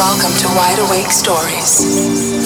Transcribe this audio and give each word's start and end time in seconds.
Welcome 0.00 0.32
to 0.32 0.48
Wide 0.56 0.80
Awake 0.88 1.12
Stories 1.12 1.84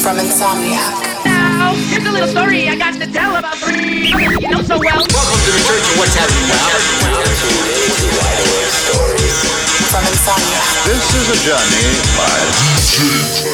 from 0.03 0.19
Insomniac. 0.19 0.91
Now, 1.25 1.71
here's 1.87 2.03
a 2.03 2.11
little 2.11 2.27
story 2.27 2.67
I 2.69 2.75
got 2.75 2.99
to 2.99 3.07
tell 3.07 3.37
about 3.37 3.55
three 3.59 4.11
you 4.11 4.51
know 4.51 4.61
so 4.61 4.75
well. 4.75 4.99
Welcome 4.99 5.39
to 5.47 5.51
the 5.55 5.63
Church 5.63 5.87
of 5.87 5.95
What's 5.95 6.19
Happening 6.19 6.51
Now. 6.51 6.67
Wide 8.19 8.43
Awake 8.43 8.75
Stories 8.75 9.39
from 9.87 10.03
Insomniac. 10.03 10.67
This 10.83 11.07
is 11.15 11.31
a 11.31 11.39
journey 11.47 11.95
by 12.19 12.43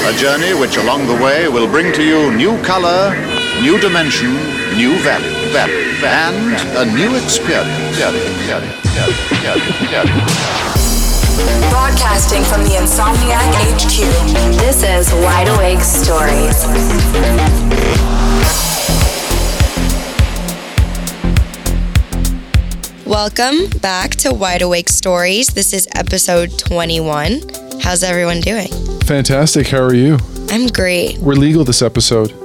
a 0.09 0.17
journey 0.17 0.59
which 0.59 0.79
along 0.79 1.07
the 1.07 1.21
way 1.23 1.49
will 1.49 1.69
bring 1.69 1.93
to 1.93 2.03
you 2.03 2.33
new 2.33 2.57
color, 2.63 3.13
new 3.61 3.79
dimension, 3.79 4.33
new 4.81 4.97
value, 5.05 5.29
value, 5.53 6.01
and 6.01 6.89
a 6.89 6.91
new 6.97 7.17
experience. 7.17 8.01
Broadcasting 11.71 12.43
from 12.43 12.65
the 12.65 12.71
Insomniac 12.71 13.53
HQ. 13.55 14.59
This 14.59 14.83
is 14.83 15.13
Wide 15.23 15.49
Awake 15.49 15.81
Stories. 15.81 16.65
Welcome 23.07 23.69
back 23.81 24.11
to 24.17 24.33
Wide 24.33 24.63
Awake 24.63 24.89
Stories. 24.89 25.49
This 25.49 25.73
is 25.73 25.89
episode 25.95 26.59
21. 26.59 27.43
How's 27.81 28.03
everyone 28.03 28.41
doing? 28.41 28.69
Fantastic. 29.03 29.69
How 29.69 29.83
are 29.83 29.95
you? 29.95 30.19
I'm 30.51 30.67
great. 30.67 31.19
We're 31.19 31.35
legal 31.35 31.65
this 31.65 31.83
episode. 31.83 32.40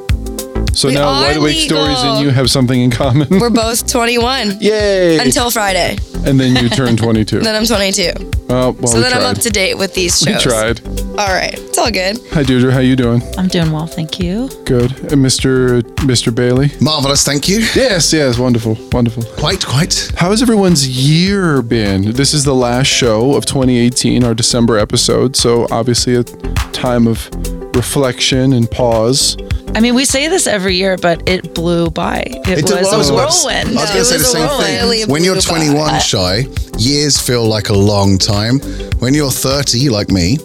So 0.75 0.89
We 0.89 0.93
now 0.95 1.09
Wide 1.21 1.37
Awake 1.37 1.57
Stories 1.57 1.97
and 2.01 2.23
you 2.23 2.31
have 2.31 2.49
something 2.51 2.79
in 2.79 2.91
common. 2.91 3.27
We're 3.39 3.49
both 3.49 3.89
21 3.89 4.57
Yay! 4.59 5.17
until 5.19 5.49
Friday. 5.49 5.97
and 6.25 6.37
then 6.39 6.61
you 6.61 6.67
turn 6.69 6.97
22. 7.05 7.39
Then 7.39 7.55
I'm 7.55 7.65
22. 7.65 8.11
Oh, 8.47 8.71
well, 8.71 8.87
so 8.87 8.97
we 8.97 9.01
then 9.03 9.11
tried. 9.13 9.21
I'm 9.23 9.35
up 9.35 9.37
to 9.41 9.49
date 9.49 9.75
with 9.77 9.93
these 9.93 10.19
shows. 10.19 10.27
we 10.27 10.33
shows. 10.33 10.43
tried. 10.43 10.87
All 11.17 11.33
right. 11.33 11.53
It's 11.57 11.77
all 11.77 11.89
good. 11.89 12.19
Hi, 12.31 12.43
Deirdre. 12.43 12.71
How 12.71 12.79
you 12.79 12.95
doing? 12.95 13.21
I'm 13.37 13.47
doing 13.47 13.71
well, 13.71 13.87
thank 13.87 14.19
you. 14.19 14.49
Good. 14.65 14.91
And 15.11 15.23
Mr. 15.25 15.81
Mr. 16.05 16.35
Bailey? 16.35 16.69
Marvelous, 16.81 17.23
thank 17.23 17.47
you. 17.47 17.59
Yes, 17.73 18.11
yes. 18.13 18.37
Wonderful. 18.37 18.77
Wonderful. 18.91 19.23
Quite, 19.37 19.65
quite. 19.65 20.11
How 20.17 20.29
has 20.31 20.41
everyone's 20.41 20.87
year 20.87 21.61
been? 21.61 22.11
This 22.11 22.33
is 22.33 22.43
the 22.43 22.53
last 22.53 22.87
show 22.87 23.35
of 23.35 23.45
2018, 23.45 24.23
our 24.23 24.33
December 24.35 24.77
episode. 24.77 25.35
So 25.37 25.67
obviously 25.71 26.15
a 26.15 26.23
time 26.23 27.07
of 27.07 27.29
reflection 27.75 28.53
and 28.53 28.69
pause. 28.69 29.37
I 29.75 29.81
mean, 29.81 29.93
we 29.95 30.05
say 30.05 30.27
this 30.29 30.47
every 30.47 30.75
year, 30.75 30.97
but 30.97 31.27
it 31.27 31.53
blew 31.53 31.89
by. 31.89 32.19
It, 32.25 32.47
It 32.47 32.61
was, 32.61 32.71
did- 32.71 32.85
I 32.85 32.97
was 32.97 33.09
a 33.09 33.13
whirlwind. 33.13 33.69
I 33.69 33.71
was 33.71 33.75
No, 33.75 33.85
going 33.85 33.95
it 33.95 33.99
to 33.99 34.05
say 34.05 34.13
the 34.17 34.19
was 34.19 34.27
a 34.27 34.31
same 34.31 34.47
whirlwind. 34.47 34.89
thing. 35.01 35.09
When 35.11 35.23
you're 35.23 35.35
blew 35.35 35.41
by. 35.43 35.59
21 35.59 35.99
shy, 35.99 36.45
years 36.77 37.19
feel 37.19 37.45
like 37.45 37.69
a 37.69 37.73
long 37.73 38.17
time. 38.17 38.59
When 38.99 39.13
you're 39.13 39.31
30, 39.31 39.89
like 39.89 40.09
me, 40.09 40.37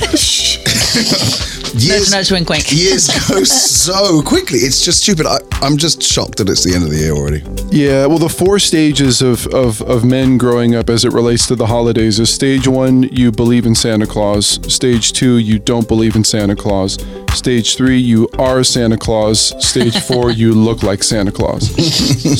Nudge, 0.00 0.58
years, 1.74 2.10
nudge, 2.10 2.30
wink, 2.32 2.48
wink. 2.48 2.70
years 2.72 3.08
go 3.28 3.44
so 3.44 4.22
quickly. 4.22 4.58
It's 4.60 4.84
just 4.84 5.02
stupid. 5.02 5.26
I, 5.26 5.38
I'm 5.62 5.76
just 5.76 6.02
shocked 6.02 6.38
that 6.38 6.48
it's 6.48 6.64
the 6.64 6.74
end 6.74 6.84
of 6.84 6.90
the 6.90 6.96
year 6.98 7.12
already. 7.12 7.42
Yeah, 7.70 8.06
well, 8.06 8.18
the 8.18 8.28
four 8.28 8.58
stages 8.58 9.22
of, 9.22 9.46
of, 9.48 9.80
of 9.82 10.04
men 10.04 10.38
growing 10.38 10.74
up 10.74 10.90
as 10.90 11.04
it 11.04 11.12
relates 11.12 11.46
to 11.48 11.56
the 11.56 11.66
holidays 11.66 12.18
is 12.18 12.32
stage 12.32 12.66
one, 12.66 13.04
you 13.04 13.30
believe 13.30 13.66
in 13.66 13.74
Santa 13.74 14.06
Claus. 14.06 14.58
Stage 14.72 15.12
two, 15.12 15.36
you 15.38 15.58
don't 15.58 15.86
believe 15.86 16.16
in 16.16 16.24
Santa 16.24 16.56
Claus. 16.56 16.98
Stage 17.32 17.76
three, 17.76 17.98
you 17.98 18.28
are 18.38 18.64
Santa 18.64 18.96
Claus. 18.96 19.54
Stage 19.64 19.98
four, 20.08 20.30
you 20.30 20.52
look 20.52 20.82
like 20.82 21.02
Santa 21.02 21.30
Claus. 21.32 21.68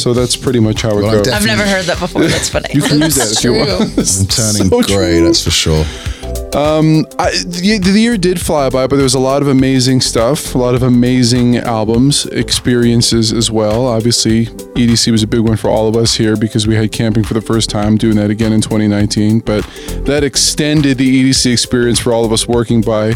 so 0.01 0.13
that's 0.13 0.37
pretty 0.37 0.61
much 0.61 0.83
how 0.83 0.91
it 0.99 1.03
Well, 1.03 1.23
goes. 1.23 1.29
I've 1.29 1.47
never 1.47 1.65
heard 1.65 1.85
that 1.85 1.99
before. 2.01 2.23
That's 2.27 2.49
funny. 2.49 2.69
you 2.73 2.83
can 2.83 3.01
use 3.01 3.15
that 3.17 3.33
if 3.37 3.45
you 3.45 3.53
want. 3.55 3.71
I'm 3.71 3.87
turning 4.27 4.69
So 4.71 4.83
grey, 4.83 5.19
true. 5.19 5.25
that's 5.27 5.43
for 5.45 5.51
sure. 5.51 5.85
Um, 6.55 7.07
I, 7.17 7.31
the, 7.47 7.79
the 7.79 8.01
year 8.01 8.17
did 8.17 8.41
fly 8.41 8.69
by, 8.71 8.89
but 8.89 8.97
there 8.97 9.05
was 9.05 9.15
a 9.15 9.21
lot 9.21 9.41
of 9.41 9.47
amazing 9.47 10.01
stuff, 10.01 10.53
a 10.57 10.59
lot 10.59 10.75
of 10.75 10.83
amazing 10.83 11.59
albums, 11.59 12.27
experiences 12.27 13.33
as 13.33 13.53
well. 13.53 13.87
Obviously, 13.87 14.47
EDC 14.47 15.13
was 15.13 15.23
a 15.23 15.29
big 15.29 15.41
one 15.41 15.57
for 15.57 15.71
all 15.71 15.87
of 15.87 15.95
us 15.95 16.17
here 16.17 16.37
because 16.37 16.67
we 16.67 16.75
had 16.75 16.91
camping 16.91 17.23
for 17.23 17.35
the 17.35 17.41
first 17.41 17.71
time, 17.71 17.97
doing 17.97 18.17
that 18.17 18.31
again 18.31 18.53
in 18.53 18.61
2019. 18.61 19.41
But 19.41 19.63
that 20.07 20.25
extended 20.25 20.99
the 20.99 21.23
EDC 21.23 21.53
experience 21.53 22.01
for 22.01 22.13
all 22.13 22.25
of 22.25 22.33
us 22.33 22.49
working 22.49 22.81
by 22.81 23.13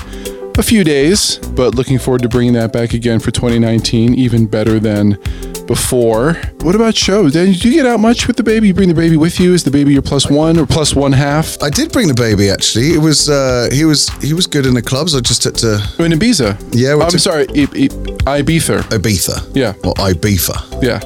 a 0.57 0.63
few 0.63 0.85
days. 0.85 1.39
But 1.39 1.75
looking 1.75 1.99
forward 1.99 2.23
to 2.23 2.29
bringing 2.29 2.53
that 2.53 2.73
back 2.73 2.95
again 2.95 3.19
for 3.19 3.33
2019, 3.33 4.15
even 4.15 4.47
better 4.47 4.79
than 4.79 5.19
before. 5.67 6.35
What 6.63 6.75
about 6.75 6.95
shows? 6.97 7.33
Dan, 7.33 7.53
do 7.53 7.69
you 7.69 7.75
get 7.75 7.87
out 7.87 8.01
much 8.01 8.27
with 8.27 8.37
the 8.37 8.43
baby? 8.43 8.69
You 8.69 8.75
bring 8.75 8.89
the 8.89 8.95
baby 8.95 9.17
with 9.17 9.39
you? 9.41 9.55
Is 9.55 9.65
the 9.65 9.71
baby 9.71 9.93
your 9.93 10.03
plus 10.03 10.29
one 10.31 10.59
or 10.59 10.67
plus 10.67 10.95
one 10.95 11.13
half? 11.13 11.57
I 11.63 11.71
did 11.71 11.93
bring 11.93 12.09
the 12.09 12.15
baby 12.15 12.51
actually. 12.51 12.93
It 12.95 12.99
was 13.01 13.29
uh, 13.29 13.69
he 13.73 13.85
was 13.85 14.09
he 14.23 14.33
was 14.35 14.47
good 14.47 14.67
in 14.67 14.75
the 14.75 14.83
clubs. 14.83 15.15
I 15.15 15.21
just 15.21 15.45
had 15.45 15.55
to 15.57 15.75
In 15.99 16.13
Ibiza. 16.13 16.57
Yeah, 16.73 16.95
we 16.97 17.03
I'm 17.03 17.11
took- 17.11 17.21
sorry, 17.21 17.47
I- 17.51 17.69
I- 18.27 18.43
Ibiza. 18.43 18.83
Ibiza. 18.91 19.51
Yeah. 19.55 19.75
Or 19.85 19.95
Ibiza. 19.95 20.83
Yeah. 20.83 21.01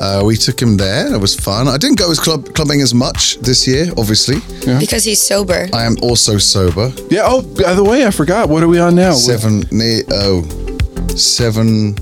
Uh, 0.00 0.20
we 0.24 0.36
took 0.36 0.60
him 0.60 0.76
there. 0.76 1.14
It 1.14 1.18
was 1.20 1.36
fun. 1.36 1.68
I 1.68 1.76
didn't 1.78 1.96
go 1.96 2.10
as 2.10 2.18
club 2.18 2.52
clubbing 2.54 2.80
as 2.80 2.92
much 2.92 3.36
this 3.38 3.68
year, 3.68 3.86
obviously. 3.96 4.40
Because 4.80 5.04
he's 5.04 5.22
sober. 5.24 5.68
I 5.72 5.84
am 5.84 5.94
also 6.02 6.38
sober. 6.38 6.92
Yeah. 7.08 7.22
Oh, 7.24 7.42
by 7.42 7.74
the 7.74 7.84
way, 7.84 8.04
I 8.04 8.10
forgot. 8.10 8.48
What 8.48 8.64
are 8.64 8.68
we 8.68 8.80
on 8.80 8.96
now? 8.96 9.12
Seven, 9.12 9.62
ne- 9.70 10.02
oh, 10.10 10.42
seven. 11.16 11.94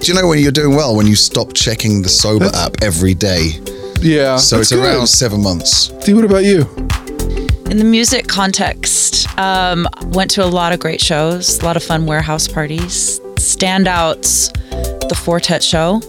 Do 0.00 0.06
you 0.06 0.14
know 0.14 0.26
when 0.26 0.38
you're 0.38 0.50
doing 0.52 0.74
well 0.74 0.96
when 0.96 1.06
you 1.06 1.14
stop 1.14 1.52
checking 1.52 2.00
the 2.02 2.08
sober 2.08 2.46
That's- 2.46 2.66
app 2.66 2.76
every 2.82 3.14
day? 3.14 3.60
Yeah. 4.00 4.38
So 4.38 4.60
it's 4.60 4.70
good. 4.72 4.82
around 4.82 5.06
seven 5.08 5.42
months. 5.42 5.92
Steve, 6.00 6.16
what 6.16 6.24
about 6.24 6.44
you? 6.44 6.62
In 7.70 7.76
the 7.76 7.84
music 7.84 8.26
context, 8.26 9.26
um, 9.38 9.86
went 10.06 10.30
to 10.32 10.44
a 10.44 10.46
lot 10.46 10.72
of 10.72 10.80
great 10.80 11.00
shows, 11.02 11.58
a 11.60 11.64
lot 11.64 11.76
of 11.76 11.82
fun 11.82 12.06
warehouse 12.06 12.48
parties. 12.48 13.20
Standouts, 13.36 14.50
the 15.08 15.14
Fortet 15.14 15.62
show 15.62 16.00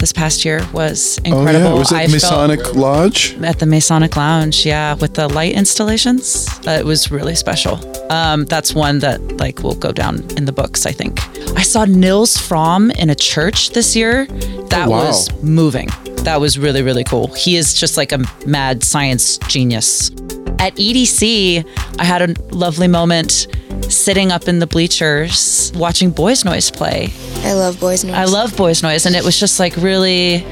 this 0.00 0.12
past 0.12 0.44
year 0.44 0.66
was 0.72 1.18
incredible. 1.24 1.66
Oh 1.68 1.72
yeah. 1.74 1.78
Was 1.78 1.92
I 1.92 2.02
it 2.02 2.10
felt- 2.10 2.48
Masonic 2.50 2.74
Lodge? 2.74 3.36
at 3.42 3.58
the 3.58 3.66
Masonic 3.66 4.16
Lounge, 4.16 4.64
yeah, 4.66 4.94
with 4.94 5.14
the 5.14 5.28
light 5.28 5.52
installations. 5.54 6.48
Uh, 6.66 6.70
it 6.72 6.84
was 6.84 7.10
really 7.10 7.34
special. 7.34 7.78
Um, 8.10 8.44
that's 8.46 8.74
one 8.74 8.98
that 9.00 9.20
like 9.38 9.62
will 9.62 9.74
go 9.76 9.92
down 9.92 10.24
in 10.36 10.44
the 10.46 10.52
books, 10.52 10.86
I 10.86 10.92
think. 10.92 11.20
I 11.56 11.62
saw 11.62 11.84
Nils 11.84 12.36
Frahm 12.36 12.90
in 12.98 13.10
a 13.10 13.14
church 13.14 13.70
this 13.70 13.94
year. 13.94 14.26
That 14.70 14.88
Oh, 14.88 14.90
wow. 14.90 15.04
was 15.06 15.30
moving. 15.42 15.88
That 16.24 16.40
was 16.40 16.58
really 16.58 16.82
really 16.82 17.04
cool. 17.04 17.28
He 17.34 17.56
is 17.56 17.74
just 17.74 17.96
like 17.96 18.12
a 18.12 18.18
mad 18.46 18.82
science 18.82 19.38
genius. 19.48 20.10
At 20.58 20.74
EDC, 20.76 21.64
I 21.98 22.04
had 22.04 22.20
a 22.22 22.34
lovely 22.54 22.88
moment 22.88 23.46
sitting 23.88 24.30
up 24.32 24.48
in 24.48 24.58
the 24.58 24.66
bleachers 24.66 25.72
watching 25.74 26.10
Boys 26.10 26.42
Noize 26.44 26.72
play. 26.74 27.08
I 27.42 27.52
love 27.54 27.80
Boys 27.80 28.04
Noize. 28.04 28.14
I 28.14 28.24
love 28.24 28.56
Boys 28.56 28.82
Noize, 28.82 29.06
and 29.06 29.14
it 29.16 29.24
was 29.24 29.38
just 29.38 29.58
like 29.58 29.76
really 29.76 30.44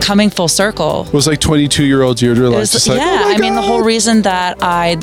coming 0.00 0.28
full 0.30 0.48
circle. 0.48 1.06
It 1.06 1.12
Was 1.14 1.26
like 1.26 1.40
22 1.40 1.84
year 1.84 2.02
old 2.02 2.18
Deirdre 2.18 2.46
It 2.46 2.50
like 2.50 2.58
was- 2.60 2.88
like, 2.88 2.98
yeah, 2.98 3.20
oh 3.24 3.28
my 3.28 3.34
I 3.34 3.38
mean, 3.38 3.54
the 3.54 3.62
whole 3.62 3.82
reason 3.82 4.22
that 4.22 4.58
I, 4.62 4.96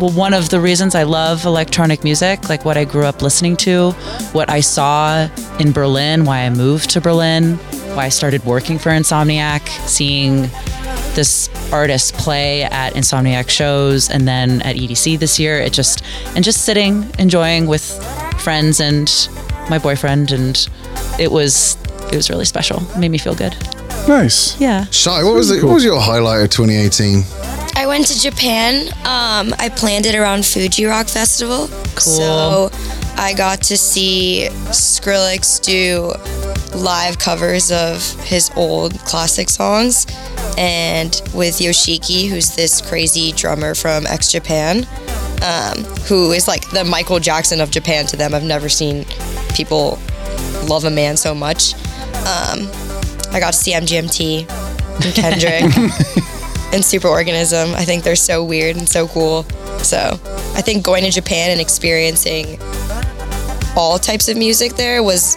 well, 0.00 0.10
one 0.10 0.34
of 0.34 0.50
the 0.50 0.60
reasons 0.60 0.94
I 0.94 1.04
love 1.04 1.44
electronic 1.46 2.04
music, 2.04 2.48
like 2.50 2.64
what 2.64 2.76
I 2.76 2.84
grew 2.84 3.04
up 3.04 3.22
listening 3.22 3.56
to, 3.58 3.92
what 4.32 4.50
I 4.50 4.60
saw 4.60 5.28
in 5.58 5.72
Berlin, 5.72 6.24
why 6.26 6.40
I 6.40 6.50
moved 6.50 6.90
to 6.90 7.00
Berlin, 7.00 7.54
why 7.94 8.04
I 8.06 8.08
started 8.10 8.44
working 8.44 8.78
for 8.78 8.90
Insomniac, 8.90 9.66
seeing 9.88 10.50
this 11.14 11.48
artist 11.72 12.14
play 12.14 12.62
at 12.64 12.94
Insomniac 12.94 13.48
shows 13.48 14.10
and 14.10 14.26
then 14.26 14.62
at 14.62 14.76
EDC 14.76 15.18
this 15.18 15.38
year. 15.38 15.58
It 15.58 15.72
just, 15.72 16.02
and 16.34 16.44
just 16.44 16.64
sitting, 16.64 17.10
enjoying 17.18 17.66
with 17.66 17.82
friends 18.42 18.80
and 18.80 19.10
my 19.68 19.78
boyfriend. 19.78 20.32
And 20.32 20.68
it 21.18 21.30
was, 21.30 21.76
it 22.12 22.16
was 22.16 22.30
really 22.30 22.44
special. 22.44 22.82
It 22.92 22.98
made 22.98 23.10
me 23.10 23.18
feel 23.18 23.34
good. 23.34 23.56
Nice. 24.08 24.60
Yeah. 24.60 24.86
Shy, 24.86 25.22
what 25.22 25.34
was 25.34 25.50
it? 25.50 25.62
What 25.62 25.74
was 25.74 25.84
your 25.84 26.00
highlight 26.00 26.42
of 26.42 26.50
2018? 26.50 27.22
I 27.76 27.86
went 27.86 28.06
to 28.08 28.20
Japan. 28.20 28.88
Um, 29.04 29.54
I 29.58 29.70
planned 29.74 30.06
it 30.06 30.14
around 30.14 30.44
Fuji 30.44 30.84
Rock 30.84 31.08
Festival. 31.08 31.68
So 31.98 32.70
I 33.16 33.34
got 33.36 33.62
to 33.64 33.76
see 33.76 34.48
Skrillex 34.70 35.60
do 35.62 36.12
live 36.76 37.18
covers 37.18 37.70
of 37.70 38.02
his 38.22 38.50
old 38.56 38.98
classic 39.00 39.50
songs. 39.50 40.06
And 40.58 41.10
with 41.34 41.58
Yoshiki, 41.58 42.28
who's 42.28 42.54
this 42.56 42.80
crazy 42.80 43.32
drummer 43.32 43.74
from 43.74 44.06
X 44.06 44.30
Japan, 44.32 44.86
um, 45.42 45.84
who 46.06 46.32
is 46.32 46.46
like 46.46 46.68
the 46.70 46.84
Michael 46.84 47.18
Jackson 47.18 47.60
of 47.60 47.70
Japan 47.70 48.06
to 48.06 48.16
them. 48.16 48.34
I've 48.34 48.44
never 48.44 48.68
seen 48.68 49.04
people 49.54 49.98
love 50.66 50.84
a 50.84 50.90
man 50.90 51.16
so 51.16 51.34
much. 51.34 51.74
Um, 51.74 52.68
I 53.32 53.38
got 53.40 53.52
to 53.52 53.58
see 53.58 53.72
MGMT 53.72 54.48
and 55.04 55.14
Kendrick 55.14 55.62
and 56.72 56.82
Superorganism. 56.82 57.74
I 57.74 57.84
think 57.84 58.04
they're 58.04 58.14
so 58.16 58.44
weird 58.44 58.76
and 58.76 58.88
so 58.88 59.08
cool. 59.08 59.44
So 59.78 60.18
I 60.54 60.62
think 60.62 60.84
going 60.84 61.04
to 61.04 61.10
Japan 61.10 61.50
and 61.50 61.60
experiencing 61.60 62.58
all 63.76 63.98
types 63.98 64.28
of 64.28 64.36
music 64.36 64.74
there 64.74 65.02
was 65.02 65.36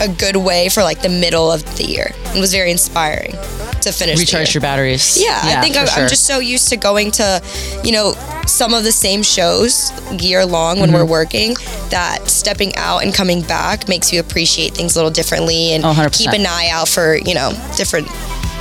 a 0.00 0.08
good 0.18 0.36
way 0.36 0.68
for 0.68 0.82
like 0.82 1.00
the 1.02 1.08
middle 1.08 1.50
of 1.50 1.62
the 1.76 1.84
year. 1.84 2.12
It 2.34 2.40
was 2.40 2.52
very 2.52 2.70
inspiring 2.70 3.32
to 3.80 3.92
finish. 3.92 4.18
Recharge 4.18 4.52
your 4.54 4.60
batteries. 4.60 5.18
Yeah, 5.22 5.38
I 5.42 5.60
think 5.62 5.76
I'm, 5.76 5.86
sure. 5.86 6.02
I'm 6.02 6.08
just 6.08 6.26
so 6.26 6.38
used 6.38 6.68
to 6.68 6.76
going 6.76 7.10
to, 7.12 7.42
you 7.82 7.92
know, 7.92 8.12
some 8.46 8.74
of 8.74 8.84
the 8.84 8.92
same 8.92 9.22
shows 9.22 9.90
year 10.20 10.44
long 10.44 10.80
when 10.80 10.90
Mhm. 10.90 10.94
we're 10.94 11.04
working 11.04 11.56
that 11.90 12.28
stepping 12.28 12.74
out 12.76 13.02
and 13.04 13.14
coming 13.14 13.40
back 13.42 13.88
makes 13.88 14.12
you 14.12 14.20
appreciate 14.20 14.74
things 14.74 14.94
a 14.96 14.98
little 14.98 15.10
differently 15.10 15.72
and 15.72 15.84
Oh, 15.84 15.88
100%. 15.92 16.12
keep 16.30 16.32
an 16.40 16.46
eye 16.46 16.68
out 16.70 16.88
for 16.88 17.16
you 17.16 17.34
know 17.34 17.52
different 17.76 18.08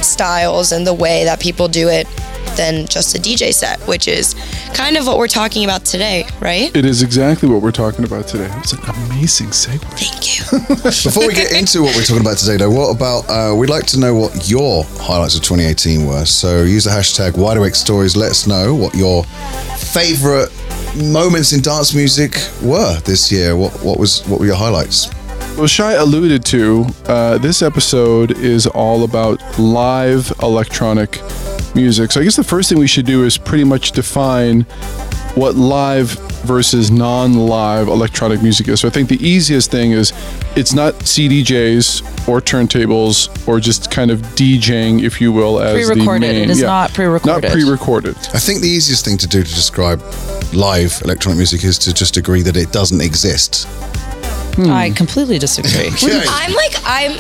styles 0.05 0.71
and 0.71 0.85
the 0.85 0.93
way 0.93 1.23
that 1.25 1.39
people 1.39 1.67
do 1.67 1.89
it 1.89 2.07
than 2.55 2.87
just 2.87 3.15
a 3.15 3.19
DJ 3.19 3.53
set, 3.53 3.79
which 3.81 4.07
is 4.07 4.33
kind 4.73 4.97
of 4.97 5.07
what 5.07 5.17
we're 5.17 5.27
talking 5.27 5.63
about 5.63 5.85
today, 5.85 6.25
right? 6.39 6.75
It 6.75 6.85
is 6.85 7.01
exactly 7.01 7.49
what 7.49 7.61
we're 7.61 7.71
talking 7.71 8.05
about 8.05 8.27
today. 8.27 8.49
It's 8.59 8.73
an 8.73 8.79
amazing 9.07 9.47
segue. 9.47 9.81
Thank 9.97 10.39
you. 10.39 10.75
Before 10.83 11.27
we 11.27 11.33
get 11.33 11.51
into 11.51 11.81
what 11.81 11.95
we're 11.95 12.03
talking 12.03 12.21
about 12.21 12.37
today, 12.37 12.57
though, 12.57 12.71
what 12.71 12.95
about 12.95 13.29
uh, 13.29 13.55
we'd 13.55 13.69
like 13.69 13.85
to 13.87 13.99
know 13.99 14.15
what 14.15 14.49
your 14.49 14.85
highlights 14.99 15.35
of 15.35 15.43
2018 15.43 16.05
were. 16.05 16.25
So 16.25 16.63
use 16.63 16.85
the 16.85 16.91
hashtag 16.91 17.37
Wide 17.37 17.57
Awake 17.57 17.75
Stories. 17.75 18.15
Let 18.15 18.31
us 18.31 18.47
know 18.47 18.73
what 18.73 18.95
your 18.95 19.23
favorite 19.77 20.49
moments 20.95 21.53
in 21.53 21.61
dance 21.61 21.93
music 21.93 22.35
were 22.61 22.99
this 23.01 23.31
year. 23.31 23.55
What 23.55 23.71
what 23.83 23.99
was 23.99 24.25
what 24.27 24.39
were 24.39 24.45
your 24.45 24.55
highlights? 24.55 25.09
Well, 25.57 25.67
Shai 25.67 25.93
alluded 25.93 26.43
to, 26.47 26.85
uh, 27.05 27.37
this 27.37 27.61
episode 27.61 28.37
is 28.37 28.67
all 28.67 29.05
about 29.05 29.41
live 29.57 30.31
electronic 30.41 31.21
music. 31.73 32.11
So 32.11 32.19
I 32.19 32.25
guess 32.25 32.35
the 32.35 32.43
first 32.43 32.67
thing 32.67 32.77
we 32.77 32.87
should 32.87 33.05
do 33.05 33.23
is 33.23 33.37
pretty 33.37 33.63
much 33.63 33.93
define 33.93 34.61
what 35.35 35.55
live 35.55 36.09
versus 36.43 36.91
non-live 36.91 37.87
electronic 37.87 38.41
music 38.41 38.67
is. 38.67 38.81
So 38.81 38.89
I 38.89 38.91
think 38.91 39.07
the 39.07 39.25
easiest 39.25 39.71
thing 39.71 39.93
is 39.93 40.11
it's 40.57 40.73
not 40.73 40.93
CDJs 40.95 42.27
or 42.27 42.41
turntables 42.41 43.47
or 43.47 43.61
just 43.61 43.89
kind 43.89 44.11
of 44.11 44.19
DJing, 44.35 45.03
if 45.03 45.21
you 45.21 45.31
will, 45.31 45.61
as 45.61 45.87
the 45.87 45.93
Pre-recorded. 45.93 46.19
main. 46.21 46.43
It 46.43 46.49
is 46.49 46.61
not 46.61 46.93
pre-recorded. 46.93 47.43
Not 47.43 47.51
pre-recorded. 47.53 48.17
I 48.33 48.39
think 48.39 48.59
the 48.61 48.67
easiest 48.69 49.05
thing 49.05 49.17
to 49.19 49.27
do 49.27 49.41
to 49.41 49.49
describe 49.49 50.01
live 50.53 51.01
electronic 51.05 51.37
music 51.37 51.63
is 51.63 51.77
to 51.79 51.93
just 51.93 52.17
agree 52.17 52.41
that 52.41 52.57
it 52.57 52.73
doesn't 52.73 52.99
exist. 53.01 53.67
Hmm. 54.55 54.71
I 54.71 54.89
completely 54.91 55.37
disagree. 55.37 55.91
I'm 56.29 56.53
like 56.53 56.75
I'm 56.85 57.11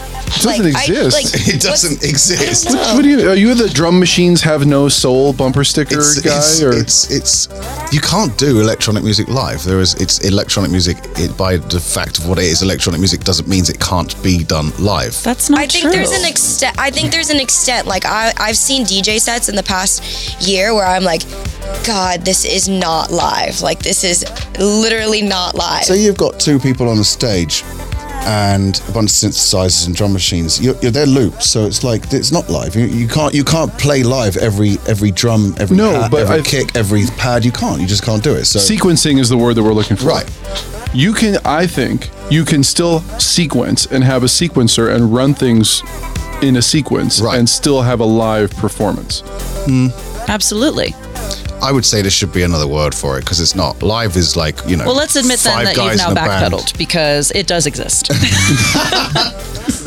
doesn't 0.41 0.73
like, 0.73 0.89
exist. 0.89 1.15
I, 1.15 1.19
like 1.19 1.47
It 1.55 1.61
doesn't 1.61 2.03
exist. 2.03 2.67
What, 2.67 2.95
what 2.95 3.01
do 3.03 3.09
you? 3.09 3.29
Are 3.29 3.35
you 3.35 3.53
the 3.55 3.69
drum 3.69 3.99
machines 3.99 4.41
have 4.41 4.65
no 4.65 4.87
soul 4.87 5.33
bumper 5.33 5.65
sticker 5.65 5.99
It's, 5.99 6.21
guy? 6.21 6.37
it's, 6.37 6.61
or 6.61 6.71
it's 6.71 7.11
it's 7.11 7.93
you 7.93 7.99
can't 7.99 8.37
do 8.37 8.61
electronic 8.61 9.03
music 9.03 9.27
live. 9.27 9.63
There 9.63 9.81
is 9.81 9.95
it's 9.95 10.19
electronic 10.19 10.71
music. 10.71 10.97
It, 11.17 11.37
by 11.37 11.57
the 11.57 11.79
fact 11.79 12.19
of 12.19 12.27
what 12.29 12.39
it 12.39 12.45
is, 12.45 12.61
electronic 12.61 12.99
music 12.99 13.21
doesn't 13.25 13.49
means 13.49 13.69
it 13.69 13.79
can't 13.79 14.15
be 14.23 14.43
done 14.43 14.71
live. 14.79 15.21
That's 15.23 15.49
not 15.49 15.59
I 15.59 15.67
think 15.67 15.91
there's 15.91 16.11
an 16.11 16.25
extent. 16.25 16.77
I 16.79 16.89
think 16.89 17.11
there's 17.11 17.29
an 17.29 17.39
extent. 17.39 17.85
Like 17.85 18.05
I, 18.05 18.31
I've 18.37 18.57
seen 18.57 18.85
DJ 18.85 19.19
sets 19.19 19.49
in 19.49 19.55
the 19.55 19.63
past 19.63 20.47
year 20.47 20.73
where 20.73 20.85
I'm 20.85 21.03
like, 21.03 21.23
God, 21.85 22.21
this 22.21 22.45
is 22.45 22.69
not 22.69 23.11
live. 23.11 23.61
Like 23.61 23.79
this 23.79 24.03
is 24.05 24.23
literally 24.57 25.21
not 25.21 25.55
live. 25.55 25.83
So 25.83 25.93
you've 25.93 26.17
got 26.17 26.39
two 26.39 26.59
people 26.59 26.87
on 26.87 26.97
a 26.97 27.03
stage 27.03 27.24
and 28.27 28.81
a 28.89 28.91
bunch 28.91 29.09
of 29.11 29.15
synthesizers 29.15 29.85
and 29.87 29.95
drum 29.95 30.11
machines. 30.13 30.59
You're, 30.59 30.75
you're 30.81 30.91
they're 30.91 31.05
loops, 31.05 31.47
so 31.49 31.65
it's 31.65 31.83
like 31.83 32.11
it's 32.13 32.31
not 32.31 32.49
live. 32.49 32.75
You, 32.75 32.85
you 32.85 33.07
can't 33.07 33.33
you 33.33 33.43
can't 33.43 33.71
play 33.77 34.03
live 34.03 34.37
every 34.37 34.77
every 34.87 35.11
drum, 35.11 35.53
every 35.59 35.77
No, 35.77 35.91
pad, 35.91 36.11
but 36.11 36.21
every 36.21 36.39
I- 36.39 36.41
kick, 36.41 36.75
every 36.75 37.03
pad. 37.17 37.45
You 37.45 37.51
can't. 37.51 37.79
You 37.81 37.87
just 37.87 38.03
can't 38.03 38.23
do 38.23 38.33
it. 38.35 38.45
So 38.45 38.59
sequencing 38.59 39.19
is 39.19 39.29
the 39.29 39.37
word 39.37 39.55
that 39.55 39.63
we're 39.63 39.73
looking 39.73 39.97
for. 39.97 40.07
Right. 40.07 40.29
You 40.93 41.13
can, 41.13 41.37
I 41.43 41.67
think, 41.67 42.09
you 42.31 42.45
can 42.45 42.63
still 42.63 43.01
sequence 43.19 43.85
and 43.87 44.01
have 44.03 44.23
a 44.23 44.27
sequencer 44.27 44.95
and 44.95 45.13
run 45.13 45.33
things 45.33 45.81
in 46.41 46.55
a 46.55 46.61
sequence 46.61 47.19
and 47.21 47.49
still 47.49 47.81
have 47.81 47.99
a 47.99 48.05
live 48.05 48.51
performance. 48.55 49.21
Hmm. 49.65 49.87
Absolutely. 50.29 50.95
I 51.65 51.71
would 51.71 51.83
say 51.83 52.03
there 52.03 52.11
should 52.11 52.31
be 52.31 52.43
another 52.43 52.67
word 52.67 52.93
for 52.93 53.17
it 53.17 53.21
because 53.21 53.39
it's 53.39 53.55
not 53.55 53.81
live. 53.81 54.15
Is 54.15 54.35
like 54.37 54.55
you 54.67 54.77
know. 54.77 54.85
Well, 54.85 54.95
let's 54.95 55.15
admit 55.15 55.39
then 55.39 55.65
that 55.65 55.75
you've 55.75 55.97
now 55.97 56.09
in 56.09 56.15
band. 56.15 56.53
backpedaled 56.53 56.77
because 56.77 57.31
it 57.31 57.47
does 57.47 57.65
exist. 57.65 58.13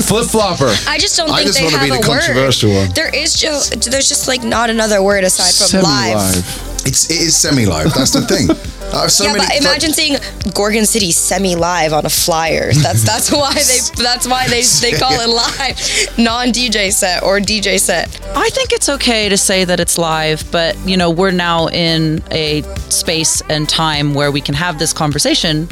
Flip 0.09 0.27
flopper. 0.27 0.75
I 0.89 0.99
just 0.99 1.17
don't 1.17 1.31
I 1.31 1.45
think 1.45 1.49
just 1.49 1.59
they 1.59 1.65
wanna 1.67 1.79
have 1.79 1.87
be 1.87 1.93
the 1.93 2.01
a 2.01 2.03
controversial 2.03 2.71
word. 2.71 2.87
one. 2.87 2.95
There 2.95 3.15
is 3.15 3.35
just 3.39 3.91
there's 3.91 4.09
just 4.09 4.27
like 4.27 4.43
not 4.43 4.71
another 4.71 5.03
word 5.05 5.23
aside 5.23 5.55
from 5.55 5.83
live. 5.83 6.37
It's 6.85 7.09
it 7.11 7.21
is 7.21 7.37
semi 7.37 7.65
live. 7.65 7.95
That's 7.95 8.11
the 8.11 8.23
thing. 8.23 8.49
I 8.93 9.03
have 9.03 9.13
so 9.13 9.25
yeah, 9.25 9.33
many. 9.35 9.47
but 9.47 9.57
imagine 9.61 9.93
seeing 9.93 10.17
Gorgon 10.55 10.87
City 10.87 11.11
semi-live 11.11 11.93
on 11.93 12.07
a 12.07 12.11
flyer. 12.11 12.73
That's 12.73 13.05
that's 13.05 13.31
why 13.33 13.55
they 13.55 14.03
that's 14.03 14.27
why 14.27 14.49
they 14.49 14.63
they 14.81 14.97
call 14.97 15.13
it 15.21 15.29
live, 15.29 16.19
non-DJ 16.19 16.93
set 16.93 17.23
or 17.23 17.39
DJ 17.39 17.79
set. 17.79 18.09
I 18.37 18.49
think 18.51 18.73
it's 18.73 18.89
okay 18.89 19.29
to 19.29 19.37
say 19.37 19.65
that 19.65 19.81
it's 19.81 19.99
live, 19.99 20.51
but 20.51 20.77
you 20.87 20.97
know, 20.97 21.11
we're 21.11 21.31
now 21.31 21.69
in 21.69 22.23
a 22.31 22.63
space 22.91 23.43
and 23.49 23.69
time 23.69 24.15
where 24.15 24.31
we 24.31 24.41
can 24.41 24.55
have 24.55 24.79
this 24.79 24.93
conversation 24.93 25.69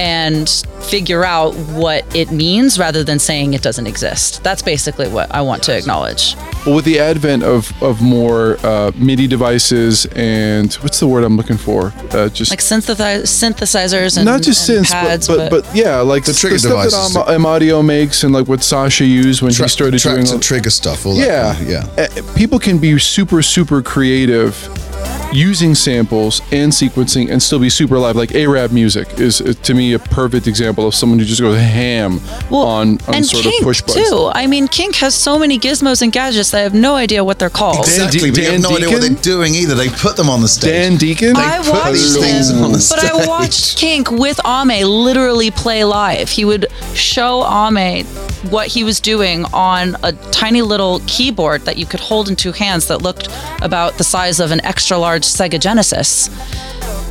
and 0.00 0.48
figure 0.82 1.24
out 1.24 1.54
what 1.54 2.04
it 2.14 2.30
means 2.30 2.78
rather 2.78 3.02
than 3.04 3.18
saying 3.18 3.54
it 3.54 3.62
doesn't 3.62 3.86
exist. 3.86 4.42
That's 4.44 4.62
basically 4.62 5.08
what 5.08 5.30
I 5.34 5.40
want 5.40 5.62
to 5.64 5.76
acknowledge. 5.76 6.36
Well, 6.66 6.76
with 6.76 6.84
the 6.84 6.98
advent 6.98 7.42
of, 7.42 7.70
of 7.82 8.00
more 8.02 8.56
uh, 8.64 8.90
MIDI 8.96 9.26
devices 9.26 10.06
and 10.14 10.72
what's 10.74 11.00
the 11.00 11.06
word 11.06 11.24
I'm 11.24 11.36
looking 11.36 11.56
for? 11.58 11.92
Uh, 12.10 12.28
just 12.28 12.50
Like 12.50 12.60
synthesize, 12.60 13.24
synthesizers 13.30 14.16
and 14.16 14.24
not 14.24 14.42
just 14.42 14.68
and 14.68 14.84
synths, 14.84 14.90
pads, 14.90 15.26
but, 15.28 15.50
but 15.50 15.64
but 15.64 15.76
yeah, 15.76 15.96
like 16.00 16.24
The 16.24 16.32
the, 16.32 16.38
trigger 16.38 16.58
stuff 16.58 16.70
devices. 16.84 17.14
that 17.14 17.28
Am- 17.28 17.42
Amadio 17.42 17.84
makes 17.84 18.24
and 18.24 18.32
like 18.32 18.48
what 18.48 18.62
Sasha 18.62 19.04
used 19.04 19.42
when 19.42 19.52
Tra- 19.52 19.64
he 19.66 19.68
started 19.68 19.98
tracks 20.00 20.16
doing 20.24 20.34
and 20.34 20.42
trigger 20.42 20.70
stuff. 20.70 21.06
All 21.06 21.14
that 21.16 21.26
yeah, 21.26 21.54
kind 21.54 21.64
of- 21.64 21.70
yeah. 22.16 22.22
Uh, 22.32 22.36
people 22.36 22.58
can 22.58 22.78
be 22.78 22.98
super 22.98 23.42
super 23.42 23.82
creative 23.82 24.54
using 25.34 25.74
samples 25.74 26.40
and 26.52 26.70
sequencing 26.72 27.30
and 27.30 27.42
still 27.42 27.58
be 27.58 27.68
super 27.68 27.98
live. 27.98 28.14
Like 28.16 28.34
Arab 28.34 28.70
music 28.72 29.18
is 29.18 29.40
uh, 29.40 29.52
to 29.64 29.74
me 29.74 29.92
a 29.94 29.98
perfect 29.98 30.46
example 30.46 30.86
of 30.86 30.94
someone 30.94 31.18
who 31.18 31.24
just 31.24 31.40
goes 31.40 31.58
ham 31.58 32.20
on 32.50 32.98
on 33.06 33.14
and 33.14 33.26
sort 33.26 33.42
Kink 33.44 33.60
of 33.62 33.64
push 33.66 33.82
buttons. 33.82 34.08
too. 34.08 34.30
I 34.32 34.46
mean, 34.46 34.68
Kink 34.68 34.94
has 34.96 35.14
so 35.14 35.38
many 35.38 35.58
gizmos 35.58 36.02
and 36.02 36.12
gadgets 36.12 36.50
that 36.52 36.58
I 36.58 36.62
have 36.62 36.74
no 36.74 36.94
idea 36.94 37.24
what 37.24 37.38
they're 37.38 37.50
called. 37.50 37.80
Exactly, 37.80 38.30
but 38.30 38.38
you 38.40 38.50
have 38.50 38.62
no 38.62 38.76
idea 38.76 38.90
what 38.90 39.00
they're 39.00 39.10
doing 39.10 39.54
either. 39.54 39.74
They 39.74 39.88
put 39.88 40.16
them 40.16 40.30
on 40.30 40.40
the 40.40 40.48
stage. 40.48 40.70
Dan 40.70 40.96
Deacon. 40.96 41.34
They 41.34 41.40
I 41.40 41.58
put 41.58 41.72
watched 41.72 41.92
these 41.92 42.16
things 42.16 42.50
on 42.52 42.72
the 42.72 42.80
stage. 42.80 43.00
but 43.00 43.12
I 43.12 43.26
watched 43.26 43.76
Kink 43.78 44.10
with 44.10 44.40
Ame 44.46 44.86
literally 44.86 45.50
play 45.50 45.84
live. 45.84 46.28
He 46.28 46.44
would 46.44 46.66
show 46.94 47.42
Ame 47.44 48.04
what 48.50 48.68
he 48.68 48.84
was 48.84 49.00
doing 49.00 49.44
on 49.52 49.96
a 50.02 50.12
tiny 50.30 50.62
little 50.62 51.00
keyboard 51.06 51.62
that 51.62 51.76
you 51.78 51.86
could 51.86 52.00
hold 52.00 52.28
in 52.28 52.36
two 52.36 52.52
hands 52.52 52.88
that 52.88 53.00
looked 53.02 53.28
about 53.62 53.94
the 53.94 54.04
size 54.04 54.38
of 54.38 54.50
an 54.50 54.62
extra 54.64 54.98
large 54.98 55.23
Sega 55.24 55.58
Genesis. 55.60 56.28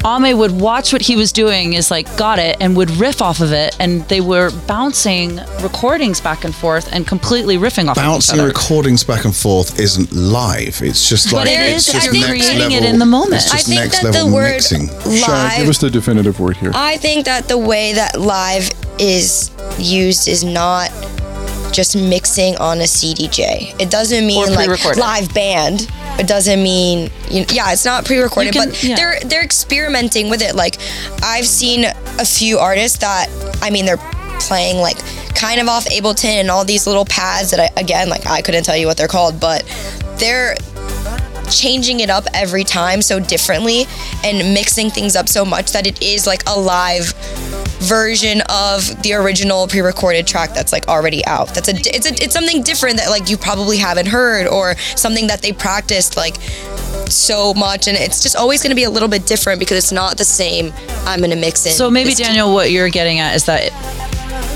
Ame 0.06 0.38
would 0.38 0.52
watch 0.52 0.92
what 0.92 1.02
he 1.02 1.16
was 1.16 1.32
doing, 1.32 1.74
is 1.74 1.90
like, 1.90 2.18
got 2.18 2.38
it, 2.38 2.58
and 2.60 2.76
would 2.76 2.92
riff 2.92 3.22
off 3.22 3.40
of 3.40 3.54
it. 3.54 3.76
And 3.80 4.02
they 4.10 4.20
were 4.20 4.52
bouncing 4.68 5.38
recordings 5.62 6.20
back 6.20 6.44
and 6.44 6.54
forth 6.54 6.92
and 6.92 7.08
completely 7.08 7.58
riffing 7.58 7.88
off 7.88 7.96
Bouncing 7.96 8.40
of 8.40 8.50
each 8.50 8.54
recordings 8.54 9.06
back 9.06 9.24
and 9.24 9.34
forth 9.34 9.80
isn't 9.80 10.12
live. 10.12 10.82
It's 10.82 11.08
just 11.08 11.32
But 11.32 11.48
like 11.48 11.48
it 11.48 11.74
it's 11.74 11.88
is 11.88 11.94
just 11.94 12.08
if 12.08 12.14
you're 12.14 12.28
next 12.28 12.50
creating 12.50 12.72
it 12.74 12.84
in 12.84 13.00
the 13.00 13.06
moment. 13.06 13.36
It's 13.36 13.52
just 13.52 13.66
I 13.66 13.70
think 13.70 13.80
next 13.80 14.02
that 14.02 14.14
the 14.14 14.28
word 14.30 14.52
mixing. 14.52 14.88
Shai, 15.16 15.60
give 15.60 15.70
us 15.70 15.78
the 15.78 15.90
definitive 15.90 16.38
word 16.38 16.58
here. 16.58 16.72
I 16.76 16.98
think 16.98 17.24
that 17.26 17.48
the 17.48 17.58
way 17.58 17.94
that 17.94 18.20
live 18.20 18.70
is 19.00 19.52
used 19.80 20.28
is 20.28 20.44
not 20.44 20.92
just 21.74 21.96
mixing 21.96 22.56
on 22.58 22.80
a 22.80 22.84
CDJ. 22.84 23.80
It 23.82 23.90
doesn't 23.90 24.26
mean 24.26 24.54
like 24.54 24.70
live 24.96 25.34
band. 25.34 25.88
It 26.20 26.28
doesn't 26.28 26.62
mean 26.62 27.10
you 27.30 27.42
know, 27.42 27.48
yeah, 27.52 27.72
it's 27.72 27.86
not 27.86 28.06
pre-recorded, 28.06 28.54
can- 28.54 28.70
but 28.70 28.84
yeah. 28.84 28.96
they're 28.96 29.20
they're 29.26 29.44
experimenting 29.44 30.30
with 30.30 30.42
it. 30.42 30.56
Like 30.56 30.78
I've 31.24 31.48
seen 31.48 31.86
a 31.86 32.26
few 32.26 32.60
artists 32.60 33.00
that 33.00 33.28
I 33.62 33.70
mean 33.70 33.86
they're 33.86 33.98
playing 34.40 34.78
like 34.78 34.98
kind 35.36 35.60
of 35.60 35.68
off 35.68 35.86
Ableton 35.86 36.40
and 36.42 36.52
all 36.52 36.64
these 36.64 36.86
little 36.88 37.06
pads 37.06 37.52
that 37.52 37.60
I 37.60 37.80
again 37.80 38.10
like 38.10 38.28
I 38.28 38.42
couldn't 38.42 38.64
tell 38.64 38.78
you 38.78 38.88
what 38.88 38.98
they're 38.98 39.08
called, 39.08 39.40
but 39.40 39.64
they're 40.18 40.56
changing 41.52 42.00
it 42.00 42.10
up 42.10 42.26
every 42.34 42.64
time 42.64 43.02
so 43.02 43.20
differently 43.20 43.86
and 44.24 44.54
mixing 44.54 44.90
things 44.90 45.16
up 45.16 45.28
so 45.28 45.44
much 45.44 45.72
that 45.74 45.86
it 45.86 46.02
is 46.02 46.26
like 46.26 46.42
a 46.48 46.58
live 46.58 47.14
version 47.84 48.42
of 48.50 49.02
the 49.04 49.14
original 49.14 49.68
pre-recorded 49.68 50.26
track 50.26 50.54
that's 50.54 50.72
like 50.72 50.88
already 50.88 51.26
out. 51.26 51.54
That's 51.54 51.68
a 51.68 51.74
it's 51.76 52.06
a 52.06 52.14
it's 52.24 52.34
something 52.34 52.64
different 52.64 52.98
that 52.98 53.10
like 53.10 53.30
you 53.30 53.38
probably 53.38 53.78
haven't 53.78 54.08
heard 54.08 54.48
or 54.48 54.76
something 54.96 55.28
that 55.28 55.42
they 55.42 55.52
practiced 55.52 56.18
like 56.18 56.38
so 57.10 57.54
much 57.54 57.88
and 57.88 57.98
it's 57.98 58.24
just 58.24 58.36
always 58.36 58.62
going 58.64 58.72
to 58.72 58.76
be 58.76 58.86
a 58.86 58.90
little 58.90 59.10
bit 59.10 59.26
different 59.26 59.60
because 59.60 59.78
it's 59.78 59.92
not 59.92 60.18
the 60.18 60.26
same 60.26 60.74
I'm 61.06 61.20
going 61.20 61.32
to 61.32 61.36
mix 61.36 61.66
in. 61.66 61.74
So 61.74 61.92
maybe 61.92 62.12
this 62.12 62.20
Daniel, 62.20 62.54
what 62.54 62.72
you're 62.72 62.90
getting 62.90 63.20
at 63.20 63.36
is 63.36 63.46
that 63.46 63.72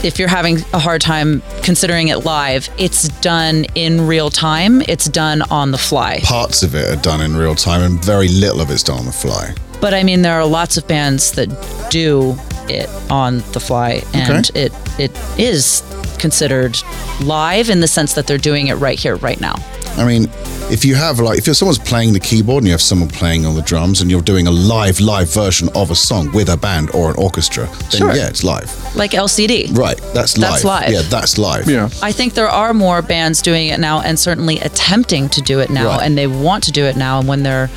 if 0.03 0.19
you're 0.19 0.27
having 0.27 0.57
a 0.74 0.79
hard 0.79 1.01
time 1.01 1.41
considering 1.63 2.10
it 2.10 2.24
live, 2.24 2.69
it's 2.77 3.07
done 3.19 3.65
in 3.75 4.07
real 4.07 4.29
time. 4.29 4.81
It's 4.81 5.05
done 5.05 5.41
on 5.43 5.72
the 5.72 5.77
fly. 5.77 6.19
Parts 6.24 6.63
of 6.63 6.75
it 6.75 6.98
are 6.98 7.01
done 7.01 7.22
in 7.22 7.36
real 7.36 7.55
time, 7.55 7.81
and 7.81 8.03
very 8.03 8.27
little 8.27 8.62
of 8.62 8.69
it's 8.69 8.84
done 8.84 9.00
on 9.00 9.05
the 9.05 9.12
fly. 9.12 9.53
But 9.81 9.93
I 9.93 10.03
mean, 10.03 10.22
there 10.22 10.39
are 10.39 10.46
lots 10.46 10.77
of 10.77 10.88
bands 10.88 11.31
that 11.34 11.50
do 11.89 12.38
it 12.69 12.89
on 13.09 13.38
the 13.53 13.59
fly, 13.59 14.03
and 14.13 14.50
Okay. 14.50 14.65
it 14.65 14.74
it 15.00 15.12
is 15.39 15.81
considered 16.17 16.77
live 17.21 17.69
in 17.69 17.79
the 17.79 17.88
sense 17.88 18.13
that 18.13 18.27
they're 18.27 18.38
doing 18.38 18.67
it 18.67 18.75
right 18.75 19.00
here, 19.00 19.15
right 19.17 19.39
now. 19.39 19.55
I 19.97 20.05
mean, 20.05 20.29
if 20.69 20.86
you 20.86 20.93
have 20.93 21.19
like, 21.19 21.39
if 21.39 21.47
you're 21.47 21.55
someone's 21.55 21.79
playing 21.79 22.13
the 22.13 22.19
keyboard 22.19 22.62
and 22.62 22.67
you 22.67 22.71
have 22.74 22.81
someone 22.81 23.09
playing 23.09 23.47
on 23.47 23.55
the 23.55 23.63
drums 23.63 24.00
and 24.01 24.12
you're 24.12 24.21
doing 24.21 24.45
a 24.45 24.51
live, 24.51 25.00
live 25.00 25.33
version 25.33 25.69
of 25.74 25.89
a 25.89 25.95
song 25.95 26.31
with 26.33 26.50
a 26.50 26.57
band 26.57 26.91
or 26.93 27.09
an 27.09 27.15
orchestra, 27.17 27.65
then 27.91 28.01
Sure. 28.01 28.13
yeah, 28.15 28.27
it's 28.27 28.43
live. 28.43 28.69
Like 28.95 29.12
LCD. 29.12 29.75
Right. 29.75 29.97
That's 30.13 30.38
live. 30.38 30.51
That's 30.51 30.63
live. 30.63 30.91
Yeah, 30.91 31.01
that's 31.09 31.38
live. 31.39 31.67
Yeah. 31.67 31.89
I 32.03 32.12
think 32.12 32.36
there 32.36 32.47
are 32.50 32.75
more 32.75 33.01
bands 33.01 33.41
doing 33.41 33.69
it 33.69 33.79
now 33.79 34.01
and 34.01 34.19
certainly 34.19 34.59
attempting 34.59 35.29
to 35.29 35.41
do 35.41 35.62
it 35.62 35.71
now 35.71 35.88
Right. 35.88 36.03
and 36.05 36.15
they 36.15 36.27
want 36.27 36.63
to 36.65 36.71
do 36.71 36.83
it 36.86 36.95
now 36.95 37.17
and 37.19 37.27
when 37.27 37.41
they're 37.41 37.69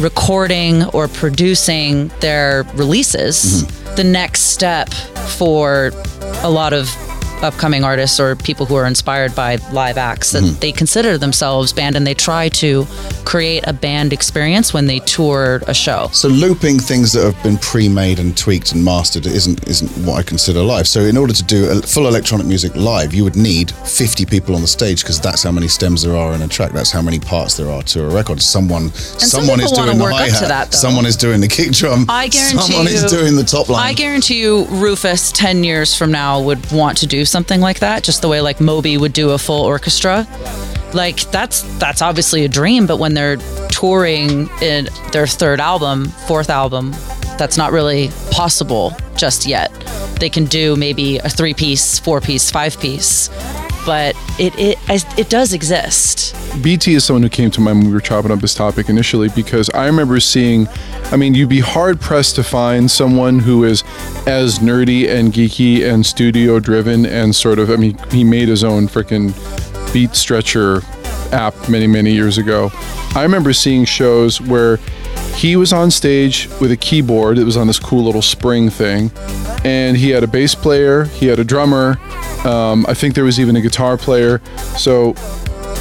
recording 0.00 0.84
or 0.90 1.08
producing 1.08 2.08
their 2.20 2.64
releases 2.74 3.64
Mm-hmm. 3.64 3.94
the 3.96 4.04
next 4.04 4.42
step 4.52 4.92
for 5.38 5.90
a 6.42 6.50
lot 6.50 6.72
of 6.72 6.88
upcoming 7.44 7.84
artists 7.84 8.18
or 8.18 8.34
people 8.36 8.66
who 8.66 8.74
are 8.74 8.86
inspired 8.86 9.34
by 9.34 9.56
live 9.72 9.98
acts 9.98 10.32
that 10.32 10.42
Mm-hmm. 10.44 10.58
they 10.60 10.72
consider 10.72 11.16
themselves 11.18 11.72
band 11.72 11.94
and 11.96 12.06
they 12.06 12.14
try 12.14 12.48
to 12.64 12.86
create 13.24 13.62
a 13.66 13.72
band 13.72 14.12
experience 14.12 14.74
when 14.74 14.86
they 14.86 14.98
tour 15.00 15.62
a 15.68 15.74
show 15.74 16.08
So 16.12 16.28
looping 16.28 16.78
things 16.78 17.12
that 17.14 17.24
have 17.24 17.40
been 17.42 17.58
pre-made 17.58 18.18
and 18.18 18.36
tweaked 18.36 18.72
and 18.72 18.84
mastered 18.84 19.26
isn't 19.26 19.66
isn't 19.68 19.90
what 20.06 20.16
I 20.18 20.22
consider 20.22 20.60
live. 20.74 20.86
So 20.88 21.00
in 21.00 21.16
order 21.16 21.32
to 21.40 21.42
do 21.42 21.70
a 21.70 21.74
full 21.94 22.06
electronic 22.08 22.46
music 22.46 22.74
live, 22.76 23.14
you 23.16 23.24
would 23.24 23.36
need 23.36 23.70
50 23.70 24.26
people 24.26 24.54
on 24.56 24.60
the 24.62 24.72
stage 24.78 25.02
because 25.02 25.20
that's 25.20 25.42
how 25.42 25.52
many 25.52 25.68
stems 25.68 26.02
there 26.02 26.16
are 26.16 26.34
in 26.34 26.42
a 26.42 26.48
track. 26.48 26.72
That's 26.72 26.90
how 26.96 27.02
many 27.02 27.18
parts 27.18 27.56
there 27.56 27.70
are 27.70 27.82
to 27.92 28.04
a 28.04 28.08
record. 28.20 28.40
Someone 28.42 28.90
some 28.92 29.28
someone 29.44 29.60
is 29.60 29.70
doing 29.72 29.98
the 29.98 30.04
hi 30.04 30.28
hat. 30.28 30.74
someone 30.74 31.06
is 31.06 31.16
doing 31.16 31.40
the 31.40 31.48
kick 31.48 31.72
drum. 31.72 32.06
I 32.08 32.28
guarantee 32.38 32.58
someone 32.72 32.88
is 32.88 33.02
you- 33.02 33.08
doing 33.18 33.36
the 33.36 33.44
top 33.44 33.68
line. 33.68 33.86
I 33.90 33.92
guarantee 33.94 34.40
you, 34.40 34.64
Rufus, 34.84 35.32
10 35.32 35.64
years 35.64 35.94
from 35.96 36.10
now, 36.10 36.40
would 36.42 36.60
want 36.72 36.98
to 36.98 37.06
do 37.06 37.24
something 37.34 37.60
like 37.60 37.80
that, 37.80 38.04
just 38.04 38.22
the 38.22 38.28
way 38.28 38.40
like 38.40 38.60
Moby 38.60 38.96
would 38.96 39.12
do 39.12 39.32
a 39.32 39.38
full 39.38 39.64
orchestra. 39.64 40.24
Like, 40.92 41.18
that's 41.32 41.62
that's 41.80 42.00
obviously 42.00 42.44
a 42.44 42.48
dream, 42.48 42.86
but 42.86 42.98
when 42.98 43.14
they're 43.14 43.38
touring 43.70 44.48
in 44.62 44.88
their 45.10 45.26
third 45.26 45.58
album, 45.58 46.04
fourth 46.28 46.48
album, 46.48 46.92
that's 47.36 47.56
not 47.56 47.72
really 47.72 48.10
possible 48.30 48.96
just 49.16 49.46
yet. 49.46 49.72
They 50.20 50.30
can 50.30 50.44
do 50.44 50.76
maybe 50.76 51.18
a 51.18 51.28
three 51.28 51.54
piece, 51.54 51.98
four 51.98 52.20
piece, 52.20 52.52
five 52.52 52.78
piece, 52.78 53.28
but 53.84 54.16
it, 54.38 54.54
it, 54.58 54.78
it 55.18 55.28
does 55.28 55.52
exist. 55.52 56.34
BT 56.62 56.94
is 56.94 57.04
someone 57.04 57.22
who 57.22 57.28
came 57.28 57.50
to 57.50 57.60
mind 57.60 57.78
when 57.78 57.88
we 57.88 57.92
were 57.92 58.00
chopping 58.00 58.30
up 58.30 58.40
this 58.40 58.54
topic 58.54 58.88
initially 58.88 59.28
because 59.30 59.70
I 59.70 59.86
remember 59.86 60.20
seeing, 60.20 60.68
I 61.10 61.16
mean, 61.16 61.34
you'd 61.34 61.48
be 61.48 61.60
hard 61.60 62.00
pressed 62.00 62.36
to 62.36 62.44
find 62.44 62.90
someone 62.90 63.38
who 63.38 63.64
is 63.64 63.82
as 64.26 64.58
nerdy 64.60 65.08
and 65.08 65.32
geeky 65.32 65.84
and 65.88 66.04
studio 66.04 66.60
driven 66.60 67.06
and 67.06 67.34
sort 67.34 67.58
of, 67.58 67.70
I 67.70 67.76
mean, 67.76 67.98
he 68.10 68.24
made 68.24 68.48
his 68.48 68.64
own 68.64 68.86
freaking 68.86 69.32
beat 69.92 70.14
stretcher 70.14 70.82
app 71.32 71.68
many, 71.68 71.86
many 71.86 72.12
years 72.12 72.38
ago. 72.38 72.70
I 73.14 73.22
remember 73.22 73.52
seeing 73.52 73.84
shows 73.84 74.40
where 74.40 74.78
he 75.34 75.56
was 75.56 75.72
on 75.72 75.90
stage 75.90 76.48
with 76.60 76.70
a 76.70 76.76
keyboard. 76.76 77.38
It 77.38 77.44
was 77.44 77.56
on 77.56 77.66
this 77.66 77.78
cool 77.78 78.04
little 78.04 78.22
spring 78.22 78.70
thing. 78.70 79.10
And 79.64 79.96
he 79.96 80.10
had 80.10 80.22
a 80.22 80.26
bass 80.26 80.54
player, 80.54 81.04
he 81.04 81.26
had 81.26 81.38
a 81.38 81.44
drummer. 81.44 81.98
Um, 82.44 82.84
I 82.88 82.94
think 82.94 83.14
there 83.14 83.24
was 83.24 83.40
even 83.40 83.56
a 83.56 83.60
guitar 83.60 83.96
player. 83.96 84.40
So 84.76 85.14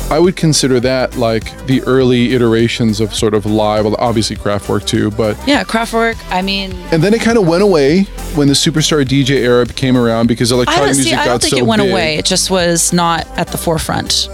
I 0.09 0.19
would 0.19 0.35
consider 0.35 0.79
that 0.81 1.17
like 1.17 1.65
the 1.67 1.81
early 1.83 2.33
iterations 2.33 2.99
of 2.99 3.13
sort 3.13 3.33
of 3.33 3.45
live, 3.45 3.85
well, 3.85 3.95
obviously 3.99 4.35
Kraftwerk 4.35 4.85
too, 4.85 5.11
but 5.11 5.37
Yeah, 5.47 5.63
Kraftwerk, 5.63 6.15
I 6.31 6.41
mean, 6.41 6.71
and 6.91 7.01
then 7.03 7.13
it 7.13 7.21
kind 7.21 7.37
of 7.37 7.47
went 7.47 7.63
away 7.63 8.03
when 8.35 8.47
the 8.47 8.53
superstar 8.53 9.03
DJ 9.05 9.37
era 9.37 9.65
came 9.65 9.97
around 9.97 10.27
because 10.27 10.51
I 10.51 10.55
electronic 10.55 10.85
music 10.95 11.03
see. 11.05 11.13
I 11.13 11.25
got 11.25 11.25
don't 11.25 11.41
think 11.41 11.51
so 11.51 11.57
it 11.57 11.65
went 11.65 11.81
big. 11.81 11.91
away. 11.91 12.15
It 12.17 12.25
just 12.25 12.49
was 12.51 12.93
not 12.93 13.27
at 13.37 13.47
the 13.47 13.57
forefront. 13.57 14.29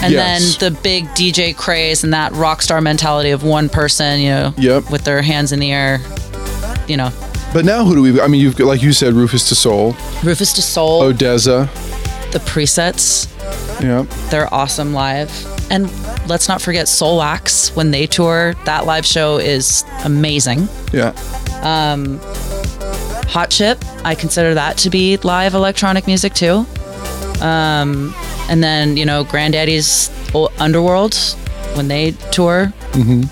And 0.00 0.12
Yes. 0.12 0.56
then 0.58 0.72
the 0.72 0.80
big 0.80 1.06
DJ 1.14 1.52
craze 1.56 2.04
and 2.04 2.12
that 2.14 2.32
rock 2.32 2.62
star 2.62 2.80
mentality 2.80 3.30
of 3.30 3.42
one 3.42 3.68
person, 3.68 4.20
you 4.20 4.30
know, 4.30 4.54
Yep. 4.56 4.90
with 4.90 5.02
their 5.04 5.22
hands 5.22 5.50
in 5.52 5.58
the 5.58 5.72
air, 5.72 6.00
you 6.86 6.96
know, 6.96 7.10
But 7.52 7.64
now 7.64 7.84
who 7.84 7.94
do 7.94 8.02
we? 8.02 8.20
I 8.20 8.26
mean, 8.28 8.40
you've 8.40 8.56
got 8.56 8.66
like 8.66 8.82
you 8.82 8.92
said, 8.92 9.14
RÜFÜS 9.14 9.48
DU 9.48 9.54
SOL, 9.54 9.92
RÜFÜS 10.22 10.54
DU 10.54 10.62
SOL, 10.62 11.02
ODESZA, 11.12 11.66
the 12.32 12.38
presets, 12.40 13.26
yeah, 13.82 14.02
they're 14.30 14.52
awesome 14.52 14.92
live. 14.92 15.30
And 15.70 15.90
let's 16.28 16.48
not 16.48 16.60
forget 16.62 16.86
Soulwax 16.86 17.74
when 17.76 17.90
they 17.90 18.06
tour. 18.06 18.54
That 18.64 18.86
live 18.86 19.04
show 19.04 19.38
is 19.38 19.84
amazing. 20.04 20.68
yeah. 20.92 21.12
Um, 21.62 22.18
Hot 23.30 23.50
Chip, 23.50 23.82
I 24.04 24.14
consider 24.14 24.54
that 24.54 24.78
to 24.78 24.90
be 24.90 25.16
live 25.18 25.54
electronic 25.54 26.06
music 26.06 26.32
too. 26.34 26.64
Um, 27.42 28.14
and 28.48 28.62
then 28.62 28.96
you 28.96 29.04
know 29.06 29.24
Granddaddy's 29.24 30.10
Underworld 30.58 31.14
when 31.74 31.88
they 31.88 32.12
tour, 32.32 32.72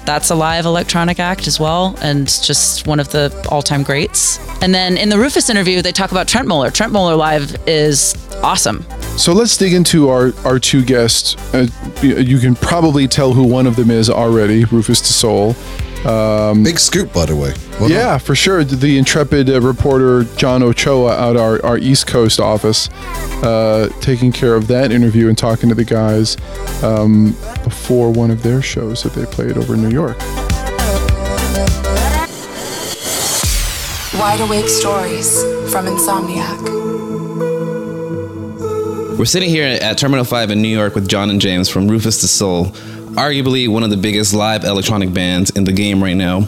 that's 0.05 0.31
a 0.31 0.35
live 0.35 0.65
electronic 0.67 1.19
act 1.19 1.47
as 1.47 1.59
well, 1.59 1.97
and 2.01 2.27
just 2.27 2.87
one 2.87 3.01
of 3.01 3.09
the 3.11 3.33
all-time 3.51 3.83
greats. 3.83 4.39
And 4.63 4.75
then 4.75 4.97
in 4.97 5.09
the 5.09 5.19
Rufus 5.19 5.51
interview, 5.51 5.83
they 5.83 5.93
talk 5.93 6.13
about 6.13 6.27
Trentemøller. 6.27 6.73
Trent 6.73 6.93
Muller 6.93 7.17
live 7.17 7.57
is 7.67 8.15
awesome. 8.43 8.85
So 9.17 9.33
let's 9.33 9.57
dig 9.57 9.73
into 9.73 10.09
our 10.11 10.33
our 10.45 10.59
two 10.59 10.85
guests. 10.85 11.37
Uh, 11.55 11.67
you 12.03 12.39
can 12.39 12.55
probably 12.55 13.09
tell 13.09 13.33
who 13.33 13.45
one 13.45 13.67
of 13.67 13.77
them 13.77 13.91
is 13.91 14.11
already, 14.11 14.65
Rufus 14.65 15.01
to 15.01 15.13
Soul. 16.07 16.63
Big 16.65 16.79
scoop, 16.79 17.13
by 17.13 17.27
the 17.27 17.35
way. 17.37 17.53
Well 17.79 17.89
done. 17.89 17.91
Yeah, 17.91 18.19
for 18.19 18.35
sure. 18.35 18.65
The, 18.65 18.77
the 18.77 18.99
intrepid 18.99 19.51
uh, 19.51 19.61
reporter 19.61 20.25
John 20.37 20.63
Ochoa 20.63 21.13
out 21.17 21.37
our, 21.37 21.65
our 21.65 21.79
East 21.79 22.07
Coast 22.07 22.41
office, 22.41 22.89
uh, 23.43 23.89
taking 24.01 24.33
care 24.33 24.55
of 24.55 24.69
that 24.69 24.93
interview 24.93 25.29
and 25.29 25.37
talking 25.37 25.69
to 25.69 25.75
the 25.75 25.85
guys 25.85 26.37
um, 26.83 27.33
before 27.65 28.11
one 28.13 28.31
of 28.31 28.43
their 28.43 28.63
shows 28.63 29.03
that 29.03 29.13
they 29.13 29.27
played 29.27 29.57
over 29.57 29.75
in 29.75 29.83
New 29.83 29.91
York. 29.91 30.19
Wide 34.19 34.41
Awake 34.41 34.69
Stories 34.69 35.43
from 35.71 35.85
Insomniac. 35.87 36.87
We're 39.19 39.25
sitting 39.25 39.49
here 39.49 39.79
at 39.81 39.99
Terminal 39.99 40.25
5 40.25 40.51
in 40.51 40.63
New 40.63 40.69
York 40.69 40.95
with 40.95 41.09
John 41.09 41.31
and 41.31 41.41
James 41.41 41.69
from 41.69 41.89
RÜFÜS 41.89 42.21
DU 42.21 42.27
SOL, 42.27 42.65
arguably 43.17 43.67
one 43.67 43.83
of 43.83 43.91
the 43.91 43.97
biggest 43.97 44.35
live 44.35 44.65
electronic 44.65 45.13
bands 45.13 45.51
in 45.51 45.65
the 45.65 45.73
game 45.73 46.03
right 46.03 46.17
now. 46.17 46.47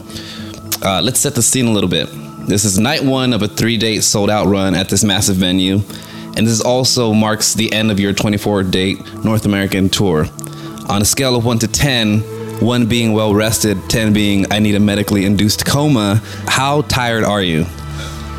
Uh, 0.81 1.01
let's 1.01 1.19
set 1.19 1.35
the 1.35 1.41
scene 1.41 1.65
a 1.65 1.71
little 1.71 1.89
bit. 1.89 2.07
This 2.47 2.63
is 2.63 2.79
night 2.79 3.03
one 3.03 3.33
of 3.33 3.41
a 3.41 3.47
three 3.47 3.77
date 3.77 4.01
sold 4.03 4.29
out 4.29 4.47
run 4.47 4.75
at 4.75 4.87
this 4.87 5.03
massive 5.03 5.35
venue, 5.35 5.81
and 6.37 6.47
this 6.47 6.61
also 6.61 7.13
marks 7.13 7.53
the 7.53 7.71
end 7.73 7.91
of 7.91 7.99
your 7.99 8.13
24 8.13 8.63
date 8.63 8.99
North 9.23 9.45
American 9.45 9.89
tour. 9.89 10.25
On 10.87 11.01
a 11.01 11.05
scale 11.05 11.35
of 11.35 11.43
1 11.43 11.59
to 11.59 11.67
10, 11.67 12.19
1 12.59 12.85
being 12.85 13.13
well 13.13 13.33
rested, 13.33 13.77
10 13.89 14.13
being 14.13 14.51
I 14.51 14.59
need 14.59 14.75
a 14.75 14.79
medically 14.79 15.25
induced 15.25 15.65
coma, 15.65 16.21
how 16.47 16.81
tired 16.83 17.23
are 17.23 17.41
you? 17.41 17.65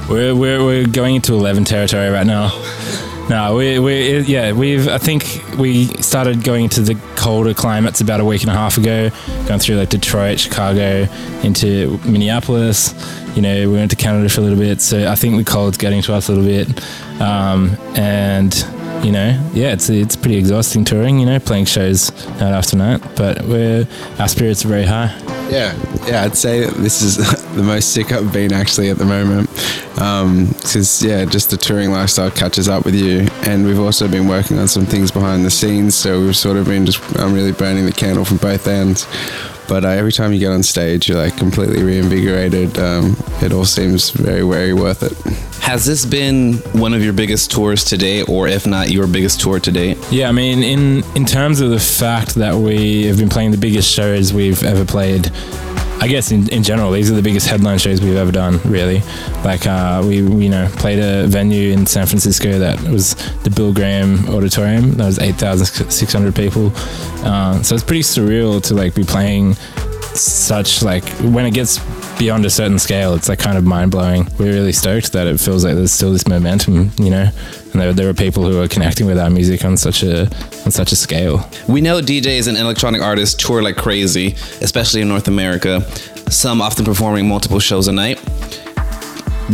We're, 0.08 0.34
we're, 0.34 0.64
we're 0.64 0.87
going 0.87 1.16
into 1.16 1.34
11 1.34 1.64
territory 1.64 2.08
right 2.08 2.26
now. 2.26 2.50
No, 3.30 3.54
we, 3.54 3.78
we, 3.78 4.18
yeah, 4.22 4.50
we've, 4.50 4.88
I 4.88 4.99
think 4.99 5.22
we 5.56 5.87
started 6.02 6.42
going 6.42 6.68
to 6.70 6.80
the 6.80 6.96
colder 7.14 7.54
climates 7.54 8.00
about 8.00 8.18
a 8.18 8.25
week 8.25 8.42
and 8.42 8.50
a 8.50 8.54
half 8.54 8.76
ago, 8.76 9.10
going 9.46 9.60
through 9.60 9.76
like 9.76 9.88
Detroit, 9.88 10.40
Chicago, 10.40 11.06
into 11.44 11.99
Minneapolis. 11.99 12.92
You 13.37 13.42
know, 13.42 13.70
we 13.70 13.76
went 13.76 13.92
to 13.92 13.96
Canada 13.96 14.28
for 14.28 14.40
a 14.40 14.42
little 14.42 14.58
bit. 14.58 14.80
So 14.80 15.08
I 15.08 15.14
think 15.14 15.37
the 15.37 15.49
cold's 15.49 15.78
getting 15.78 16.02
to 16.02 16.12
us 16.12 16.28
a 16.28 16.32
little 16.32 16.44
bit. 16.44 17.20
Um, 17.20 17.76
and, 17.94 18.52
you 19.04 19.12
know, 19.12 19.40
yeah, 19.54 19.75
it's, 19.75 19.88
it's 19.88 20.16
pretty 20.16 20.37
exhausting 20.37 20.84
touring, 20.84 21.20
you 21.20 21.26
know, 21.26 21.38
playing 21.38 21.66
shows 21.66 22.10
night 22.40 22.50
after 22.50 22.76
night. 22.76 23.00
But 23.14 23.42
we're, 23.42 23.87
our 24.18 24.26
spirits 24.26 24.64
are 24.64 24.68
very 24.68 24.87
high. 24.87 25.16
Yeah, 25.50 25.76
yeah, 26.07 26.23
I'd 26.23 26.37
say 26.37 26.64
this 26.64 27.02
is 27.02 27.16
the 27.54 27.62
most 27.62 27.92
sick 27.92 28.12
I've 28.12 28.33
been 28.33 28.52
actually 28.52 28.88
at 28.88 28.99
the 28.99 29.04
moment. 29.04 29.50
Because, 29.95 31.02
yeah, 31.02 31.25
just 31.25 31.50
the 31.50 31.57
touring 31.57 31.90
lifestyle 31.90 32.30
catches 32.30 32.69
up 32.69 32.85
with 32.85 32.95
you. 32.95 33.26
And 33.42 33.66
we've 33.66 33.80
also 33.80 34.07
been 34.07 34.28
working 34.28 34.59
on 34.59 34.69
some 34.69 34.87
things 34.87 35.11
behind 35.11 35.45
the 35.45 35.50
scenes. 35.50 35.97
So 35.97 36.21
we've 36.21 36.37
sort 36.37 36.57
of 36.57 36.66
been 36.66 36.87
just, 36.87 37.02
I'm 37.19 37.35
really 37.35 37.52
burning 37.52 37.85
the 37.85 37.92
candle 37.92 38.25
from 38.25 38.37
both 38.37 38.69
ends. 38.69 39.07
But 39.69 39.85
uh, 39.85 39.88
every 39.88 40.12
time 40.12 40.33
you 40.33 40.38
get 40.38 40.52
on 40.52 40.62
stage, 40.62 41.09
you're 41.09 41.19
like 41.19 41.37
completely 41.37 41.83
reinvigorated. 41.83 42.78
Um, 42.78 43.16
it 43.42 43.52
all 43.52 43.64
seems 43.64 44.11
very, 44.11 44.42
very 44.42 44.73
worth 44.73 45.02
it. 45.02 45.12
Has 45.60 45.84
this 45.84 46.04
been 46.04 46.54
one 46.72 46.94
of 46.94 47.04
your 47.04 47.12
biggest 47.12 47.50
tours 47.50 47.84
today, 47.84 48.22
or 48.22 48.48
if 48.48 48.66
not 48.66 48.90
your 48.90 49.06
biggest 49.06 49.40
tour 49.40 49.60
to 49.60 49.70
date? 49.70 49.98
Yeah, 50.10 50.28
I 50.28 50.32
mean, 50.32 50.62
in 50.62 51.04
in 51.14 51.24
terms 51.24 51.60
of 51.60 51.70
the 51.70 51.78
fact 51.78 52.34
that 52.36 52.56
we 52.56 53.04
have 53.06 53.18
been 53.18 53.28
playing 53.28 53.52
the 53.52 53.58
biggest 53.58 53.88
shows 53.88 54.32
we've 54.32 54.62
ever 54.64 54.84
played, 54.84 55.30
I 56.00 56.08
guess 56.08 56.32
in, 56.32 56.48
in 56.48 56.62
general, 56.62 56.90
these 56.90 57.10
are 57.10 57.14
the 57.14 57.22
biggest 57.22 57.46
headline 57.46 57.78
shows 57.78 58.00
we've 58.00 58.16
ever 58.16 58.32
done. 58.32 58.58
Really, 58.64 59.00
like 59.44 59.66
uh, 59.66 60.02
we 60.04 60.16
you 60.16 60.48
know 60.48 60.66
played 60.78 60.98
a 60.98 61.26
venue 61.28 61.72
in 61.72 61.86
San 61.86 62.06
Francisco 62.06 62.58
that 62.58 62.80
was 62.88 63.14
the 63.44 63.50
Bill 63.50 63.72
Graham 63.72 64.28
Auditorium. 64.28 64.92
That 64.92 65.06
was 65.06 65.18
eight 65.18 65.36
thousand 65.36 65.66
six 65.90 66.12
hundred 66.12 66.34
people. 66.34 66.72
Uh, 67.22 67.62
so 67.62 67.74
it's 67.74 67.84
pretty 67.84 68.02
surreal 68.02 68.62
to 68.64 68.74
like 68.74 68.94
be 68.94 69.04
playing 69.04 69.54
such 70.14 70.82
like 70.82 71.04
when 71.20 71.46
it 71.46 71.52
gets 71.52 71.78
beyond 72.20 72.44
a 72.44 72.50
certain 72.50 72.78
scale, 72.78 73.14
it's 73.14 73.30
like 73.30 73.38
kind 73.38 73.56
of 73.56 73.64
mind 73.64 73.90
blowing. 73.90 74.28
We're 74.38 74.52
really 74.52 74.72
stoked 74.72 75.12
that 75.12 75.26
it 75.26 75.40
feels 75.40 75.64
like 75.64 75.74
there's 75.74 75.90
still 75.90 76.12
this 76.12 76.28
momentum, 76.28 76.92
you 76.98 77.08
know, 77.08 77.30
and 77.72 77.80
there, 77.80 77.94
there 77.94 78.10
are 78.10 78.14
people 78.14 78.44
who 78.44 78.60
are 78.60 78.68
connecting 78.68 79.06
with 79.06 79.18
our 79.18 79.30
music 79.30 79.64
on 79.64 79.78
such 79.78 80.02
a 80.02 80.28
on 80.66 80.70
such 80.70 80.92
a 80.92 80.96
scale. 80.96 81.48
We 81.66 81.80
know 81.80 82.02
DJs 82.02 82.46
and 82.46 82.58
electronic 82.58 83.00
artists 83.00 83.42
tour 83.42 83.62
like 83.62 83.76
crazy, 83.76 84.36
especially 84.60 85.00
in 85.00 85.08
North 85.08 85.28
America. 85.28 85.80
Some 86.30 86.60
often 86.60 86.84
performing 86.84 87.26
multiple 87.26 87.58
shows 87.58 87.88
a 87.88 87.92
night. 87.92 88.18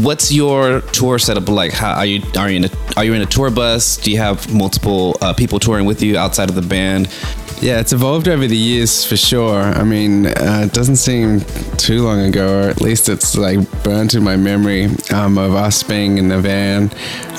What's 0.03 0.33
your 0.33 0.81
tour 0.93 1.21
setup 1.21 1.49
like? 1.49 1.73
How 1.73 1.93
are 1.93 2.05
you? 2.05 2.21
Are 2.37 2.51
you 2.51 2.57
in 2.57 2.65
a 2.65 2.71
Are 2.97 3.05
you 3.05 3.15
in 3.15 3.23
a 3.23 3.27
tour 3.27 3.49
bus? 3.49 3.97
Do 3.97 4.11
you 4.11 4.19
have 4.19 4.53
multiple 4.53 5.17
uh, 5.21 5.33
people 5.33 5.61
touring 5.61 5.87
with 5.87 6.03
you 6.03 6.19
outside 6.19 6.49
of 6.49 6.57
the 6.57 6.63
band? 6.63 7.09
Yeah, 7.63 7.81
it's 7.81 7.93
evolved 7.93 8.29
over 8.29 8.47
the 8.47 8.57
years 8.57 9.05
for 9.05 9.17
sure. 9.17 9.61
I 9.61 9.83
mean, 9.83 10.27
uh, 10.27 10.63
it 10.67 10.73
doesn't 10.73 10.97
seem 10.97 11.41
too 11.79 12.03
long 12.03 12.21
ago, 12.21 12.61
or 12.61 12.69
at 12.69 12.81
least 12.81 13.09
it's 13.09 13.37
like 13.37 13.59
burnt 13.83 14.15
in 14.15 14.23
my 14.23 14.37
memory 14.37 14.89
um, 15.13 15.39
of 15.39 15.55
us 15.55 15.83
being 15.83 16.19
in 16.19 16.31
a 16.31 16.39
van, 16.39 16.91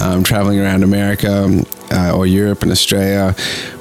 um, 0.01 0.24
traveling 0.24 0.59
around 0.59 0.83
America 0.83 1.63
uh, 1.91 2.17
or 2.17 2.25
Europe 2.25 2.63
and 2.63 2.71
Australia 2.71 3.36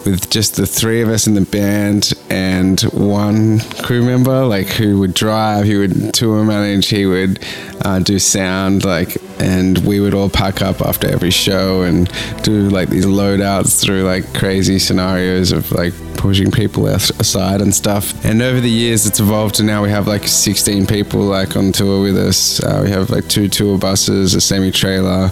with 0.04 0.30
just 0.30 0.56
the 0.56 0.66
three 0.66 1.00
of 1.00 1.08
us 1.08 1.26
in 1.26 1.34
the 1.34 1.40
band 1.40 2.12
and 2.30 2.80
one 2.92 3.60
crew 3.82 4.04
member, 4.04 4.44
like 4.44 4.68
who 4.68 5.00
would 5.00 5.14
drive, 5.14 5.64
he 5.64 5.76
would 5.76 6.12
tour 6.14 6.44
manage, 6.44 6.88
he 6.88 7.06
would 7.06 7.44
uh, 7.84 7.98
do 7.98 8.18
sound, 8.18 8.84
like, 8.84 9.16
and 9.38 9.78
we 9.78 10.00
would 10.00 10.14
all 10.14 10.30
pack 10.30 10.62
up 10.62 10.80
after 10.80 11.08
every 11.08 11.30
show 11.30 11.82
and 11.82 12.10
do 12.42 12.68
like 12.68 12.88
these 12.88 13.06
loadouts 13.06 13.82
through 13.82 14.02
like 14.02 14.32
crazy 14.34 14.78
scenarios 14.78 15.52
of 15.52 15.70
like 15.72 15.92
pushing 16.16 16.50
people 16.50 16.86
aside 16.86 17.60
and 17.60 17.74
stuff. 17.74 18.24
And 18.24 18.42
over 18.42 18.60
the 18.60 18.70
years, 18.70 19.06
it's 19.06 19.20
evolved 19.20 19.56
to 19.56 19.62
now 19.62 19.82
we 19.82 19.90
have 19.90 20.06
like 20.06 20.26
16 20.26 20.86
people 20.86 21.20
like 21.20 21.56
on 21.56 21.72
tour 21.72 22.02
with 22.02 22.16
us. 22.16 22.62
Uh, 22.62 22.80
we 22.84 22.90
have 22.90 23.10
like 23.10 23.28
two 23.28 23.48
tour 23.48 23.78
buses, 23.78 24.34
a 24.34 24.40
semi 24.40 24.70
trailer 24.70 25.30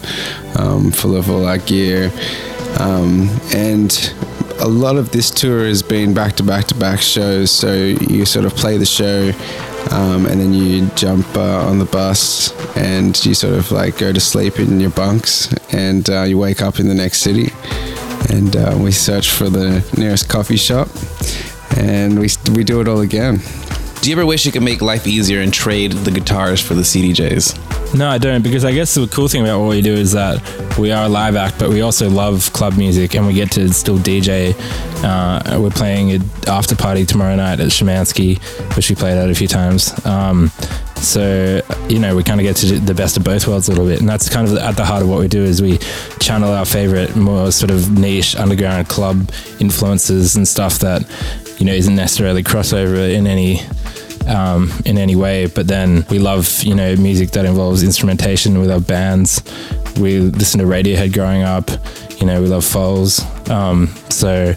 um, 0.58 0.90
full 0.90 1.16
of 1.16 1.30
all 1.30 1.46
our 1.46 1.58
gear. 1.58 2.10
Um, 2.78 3.28
and 3.54 4.14
a 4.60 4.68
lot 4.68 4.96
of 4.96 5.10
this 5.10 5.30
tour 5.30 5.66
has 5.66 5.82
been 5.82 6.14
back 6.14 6.34
to 6.36 6.42
back 6.42 6.66
to 6.66 6.74
back 6.74 7.00
shows. 7.00 7.50
So 7.50 7.74
you 7.74 8.24
sort 8.24 8.44
of 8.44 8.54
play 8.54 8.76
the 8.76 8.86
show 8.86 9.32
um, 9.90 10.26
and 10.26 10.40
then 10.40 10.52
you 10.52 10.86
jump 10.96 11.26
uh, 11.36 11.66
on 11.66 11.78
the 11.78 11.84
bus 11.84 12.52
and 12.76 13.24
you 13.24 13.34
sort 13.34 13.54
of 13.54 13.70
like 13.70 13.98
go 13.98 14.12
to 14.12 14.20
sleep 14.20 14.58
in 14.58 14.80
your 14.80 14.90
bunks 14.90 15.52
and 15.72 16.08
uh, 16.10 16.22
you 16.22 16.38
wake 16.38 16.62
up 16.62 16.80
in 16.80 16.88
the 16.88 16.94
next 16.94 17.20
city. 17.20 17.52
And 18.30 18.56
uh, 18.56 18.76
we 18.80 18.90
search 18.90 19.30
for 19.30 19.48
the 19.48 19.84
nearest 19.96 20.28
coffee 20.28 20.56
shop 20.56 20.88
and 21.76 22.18
we, 22.18 22.28
we 22.54 22.64
do 22.64 22.80
it 22.80 22.88
all 22.88 23.00
again. 23.00 23.40
Do 24.00 24.10
you 24.10 24.16
ever 24.16 24.26
wish 24.26 24.44
you 24.44 24.52
could 24.52 24.62
make 24.62 24.82
life 24.82 25.06
easier 25.06 25.40
and 25.40 25.52
trade 25.52 25.92
the 25.92 26.10
guitars 26.10 26.60
for 26.60 26.74
the 26.74 26.82
CDJs? 26.82 27.73
No, 27.94 28.08
I 28.08 28.18
don't, 28.18 28.42
because 28.42 28.64
I 28.64 28.72
guess 28.72 28.92
the 28.94 29.06
cool 29.06 29.28
thing 29.28 29.42
about 29.42 29.60
what 29.60 29.68
we 29.68 29.80
do 29.80 29.94
is 29.94 30.12
that 30.12 30.42
we 30.78 30.90
are 30.90 31.04
a 31.04 31.08
live 31.08 31.36
act, 31.36 31.60
but 31.60 31.70
we 31.70 31.80
also 31.80 32.10
love 32.10 32.52
club 32.52 32.76
music 32.76 33.14
and 33.14 33.24
we 33.24 33.34
get 33.34 33.52
to 33.52 33.72
still 33.72 33.98
DJ. 33.98 34.52
Uh, 35.04 35.60
we're 35.60 35.70
playing 35.70 36.10
an 36.10 36.22
after 36.48 36.74
party 36.74 37.06
tomorrow 37.06 37.36
night 37.36 37.60
at 37.60 37.68
Schimanski, 37.68 38.42
which 38.74 38.90
we 38.90 38.96
played 38.96 39.16
at 39.16 39.30
a 39.30 39.34
few 39.34 39.46
times. 39.46 39.94
Um, 40.04 40.50
so 40.96 41.60
you 41.88 41.98
know 41.98 42.16
we 42.16 42.22
kind 42.22 42.40
of 42.40 42.44
get 42.44 42.56
to 42.56 42.78
the 42.80 42.94
best 42.94 43.16
of 43.16 43.24
both 43.24 43.46
worlds 43.46 43.68
a 43.68 43.70
little 43.70 43.84
bit 43.84 44.00
and 44.00 44.08
that's 44.08 44.28
kind 44.28 44.48
of 44.48 44.56
at 44.56 44.74
the 44.74 44.84
heart 44.84 45.02
of 45.02 45.08
what 45.08 45.20
we 45.20 45.28
do 45.28 45.42
is 45.42 45.60
we 45.60 45.76
channel 46.18 46.50
our 46.50 46.64
favorite 46.64 47.14
more 47.14 47.52
sort 47.52 47.70
of 47.70 47.90
niche 47.90 48.34
underground 48.36 48.88
club 48.88 49.30
influences 49.60 50.34
and 50.34 50.48
stuff 50.48 50.78
that 50.78 51.02
you 51.58 51.66
know 51.66 51.74
isn't 51.74 51.94
necessarily 51.94 52.42
crossover 52.42 53.12
in 53.12 53.26
any 53.26 53.60
um, 54.26 54.70
in 54.84 54.98
any 54.98 55.16
way. 55.16 55.46
But 55.46 55.66
then 55.66 56.04
we 56.10 56.18
love, 56.18 56.62
you 56.62 56.74
know, 56.74 56.96
music 56.96 57.30
that 57.32 57.44
involves 57.44 57.82
instrumentation 57.82 58.60
with 58.60 58.70
our 58.70 58.80
bands. 58.80 59.42
We 59.98 60.18
listen 60.18 60.60
to 60.60 60.66
Radiohead 60.66 61.12
growing 61.12 61.42
up. 61.42 61.70
You 62.20 62.26
know, 62.26 62.40
we 62.40 62.48
love 62.48 62.64
Foals. 62.64 63.20
Um, 63.50 63.88
so, 64.10 64.54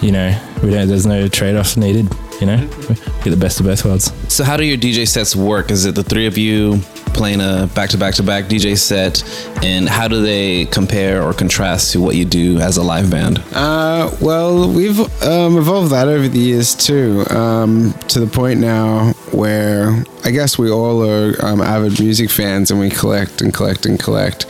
you 0.00 0.12
know, 0.12 0.38
we 0.62 0.70
don't. 0.70 0.88
There's 0.88 1.06
no 1.06 1.28
trade-off 1.28 1.76
needed. 1.76 2.08
You 2.40 2.46
know, 2.46 2.56
we 2.88 2.94
get 3.22 3.30
the 3.30 3.36
best 3.36 3.60
of 3.60 3.66
both 3.66 3.84
worlds. 3.84 4.12
So, 4.32 4.44
how 4.44 4.56
do 4.56 4.64
your 4.64 4.78
DJ 4.78 5.06
sets 5.06 5.36
work? 5.36 5.70
Is 5.70 5.84
it 5.84 5.94
the 5.94 6.02
three 6.02 6.26
of 6.26 6.38
you 6.38 6.80
playing 7.20 7.42
a 7.42 7.66
back 7.74 7.90
to 7.90 7.98
back 7.98 8.14
to 8.14 8.22
back 8.22 8.44
DJ 8.46 8.78
set, 8.78 9.22
and 9.62 9.86
how 9.86 10.08
do 10.08 10.22
they 10.22 10.64
compare 10.64 11.22
or 11.22 11.34
contrast 11.34 11.92
to 11.92 12.00
what 12.00 12.16
you 12.16 12.24
do 12.24 12.58
as 12.60 12.78
a 12.78 12.82
live 12.82 13.10
band? 13.10 13.44
Uh, 13.52 14.10
well, 14.22 14.72
we've 14.72 14.98
um, 15.22 15.58
evolved 15.58 15.92
that 15.92 16.08
over 16.08 16.28
the 16.28 16.38
years 16.38 16.74
too, 16.74 17.26
um, 17.28 17.92
to 18.08 18.20
the 18.20 18.26
point 18.26 18.58
now 18.58 19.12
where 19.32 20.02
I 20.24 20.30
guess 20.30 20.56
we 20.56 20.70
all 20.70 21.06
are 21.06 21.34
um, 21.44 21.60
avid 21.60 22.00
music 22.00 22.30
fans 22.30 22.70
and 22.70 22.80
we 22.80 22.88
collect 22.88 23.42
and 23.42 23.52
collect 23.52 23.84
and 23.84 24.00
collect. 24.00 24.46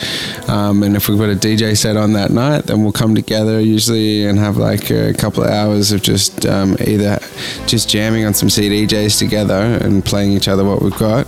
Um, 0.48 0.84
and 0.84 0.94
if 0.94 1.08
we 1.08 1.16
put 1.16 1.28
a 1.28 1.34
DJ 1.34 1.76
set 1.76 1.96
on 1.96 2.12
that 2.12 2.30
night, 2.30 2.66
then 2.66 2.84
we'll 2.84 2.92
come 2.92 3.16
together 3.16 3.58
usually 3.58 4.26
and 4.26 4.38
have 4.38 4.56
like 4.56 4.90
a 4.92 5.12
couple 5.14 5.42
of 5.42 5.50
hours 5.50 5.90
of 5.90 6.02
just 6.02 6.46
um, 6.46 6.76
either 6.86 7.18
just 7.66 7.88
jamming 7.88 8.24
on 8.24 8.32
some 8.32 8.48
CDJs 8.48 9.18
together 9.18 9.76
and 9.82 10.04
playing 10.04 10.30
each 10.30 10.46
other 10.46 10.64
what 10.64 10.82
we've 10.82 10.96
got 10.96 11.26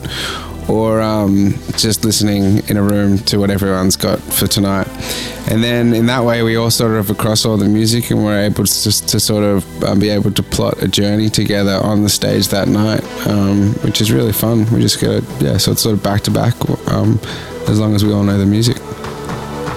or 0.69 1.01
um, 1.01 1.55
just 1.77 2.05
listening 2.05 2.67
in 2.69 2.77
a 2.77 2.83
room 2.83 3.19
to 3.19 3.39
what 3.39 3.51
everyone's 3.51 3.97
got 3.97 4.19
for 4.21 4.47
tonight. 4.47 4.87
And 5.51 5.63
then 5.63 5.93
in 5.93 6.07
that 6.07 6.25
way, 6.25 6.43
we 6.43 6.57
all 6.57 6.71
sort 6.71 6.93
of 6.93 7.11
across 7.11 7.45
all 7.45 7.57
the 7.57 7.69
music 7.69 8.11
and 8.11 8.25
we're 8.25 8.41
able 8.41 8.65
to, 8.65 9.07
to 9.07 9.21
sort 9.21 9.45
of 9.45 9.85
um, 9.85 9.99
be 9.99 10.09
able 10.09 10.31
to 10.31 10.43
plot 10.43 10.83
a 10.83 10.89
journey 10.89 11.29
together 11.29 11.81
on 11.83 12.03
the 12.03 12.09
stage 12.09 12.49
that 12.49 12.69
night, 12.69 13.03
um, 13.27 13.73
which 13.83 14.01
is 14.01 14.13
really 14.13 14.33
fun. 14.33 14.71
We 14.73 14.81
just 14.81 15.01
get 15.01 15.11
it, 15.11 15.25
yeah, 15.41 15.57
so 15.57 15.73
it's 15.73 15.83
sort 15.83 15.97
of 15.97 16.03
back 16.03 16.23
to 16.23 16.31
back 16.31 16.55
um, 16.89 17.19
as 17.69 17.81
long 17.81 17.95
as 17.95 18.05
we 18.05 18.13
all 18.13 18.23
know 18.23 18.39
the 18.39 18.47
music. 18.47 18.79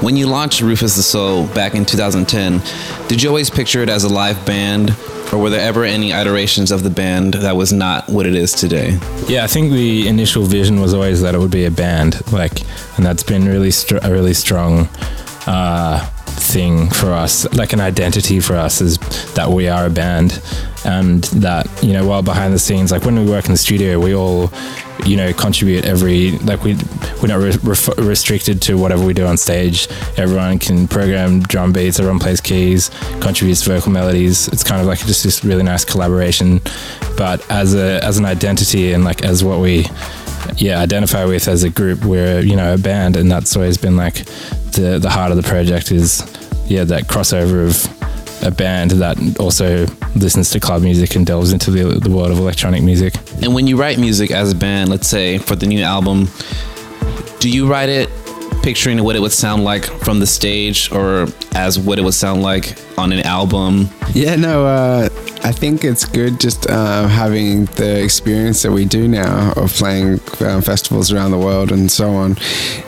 When 0.02 0.17
you 0.17 0.28
launched 0.28 0.62
RÜFÜS 0.62 0.95
DU 0.98 1.02
SOL 1.02 1.48
back 1.56 1.74
in 1.74 1.84
2010, 1.84 2.62
did 3.08 3.24
you 3.24 3.30
always 3.30 3.50
picture 3.50 3.82
it 3.82 3.89
as 3.89 4.04
a 4.04 4.10
live 4.10 4.45
band? 4.45 4.95
Or 5.36 5.38
were 5.38 5.50
there 5.50 5.60
ever 5.60 5.84
any 5.84 6.13
iterations 6.13 6.71
of 6.71 6.84
the 6.84 6.89
band 6.89 7.34
that 7.34 7.58
was 7.58 7.74
not 7.74 8.08
what 8.08 8.26
it 8.26 8.36
is 8.36 8.54
today? 8.54 8.98
Yeah, 9.28 9.43
I 9.43 9.48
think 9.48 9.74
the 9.74 10.08
initial 10.08 10.43
vision 10.43 10.80
was 10.80 10.93
always 10.93 11.21
that 11.24 11.36
it 11.36 11.39
would 11.39 11.52
be 11.52 11.65
a 11.65 11.71
band, 11.71 12.21
like, 12.32 12.62
and 12.95 13.06
that's 13.06 13.21
been 13.21 13.45
really 13.45 13.69
str- 13.71 13.98
a 14.02 14.10
really 14.10 14.34
strong 14.34 14.88
uh, 15.45 16.10
thing 16.36 16.89
for 16.89 17.12
us, 17.12 17.52
like 17.54 17.74
an 17.74 17.82
identity 17.82 18.39
for 18.39 18.56
us, 18.56 18.82
is 18.82 18.98
that 19.34 19.50
we 19.50 19.67
are 19.67 19.86
a 19.86 19.89
band, 19.89 20.41
and 20.86 21.24
that 21.26 21.67
you 21.84 21.93
know, 21.93 22.06
while 22.06 22.21
behind 22.21 22.54
the 22.54 22.60
scenes, 22.60 22.91
like 22.91 23.04
when 23.04 23.17
we 23.17 23.30
work 23.30 23.45
in 23.45 23.52
the 23.52 23.58
studio, 23.58 24.00
we 24.00 24.13
all 24.13 24.52
you 25.06 25.17
know 25.17 25.34
contribute 25.34 25.84
every 25.86 26.32
like 26.39 26.63
we 26.63 26.76
we're 27.21 27.28
not 27.28 27.39
re- 27.39 28.06
restricted 28.06 28.62
to 28.62 28.78
whatever 28.78 29.06
we 29.06 29.13
do 29.13 29.26
on 29.26 29.38
stage. 29.38 29.88
Everyone 30.17 30.60
can 30.60 30.88
program 30.88 31.41
drum 31.41 31.74
beats 31.74 32.00
everyone 32.00 32.19
plays 32.19 32.41
keys 32.41 32.89
contributes 33.19 33.63
vocal 33.63 33.91
melodies. 33.91 34.48
It's 34.50 34.63
kind 34.63 34.82
of 34.82 34.88
like 34.88 35.00
just 35.00 35.24
this 35.24 35.43
really 35.43 35.63
nice 35.63 35.84
collaboration. 35.84 36.62
But 37.17 37.50
as 37.52 37.76
a 37.76 38.04
as 38.04 38.17
an 38.17 38.26
identity 38.26 38.93
and 38.93 39.04
like 39.04 39.24
as 39.24 39.43
what 39.43 39.60
we 39.60 39.86
yeah 40.58 40.80
identify 40.80 41.26
with 41.26 41.48
as 41.48 41.63
a 41.63 41.69
group 41.69 42.06
we're 42.06 42.39
you 42.39 42.56
know 42.56 42.76
a 42.76 42.78
band 42.78 43.15
and 43.15 43.32
that's 43.32 43.56
always 43.56 43.78
been 43.78 43.98
like 43.98 44.26
the 44.76 45.00
the 45.00 45.10
heart 45.10 45.32
of 45.32 45.38
the 45.38 45.44
project 45.44 45.92
is 45.92 46.22
yeah 46.68 46.84
that 46.84 47.04
crossover 47.04 47.68
of 47.68 48.06
a 48.44 48.52
band 48.52 48.92
that 48.92 49.18
also 49.40 49.86
listens 50.16 50.52
to 50.52 50.60
club 50.60 50.84
music 50.84 51.16
and 51.16 51.26
delves 51.26 51.52
into 51.52 51.72
the, 51.72 52.00
the 52.00 52.12
world 52.12 52.30
of 52.30 52.38
electronic 52.38 52.84
music. 52.84 53.16
And 53.42 53.56
when 53.56 53.66
you 53.66 53.76
write 53.76 53.98
music 53.98 54.30
as 54.30 54.52
a 54.52 54.56
band, 54.56 54.90
let's 54.90 55.08
say 55.08 55.40
for 55.40 55.56
the 55.56 55.66
new 55.66 55.82
album, 55.82 56.28
do 57.40 57.50
you 57.50 57.68
write 57.68 57.90
it 57.90 58.10
picturing 58.62 59.04
what 59.04 59.16
it 59.16 59.20
would 59.20 59.32
sound 59.32 59.64
like 59.64 59.86
from 60.04 60.20
the 60.20 60.28
stage 60.28 60.92
or 60.92 61.28
as 61.56 61.80
what 61.80 61.98
it 61.98 62.04
would 62.04 62.14
sound 62.14 62.44
like 62.44 62.76
on 63.00 63.12
an 63.12 63.22
album? 63.22 63.90
Yeah, 64.14 64.36
no, 64.36 64.66
uh, 64.66 65.10
I 65.46 65.52
think 65.52 65.84
it's 65.84 66.06
good 66.06 66.40
just 66.40 66.68
uh, 66.72 67.08
having 67.08 67.66
the 67.66 68.04
experience 68.04 68.64
that 68.64 68.72
we 68.72 68.84
do 68.84 69.08
now 69.08 69.54
of 69.56 69.72
playing 69.74 70.20
um, 70.40 70.64
festivals 70.64 71.14
around 71.14 71.30
the 71.30 71.38
world 71.38 71.72
and 71.72 71.92
so 71.92 72.10
on, 72.16 72.32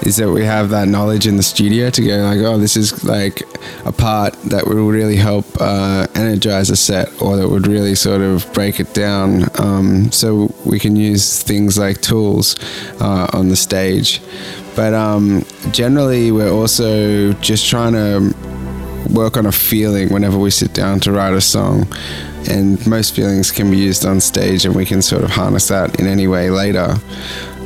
is 0.02 0.16
that 0.18 0.32
we 0.32 0.44
have 0.44 0.70
that 0.72 0.88
knowledge 0.88 1.28
in 1.28 1.38
the 1.38 1.44
studio 1.44 1.92
to 1.92 2.02
go 2.02 2.18
like, 2.24 2.40
oh, 2.40 2.58
this 2.58 2.76
is 2.76 3.04
like 3.04 3.44
a 3.86 3.92
part 3.92 4.34
that 4.46 4.66
would 4.66 4.76
really 4.76 5.18
help 5.18 5.46
uh, 5.60 6.08
energize 6.16 6.72
a 6.72 6.76
set 6.76 7.10
or 7.22 7.38
that 7.38 7.48
would 7.48 7.68
really 7.68 7.94
sort 7.94 8.22
of 8.22 8.52
break 8.54 8.80
it 8.80 8.92
down. 8.96 9.44
Um, 9.60 10.12
so 10.12 10.52
we 10.66 10.80
can 10.80 10.96
use 10.96 11.44
things 11.44 11.78
like 11.78 12.02
tools 12.02 12.56
uh, 13.00 13.28
on 13.34 13.50
the 13.50 13.56
stage. 13.56 14.20
But 14.76 14.96
um, 14.96 15.46
generally, 15.70 16.32
we're 16.32 16.52
also 16.52 17.34
just 17.34 17.70
trying 17.70 17.94
to 17.94 18.34
work 19.14 19.38
on 19.38 19.46
a 19.46 19.52
feeling 19.52 20.10
whenever 20.10 20.40
we 20.40 20.50
sit 20.50 20.74
down 20.74 21.00
to 21.02 21.12
write 21.12 21.34
a 21.34 21.42
song 21.42 21.88
and 22.48 22.86
most 22.88 23.16
feelings 23.16 23.52
can 23.52 23.70
be 23.70 23.78
used 23.78 24.06
on 24.06 24.20
stage 24.20 24.66
and 24.66 24.76
we 24.76 24.86
can 24.86 25.02
sort 25.02 25.24
of 25.24 25.30
harness 25.30 25.68
that 25.68 26.00
in 26.00 26.08
any 26.08 26.28
way 26.28 26.50
later 26.50 26.96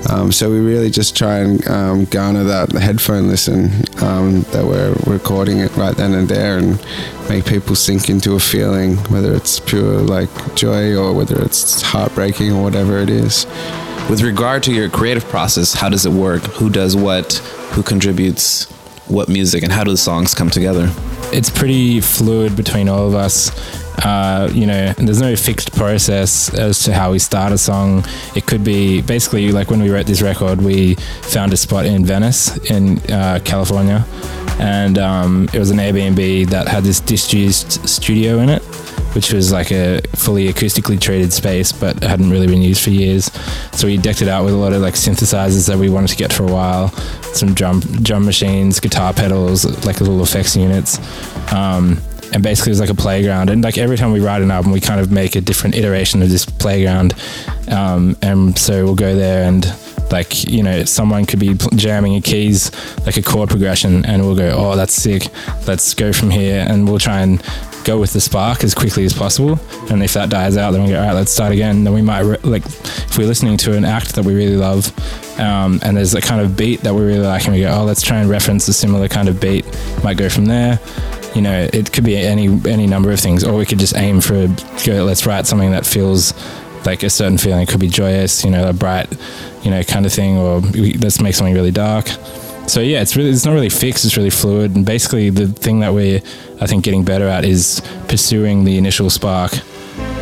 um, 0.09 0.31
so 0.31 0.49
we 0.49 0.59
really 0.59 0.89
just 0.89 1.15
try 1.15 1.39
and 1.39 1.67
um, 1.67 2.05
garner 2.05 2.43
that 2.43 2.71
headphone 2.71 3.27
listen 3.27 3.65
um, 4.01 4.41
that 4.51 4.65
we're 4.65 4.93
recording 5.05 5.59
it 5.59 5.75
right 5.77 5.95
then 5.97 6.13
and 6.13 6.27
there 6.27 6.57
and 6.57 6.83
make 7.29 7.45
people 7.45 7.75
sink 7.75 8.09
into 8.09 8.35
a 8.35 8.39
feeling 8.39 8.97
whether 9.09 9.33
it's 9.33 9.59
pure 9.59 9.99
like 9.99 10.29
joy 10.55 10.95
or 10.95 11.13
whether 11.13 11.39
it's 11.41 11.81
heartbreaking 11.81 12.51
or 12.51 12.63
whatever 12.63 12.97
it 12.97 13.09
is 13.09 13.45
with 14.11 14.23
regard 14.23 14.63
to 14.63 14.73
your 14.73 14.89
creative 14.89 15.23
process, 15.25 15.73
how 15.73 15.87
does 15.87 16.05
it 16.05 16.11
work? 16.11 16.41
Who 16.43 16.69
does 16.69 16.97
what? 16.97 17.35
Who 17.75 17.81
contributes 17.81 18.69
what 19.07 19.29
music? 19.29 19.63
And 19.63 19.71
how 19.71 19.85
do 19.85 19.91
the 19.91 19.95
songs 19.97 20.33
come 20.33 20.49
together? 20.49 20.91
It's 21.31 21.49
pretty 21.49 22.01
fluid 22.01 22.57
between 22.57 22.89
all 22.89 23.07
of 23.07 23.15
us. 23.15 23.51
Uh, 24.03 24.49
you 24.51 24.65
know, 24.65 24.93
there's 24.93 25.21
no 25.21 25.35
fixed 25.35 25.75
process 25.75 26.53
as 26.55 26.83
to 26.83 26.93
how 26.93 27.11
we 27.11 27.19
start 27.19 27.51
a 27.51 27.57
song. 27.57 28.03
It 28.35 28.45
could 28.45 28.63
be 28.63 29.01
basically 29.01 29.51
like 29.51 29.69
when 29.69 29.81
we 29.81 29.89
wrote 29.89 30.07
this 30.07 30.21
record, 30.21 30.61
we 30.61 30.95
found 31.21 31.53
a 31.53 31.57
spot 31.57 31.85
in 31.85 32.03
Venice, 32.03 32.57
in 32.71 32.97
uh, 33.11 33.39
California, 33.43 34.05
and 34.59 34.97
um, 34.97 35.49
it 35.53 35.59
was 35.59 35.71
an 35.71 35.77
Airbnb 35.77 36.47
that 36.49 36.67
had 36.67 36.83
this 36.83 36.99
disused 36.99 37.87
studio 37.87 38.39
in 38.39 38.49
it, 38.49 38.63
which 39.13 39.33
was 39.33 39.51
like 39.51 39.71
a 39.71 40.01
fully 40.15 40.51
acoustically 40.51 40.99
treated 40.99 41.31
space, 41.31 41.71
but 41.71 42.01
hadn't 42.03 42.31
really 42.31 42.47
been 42.47 42.61
used 42.61 42.83
for 42.83 42.89
years. 42.89 43.25
So 43.71 43.87
we 43.87 43.97
decked 43.97 44.21
it 44.21 44.27
out 44.27 44.45
with 44.45 44.53
a 44.53 44.57
lot 44.57 44.73
of 44.73 44.81
like 44.81 44.95
synthesizers 44.95 45.67
that 45.67 45.77
we 45.77 45.89
wanted 45.89 46.09
to 46.09 46.15
get 46.15 46.33
for 46.33 46.43
a 46.43 46.51
while, 46.51 46.89
some 47.33 47.53
drum 47.53 47.81
drum 47.81 48.25
machines, 48.25 48.79
guitar 48.79 49.13
pedals, 49.13 49.63
like 49.85 49.99
little 49.99 50.23
effects 50.23 50.55
units. 50.55 50.99
Um, 51.53 52.01
and 52.31 52.43
basically 52.43 52.69
it 52.69 52.73
was 52.73 52.79
like 52.79 52.89
a 52.89 52.95
playground. 52.95 53.49
And 53.49 53.63
like 53.63 53.77
every 53.77 53.97
time 53.97 54.11
we 54.11 54.19
write 54.19 54.41
an 54.41 54.51
album 54.51 54.71
we 54.71 54.79
kind 54.79 54.99
of 54.99 55.11
make 55.11 55.35
a 55.35 55.41
different 55.41 55.75
iteration 55.75 56.21
of 56.21 56.29
this 56.29 56.45
playground. 56.45 57.13
Um, 57.67 58.17
and 58.21 58.57
so 58.57 58.83
we'll 58.83 58.95
go 58.95 59.15
there 59.15 59.47
and 59.47 59.65
like 60.11 60.43
you 60.43 60.61
know 60.61 60.83
someone 60.83 61.25
could 61.25 61.39
be 61.39 61.53
jamming 61.75 62.15
a 62.15 62.21
keys 62.21 62.69
like 63.05 63.15
a 63.15 63.21
chord 63.21 63.49
progression 63.49 64.03
and 64.05 64.21
we'll 64.21 64.35
go 64.35 64.49
oh 64.55 64.75
that's 64.75 64.93
sick. 64.93 65.27
Let's 65.67 65.93
go 65.93 66.11
from 66.13 66.29
here. 66.29 66.65
And 66.67 66.87
we'll 66.87 66.99
try 66.99 67.21
and 67.21 67.41
go 67.83 67.99
with 67.99 68.13
the 68.13 68.21
spark 68.21 68.63
as 68.63 68.73
quickly 68.73 69.05
as 69.05 69.13
possible 69.13 69.59
and 69.89 70.03
if 70.03 70.13
that 70.13 70.29
dies 70.29 70.57
out 70.57 70.71
then 70.71 70.83
we 70.83 70.89
go 70.89 70.99
all 70.99 71.07
right 71.07 71.13
let's 71.13 71.31
start 71.31 71.51
again 71.51 71.83
then 71.83 71.93
we 71.93 72.01
might 72.01 72.21
re- 72.21 72.37
like 72.43 72.65
if 72.65 73.17
we're 73.17 73.27
listening 73.27 73.57
to 73.57 73.75
an 73.75 73.85
act 73.85 74.15
that 74.15 74.23
we 74.23 74.33
really 74.33 74.57
love 74.57 74.87
um, 75.39 75.79
and 75.83 75.97
there's 75.97 76.13
a 76.13 76.21
kind 76.21 76.41
of 76.41 76.55
beat 76.55 76.81
that 76.81 76.93
we 76.93 77.01
really 77.01 77.25
like 77.25 77.45
and 77.45 77.53
we 77.53 77.61
go 77.61 77.71
oh 77.71 77.83
let's 77.83 78.01
try 78.01 78.17
and 78.17 78.29
reference 78.29 78.67
a 78.67 78.73
similar 78.73 79.07
kind 79.07 79.27
of 79.27 79.39
beat 79.39 79.65
might 80.03 80.17
go 80.17 80.29
from 80.29 80.45
there 80.45 80.79
you 81.35 81.41
know, 81.41 81.69
it 81.71 81.91
could 81.93 82.03
be 82.03 82.17
any 82.17 82.47
any 82.69 82.87
number 82.87 83.11
of 83.11 83.19
things, 83.19 83.43
or 83.43 83.55
we 83.55 83.65
could 83.65 83.79
just 83.79 83.95
aim 83.95 84.19
for 84.21 84.47
go. 84.85 85.03
Let's 85.05 85.25
write 85.25 85.47
something 85.47 85.71
that 85.71 85.85
feels 85.85 86.33
like 86.85 87.03
a 87.03 87.09
certain 87.09 87.37
feeling. 87.37 87.61
It 87.61 87.69
could 87.69 87.79
be 87.79 87.87
joyous, 87.87 88.43
you 88.43 88.51
know, 88.51 88.67
a 88.67 88.73
bright, 88.73 89.07
you 89.63 89.71
know, 89.71 89.83
kind 89.83 90.05
of 90.05 90.11
thing, 90.11 90.37
or 90.37 90.59
we, 90.59 90.93
let's 90.93 91.21
make 91.21 91.35
something 91.35 91.53
really 91.53 91.71
dark. 91.71 92.07
So 92.71 92.79
yeah, 92.79 93.01
it's 93.01 93.17
really 93.17 93.31
it's 93.31 93.43
not 93.43 93.51
really 93.51 93.69
fixed. 93.69 94.05
It's 94.05 94.15
really 94.15 94.29
fluid, 94.29 94.77
and 94.77 94.85
basically 94.85 95.29
the 95.29 95.47
thing 95.47 95.81
that 95.81 95.93
we're 95.93 96.21
I 96.61 96.67
think 96.67 96.85
getting 96.85 97.03
better 97.03 97.27
at 97.27 97.43
is 97.43 97.81
pursuing 98.07 98.63
the 98.63 98.77
initial 98.77 99.09
spark 99.09 99.51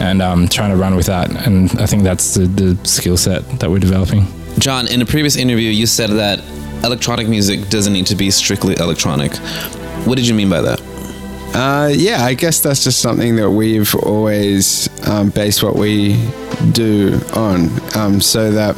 and 0.01 0.19
um, 0.19 0.47
trying 0.47 0.71
to 0.71 0.75
run 0.75 0.95
with 0.95 1.05
that. 1.05 1.29
And 1.45 1.69
I 1.79 1.85
think 1.85 2.01
that's 2.01 2.33
the, 2.33 2.47
the 2.47 2.87
skill 2.87 3.17
set 3.17 3.47
that 3.59 3.69
we're 3.69 3.77
developing. 3.77 4.25
John, 4.57 4.87
in 4.87 4.99
a 4.99 5.05
previous 5.05 5.35
interview, 5.35 5.69
you 5.69 5.85
said 5.85 6.09
that 6.09 6.39
electronic 6.83 7.27
music 7.29 7.69
doesn't 7.69 7.93
need 7.93 8.07
to 8.07 8.15
be 8.15 8.31
strictly 8.31 8.75
electronic. 8.79 9.35
What 10.07 10.17
did 10.17 10.27
you 10.27 10.33
mean 10.33 10.49
by 10.49 10.61
that? 10.61 10.81
Uh, 11.53 11.91
yeah, 11.93 12.23
I 12.23 12.33
guess 12.33 12.61
that's 12.61 12.83
just 12.83 12.99
something 12.99 13.35
that 13.35 13.51
we've 13.51 13.93
always 13.93 14.89
um, 15.07 15.29
based 15.29 15.61
what 15.61 15.75
we 15.75 16.13
do 16.71 17.19
on, 17.33 17.69
um, 17.95 18.21
so 18.21 18.51
that 18.51 18.75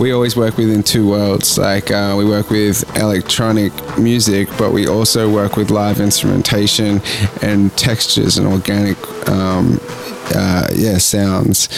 we 0.00 0.12
always 0.12 0.36
work 0.36 0.56
within 0.56 0.82
two 0.82 1.08
worlds. 1.08 1.58
Like 1.58 1.90
uh, 1.90 2.14
we 2.16 2.24
work 2.24 2.50
with 2.50 2.84
electronic 2.96 3.72
music, 3.98 4.48
but 4.58 4.72
we 4.72 4.86
also 4.86 5.30
work 5.30 5.56
with 5.56 5.70
live 5.70 6.00
instrumentation 6.00 7.00
and 7.42 7.76
textures 7.76 8.38
and 8.38 8.46
organic, 8.46 8.96
um, 9.28 9.78
uh, 10.34 10.68
yeah, 10.74 10.98
sounds. 10.98 11.68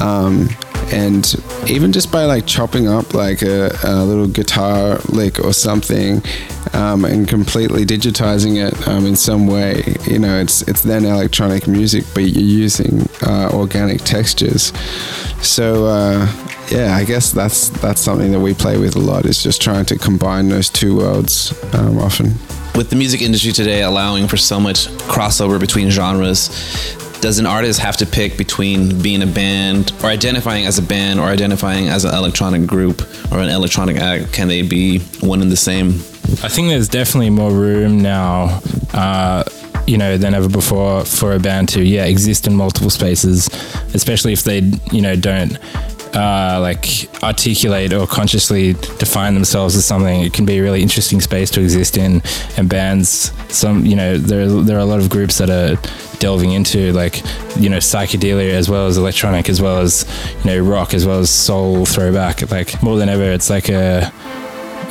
Um, 0.00 0.48
and 0.92 1.34
even 1.68 1.92
just 1.92 2.10
by 2.10 2.24
like 2.24 2.46
chopping 2.46 2.88
up 2.88 3.14
like 3.14 3.42
a, 3.42 3.70
a 3.84 4.04
little 4.04 4.26
guitar 4.26 4.98
lick 5.08 5.38
or 5.38 5.52
something 5.52 6.22
um, 6.72 7.04
and 7.04 7.28
completely 7.28 7.84
digitizing 7.84 8.56
it 8.56 8.88
um, 8.88 9.06
in 9.06 9.16
some 9.16 9.46
way 9.46 9.82
you 10.06 10.18
know 10.18 10.38
it's 10.40 10.62
it's 10.62 10.82
then 10.82 11.04
electronic 11.04 11.66
music 11.66 12.04
but 12.14 12.24
you're 12.24 12.42
using 12.42 13.08
uh, 13.22 13.50
organic 13.52 14.00
textures. 14.02 14.72
So 15.42 15.86
uh, 15.86 16.26
yeah 16.70 16.96
I 16.96 17.04
guess 17.04 17.32
that's 17.32 17.68
that's 17.80 18.00
something 18.00 18.32
that 18.32 18.40
we 18.40 18.54
play 18.54 18.78
with 18.78 18.96
a 18.96 19.00
lot 19.00 19.26
is 19.26 19.42
just 19.42 19.60
trying 19.60 19.86
to 19.86 19.98
combine 19.98 20.48
those 20.48 20.68
two 20.68 20.96
worlds 20.96 21.52
um, 21.74 21.98
often. 21.98 22.34
With 22.74 22.90
the 22.90 22.96
music 22.96 23.22
industry 23.22 23.52
today 23.52 23.82
allowing 23.82 24.28
for 24.28 24.36
so 24.36 24.60
much 24.60 24.86
crossover 25.08 25.58
between 25.58 25.90
genres 25.90 26.48
does 27.20 27.38
an 27.38 27.46
artist 27.46 27.80
have 27.80 27.96
to 27.98 28.06
pick 28.06 28.36
between 28.36 29.00
being 29.02 29.22
a 29.22 29.26
band 29.26 29.92
or 30.02 30.06
identifying 30.06 30.66
as 30.66 30.78
a 30.78 30.82
band 30.82 31.20
or 31.20 31.24
identifying 31.24 31.88
as 31.88 32.04
an 32.04 32.14
electronic 32.14 32.66
group 32.66 33.02
or 33.32 33.38
an 33.40 33.48
electronic 33.48 33.96
act? 33.96 34.32
Can 34.32 34.48
they 34.48 34.62
be 34.62 35.00
one 35.20 35.42
and 35.42 35.50
the 35.50 35.56
same? 35.56 35.88
I 36.42 36.48
think 36.48 36.68
there's 36.68 36.88
definitely 36.88 37.30
more 37.30 37.50
room 37.50 38.00
now. 38.00 38.60
Uh, 38.92 39.44
you 39.86 39.96
know, 39.96 40.18
than 40.18 40.34
ever 40.34 40.50
before 40.50 41.02
for 41.06 41.32
a 41.32 41.38
band 41.38 41.70
to, 41.70 41.82
yeah, 41.82 42.04
exist 42.04 42.46
in 42.46 42.54
multiple 42.54 42.90
spaces, 42.90 43.48
especially 43.94 44.34
if 44.34 44.42
they, 44.42 44.58
you 44.92 45.00
know, 45.00 45.16
don't 45.16 45.56
uh, 46.14 46.58
like 46.60 47.08
articulate 47.22 47.92
or 47.92 48.06
consciously 48.06 48.74
define 48.98 49.34
themselves 49.34 49.76
as 49.76 49.84
something, 49.84 50.22
it 50.22 50.32
can 50.32 50.44
be 50.44 50.58
a 50.58 50.62
really 50.62 50.82
interesting 50.82 51.20
space 51.20 51.50
to 51.50 51.60
exist 51.60 51.96
in. 51.96 52.22
And 52.56 52.68
bands, 52.68 53.32
some 53.48 53.84
you 53.84 53.96
know, 53.96 54.18
there 54.18 54.48
there 54.48 54.76
are 54.76 54.80
a 54.80 54.84
lot 54.84 55.00
of 55.00 55.10
groups 55.10 55.38
that 55.38 55.50
are 55.50 55.80
delving 56.18 56.52
into 56.52 56.92
like 56.92 57.22
you 57.56 57.68
know 57.68 57.78
psychedelia 57.78 58.50
as 58.50 58.68
well 58.68 58.86
as 58.86 58.98
electronic 58.98 59.48
as 59.48 59.62
well 59.62 59.78
as 59.78 60.04
you 60.44 60.50
know 60.50 60.58
rock 60.58 60.94
as 60.94 61.06
well 61.06 61.20
as 61.20 61.30
soul 61.30 61.84
throwback. 61.84 62.50
Like 62.50 62.82
more 62.82 62.96
than 62.96 63.08
ever, 63.08 63.24
it's 63.24 63.50
like 63.50 63.68
a 63.68 64.12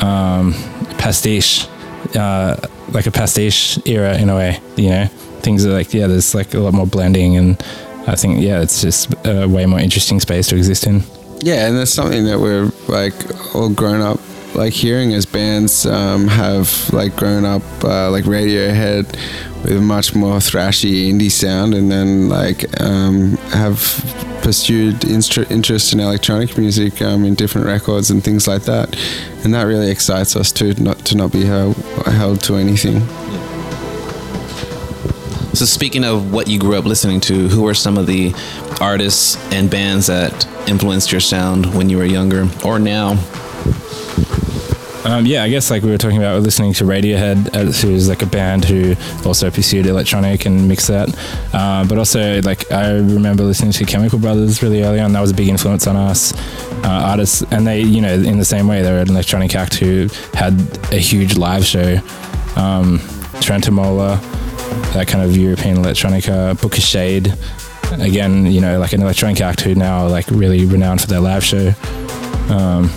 um, 0.01 0.53
pastiche. 0.97 1.67
Uh, 2.15 2.55
like 2.91 3.05
a 3.05 3.11
pastiche 3.11 3.77
era 3.85 4.17
in 4.17 4.29
a 4.29 4.35
way, 4.35 4.61
you 4.77 4.89
know. 4.89 5.07
Things 5.41 5.65
are 5.65 5.71
like 5.71 5.93
yeah, 5.93 6.07
there's 6.07 6.33
like 6.33 6.53
a 6.53 6.59
lot 6.59 6.73
more 6.73 6.87
blending 6.87 7.35
and 7.35 7.61
I 8.07 8.15
think 8.15 8.41
yeah, 8.41 8.61
it's 8.61 8.81
just 8.81 9.13
a 9.25 9.47
way 9.47 9.65
more 9.65 9.79
interesting 9.79 10.19
space 10.19 10.47
to 10.47 10.55
exist 10.55 10.87
in. 10.87 11.03
Yeah, 11.39 11.67
and 11.67 11.77
that's 11.77 11.91
something 11.91 12.25
that 12.25 12.39
we're 12.39 12.71
like 12.87 13.13
all 13.53 13.69
grown 13.69 14.01
up 14.01 14.19
like 14.55 14.73
hearing 14.73 15.13
as 15.13 15.25
bands 15.25 15.85
um, 15.85 16.27
have 16.27 16.91
like 16.91 17.15
grown 17.15 17.45
up 17.45 17.61
uh, 17.83 18.09
like 18.09 18.23
Radiohead 18.23 19.05
with 19.63 19.77
a 19.77 19.81
much 19.81 20.15
more 20.15 20.37
thrashy 20.37 21.11
indie 21.11 21.31
sound, 21.31 21.73
and 21.73 21.91
then 21.91 22.27
like 22.29 22.81
um, 22.81 23.37
have 23.51 23.79
pursued 24.41 25.03
interest 25.05 25.93
in 25.93 25.99
electronic 25.99 26.57
music 26.57 27.01
um, 27.01 27.25
in 27.25 27.35
different 27.35 27.67
records 27.67 28.09
and 28.09 28.23
things 28.23 28.47
like 28.47 28.63
that, 28.63 28.97
and 29.43 29.53
that 29.53 29.63
really 29.63 29.91
excites 29.91 30.35
us 30.35 30.51
too, 30.51 30.73
not 30.75 30.97
to 31.05 31.15
not 31.15 31.31
be 31.31 31.45
held, 31.45 31.75
held 32.05 32.41
to 32.41 32.55
anything. 32.55 33.01
So, 35.53 35.65
speaking 35.65 36.03
of 36.03 36.31
what 36.31 36.47
you 36.47 36.59
grew 36.59 36.75
up 36.75 36.85
listening 36.85 37.19
to, 37.21 37.47
who 37.47 37.67
are 37.67 37.73
some 37.73 37.97
of 37.97 38.05
the 38.05 38.33
artists 38.79 39.35
and 39.51 39.69
bands 39.69 40.07
that 40.07 40.47
influenced 40.67 41.11
your 41.11 41.21
sound 41.21 41.73
when 41.73 41.89
you 41.89 41.97
were 41.97 42.05
younger 42.05 42.47
or 42.63 42.79
now? 42.79 43.17
Um, 45.07 45.25
yeah, 45.25 45.43
I 45.43 45.49
guess 45.49 45.71
like 45.71 45.83
we 45.83 45.89
were 45.89 45.97
talking 45.97 46.17
about, 46.17 46.41
listening 46.41 46.73
to 46.73 46.83
Radiohead, 46.83 47.55
uh, 47.55 47.71
who's 47.71 48.09
like 48.09 48.23
a 48.23 48.25
band 48.25 48.65
who 48.65 48.95
also 49.25 49.49
pursued 49.49 49.85
electronic 49.85 50.45
and 50.45 50.67
mixed 50.67 50.89
that. 50.89 51.07
Uh, 51.53 51.85
but 51.87 51.97
also, 51.97 52.41
like 52.41 52.69
I 52.73 52.91
remember 52.91 53.43
listening 53.43 53.71
to 53.71 53.85
Chemical 53.85 54.19
Brothers 54.19 54.61
really 54.61 54.83
early 54.83 54.99
on. 54.99 55.13
That 55.13 55.21
was 55.21 55.31
a 55.31 55.33
big 55.33 55.47
influence 55.47 55.87
on 55.87 55.95
us 55.95 56.33
uh, 56.83 56.89
artists, 57.05 57.41
and 57.51 57.65
they, 57.65 57.81
you 57.81 58.01
know, 58.01 58.13
in 58.13 58.37
the 58.37 58.45
same 58.45 58.67
way, 58.67 58.81
they're 58.81 58.99
an 58.99 59.09
electronic 59.09 59.55
act 59.55 59.75
who 59.75 60.09
had 60.33 60.59
a 60.91 60.97
huge 60.97 61.37
live 61.37 61.65
show. 61.65 62.01
Um, 62.57 62.99
Trentemøller, 63.39 64.19
that 64.93 65.07
kind 65.07 65.23
of 65.23 65.35
European 65.35 65.77
electronica, 65.77 66.55
Booka 66.55 66.81
Shade. 66.81 67.33
Again, 68.01 68.45
you 68.45 68.59
know, 68.59 68.79
like 68.79 68.93
an 68.93 69.01
electronic 69.01 69.39
act 69.41 69.61
who 69.61 69.73
now 69.75 70.03
are 70.03 70.09
like 70.09 70.27
really 70.29 70.65
renowned 70.65 71.01
for 71.01 71.07
their 71.07 71.19
live 71.19 71.43
show. 71.43 71.73
Um, 72.49 72.89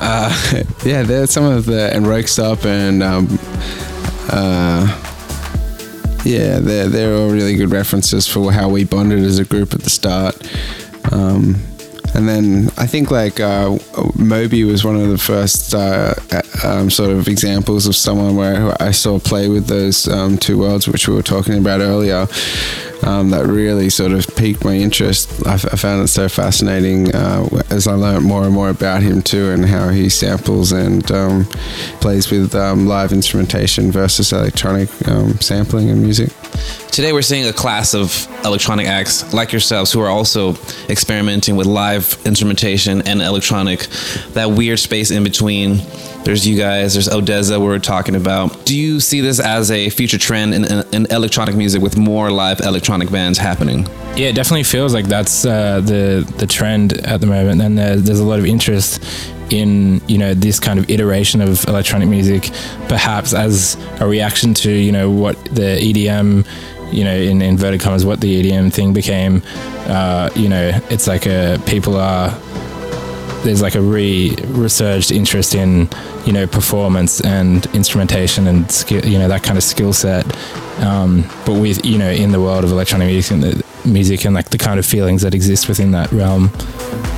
uh, 0.00 0.62
yeah, 0.84 1.02
there's 1.02 1.30
some 1.30 1.44
of 1.44 1.66
the 1.66 1.94
and 1.94 2.06
Röyksopp 2.06 2.64
and 2.64 3.02
um, 3.02 3.38
uh, 4.30 5.04
yeah, 6.24 6.58
they're 6.58 6.88
they're 6.88 7.14
all 7.14 7.30
really 7.30 7.56
good 7.56 7.70
references 7.70 8.26
for 8.26 8.52
how 8.52 8.68
we 8.68 8.84
bonded 8.84 9.20
as 9.20 9.38
a 9.38 9.44
group 9.44 9.74
at 9.74 9.80
the 9.80 9.90
start. 9.90 10.36
Um, 11.12 11.56
and 12.14 12.28
then 12.28 12.70
I 12.76 12.86
think 12.86 13.10
like 13.10 13.40
uh, 13.40 13.78
Moby 14.16 14.64
was 14.64 14.84
one 14.84 14.96
of 14.96 15.08
the 15.08 15.18
first 15.18 15.74
uh, 15.74 16.14
um, 16.64 16.90
sort 16.90 17.10
of 17.10 17.28
examples 17.28 17.86
of 17.86 17.94
someone 17.96 18.36
where 18.36 18.80
I 18.82 18.90
saw 18.90 19.18
play 19.18 19.48
with 19.48 19.66
those 19.66 20.08
um, 20.08 20.38
two 20.38 20.58
worlds, 20.58 20.88
which 20.88 21.08
we 21.08 21.14
were 21.14 21.22
talking 21.22 21.58
about 21.58 21.80
earlier. 21.80 22.26
Um, 23.02 23.30
that 23.30 23.46
really 23.46 23.90
sort 23.90 24.12
of 24.12 24.26
piqued 24.36 24.64
my 24.64 24.74
interest. 24.74 25.46
I, 25.46 25.54
f- 25.54 25.72
I 25.72 25.76
found 25.76 26.02
it 26.02 26.08
so 26.08 26.28
fascinating 26.28 27.14
uh, 27.14 27.48
as 27.70 27.86
I 27.86 27.94
learned 27.94 28.24
more 28.24 28.44
and 28.44 28.52
more 28.52 28.70
about 28.70 29.02
him 29.02 29.22
too, 29.22 29.50
and 29.50 29.64
how 29.64 29.88
he 29.88 30.08
samples 30.08 30.72
and 30.72 31.10
um, 31.12 31.44
plays 32.00 32.30
with 32.30 32.54
um, 32.54 32.86
live 32.86 33.12
instrumentation 33.12 33.92
versus 33.92 34.32
electronic 34.32 34.88
um, 35.08 35.38
sampling 35.40 35.90
and 35.90 36.02
music. 36.02 36.30
Today, 36.90 37.12
we're 37.12 37.22
seeing 37.22 37.46
a 37.46 37.52
class 37.52 37.94
of 37.94 38.26
electronic 38.44 38.88
acts 38.88 39.32
like 39.32 39.52
yourselves 39.52 39.92
who 39.92 40.00
are 40.00 40.08
also 40.08 40.56
experimenting 40.88 41.54
with 41.54 41.66
live 41.66 42.18
instrumentation 42.24 42.58
instrumentation 42.58 43.02
and 43.06 43.22
electronic, 43.22 43.80
that 44.32 44.50
weird 44.50 44.78
space 44.78 45.10
in 45.10 45.22
between. 45.22 45.80
There's 46.28 46.46
you 46.46 46.58
guys. 46.58 46.92
There's 46.92 47.08
ODESZA. 47.08 47.58
We're 47.58 47.78
talking 47.78 48.14
about. 48.14 48.66
Do 48.66 48.78
you 48.78 49.00
see 49.00 49.22
this 49.22 49.40
as 49.40 49.70
a 49.70 49.88
future 49.88 50.18
trend 50.18 50.52
in, 50.52 50.64
in, 50.66 50.84
in 50.92 51.06
electronic 51.06 51.56
music 51.56 51.80
with 51.80 51.96
more 51.96 52.30
live 52.30 52.60
electronic 52.60 53.10
bands 53.10 53.38
happening? 53.38 53.86
Yeah, 54.14 54.28
it 54.28 54.34
definitely 54.34 54.64
feels 54.64 54.92
like 54.92 55.06
that's 55.06 55.46
uh, 55.46 55.80
the 55.80 56.30
the 56.36 56.46
trend 56.46 56.98
at 57.06 57.22
the 57.22 57.26
moment, 57.26 57.62
and 57.62 57.78
there, 57.78 57.96
there's 57.96 58.20
a 58.20 58.24
lot 58.24 58.38
of 58.38 58.44
interest 58.44 59.02
in 59.48 60.02
you 60.06 60.18
know 60.18 60.34
this 60.34 60.60
kind 60.60 60.78
of 60.78 60.90
iteration 60.90 61.40
of 61.40 61.64
electronic 61.64 62.10
music, 62.10 62.50
perhaps 62.90 63.32
as 63.32 63.78
a 63.98 64.06
reaction 64.06 64.52
to 64.52 64.70
you 64.70 64.92
know 64.92 65.10
what 65.10 65.42
the 65.46 65.78
EDM, 65.80 66.46
you 66.92 67.04
know, 67.04 67.16
in 67.16 67.40
inverted 67.40 67.80
commas, 67.80 68.04
what 68.04 68.20
the 68.20 68.42
EDM 68.44 68.70
thing 68.70 68.92
became. 68.92 69.42
Uh, 69.86 70.28
you 70.36 70.50
know, 70.50 70.78
it's 70.90 71.06
like 71.06 71.24
a 71.24 71.58
people 71.64 71.96
are 71.96 72.28
there's 73.44 73.62
like 73.62 73.74
a 73.74 73.80
re 73.80 74.34
resurged 74.48 75.12
interest 75.12 75.54
in 75.54 75.88
you 76.26 76.32
know 76.32 76.46
performance 76.46 77.20
and 77.20 77.66
instrumentation 77.74 78.46
and 78.46 78.70
skill 78.70 79.04
you 79.04 79.18
know 79.18 79.28
that 79.28 79.42
kind 79.42 79.56
of 79.56 79.64
skill 79.64 79.92
set. 79.92 80.24
Um, 80.80 81.24
but 81.44 81.54
with 81.54 81.84
you 81.84 81.98
know 81.98 82.10
in 82.10 82.32
the 82.32 82.40
world 82.40 82.64
of 82.64 82.70
electronic 82.70 83.08
music 83.08 83.32
and 83.32 83.42
the 83.42 83.64
music 83.84 84.24
and 84.24 84.34
like 84.34 84.50
the 84.50 84.58
kind 84.58 84.78
of 84.78 84.86
feelings 84.86 85.22
that 85.22 85.34
exist 85.34 85.66
within 85.66 85.92
that 85.92 86.10
realm 86.12 86.50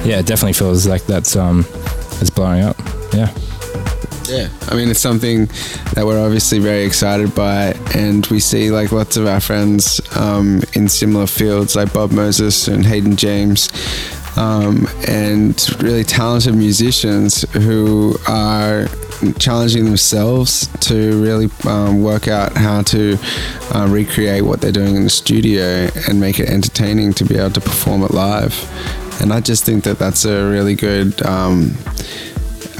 yeah 0.05 0.21
it 0.21 0.27
definitely 0.27 0.53
feels 0.53 0.87
like 0.87 1.05
that's 1.05 1.35
um 1.35 1.65
it's 2.21 2.31
blowing 2.31 2.63
up. 2.63 2.77
Yeah. 3.13 3.33
Yeah, 4.29 4.49
I 4.69 4.77
mean, 4.77 4.89
it's 4.89 5.01
something 5.01 5.47
that 5.95 6.07
we're 6.07 6.25
obviously 6.25 6.61
very 6.61 6.85
excited 6.85 7.35
by, 7.35 7.73
and 7.97 8.25
we 8.29 8.39
see 8.39 8.71
like 8.71 8.93
lots 8.93 9.17
of 9.17 9.27
our 9.27 9.41
friends 9.41 10.01
um, 10.17 10.63
in 10.75 10.89
similar 10.89 11.27
fields, 11.27 11.75
like 11.75 11.93
Bob 11.93 12.13
Moses 12.13 12.69
and 12.69 12.87
Hayden 12.87 13.17
James, 13.17 13.69
um, 14.41 14.89
and 15.07 15.69
really 15.83 16.03
talented 16.03 16.55
musicians 16.55 17.43
who 17.53 18.17
are 18.27 18.87
challenging 19.39 19.85
themselves 19.85 20.67
to 20.81 21.23
really 21.23 21.51
um, 21.69 22.03
work 22.03 22.27
out 22.27 22.57
how 22.57 22.81
to 22.81 23.19
uh, 23.75 23.87
recreate 23.91 24.43
what 24.43 24.63
they're 24.63 24.73
doing 24.73 24.97
in 24.97 25.05
the 25.05 25.11
studio 25.11 25.89
and 26.09 26.19
make 26.19 26.41
it 26.41 26.49
entertaining 26.49 27.13
to 27.13 27.25
be 27.25 27.37
able 27.37 27.51
to 27.51 27.61
perform 27.61 28.03
it 28.03 28.13
live. 28.13 28.55
And 29.21 29.31
I 29.31 29.41
just 29.41 29.65
think 29.65 29.85
that 29.85 29.99
that's 29.99 30.25
a 30.25 30.49
really 30.49 30.75
good 30.75 31.21
um, 31.27 31.75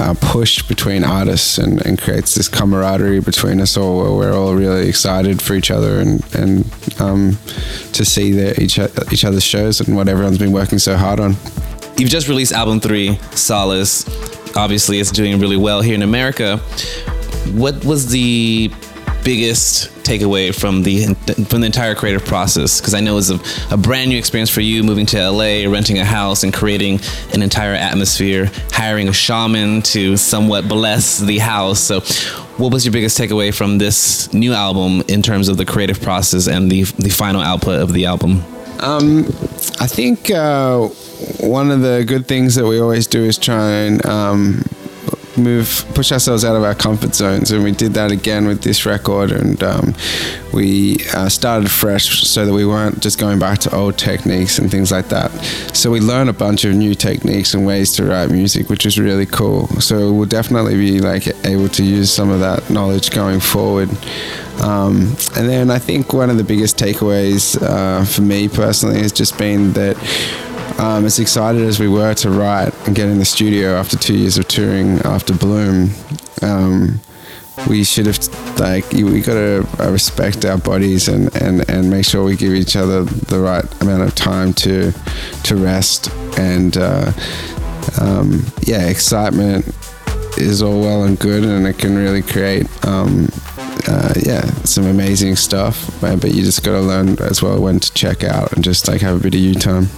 uh, 0.01 0.15
push 0.19 0.63
between 0.63 1.03
artists 1.03 1.59
and, 1.59 1.85
and 1.85 2.01
creates 2.01 2.33
this 2.33 2.47
camaraderie 2.47 3.19
between 3.19 3.61
us 3.61 3.77
all 3.77 4.01
where 4.01 4.11
we're 4.11 4.33
all 4.33 4.55
really 4.55 4.89
excited 4.89 5.39
for 5.41 5.53
each 5.53 5.69
other 5.69 5.99
and, 5.99 6.23
and 6.33 6.65
um, 6.99 7.37
to 7.93 8.03
see 8.03 8.31
their, 8.31 8.59
each, 8.59 8.79
each 9.11 9.23
other's 9.23 9.43
shows 9.43 9.79
and 9.79 9.95
what 9.95 10.07
everyone's 10.07 10.39
been 10.39 10.51
working 10.51 10.79
so 10.79 10.97
hard 10.97 11.19
on. 11.19 11.35
You've 11.97 12.09
just 12.09 12.27
released 12.27 12.51
album 12.51 12.79
three, 12.79 13.19
Solace. 13.31 14.07
Obviously, 14.55 14.99
it's 14.99 15.11
doing 15.11 15.39
really 15.39 15.57
well 15.57 15.81
here 15.81 15.93
in 15.93 16.01
America. 16.01 16.57
What 17.53 17.85
was 17.85 18.07
the 18.09 18.71
biggest 19.23 19.89
takeaway 20.03 20.53
from 20.53 20.83
the 20.83 21.13
from 21.45 21.61
the 21.61 21.65
entire 21.65 21.95
creative 21.95 22.25
process? 22.25 22.79
Because 22.79 22.93
I 22.93 22.99
know 22.99 23.17
it's 23.17 23.29
a, 23.29 23.39
a 23.73 23.77
brand 23.77 24.09
new 24.09 24.17
experience 24.17 24.49
for 24.49 24.61
you, 24.61 24.83
moving 24.83 25.05
to 25.07 25.29
LA, 25.29 25.69
renting 25.69 25.99
a 25.99 26.05
house, 26.05 26.43
and 26.43 26.53
creating 26.53 26.99
an 27.33 27.41
entire 27.41 27.73
atmosphere, 27.73 28.51
hiring 28.71 29.07
a 29.07 29.13
shaman 29.13 29.81
to 29.83 30.17
somewhat 30.17 30.67
bless 30.67 31.19
the 31.19 31.39
house. 31.39 31.79
So, 31.79 32.01
what 32.57 32.71
was 32.71 32.85
your 32.85 32.91
biggest 32.91 33.17
takeaway 33.17 33.53
from 33.53 33.77
this 33.77 34.33
new 34.33 34.53
album 34.53 35.03
in 35.07 35.21
terms 35.21 35.49
of 35.49 35.57
the 35.57 35.65
creative 35.65 36.01
process 36.01 36.47
and 36.47 36.71
the 36.71 36.83
the 36.83 37.09
final 37.09 37.41
output 37.41 37.81
of 37.81 37.93
the 37.93 38.05
album? 38.05 38.43
Um, 38.79 39.27
I 39.79 39.85
think 39.85 40.31
uh, 40.31 40.87
one 41.39 41.69
of 41.69 41.81
the 41.81 42.03
good 42.05 42.27
things 42.27 42.55
that 42.55 42.65
we 42.65 42.79
always 42.79 43.05
do 43.05 43.23
is 43.23 43.37
try 43.37 43.69
and 43.71 44.03
um, 44.07 44.63
move, 45.37 45.85
push 45.93 46.11
ourselves 46.11 46.43
out 46.43 46.55
of 46.55 46.63
our 46.63 46.75
comfort 46.75 47.15
zones, 47.15 47.51
and 47.51 47.63
we 47.63 47.71
did 47.71 47.93
that 47.93 48.11
again 48.11 48.47
with 48.47 48.61
this 48.61 48.85
record. 48.85 49.31
And 49.31 49.61
um, 49.63 49.95
we 50.53 50.97
uh, 51.13 51.29
started 51.29 51.69
fresh 51.69 52.27
so 52.27 52.45
that 52.45 52.53
we 52.53 52.65
weren't 52.65 53.01
just 53.01 53.19
going 53.19 53.39
back 53.39 53.59
to 53.59 53.75
old 53.75 53.97
techniques 53.97 54.59
and 54.59 54.69
things 54.69 54.91
like 54.91 55.09
that. 55.09 55.31
So 55.73 55.91
we 55.91 55.99
learned 55.99 56.29
a 56.29 56.33
bunch 56.33 56.65
of 56.65 56.75
new 56.75 56.95
techniques 56.95 57.53
and 57.53 57.65
ways 57.65 57.93
to 57.93 58.05
write 58.05 58.31
music, 58.31 58.69
which 58.69 58.85
is 58.85 58.99
really 58.99 59.25
cool. 59.25 59.67
So 59.79 60.11
we'll 60.11 60.25
definitely 60.25 60.75
be 60.75 60.99
like 60.99 61.27
able 61.45 61.69
to 61.69 61.83
use 61.83 62.11
some 62.11 62.29
of 62.29 62.39
that 62.39 62.69
knowledge 62.69 63.11
going 63.11 63.39
forward. 63.39 63.89
Um, 64.61 65.15
and 65.35 65.49
then 65.49 65.71
I 65.71 65.79
think 65.79 66.13
one 66.13 66.29
of 66.29 66.37
the 66.37 66.43
biggest 66.43 66.77
takeaways 66.77 67.61
uh, 67.61 68.05
for 68.05 68.21
me 68.21 68.47
personally 68.47 68.99
has 69.01 69.11
just 69.11 69.37
been 69.37 69.73
that 69.73 69.97
um, 70.79 71.05
as 71.05 71.19
excited 71.19 71.61
as 71.61 71.79
we 71.79 71.87
were 71.87 72.13
to 72.15 72.29
write 72.29 72.73
and 72.87 72.95
get 72.95 73.09
in 73.09 73.19
the 73.19 73.25
studio 73.25 73.75
after 73.75 73.97
two 73.97 74.15
years 74.15 74.37
of 74.37 74.47
touring 74.47 74.99
after 74.99 75.33
Bloom, 75.33 75.91
um, 76.41 76.99
we 77.67 77.83
should 77.83 78.05
have 78.05 78.19
like 78.59 78.91
we 78.91 79.21
got 79.21 79.33
to 79.33 79.67
uh, 79.79 79.91
respect 79.91 80.45
our 80.45 80.57
bodies 80.57 81.07
and, 81.07 81.35
and, 81.41 81.69
and 81.69 81.89
make 81.89 82.05
sure 82.05 82.23
we 82.23 82.35
give 82.35 82.53
each 82.53 82.75
other 82.75 83.03
the 83.03 83.39
right 83.39 83.65
amount 83.81 84.03
of 84.03 84.15
time 84.15 84.53
to 84.53 84.91
to 85.43 85.55
rest. 85.55 86.09
And 86.37 86.77
uh, 86.77 87.11
um, 87.99 88.45
yeah 88.63 88.87
excitement 88.87 89.65
is 90.37 90.61
all 90.61 90.79
well 90.79 91.03
and 91.03 91.19
good 91.19 91.43
and 91.43 91.67
it 91.67 91.77
can 91.77 91.95
really 91.95 92.21
create 92.21 92.65
um, 92.85 93.27
uh, 93.87 94.13
yeah 94.25 94.45
some 94.63 94.85
amazing 94.85 95.35
stuff. 95.35 95.99
But 96.01 96.33
you 96.33 96.43
just 96.43 96.63
got 96.63 96.73
to 96.73 96.81
learn 96.81 97.19
as 97.19 97.41
well 97.41 97.61
when 97.61 97.79
to 97.79 97.93
check 97.93 98.23
out 98.23 98.53
and 98.53 98.63
just 98.63 98.87
like 98.87 99.01
have 99.01 99.19
a 99.19 99.23
bit 99.23 99.35
of 99.35 99.41
you 99.41 99.53
time 99.55 99.89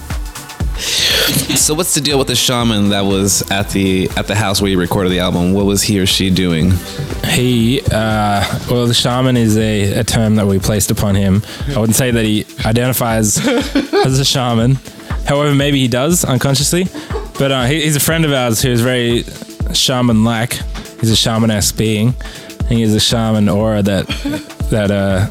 So 0.74 1.72
what's 1.74 1.94
the 1.94 2.00
deal 2.00 2.18
with 2.18 2.28
the 2.28 2.34
shaman 2.34 2.90
that 2.90 3.02
was 3.02 3.48
at 3.50 3.70
the 3.70 4.10
at 4.16 4.26
the 4.26 4.34
house 4.34 4.60
where 4.60 4.70
you 4.70 4.78
recorded 4.78 5.10
the 5.10 5.20
album? 5.20 5.52
What 5.52 5.66
was 5.66 5.82
he 5.82 5.98
or 6.00 6.06
she 6.06 6.30
doing? 6.30 6.72
He, 7.28 7.80
uh, 7.90 8.44
well, 8.70 8.86
the 8.86 8.94
shaman 8.94 9.36
is 9.36 9.56
a, 9.56 10.00
a 10.00 10.04
term 10.04 10.36
that 10.36 10.46
we 10.46 10.58
placed 10.58 10.90
upon 10.90 11.14
him. 11.14 11.42
I 11.68 11.78
wouldn't 11.78 11.96
say 11.96 12.10
that 12.10 12.24
he 12.24 12.44
identifies 12.66 13.38
as 13.46 14.18
a 14.18 14.24
shaman. 14.24 14.76
However, 15.26 15.54
maybe 15.54 15.78
he 15.80 15.88
does 15.88 16.24
unconsciously. 16.24 16.86
But 17.38 17.50
uh, 17.50 17.64
he, 17.64 17.82
he's 17.82 17.96
a 17.96 18.00
friend 18.00 18.24
of 18.24 18.32
ours 18.32 18.60
who 18.62 18.70
is 18.70 18.80
very 18.80 19.24
shaman-like. 19.72 20.52
He's 21.00 21.10
a 21.10 21.16
shaman-esque 21.16 21.76
being. 21.76 22.14
And 22.60 22.72
he 22.72 22.82
has 22.82 22.94
a 22.94 23.00
shaman 23.00 23.48
aura 23.48 23.82
that 23.82 24.06
that 24.70 24.90
uh, 24.90 25.26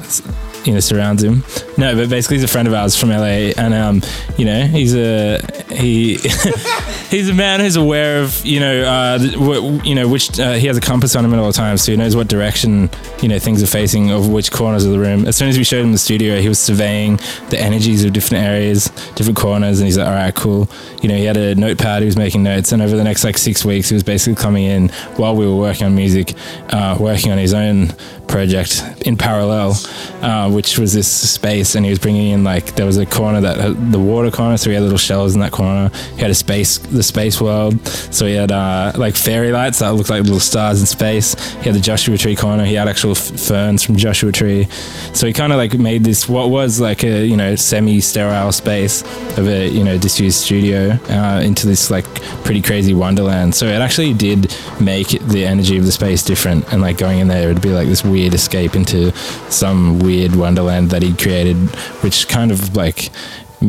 you 0.66 0.74
know 0.74 0.80
surrounds 0.80 1.24
him. 1.24 1.44
No, 1.78 1.96
but 1.96 2.10
basically 2.10 2.38
he's 2.38 2.44
a 2.44 2.48
friend 2.48 2.68
of 2.68 2.74
ours 2.74 2.96
from 2.96 3.10
LA, 3.10 3.52
and 3.58 3.74
um, 3.74 4.02
you 4.38 4.46
know 4.46 4.66
he's 4.66 4.96
a 4.96 5.40
he 5.72 6.18
he's 7.10 7.30
a 7.30 7.34
man 7.34 7.60
who's 7.60 7.76
aware 7.76 8.22
of 8.22 8.46
you 8.46 8.60
know 8.60 8.84
uh, 8.84 9.82
you 9.84 9.96
know 9.96 10.08
which 10.08 10.40
uh, 10.40 10.54
he 10.54 10.68
has 10.68 10.78
a 10.78 10.82
compass 10.82 11.16
on 11.16 11.26
him 11.26 11.34
at 11.34 11.40
all 11.40 11.54
times, 11.54 11.84
so 11.84 11.92
he 11.92 11.98
knows 11.98 12.16
what 12.16 12.28
direction 12.28 12.90
you 13.22 13.28
know 13.28 13.40
things 13.40 13.62
are 13.62 13.68
facing 13.68 14.12
of 14.12 14.30
which 14.30 14.52
corners 14.52 14.86
of 14.86 14.92
the 14.92 15.00
room. 15.00 15.26
As 15.26 15.36
soon 15.36 15.50
as 15.50 15.58
we 15.58 15.64
showed 15.64 15.84
him 15.84 15.92
the 15.92 15.98
studio, 15.98 16.40
he 16.40 16.50
was 16.50 16.60
surveying 16.60 17.18
the 17.50 17.60
energies 17.60 18.04
of 18.04 18.14
different 18.14 18.44
areas, 18.44 18.86
different 19.16 19.38
corners, 19.38 19.80
and 19.80 19.88
he's 19.88 19.98
like, 19.98 20.08
all 20.08 20.14
right, 20.14 20.34
cool. 20.36 20.70
You 21.02 21.10
know, 21.10 21.16
he 21.16 21.26
had 21.26 21.38
a 21.38 21.56
notepad, 21.56 22.02
he 22.02 22.06
was 22.06 22.18
making 22.18 22.44
notes, 22.44 22.72
and 22.72 22.82
over 22.82 22.96
the 22.96 23.04
next 23.04 23.24
like 23.24 23.38
six 23.38 23.66
weeks, 23.66 23.90
he 23.90 23.94
was 23.96 24.04
basically 24.04 24.42
coming 24.42 24.64
in 24.64 24.90
while 25.18 25.36
we 25.36 25.46
were 25.46 25.56
working 25.56 25.86
on 25.86 25.96
music, 25.96 26.34
uh, 26.70 26.98
working 27.00 27.32
on 27.32 27.38
his 27.38 27.54
own 27.54 27.94
project 28.34 28.84
in 29.06 29.16
parallel, 29.16 29.76
uh, 30.24 30.50
which 30.50 30.80
was 30.80 30.92
this 30.92 31.08
space, 31.08 31.76
and 31.76 31.86
he 31.86 31.92
was 31.92 32.00
bringing 32.00 32.32
in 32.32 32.44
like 32.44 32.76
there 32.76 32.88
was 32.88 32.98
a 32.98 33.06
corner 33.06 33.40
that 33.40 33.58
had 33.58 33.92
the 33.92 34.00
water 34.00 34.32
corner, 34.32 34.58
so 34.58 34.72
he 34.72 34.74
had 34.74 34.82
little 34.82 34.98
shells 34.98 35.36
in 35.36 35.40
that 35.40 35.52
corner. 35.52 35.92
He 36.16 36.22
had 36.22 36.32
a 36.32 36.36
space, 36.36 36.80
the 36.80 37.04
space 37.04 37.40
world, 37.40 37.88
so 37.88 38.26
he 38.26 38.34
had 38.34 38.52
uh, 38.52 38.92
like 38.96 39.16
fairy 39.16 39.52
lights 39.52 39.80
that 39.80 39.90
looked 39.90 40.10
like 40.10 40.24
little 40.24 40.40
stars 40.40 40.80
in 40.80 40.88
space. 40.88 41.36
He 41.58 41.66
had 41.66 41.76
the 41.76 41.80
Joshua 41.80 42.18
Tree 42.18 42.36
corner. 42.36 42.66
He 42.66 42.74
had 42.74 42.88
actual 42.88 43.12
f- 43.12 43.40
ferns 43.40 43.84
from 43.84 43.98
Joshua 43.98 44.32
Tree, 44.32 44.66
so 45.14 45.28
he 45.28 45.34
kind 45.34 45.54
of 45.54 45.58
like 45.58 45.78
made 45.78 46.04
this 46.04 46.28
what 46.28 46.50
was 46.50 46.82
like 46.82 47.04
a 47.04 47.24
you 47.28 47.38
know 47.38 47.56
semi-sterile 47.56 48.52
space 48.52 49.04
of 49.38 49.48
a 49.48 49.68
you 49.68 49.84
know 49.84 50.00
disused 50.00 50.42
studio 50.42 50.98
uh, 51.10 51.40
into 51.46 51.68
this 51.68 51.92
like 51.92 52.08
pretty 52.44 52.64
crazy 52.64 52.96
wonderland. 52.96 53.54
So 53.54 53.68
it 53.68 53.80
actually 53.80 54.14
did 54.16 54.56
make 54.82 55.10
the 55.10 55.46
energy 55.46 55.78
of 55.78 55.86
the 55.86 55.92
space 55.92 56.24
different, 56.24 56.74
and 56.74 56.82
like 56.82 56.98
going 56.98 57.20
in 57.20 57.28
there, 57.28 57.52
it'd 57.52 57.62
be 57.62 57.70
like 57.70 57.88
this 57.88 58.04
weird 58.04 58.23
escape 58.32 58.76
into 58.76 59.12
some 59.50 60.00
weird 60.00 60.36
wonderland 60.36 60.92
that 60.92 61.02
he'd 61.02 61.18
created, 61.18 61.58
which 62.02 62.28
kind 62.28 62.52
of 62.52 62.76
like 62.76 63.10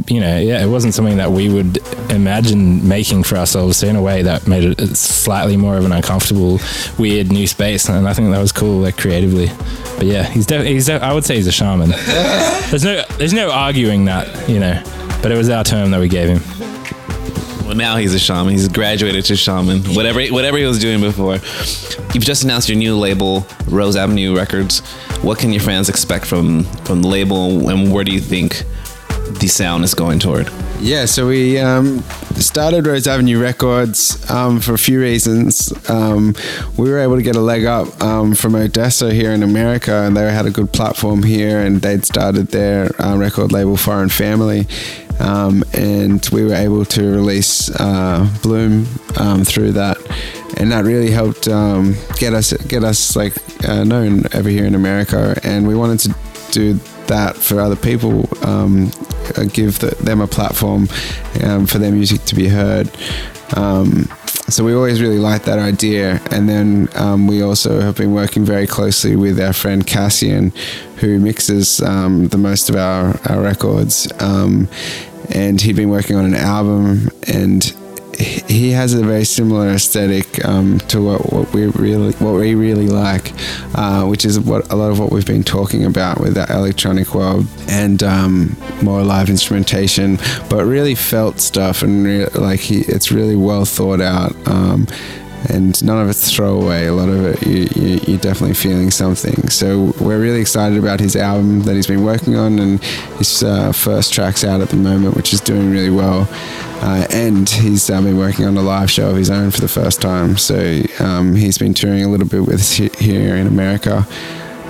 you 0.09 0.21
know, 0.21 0.39
yeah, 0.39 0.63
it 0.63 0.69
wasn't 0.69 0.95
something 0.95 1.19
that 1.19 1.31
we 1.31 1.49
would 1.49 1.79
imagine 2.11 2.87
making 2.87 3.23
for 3.23 3.37
ourselves. 3.37 3.79
So 3.79 3.87
in 3.87 3.97
a 3.97 4.03
way, 4.03 4.23
that 4.23 4.47
made 4.47 4.65
it 4.65 4.97
slightly 4.97 5.57
more 5.57 5.77
of 5.77 5.85
an 5.85 5.93
uncomfortable, 5.93 6.61
weird 6.99 7.31
new 7.31 7.47
space, 7.47 7.89
and 7.89 8.09
I 8.09 8.13
think 8.13 8.31
that 8.33 8.41
was 8.41 8.53
cool, 8.53 8.81
like 8.81 8.97
creatively. 8.97 9.51
But 9.97 10.07
yeah, 10.07 10.25
he's 10.25 10.47
definitely, 10.47 10.75
he's 10.75 10.87
de- 10.87 11.03
I 11.03 11.13
would 11.13 11.25
say 11.25 11.37
he's 11.37 11.47
a 11.47 11.53
shaman. 11.53 11.91
there's 12.71 12.85
no, 12.85 13.05
there's 13.19 13.33
no 13.33 13.51
arguing 13.51 14.05
that, 14.07 14.49
you 14.49 14.59
know. 14.59 14.83
But 15.23 15.33
it 15.33 15.37
was 15.37 15.49
our 15.49 15.65
term 15.65 15.91
that 15.93 16.01
we 16.01 16.09
gave 16.09 16.29
him. 16.29 16.84
Well, 17.65 17.75
now 17.75 17.97
he's 17.97 18.13
a 18.13 18.19
shaman. 18.19 18.53
He's 18.53 18.69
graduated 18.69 19.25
to 19.27 19.37
shaman. 19.37 19.83
Whatever, 19.95 20.23
whatever 20.27 20.59
he 20.59 20.65
was 20.65 20.79
doing 20.79 21.01
before. 21.01 21.35
You've 22.13 22.25
just 22.25 22.45
announced 22.45 22.69
your 22.69 22.77
new 22.77 22.97
label, 22.97 23.47
Rose 23.69 23.97
Avenue 23.97 24.37
Records. 24.37 24.81
What 25.23 25.39
can 25.39 25.51
your 25.51 25.63
fans 25.63 25.89
expect 25.89 26.27
from 26.27 26.65
from 26.85 27.01
the 27.01 27.09
label, 27.09 27.71
and 27.71 27.91
where 27.91 28.05
do 28.05 28.13
you 28.13 28.21
think 28.21 28.65
the 29.41 29.49
sound 29.49 29.83
is 29.85 29.95
going 29.95 30.19
toward? 30.19 30.51
Yeah, 30.81 31.07
so 31.07 31.29
we 31.29 31.59
um, 31.59 32.01
started 32.35 32.87
Rose 32.87 33.07
Avenue 33.07 33.41
Records 33.41 34.31
um, 34.31 34.61
for 34.61 34.75
a 34.75 34.79
few 34.79 35.01
reasons. 35.01 35.73
Um, 35.89 36.35
we 36.77 36.91
were 36.91 36.99
able 36.99 37.17
to 37.17 37.23
get 37.23 37.37
a 37.37 37.41
leg 37.41 37.65
up 37.65 37.99
um, 38.03 38.35
from 38.35 38.53
ODESZA 38.53 39.13
here 39.13 39.31
in 39.31 39.43
America, 39.43 40.03
and 40.03 40.15
they 40.15 40.31
had 40.31 40.45
a 40.45 40.51
good 40.51 40.71
platform 40.73 41.23
here, 41.23 41.61
and 41.61 41.81
they'd 41.81 42.05
started 42.05 42.49
their 42.49 42.91
uh, 43.01 43.17
record 43.17 43.53
label 43.53 43.79
Foreign 43.79 44.11
Family. 44.11 44.67
Um, 45.21 45.63
and 45.73 46.27
we 46.33 46.45
were 46.45 46.55
able 46.55 46.85
to 46.87 47.03
release 47.03 47.71
uh, 47.81 48.29
Bloom 48.43 48.87
um, 49.17 49.45
through 49.45 49.73
that, 49.73 49.97
and 50.59 50.73
that 50.73 50.85
really 50.85 51.11
helped 51.11 51.49
um, 51.49 51.95
get 52.19 52.35
us 52.35 52.53
get 52.65 52.85
us 52.85 53.17
like 53.17 53.35
uh, 53.69 53.85
known 53.85 54.25
over 54.35 54.49
here 54.49 54.65
in 54.65 54.75
America. 54.75 55.39
And 55.45 55.67
we 55.67 55.75
wanted 55.75 56.01
to 56.01 56.15
do 56.51 56.75
that 57.07 57.37
for 57.37 57.61
other 57.61 57.77
people, 57.77 58.29
um, 58.45 58.91
uh, 59.37 59.45
give 59.45 59.79
the, 59.79 59.95
them 60.03 60.21
a 60.21 60.27
platform 60.27 60.89
um, 61.43 61.67
for 61.67 61.79
their 61.79 61.93
music 61.93 62.25
to 62.25 62.35
be 62.35 62.49
heard. 62.49 62.91
Um, 63.57 64.09
so 64.49 64.63
we 64.63 64.75
always 64.75 65.01
really 65.01 65.19
liked 65.19 65.47
that 65.47 65.59
idea, 65.59 66.21
and 66.31 66.49
then 66.49 67.27
we 67.27 67.41
also 67.41 67.81
have 67.81 67.97
been 67.97 68.13
working 68.13 68.45
very 68.45 68.67
closely 68.67 69.17
with 69.17 69.41
our 69.41 69.55
friend 69.55 69.87
Cassian, 69.87 70.53
who 71.05 71.19
mixes 71.19 71.81
um, 71.83 72.29
the 72.29 72.39
most 72.39 72.71
of 72.71 72.77
our, 72.77 73.19
our 73.29 73.43
records. 73.43 74.11
Um, 74.21 74.69
and 75.31 75.61
he'd 75.61 75.77
been 75.77 75.89
working 75.89 76.17
on 76.17 76.25
an 76.25 76.35
album, 76.35 77.09
and 77.27 77.65
he 78.19 78.71
has 78.71 78.95
a 78.95 79.03
very 79.03 79.25
similar 79.25 79.69
aesthetic 79.71 80.45
um, 80.45 80.79
to 80.81 81.03
what, 81.03 81.33
what 81.33 81.53
we 81.53 81.67
really 81.67 82.13
what 82.15 82.35
we 82.35 82.55
really 82.55 82.89
like, 82.89 83.33
uh, 83.75 84.05
which 84.05 84.25
is 84.25 84.39
what 84.39 84.71
a 84.73 84.77
lot 84.77 84.91
of 84.91 84.99
what 84.99 85.11
we've 85.11 85.27
been 85.27 85.43
talking 85.43 85.85
about 85.85 86.21
with 86.21 86.35
that 86.35 86.51
electronic 86.51 87.15
world 87.15 87.47
and 87.69 88.03
um, 88.03 88.57
more 88.83 89.03
live 89.03 89.29
instrumentation, 89.31 90.19
but 90.49 90.65
really 90.65 90.95
felt 90.95 91.41
stuff 91.41 91.83
and 91.83 92.05
re- 92.05 92.27
like 92.35 92.61
he, 92.61 92.81
it's 92.83 93.11
really 93.11 93.37
well 93.37 93.65
thought 93.65 94.01
out. 94.01 94.35
Um, 94.47 94.87
and 95.51 95.83
none 95.85 95.99
of 95.99 96.09
it's 96.09 96.35
throwaway. 96.35 96.87
A 96.87 96.93
lot 96.93 97.09
of 97.09 97.25
it, 97.25 97.47
you, 97.47 98.01
you're 98.07 98.19
definitely 98.19 98.55
feeling 98.55 98.91
something. 98.91 99.49
So 99.49 99.93
we're 100.01 100.21
really 100.21 100.41
excited 100.41 100.79
about 100.79 101.01
his 101.01 101.17
album 101.17 101.63
that 101.63 101.75
he's 101.75 101.87
been 101.87 102.05
working 102.05 102.37
on, 102.37 102.59
and 102.59 102.83
his 103.19 103.43
uh, 103.43 103.73
first 103.73 104.13
track's 104.13 104.45
out 104.45 104.61
at 104.61 104.69
the 104.71 104.77
moment, 104.77 105.17
which 105.17 105.33
is 105.33 105.41
doing 105.41 105.71
really 105.71 105.91
well. 105.91 106.29
Uh, 106.83 107.07
and 107.11 107.49
he's 107.49 107.89
uh, 107.89 108.01
been 108.03 108.19
working 108.19 108.45
on 108.45 108.57
a 108.57 108.63
live 108.63 108.91
show 108.91 109.11
of 109.11 109.17
his 109.17 109.31
own 109.31 109.51
for 109.51 109.61
the 109.61 109.69
first 109.69 110.03
time. 110.03 110.37
So 110.37 110.83
um, 110.99 111.35
he's 111.35 111.57
been 111.57 111.75
touring 111.75 112.05
a 112.05 112.09
little 112.09 112.29
bit 112.29 112.47
with 112.47 112.71
here 112.71 113.37
in 113.37 113.47
America, 113.47 114.07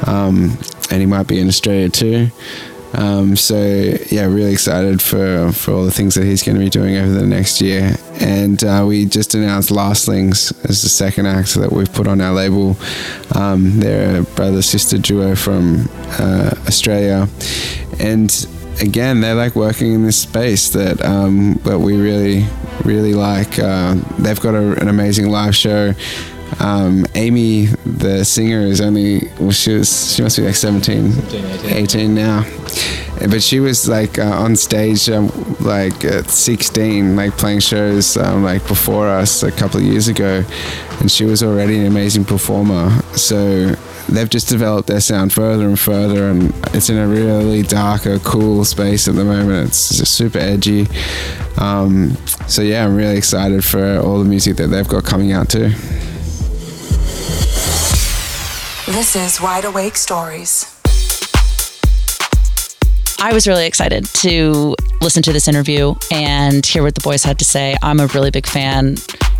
um, 0.07 0.59
and 0.91 1.01
he 1.01 1.07
might 1.07 1.27
be 1.27 1.41
in 1.41 1.49
Australia 1.49 1.89
too. 1.89 2.29
Um, 2.97 3.37
so 3.37 3.57
yeah, 4.11 4.25
really 4.27 4.53
excited 4.53 5.03
for, 5.03 5.53
for 5.53 5.73
all 5.73 5.85
the 5.85 5.91
things 5.91 6.15
that 6.15 6.25
he's 6.25 6.43
going 6.43 6.57
to 6.57 6.63
be 6.63 6.71
doing 6.71 6.97
over 6.97 7.13
the 7.13 7.27
next 7.27 7.61
year. 7.61 7.97
And 8.21 8.63
uh, 8.63 8.85
we 8.87 9.05
just 9.05 9.35
announced 9.35 9.71
Lastlings 9.71 10.53
as 10.65 10.83
the 10.83 10.89
second 10.89 11.27
act 11.27 11.55
that 11.55 11.73
we've 11.73 11.93
put 11.93 12.07
on 12.07 12.21
our 12.21 12.33
label. 12.33 12.77
Um, 13.35 13.81
they're 13.81 14.21
a 14.21 14.23
brother 14.23 14.63
sister 14.63 14.99
duo 14.99 15.35
from 15.35 15.89
uh, 16.19 16.55
Australia, 16.67 17.29
and 17.99 18.47
again, 18.81 19.21
they're 19.21 19.35
like 19.35 19.55
working 19.55 19.93
in 19.93 20.05
this 20.05 20.21
space 20.21 20.71
that 20.71 21.05
um, 21.05 21.55
that 21.65 21.79
we 21.79 21.97
really 21.97 22.47
really 22.85 23.15
like. 23.15 23.59
Uh, 23.59 23.95
they've 24.19 24.41
got 24.41 24.55
a, 24.55 24.81
an 24.81 24.89
amazing 24.89 25.29
live 25.31 25.57
show. 25.57 25.95
Um, 26.61 27.07
Amy, 27.15 27.67
the 27.85 28.25
singer, 28.25 28.61
is 28.61 28.81
only 28.81 29.29
well, 29.39 29.51
she 29.51 29.75
was 29.75 30.15
she 30.15 30.23
must 30.23 30.37
be 30.37 30.45
like 30.45 30.55
17, 30.55 31.13
18, 31.67 32.15
now, 32.15 32.45
but 33.29 33.43
she 33.43 33.61
was 33.61 33.89
like 33.89 34.19
uh, 34.19 34.25
on 34.25 34.57
stage 34.57 35.09
um, 35.09 35.31
like 35.61 36.05
at 36.05 36.31
16, 36.31 37.17
like 37.17 37.37
playing 37.37 37.61
shows 37.61 38.17
um, 38.17 38.45
like 38.45 38.67
before 38.67 39.09
us 39.09 39.43
a 39.43 39.51
couple 39.51 39.81
of 39.81 39.87
years 39.87 40.09
ago, 40.09 40.45
and 41.01 41.11
she 41.11 41.25
was 41.25 41.43
already 41.43 41.79
an 41.79 41.87
amazing 41.87 42.25
performer. 42.25 42.91
So 43.17 43.75
they've 44.09 44.31
just 44.31 44.49
developed 44.49 44.89
their 44.89 45.01
sound 45.01 45.33
further 45.33 45.67
and 45.67 45.79
further, 45.79 46.29
and 46.31 46.55
it's 46.75 46.89
in 46.91 46.99
a 46.99 47.07
really 47.07 47.63
darker, 47.63 48.19
cool 48.21 48.65
space 48.65 49.09
at 49.09 49.15
the 49.15 49.25
moment. 49.25 49.69
It's 49.69 49.97
just 49.97 50.15
super 50.15 50.39
edgy. 50.39 50.87
Um, 51.59 52.17
so 52.47 52.63
yeah, 52.63 52.85
I'm 52.85 52.97
really 52.97 53.17
excited 53.17 53.65
for 53.65 53.99
all 53.99 54.19
the 54.19 54.25
music 54.25 54.57
that 54.57 54.69
they've 54.69 54.89
got 54.89 55.05
coming 55.05 55.33
out 55.33 55.49
too. 55.49 55.73
This 58.87 59.17
is 59.17 59.41
Wide 59.41 59.65
Awake 59.65 59.97
Stories. 59.97 60.67
I 63.19 63.33
was 63.33 63.49
really 63.49 63.65
excited 63.65 64.05
to 64.17 64.77
listen 65.01 65.23
to 65.23 65.33
this 65.33 65.49
interview 65.49 65.95
and 66.11 66.67
hear 66.67 66.83
what 66.83 66.95
the 66.95 67.01
boys 67.01 67.25
had 67.25 67.39
to 67.39 67.47
say. 67.47 67.79
I'm 67.83 67.99
a 67.99 68.09
really 68.09 68.31
big 68.31 68.47
fan. 68.47 68.97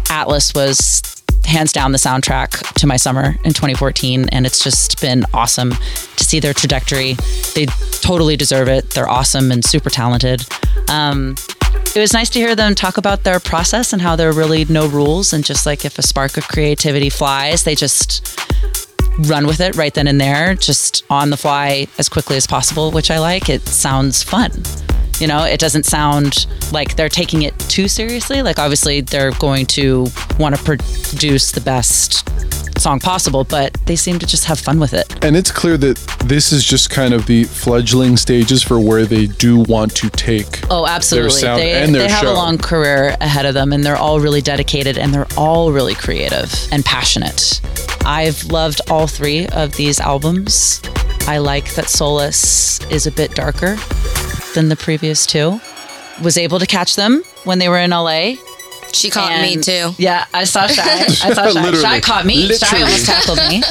Atlas 0.09 0.55
was 0.55 1.23
hands 1.45 1.75
down 1.75 1.93
the 1.93 1.99
soundtrack 1.99 2.73
to 2.77 2.87
my 2.87 2.97
summer 2.97 3.37
in 3.45 3.53
2014, 3.53 4.31
and 4.31 4.47
it's 4.47 4.65
just 4.65 4.99
been 5.03 5.27
awesome 5.35 5.73
to 5.73 6.25
see 6.25 6.41
their 6.41 6.55
trajectory. 6.55 7.13
They 7.55 7.67
totally 8.01 8.39
deserve 8.39 8.69
it. 8.69 8.93
They're 8.93 9.11
awesome 9.11 9.53
and 9.53 9.63
super 9.63 9.91
talented. 9.91 10.47
Um, 10.89 11.35
it 11.95 12.01
was 12.01 12.15
nice 12.15 12.31
to 12.31 12.39
hear 12.39 12.57
them 12.57 12.75
talk 12.75 12.97
about 12.97 13.25
their 13.25 13.41
process 13.41 13.93
and 13.93 14.01
how 14.01 14.17
there 14.17 14.31
are 14.31 14.33
really 14.33 14.65
no 14.65 14.89
rules, 14.89 15.35
and 15.35 15.45
just 15.45 15.67
like 15.67 15.85
if 15.85 15.99
a 15.99 16.03
spark 16.03 16.39
of 16.39 16.49
creativity 16.49 17.11
flies, 17.11 17.65
they 17.65 17.75
just 17.75 18.41
run 19.21 19.47
with 19.47 19.61
it 19.61 19.77
right 19.77 19.93
then 19.95 20.07
and 20.07 20.21
there, 20.21 20.55
just 20.55 21.05
on 21.11 21.31
the 21.31 21.37
fly 21.37 21.87
as 21.99 22.09
quickly 22.09 22.37
as 22.37 22.47
possible, 22.47 22.91
which 22.91 23.11
I 23.11 23.19
like. 23.19 23.49
It 23.49 23.63
sounds 23.67 24.23
fun. 24.23 24.51
You 25.21 25.29
know, 25.29 25.45
it 25.45 25.61
doesn't 25.61 25.85
sound 25.87 26.47
like 26.73 26.97
they're 26.97 27.09
taking 27.09 27.43
it 27.43 27.57
too 27.61 27.89
seriously. 27.89 28.43
Like, 28.43 28.59
obviously, 28.59 29.01
they're 29.01 29.31
going 29.33 29.67
to 29.67 30.07
want 30.39 30.57
to 30.57 30.63
produce 30.65 31.53
the 31.53 31.61
best 31.61 32.29
song 32.81 32.99
possible, 32.99 33.45
but 33.45 33.73
they 33.87 33.95
seem 33.95 34.19
to 34.19 34.27
just 34.27 34.45
have 34.47 34.59
fun 34.59 34.81
with 34.81 34.93
it. 34.93 35.25
And 35.25 35.37
it's 35.37 35.53
clear 35.53 35.77
that 35.79 35.97
this 36.25 36.51
is 36.53 36.65
just 36.65 36.91
kind 36.91 37.15
of 37.15 37.27
the 37.27 37.45
fledgling 37.45 38.17
stages 38.17 38.63
for 38.63 38.81
where 38.81 39.07
they 39.07 39.27
do 39.27 39.61
want 39.69 39.95
to 39.97 40.11
take 40.11 40.61
Oh, 40.71 40.85
absolutely. 40.87 41.31
their 41.31 41.39
sound 41.41 41.61
they 41.63 41.87
they 42.01 42.09
have 42.09 42.23
show. 42.25 42.33
a 42.33 42.35
long 42.35 42.59
career 42.59 43.17
ahead 43.21 43.47
of 43.47 43.55
them, 43.55 43.73
and 43.73 43.85
they're 43.85 43.97
all 43.97 44.19
really 44.19 44.43
dedicated 44.43 44.99
and 44.99 45.15
they're 45.15 45.29
all 45.37 45.71
really 45.73 45.95
creative 45.95 46.53
and 46.73 46.85
passionate. 46.85 47.61
I've 48.05 48.45
loved 48.47 48.81
all 48.91 49.07
three 49.07 49.47
of 49.49 49.77
these 49.77 50.01
albums. 50.01 50.83
I 51.27 51.39
like 51.39 51.73
that 51.77 51.89
Solace 51.89 52.85
is 52.91 53.07
a 53.07 53.13
bit 53.13 53.35
darker 53.35 53.77
than 54.55 54.69
the 54.69 54.77
previous 54.77 55.27
two. 55.27 55.61
Was 56.23 56.39
able 56.39 56.59
to 56.61 56.67
catch 56.67 56.97
them 56.97 57.23
when 57.45 57.59
they 57.59 57.69
were 57.69 57.79
in 57.79 57.91
LA. 57.91 58.35
She 58.93 59.11
caught 59.11 59.43
me 59.43 59.57
too. 59.61 59.91
Yeah, 59.99 60.25
I 60.33 60.45
saw 60.45 60.67
Shy. 60.69 60.83
I 60.85 61.07
saw 61.09 61.35
Shy. 61.35 61.51
Literally. 61.51 61.83
Shy 61.83 62.01
caught 62.01 62.25
me. 62.25 62.49
Shy 62.57 62.81
almost 62.83 63.07
tackled 63.07 63.39
me. 63.49 63.63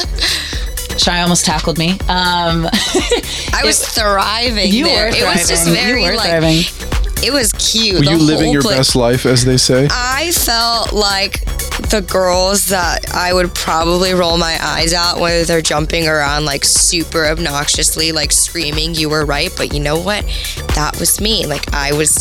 Shy 0.98 1.22
almost 1.22 1.46
tackled 1.46 1.78
me. 1.78 1.92
Um, 1.92 2.68
I 3.54 3.62
was 3.64 3.80
thriving 3.88 4.72
You 4.74 4.86
there. 4.86 5.10
were 5.10 5.16
It 5.16 5.24
was 5.24 5.48
just 5.48 5.64
thriving. 5.66 5.74
You 5.88 5.88
very 5.88 6.04
were 6.04 6.16
like 6.16 6.30
thriving. 6.30 7.03
It 7.24 7.32
was 7.32 7.52
cute. 7.54 8.00
Were 8.00 8.06
the 8.06 8.12
you 8.12 8.18
living 8.18 8.52
your 8.52 8.62
pla- 8.62 8.78
best 8.78 8.96
life, 8.96 9.26
as 9.26 9.46
they 9.46 9.58
say? 9.58 9.88
I 9.92 10.32
felt 10.32 10.94
like 10.94 11.44
the 11.90 12.02
girls 12.02 12.68
that 12.68 13.14
I 13.14 13.34
would 13.34 13.54
probably 13.56 14.14
roll 14.14 14.38
my 14.38 14.58
eyes 14.62 14.94
at 14.94 15.16
when 15.16 15.46
they're 15.46 15.62
jumping 15.62 16.08
around 16.08 16.46
like 16.46 16.64
super 16.66 17.26
obnoxiously, 17.26 18.12
like 18.12 18.32
screaming, 18.32 18.96
"You 18.96 19.10
were 19.10 19.26
right," 19.26 19.52
but 19.58 19.74
you 19.74 19.80
know 19.80 20.00
what? 20.00 20.26
That 20.76 20.98
was 21.00 21.20
me. 21.22 21.46
Like 21.46 21.74
I 21.74 21.94
was 21.94 22.14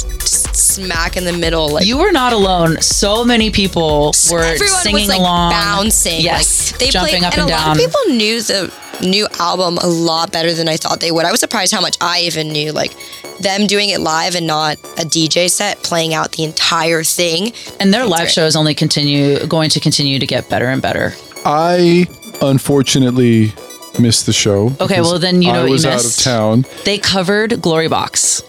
smack 0.55 1.17
in 1.17 1.25
the 1.25 1.33
middle. 1.33 1.69
Like 1.71 1.87
you 1.87 1.99
were 1.99 2.13
not 2.13 2.33
alone. 2.33 2.81
So 2.81 3.25
many 3.25 3.51
people 3.51 4.15
were 4.31 4.57
singing 4.57 5.03
was 5.03 5.09
like 5.09 5.21
along, 5.21 5.51
bouncing. 5.53 6.21
Yes, 6.21 6.73
like, 6.73 6.81
they 6.81 6.91
jumping 6.91 7.21
played, 7.21 7.25
up 7.25 7.33
and 7.35 7.43
and 7.43 7.51
a 7.51 7.53
down. 7.53 7.69
lot 7.69 7.77
of 7.77 7.83
people 7.83 8.01
knew 8.15 8.41
the 8.41 8.73
new 9.03 9.27
album 9.39 9.79
a 9.79 9.87
lot 9.87 10.33
better 10.33 10.53
than 10.55 10.69
I 10.69 10.77
thought 10.77 11.01
they 11.01 11.11
would. 11.11 11.25
I 11.25 11.31
was 11.31 11.41
surprised 11.41 11.73
how 11.73 11.81
much 11.81 11.97
I 12.01 12.21
even 12.21 12.49
knew. 12.49 12.73
Like 12.73 12.93
them 13.41 13.67
doing 13.67 13.89
it 13.91 14.01
live 14.01 14.35
and 14.35 14.47
not 14.47 14.77
a 14.99 15.05
DJ 15.05 15.51
set, 15.51 15.83
playing 15.83 16.15
out 16.15 16.33
the 16.33 16.45
entire 16.45 17.03
thing. 17.05 17.53
and 17.81 17.93
their 17.93 18.07
live 18.07 18.31
shows 18.31 18.57
only 18.57 18.75
continue 18.75 19.45
going 19.47 19.71
to 19.71 19.81
continue 19.81 20.19
to 20.19 20.27
get 20.27 20.49
better 20.49 20.67
and 20.67 20.81
better. 20.81 21.13
I 21.45 22.07
unfortunately 22.41 23.53
missed 23.99 24.27
the 24.27 24.33
show. 24.33 24.73
Okay, 24.81 25.01
well, 25.01 25.19
then 25.19 25.43
you 25.43 25.53
know 25.53 25.61
I 25.61 25.63
what 25.63 25.67
you 25.67 25.73
was 25.73 25.87
out 25.87 25.95
missed. 25.95 26.19
of 26.21 26.25
town. 26.25 26.65
They 26.85 26.99
covered 26.99 27.61
Glory 27.61 27.89
Box. 27.89 28.43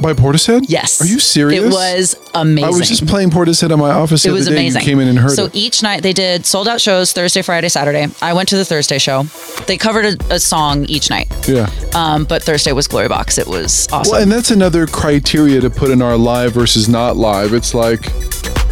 By 0.00 0.14
Portishead? 0.14 0.64
Yes. 0.68 1.00
Are 1.00 1.06
you 1.06 1.18
serious? 1.20 1.62
It 1.62 1.68
was 1.68 2.16
amazing. 2.34 2.64
I 2.64 2.70
was 2.70 2.88
just 2.88 3.06
playing 3.06 3.30
Portishead 3.30 3.70
in 3.70 3.78
my 3.78 3.90
office 3.90 4.22
the 4.22 4.28
it 4.28 4.32
other 4.32 4.38
was 4.38 4.46
day. 4.48 4.54
amazing. 4.54 4.80
You 4.80 4.86
came 4.86 5.00
in 5.00 5.08
and 5.08 5.18
heard 5.18 5.32
so 5.32 5.44
it. 5.46 5.54
each 5.54 5.82
night 5.82 6.02
they 6.02 6.12
did 6.12 6.44
sold 6.46 6.66
out 6.66 6.80
shows 6.80 7.12
Thursday, 7.12 7.42
Friday, 7.42 7.68
Saturday. 7.68 8.08
I 8.20 8.32
went 8.32 8.48
to 8.48 8.56
the 8.56 8.64
Thursday 8.64 8.98
show. 8.98 9.24
They 9.66 9.76
covered 9.76 10.04
a, 10.06 10.34
a 10.34 10.40
song 10.40 10.84
each 10.86 11.08
night. 11.10 11.28
Yeah. 11.46 11.70
Um, 11.94 12.24
but 12.24 12.42
Thursday 12.42 12.72
was 12.72 12.88
Glory 12.88 13.08
Box. 13.08 13.38
It 13.38 13.46
was 13.46 13.86
awesome. 13.92 14.12
Well, 14.12 14.22
and 14.22 14.32
that's 14.32 14.50
another 14.50 14.86
criteria 14.86 15.60
to 15.60 15.70
put 15.70 15.90
in 15.90 16.02
our 16.02 16.16
live 16.16 16.52
versus 16.52 16.88
not 16.88 17.16
live. 17.16 17.52
It's 17.52 17.74
like, 17.74 18.10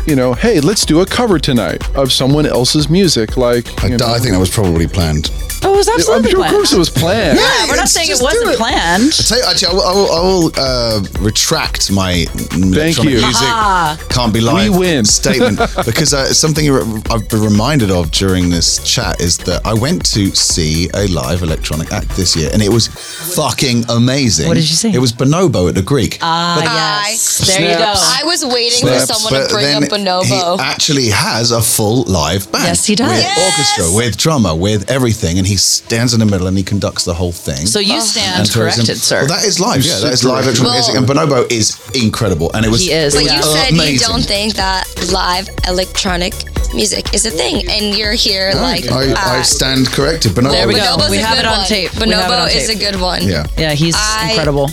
you 0.07 0.17
know, 0.17 0.33
hey, 0.33 0.61
let's 0.61 0.85
do 0.85 1.01
a 1.01 1.07
cover 1.07 1.39
tonight 1.39 1.89
of 1.95 2.11
someone 2.13 2.47
else's 2.47 2.89
music. 2.89 3.37
Like, 3.37 3.85
I, 3.85 3.89
you 3.89 3.99
know, 3.99 4.09
I 4.09 4.19
think 4.19 4.33
that 4.33 4.41
was 4.41 4.51
probably 4.51 4.89
planned. 4.89 5.31
Oh, 5.63 5.75
it 5.75 5.77
was 5.77 5.89
absolutely 5.89 6.15
I'm 6.17 6.31
sure, 6.31 6.31
of 6.31 6.37
planned. 6.47 6.55
course, 6.57 6.73
it 6.73 6.79
was 6.79 6.91
planned. 6.91 7.39
Yeah, 7.39 7.69
we're 7.69 7.77
not 7.77 7.89
saying 7.89 8.07
it 8.07 8.11
just 8.11 8.23
wasn't 8.23 8.51
it. 8.51 8.57
planned. 8.59 9.13
I 9.19 9.23
tell 9.23 9.39
you, 9.39 9.45
actually, 9.45 9.69
I 9.69 9.73
will, 9.73 9.83
I 9.83 9.93
will, 9.93 10.11
I 10.13 10.21
will 10.21 10.53
uh, 10.57 11.01
retract 11.21 11.93
my 11.93 12.27
electronic 12.55 13.13
you. 13.15 13.21
music 13.21 13.49
Ah. 13.49 13.99
can't 14.09 14.33
be 14.33 14.41
live 14.41 14.73
We 14.73 14.79
win. 14.79 15.05
statement 15.21 15.59
because 15.85 16.15
uh, 16.15 16.33
something 16.33 16.69
I've 17.11 17.29
been 17.29 17.43
reminded 17.43 17.91
of 17.91 18.11
during 18.11 18.49
this 18.51 18.79
chat 18.85 19.21
is 19.21 19.37
that 19.39 19.67
I 19.67 19.75
went 19.75 20.05
to 20.15 20.35
see 20.35 20.89
a 20.95 21.07
live 21.09 21.43
electronic 21.43 21.93
act 21.93 22.09
this 22.17 22.35
year 22.37 22.49
and 22.53 22.63
it 22.63 22.69
was 22.71 22.89
fucking 23.35 23.85
amazing. 23.91 24.49
What 24.49 24.55
did 24.55 24.69
you 24.69 24.77
see? 24.77 24.95
It 24.95 24.99
was 24.99 25.13
Bonobo 25.13 25.69
at 25.69 25.75
the 25.75 25.83
Greek. 25.83 26.19
Ah, 26.23 26.61
yes. 27.07 27.39
There 27.47 27.61
you 27.73 27.77
go. 27.79 27.93
I 27.97 28.23
was 28.25 28.45
waiting 28.45 28.79
Snaps. 28.89 29.07
for 29.07 29.13
someone 29.15 29.33
But 29.43 29.49
to 29.49 29.55
bring 29.55 29.67
then 29.67 29.85
up 29.85 29.91
Bonobo. 29.91 30.57
He 30.57 30.61
actually 30.63 31.09
has 31.09 31.51
a 31.53 31.61
full 31.61 32.05
live 32.05 32.51
band. 32.51 32.65
Yes, 32.65 32.87
he 32.87 32.95
does. 32.95 33.09
With 33.11 33.21
Yes. 33.21 33.53
orchestra, 33.77 33.97
with 33.97 34.17
drummer, 34.17 34.55
with 34.55 34.91
everything, 34.91 35.39
and 35.39 35.47
he 35.51 35.57
stands 35.57 36.15
in 36.15 36.21
the 36.21 36.27
middle 36.27 36.47
and 36.47 36.57
he 36.57 36.63
conducts 36.63 37.05
the 37.05 37.15
whole 37.21 37.33
thing. 37.33 37.67
So 37.67 37.79
you 37.81 37.95
And 37.95 38.03
stand 38.03 38.49
throws 38.49 38.77
him- 38.77 38.85
corrected, 38.87 38.99
sir. 38.99 39.19
Well, 39.21 39.29
that 39.35 39.45
is 39.45 39.59
live. 39.59 39.83
Yeah, 39.85 39.99
that 40.05 40.13
is 40.13 40.23
live 40.25 40.45
Corrected. 40.45 40.63
electronic 40.65 40.75
music, 40.87 40.95
and 40.97 41.05
Bonobo 41.09 41.51
is 41.51 41.67
incredible. 41.95 42.49
And 42.55 42.65
it 42.67 42.71
was. 42.71 42.81
He 42.81 42.93
is, 42.93 43.15
it 43.15 43.19
But 43.19 43.25
you 43.35 43.39
Yeah. 43.39 43.55
said 43.57 43.71
you 43.93 43.99
don't 43.99 44.25
think 44.35 44.55
that 44.55 44.83
live 45.13 45.47
electronic 45.67 46.35
music 46.73 47.05
is 47.15 47.27
a 47.27 47.31
thing, 47.31 47.69
and 47.69 47.97
you're 47.99 48.13
here 48.29 48.53
like. 48.55 48.85
I, 48.91 49.11
I 49.13 49.41
uh, 49.41 49.43
stand 49.43 49.91
corrected. 49.91 50.33
Bonobo. 50.33 50.53
There 50.53 50.69
we 50.69 50.75
go. 50.75 50.81
Bonobo's 50.97 51.11
We 51.11 51.19
have 51.19 51.39
it 51.39 51.47
on 51.47 51.67
tape. 51.67 51.91
We 51.99 52.11
have 52.11 52.31
it 52.31 52.35
Bonobo 52.35 52.55
is 52.55 52.69
a 52.71 52.77
good 52.77 53.01
one. 53.01 53.23
Yeah. 53.27 53.47
Yeah, 53.59 53.73
he's 53.75 53.97
I- 53.99 54.29
incredible. 54.31 54.71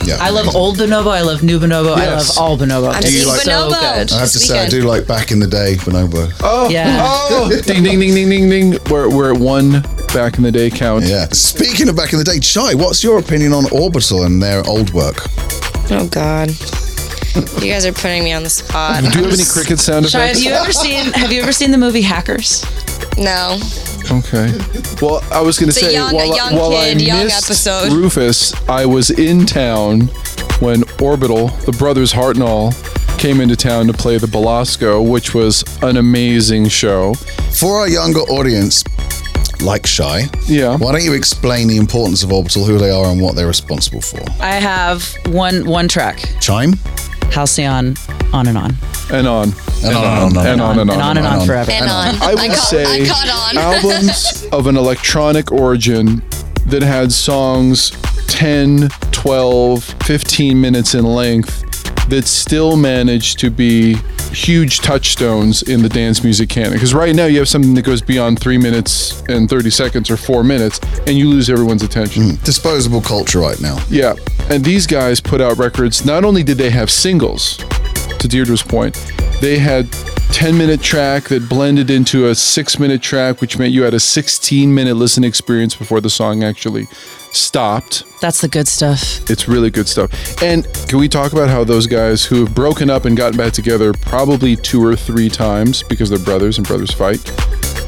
Love 0.00 0.08
Bonobo. 0.08 0.08
Yeah. 0.08 0.16
I 0.20 0.30
love 0.30 0.54
old 0.56 0.76
Bonobo. 0.78 1.08
I 1.10 1.20
love 1.22 1.42
new 1.42 1.58
Bonobo. 1.58 1.94
I 1.96 2.06
love 2.14 2.26
all 2.38 2.56
Bonobo. 2.56 2.90
I'm 2.92 2.98
It's 2.98 3.08
seeing 3.10 3.24
so 3.24 3.50
Bonobo. 3.70 3.70
good. 3.70 4.12
I 4.12 4.18
have 4.20 4.30
to 4.30 4.38
say, 4.38 4.58
I 4.58 4.68
do 4.68 4.82
like 4.82 5.06
back 5.06 5.30
in 5.30 5.38
the 5.40 5.46
day 5.46 5.74
Bonobo. 5.78 6.32
Oh, 6.42 6.68
Yeah. 6.68 6.98
oh, 7.02 7.48
ding, 7.64 7.82
ding, 7.82 7.98
ding, 8.00 8.14
ding, 8.14 8.28
ding, 8.30 8.48
ding. 8.50 8.78
We're, 8.90 9.08
we're 9.14 9.34
at 9.34 9.40
one 9.40 9.82
back 10.14 10.36
in 10.38 10.42
the 10.42 10.52
day 10.52 10.70
count. 10.70 11.04
Yeah. 11.04 11.26
Speaking 11.32 11.88
of 11.88 11.96
back 11.96 12.12
in 12.12 12.18
the 12.18 12.24
day, 12.24 12.38
Chai, 12.40 12.74
what's 12.74 13.02
your 13.04 13.18
opinion 13.18 13.52
on 13.52 13.64
Orbital 13.72 14.24
and 14.24 14.42
their 14.42 14.66
old 14.66 14.92
work? 14.92 15.16
Oh 15.90 16.08
God. 16.10 16.50
You 17.62 17.70
guys 17.72 17.86
are 17.86 17.92
putting 17.92 18.24
me 18.24 18.32
on 18.32 18.42
the 18.42 18.50
spot. 18.50 19.02
Do 19.04 19.18
you 19.18 19.24
have 19.24 19.34
any 19.34 19.44
cricket 19.44 19.78
sound 19.78 20.08
Shai, 20.08 20.26
have 20.26 20.38
you 20.38 20.50
ever 20.50 20.72
seen 20.72 21.12
Have 21.12 21.30
you 21.32 21.40
ever 21.42 21.52
seen 21.52 21.70
the 21.70 21.78
movie 21.78 22.02
Hackers? 22.02 22.64
No. 23.18 23.58
Okay. 24.10 24.52
Well, 25.00 25.22
I 25.30 25.40
was 25.40 25.58
going 25.58 25.68
to 25.68 25.72
say 25.72 25.92
young- 25.92 26.14
while, 26.14 26.34
young 26.36 26.56
while 26.56 26.74
I 26.76 26.92
kid, 26.92 27.02
young 27.02 27.24
missed 27.24 27.44
episode. 27.50 27.92
Rufus, 27.92 28.54
I 28.68 28.86
was 28.86 29.10
in 29.10 29.46
town 29.46 30.02
when 30.60 30.82
Orbital, 31.00 31.48
the 31.66 31.72
brothers 31.72 32.12
Hartnoll, 32.12 32.72
came 33.18 33.40
into 33.40 33.56
town 33.56 33.86
to 33.86 33.92
play 33.92 34.18
the 34.18 34.26
Belasco, 34.26 35.00
which 35.02 35.34
was 35.34 35.62
an 35.82 35.96
amazing 35.96 36.68
show. 36.68 37.14
For 37.52 37.78
our 37.80 37.88
younger 37.88 38.20
audience, 38.20 38.82
like 39.60 39.86
Shy, 39.86 40.26
Yeah. 40.46 40.76
why 40.78 40.92
don't 40.92 41.04
you 41.04 41.12
explain 41.12 41.68
the 41.68 41.76
importance 41.76 42.22
of 42.22 42.32
Orbital, 42.32 42.64
who 42.64 42.78
they 42.78 42.90
are, 42.90 43.04
and 43.06 43.20
what 43.20 43.36
they're 43.36 43.46
responsible 43.46 44.00
for? 44.00 44.20
I 44.40 44.54
have 44.54 45.04
one 45.26 45.66
one 45.66 45.86
track. 45.86 46.18
Chime? 46.40 46.78
Halcyon, 47.32 47.96
on 48.32 48.46
and 48.46 48.58
on. 48.58 48.74
And 49.12 49.26
on. 49.26 49.52
And 49.82 49.96
on 49.96 50.36
and 50.36 50.36
on 50.36 50.36
and 50.36 50.38
on. 50.38 50.46
And 50.46 50.60
on 50.60 50.78
and 50.78 50.90
on. 50.90 50.96
And 50.96 51.02
on 51.02 51.16
and 51.16 51.26
on 51.26 51.46
forever. 51.46 51.70
And 51.70 51.90
on. 51.90 52.22
I 52.22 52.34
would 52.34 52.56
say 52.56 52.84
I 52.84 53.06
caught 53.06 53.28
on. 53.28 53.58
albums 53.58 54.46
of 54.52 54.66
an 54.66 54.76
electronic 54.76 55.52
origin 55.52 56.22
that 56.66 56.82
had 56.82 57.10
songs 57.12 57.90
10, 58.28 58.88
12, 59.10 59.82
15 59.84 60.60
minutes 60.60 60.94
in 60.94 61.04
length 61.04 61.79
that 62.10 62.26
still 62.26 62.76
managed 62.76 63.38
to 63.40 63.50
be 63.50 63.94
huge 64.32 64.80
touchstones 64.80 65.62
in 65.62 65.82
the 65.82 65.88
dance 65.88 66.22
music 66.22 66.48
canon. 66.48 66.72
Because 66.72 66.94
right 66.94 67.14
now 67.14 67.26
you 67.26 67.38
have 67.38 67.48
something 67.48 67.74
that 67.74 67.82
goes 67.82 68.02
beyond 68.02 68.38
three 68.38 68.58
minutes 68.58 69.22
and 69.28 69.48
30 69.48 69.70
seconds 69.70 70.10
or 70.10 70.16
four 70.16 70.44
minutes, 70.44 70.80
and 71.06 71.16
you 71.16 71.28
lose 71.28 71.50
everyone's 71.50 71.82
attention. 71.82 72.22
Hmm. 72.22 72.44
Disposable 72.44 73.00
culture 73.00 73.40
right 73.40 73.60
now. 73.60 73.78
Yeah. 73.88 74.14
And 74.50 74.64
these 74.64 74.86
guys 74.86 75.20
put 75.20 75.40
out 75.40 75.58
records. 75.58 76.04
Not 76.04 76.24
only 76.24 76.42
did 76.42 76.58
they 76.58 76.70
have 76.70 76.90
singles, 76.90 77.56
to 77.56 78.28
Deirdre's 78.28 78.62
point, 78.62 78.94
they 79.40 79.58
had 79.58 79.88
10 80.32 80.56
minute 80.56 80.80
track 80.80 81.24
that 81.24 81.48
blended 81.48 81.90
into 81.90 82.28
a 82.28 82.34
six 82.34 82.78
minute 82.78 83.02
track, 83.02 83.40
which 83.40 83.58
meant 83.58 83.72
you 83.72 83.82
had 83.82 83.94
a 83.94 84.00
16 84.00 84.72
minute 84.74 84.94
listen 84.94 85.24
experience 85.24 85.74
before 85.74 86.00
the 86.00 86.10
song 86.10 86.42
actually 86.42 86.86
stopped. 87.32 88.04
That's 88.20 88.40
the 88.40 88.48
good 88.48 88.68
stuff. 88.68 89.28
It's 89.30 89.48
really 89.48 89.70
good 89.70 89.88
stuff. 89.88 90.10
And 90.42 90.66
can 90.88 90.98
we 90.98 91.08
talk 91.08 91.32
about 91.32 91.48
how 91.48 91.64
those 91.64 91.86
guys 91.86 92.24
who 92.24 92.44
have 92.44 92.54
broken 92.54 92.90
up 92.90 93.04
and 93.04 93.16
gotten 93.16 93.36
back 93.36 93.52
together 93.52 93.92
probably 93.92 94.56
two 94.56 94.84
or 94.84 94.96
three 94.96 95.28
times 95.28 95.82
because 95.82 96.10
they're 96.10 96.18
brothers 96.18 96.58
and 96.58 96.66
brothers 96.66 96.92
fight? 96.92 97.20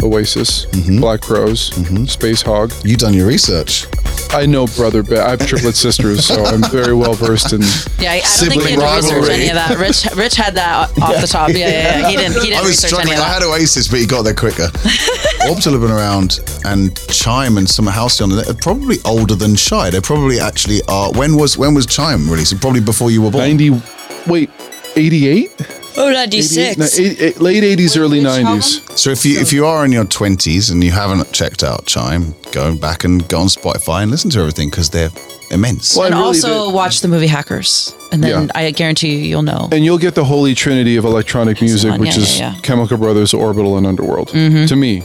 Oasis, 0.02 0.66
mm-hmm. 0.66 1.00
Black 1.00 1.20
Crowes, 1.20 1.70
mm-hmm. 1.70 2.04
Spacehog. 2.04 2.84
You 2.84 2.96
done 2.96 3.14
your 3.14 3.28
research. 3.28 3.86
I 4.34 4.46
know 4.46 4.66
brother. 4.66 5.02
Ba- 5.02 5.24
I 5.26 5.30
have 5.30 5.46
triplet 5.46 5.76
sisters, 5.76 6.24
so 6.26 6.44
I'm 6.44 6.62
very 6.70 6.94
well 6.94 7.12
versed 7.14 7.52
in. 7.52 7.60
Yeah, 7.98 8.12
I, 8.12 8.14
I 8.14 8.20
don't 8.20 8.50
think 8.50 8.62
he 8.64 8.70
had 8.72 8.72
Sibling 8.72 8.78
to 8.78 8.80
research 8.80 9.12
rivalry. 9.12 9.34
any 9.34 9.48
of 9.48 9.54
that. 9.54 9.78
Rich 9.78 10.06
Rich 10.16 10.34
had 10.36 10.54
that 10.54 10.90
off 11.00 11.20
the 11.20 11.26
top. 11.26 11.50
Yeah, 11.50 11.56
yeah, 11.58 11.68
yeah. 12.00 12.08
He 12.08 12.16
didn't 12.16 12.32
he 12.34 12.38
I 12.40 12.42
didn't 12.44 12.60
was 12.60 12.68
research 12.70 12.92
any 12.94 13.12
struggling. 13.12 13.18
of 13.18 13.24
I 13.24 13.28
that. 13.28 13.42
had 13.42 13.42
Oasis, 13.42 13.88
but 13.88 13.98
he 14.00 14.06
got 14.06 14.22
there 14.22 14.34
quicker. 14.34 14.68
Orbital 15.48 15.72
have 15.72 15.82
been 15.82 15.90
around, 15.90 16.40
and 16.64 16.96
Chime 17.08 17.58
and 17.58 17.68
Summer 17.68 17.90
Halcyon 17.90 18.30
they're 18.30 18.54
probably 18.54 18.96
older 19.04 19.34
than 19.34 19.54
Shy. 19.54 19.90
They 19.90 20.00
probably 20.00 20.40
actually 20.40 20.80
are. 20.88 21.12
When 21.12 21.36
was 21.36 21.58
when 21.58 21.74
was 21.74 21.84
Chime 21.86 22.28
released? 22.30 22.58
Probably 22.60 22.80
before 22.80 23.10
you 23.10 23.22
were 23.22 23.30
born. 23.30 23.44
90, 23.44 23.82
wait, 24.26 24.50
88? 24.96 25.50
Oh, 25.96 26.10
96. 26.10 26.78
No, 26.78 26.86
eight- 26.98 27.20
eight- 27.20 27.40
late 27.40 27.62
80s, 27.64 27.96
early 27.96 28.20
90s. 28.20 28.80
So 28.98 29.10
if 29.10 29.24
you 29.24 29.38
if 29.40 29.52
you 29.52 29.66
are 29.66 29.84
in 29.84 29.92
your 29.92 30.04
twenties 30.04 30.70
and 30.70 30.82
you 30.82 30.90
haven't 30.90 31.32
checked 31.32 31.62
out 31.62 31.86
Chime, 31.86 32.34
go 32.52 32.74
back 32.74 33.04
and 33.04 33.26
go 33.28 33.40
on 33.40 33.48
Spotify 33.48 34.02
and 34.02 34.10
listen 34.10 34.30
to 34.30 34.40
everything 34.40 34.70
because 34.70 34.90
they're 34.90 35.10
immense. 35.50 35.94
Well, 35.96 36.06
And 36.06 36.14
really 36.14 36.26
also 36.28 36.66
did- 36.66 36.74
watch 36.74 37.00
the 37.02 37.08
movie 37.08 37.26
Hackers, 37.26 37.94
and 38.10 38.22
then 38.24 38.44
Yeah. 38.46 38.52
I 38.54 38.70
guarantee 38.70 39.10
you, 39.16 39.18
you'll 39.18 39.42
know. 39.42 39.68
And 39.70 39.84
you'll 39.84 39.98
get 39.98 40.14
the 40.14 40.24
holy 40.24 40.54
trinity 40.54 40.96
of 40.96 41.04
electronic 41.04 41.60
music, 41.60 41.98
which 41.98 42.16
yeah, 42.16 42.22
is 42.22 42.38
yeah, 42.38 42.46
Mm-hmm. 42.48 42.54
yeah. 42.56 42.60
Chemical 42.62 42.96
Brothers, 42.96 43.34
Orbital, 43.34 43.76
and 43.76 43.86
Underworld. 43.86 44.28
To 44.28 44.76
me. 44.76 45.02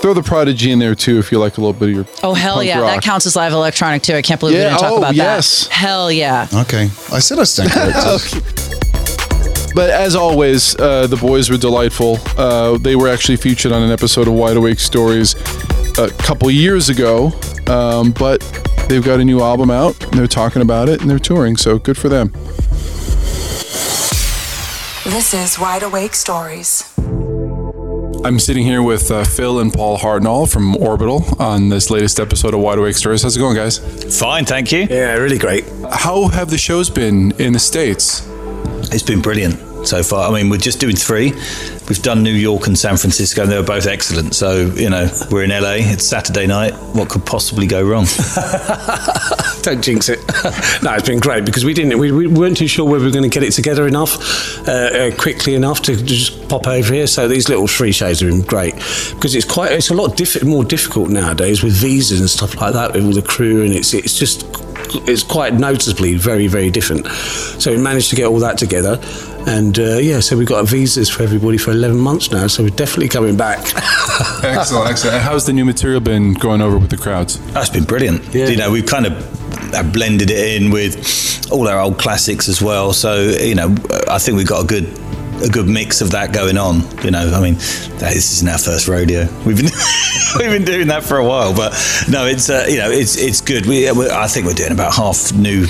Throw 0.00 0.12
the 0.14 0.22
Prodigy 0.22 0.70
in 0.70 0.78
there 0.78 0.94
too 0.94 1.18
if 1.18 1.32
you 1.32 1.38
like 1.40 1.56
a 1.56 1.60
little 1.60 1.72
bit 1.72 1.88
of 1.88 1.94
your. 1.96 2.06
Oh 2.22 2.34
hell 2.34 2.56
punk 2.56 2.66
yeah, 2.68 2.80
rock. 2.80 2.94
that 2.96 3.02
counts 3.02 3.26
as 3.26 3.34
live 3.34 3.52
electronic 3.52 4.02
too. 4.02 4.14
I 4.14 4.22
can't 4.22 4.38
believe 4.38 4.54
we 4.56 4.60
didn't 4.60 4.78
talk 4.78 4.92
oh, 4.92 4.98
about 4.98 5.14
yes. 5.14 5.64
that. 5.66 5.72
Hell 5.72 6.12
yeah. 6.12 6.46
Okay, 6.52 6.90
I 7.10 7.18
said 7.18 7.38
I 7.40 7.44
stand 7.44 7.70
corrected. 7.72 8.42
But 9.76 9.90
as 9.90 10.16
always, 10.16 10.74
uh, 10.76 11.06
the 11.06 11.18
boys 11.18 11.50
were 11.50 11.58
delightful. 11.58 12.16
Uh, 12.38 12.78
they 12.78 12.96
were 12.96 13.08
actually 13.08 13.36
featured 13.36 13.72
on 13.72 13.82
an 13.82 13.90
episode 13.90 14.26
of 14.26 14.32
Wide 14.32 14.56
Awake 14.56 14.80
Stories 14.80 15.34
a 15.98 16.08
couple 16.16 16.50
years 16.50 16.88
ago. 16.88 17.30
Um, 17.66 18.12
but 18.12 18.40
they've 18.88 19.04
got 19.04 19.20
a 19.20 19.24
new 19.24 19.42
album 19.42 19.70
out. 19.70 20.02
And 20.02 20.14
they're 20.14 20.26
talking 20.26 20.62
about 20.62 20.88
it 20.88 21.02
and 21.02 21.10
they're 21.10 21.18
touring. 21.18 21.58
So 21.58 21.78
good 21.78 21.98
for 21.98 22.08
them. 22.08 22.32
This 25.04 25.34
is 25.34 25.58
Wide 25.58 25.82
Awake 25.82 26.14
Stories. 26.14 26.90
I'm 28.24 28.38
sitting 28.38 28.64
here 28.64 28.82
with 28.82 29.10
uh, 29.10 29.24
Phil 29.24 29.60
and 29.60 29.70
Paul 29.70 29.98
Hartnoll 29.98 30.50
from 30.50 30.74
Orbital 30.78 31.22
on 31.38 31.68
this 31.68 31.90
latest 31.90 32.18
episode 32.18 32.54
of 32.54 32.60
Wide 32.60 32.78
Awake 32.78 32.96
Stories. 32.96 33.24
How's 33.24 33.36
it 33.36 33.40
going, 33.40 33.56
guys? 33.56 33.76
Fine, 34.18 34.46
thank 34.46 34.72
you. 34.72 34.86
Yeah, 34.88 35.12
really 35.16 35.38
great. 35.38 35.66
How 35.92 36.28
have 36.28 36.48
the 36.48 36.56
shows 36.56 36.88
been 36.88 37.32
in 37.32 37.52
the 37.52 37.58
States? 37.58 38.26
It's 38.90 39.02
been 39.02 39.20
brilliant 39.20 39.65
so 39.86 40.02
far. 40.02 40.30
I 40.30 40.34
mean, 40.34 40.50
we're 40.50 40.58
just 40.58 40.80
doing 40.80 40.96
three. 40.96 41.32
We've 41.88 42.02
done 42.02 42.22
New 42.22 42.32
York 42.32 42.66
and 42.66 42.76
San 42.76 42.96
Francisco, 42.96 43.42
and 43.42 43.52
they 43.52 43.56
were 43.56 43.62
both 43.62 43.86
excellent. 43.86 44.34
So, 44.34 44.66
you 44.74 44.90
know, 44.90 45.08
we're 45.30 45.44
in 45.44 45.50
LA. 45.50 45.76
It's 45.78 46.04
Saturday 46.04 46.46
night. 46.46 46.74
What 46.94 47.08
could 47.08 47.24
possibly 47.24 47.66
go 47.66 47.82
wrong? 47.82 48.06
Don't 49.62 49.82
jinx 49.82 50.08
it. 50.08 50.18
no, 50.82 50.94
it's 50.94 51.08
been 51.08 51.20
great 51.20 51.44
because 51.44 51.64
we 51.64 51.74
didn't. 51.74 51.98
We, 51.98 52.10
we 52.10 52.26
weren't 52.26 52.56
too 52.56 52.66
sure 52.66 52.84
whether 52.84 53.04
we 53.04 53.06
were 53.06 53.12
going 53.12 53.28
to 53.28 53.32
get 53.32 53.42
it 53.42 53.52
together 53.52 53.86
enough, 53.86 54.66
uh, 54.66 54.70
uh, 54.70 55.16
quickly 55.16 55.54
enough 55.54 55.82
to 55.82 55.96
just 55.96 56.48
pop 56.48 56.66
over 56.66 56.92
here. 56.92 57.06
So 57.06 57.28
these 57.28 57.48
little 57.48 57.66
free 57.66 57.92
shows 57.92 58.20
have 58.20 58.30
been 58.30 58.42
great 58.42 58.74
because 59.14 59.34
it's 59.34 59.46
quite. 59.46 59.72
It's 59.72 59.90
a 59.90 59.94
lot 59.94 60.16
diff- 60.16 60.42
more 60.44 60.64
difficult 60.64 61.10
nowadays 61.10 61.62
with 61.62 61.74
visas 61.74 62.20
and 62.20 62.28
stuff 62.28 62.60
like 62.60 62.72
that 62.72 62.94
with 62.94 63.04
all 63.04 63.12
the 63.12 63.22
crew, 63.22 63.62
and 63.62 63.72
it's 63.72 63.94
it's 63.94 64.18
just 64.18 64.44
it's 65.08 65.22
quite 65.22 65.54
noticeably 65.54 66.14
very 66.14 66.46
very 66.46 66.70
different. 66.70 67.06
So 67.60 67.70
we 67.70 67.78
managed 67.78 68.10
to 68.10 68.16
get 68.16 68.26
all 68.26 68.38
that 68.40 68.58
together. 68.58 69.00
And 69.46 69.78
uh, 69.78 69.98
yeah, 69.98 70.18
so 70.20 70.36
we've 70.36 70.48
got 70.48 70.66
visas 70.68 71.08
for 71.08 71.22
everybody 71.22 71.56
for 71.56 71.70
11 71.70 71.96
months 71.96 72.32
now, 72.32 72.48
so 72.48 72.64
we're 72.64 72.70
definitely 72.70 73.08
coming 73.08 73.36
back. 73.36 73.60
excellent, 74.42 74.90
excellent. 74.90 75.16
And 75.16 75.22
how's 75.22 75.46
the 75.46 75.52
new 75.52 75.64
material 75.64 76.00
been 76.00 76.34
going 76.34 76.60
over 76.60 76.76
with 76.76 76.90
the 76.90 76.96
crowds? 76.96 77.38
That's 77.52 77.70
been 77.70 77.84
brilliant. 77.84 78.34
You 78.34 78.56
know, 78.56 78.72
we've 78.72 78.86
kind 78.86 79.06
of 79.06 79.74
uh, 79.74 79.84
blended 79.84 80.30
it 80.30 80.60
in 80.60 80.70
with 80.70 81.48
all 81.52 81.68
our 81.68 81.80
old 81.80 81.96
classics 81.96 82.48
as 82.48 82.60
well. 82.60 82.92
So, 82.92 83.22
you 83.22 83.54
know, 83.54 83.74
I 84.08 84.18
think 84.18 84.36
we've 84.36 84.48
got 84.48 84.64
a 84.64 84.66
good 84.66 84.92
a 85.42 85.48
good 85.48 85.68
mix 85.68 86.00
of 86.00 86.10
that 86.12 86.32
going 86.32 86.56
on. 86.56 86.80
You 87.04 87.10
know, 87.10 87.30
I 87.32 87.40
mean, 87.40 87.54
this 87.54 88.32
isn't 88.32 88.48
our 88.48 88.58
first 88.58 88.88
rodeo. 88.88 89.28
We've 89.44 89.56
been 89.56 89.70
we've 90.38 90.50
been 90.50 90.64
doing 90.64 90.88
that 90.88 91.04
for 91.04 91.18
a 91.18 91.24
while, 91.24 91.54
but 91.54 91.72
no, 92.08 92.26
it's 92.26 92.50
uh, 92.50 92.66
you 92.68 92.78
know, 92.78 92.90
it's 92.90 93.16
it's 93.16 93.40
good. 93.40 93.66
We, 93.66 93.90
we 93.92 94.10
I 94.10 94.26
think 94.26 94.46
we're 94.46 94.54
doing 94.54 94.72
about 94.72 94.94
half 94.94 95.32
new 95.32 95.66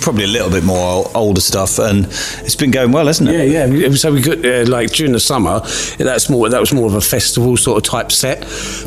probably 0.00 0.24
a 0.24 0.28
little 0.28 0.50
bit 0.50 0.64
more 0.64 1.10
older 1.14 1.40
stuff, 1.40 1.78
and 1.78 2.06
it's 2.06 2.56
been 2.56 2.70
going 2.70 2.92
well, 2.92 3.06
hasn't 3.06 3.28
it? 3.28 3.50
Yeah, 3.50 3.66
yeah. 3.66 3.90
So 3.94 4.12
we 4.12 4.22
could 4.22 4.44
uh, 4.44 4.64
like 4.70 4.92
during 4.92 5.12
the 5.12 5.20
summer, 5.20 5.60
that's 5.98 6.28
more 6.28 6.48
that 6.48 6.60
was 6.60 6.72
more 6.72 6.86
of 6.86 6.94
a 6.94 7.00
festival 7.00 7.56
sort 7.56 7.78
of 7.78 7.90
type 7.90 8.12
set. 8.12 8.40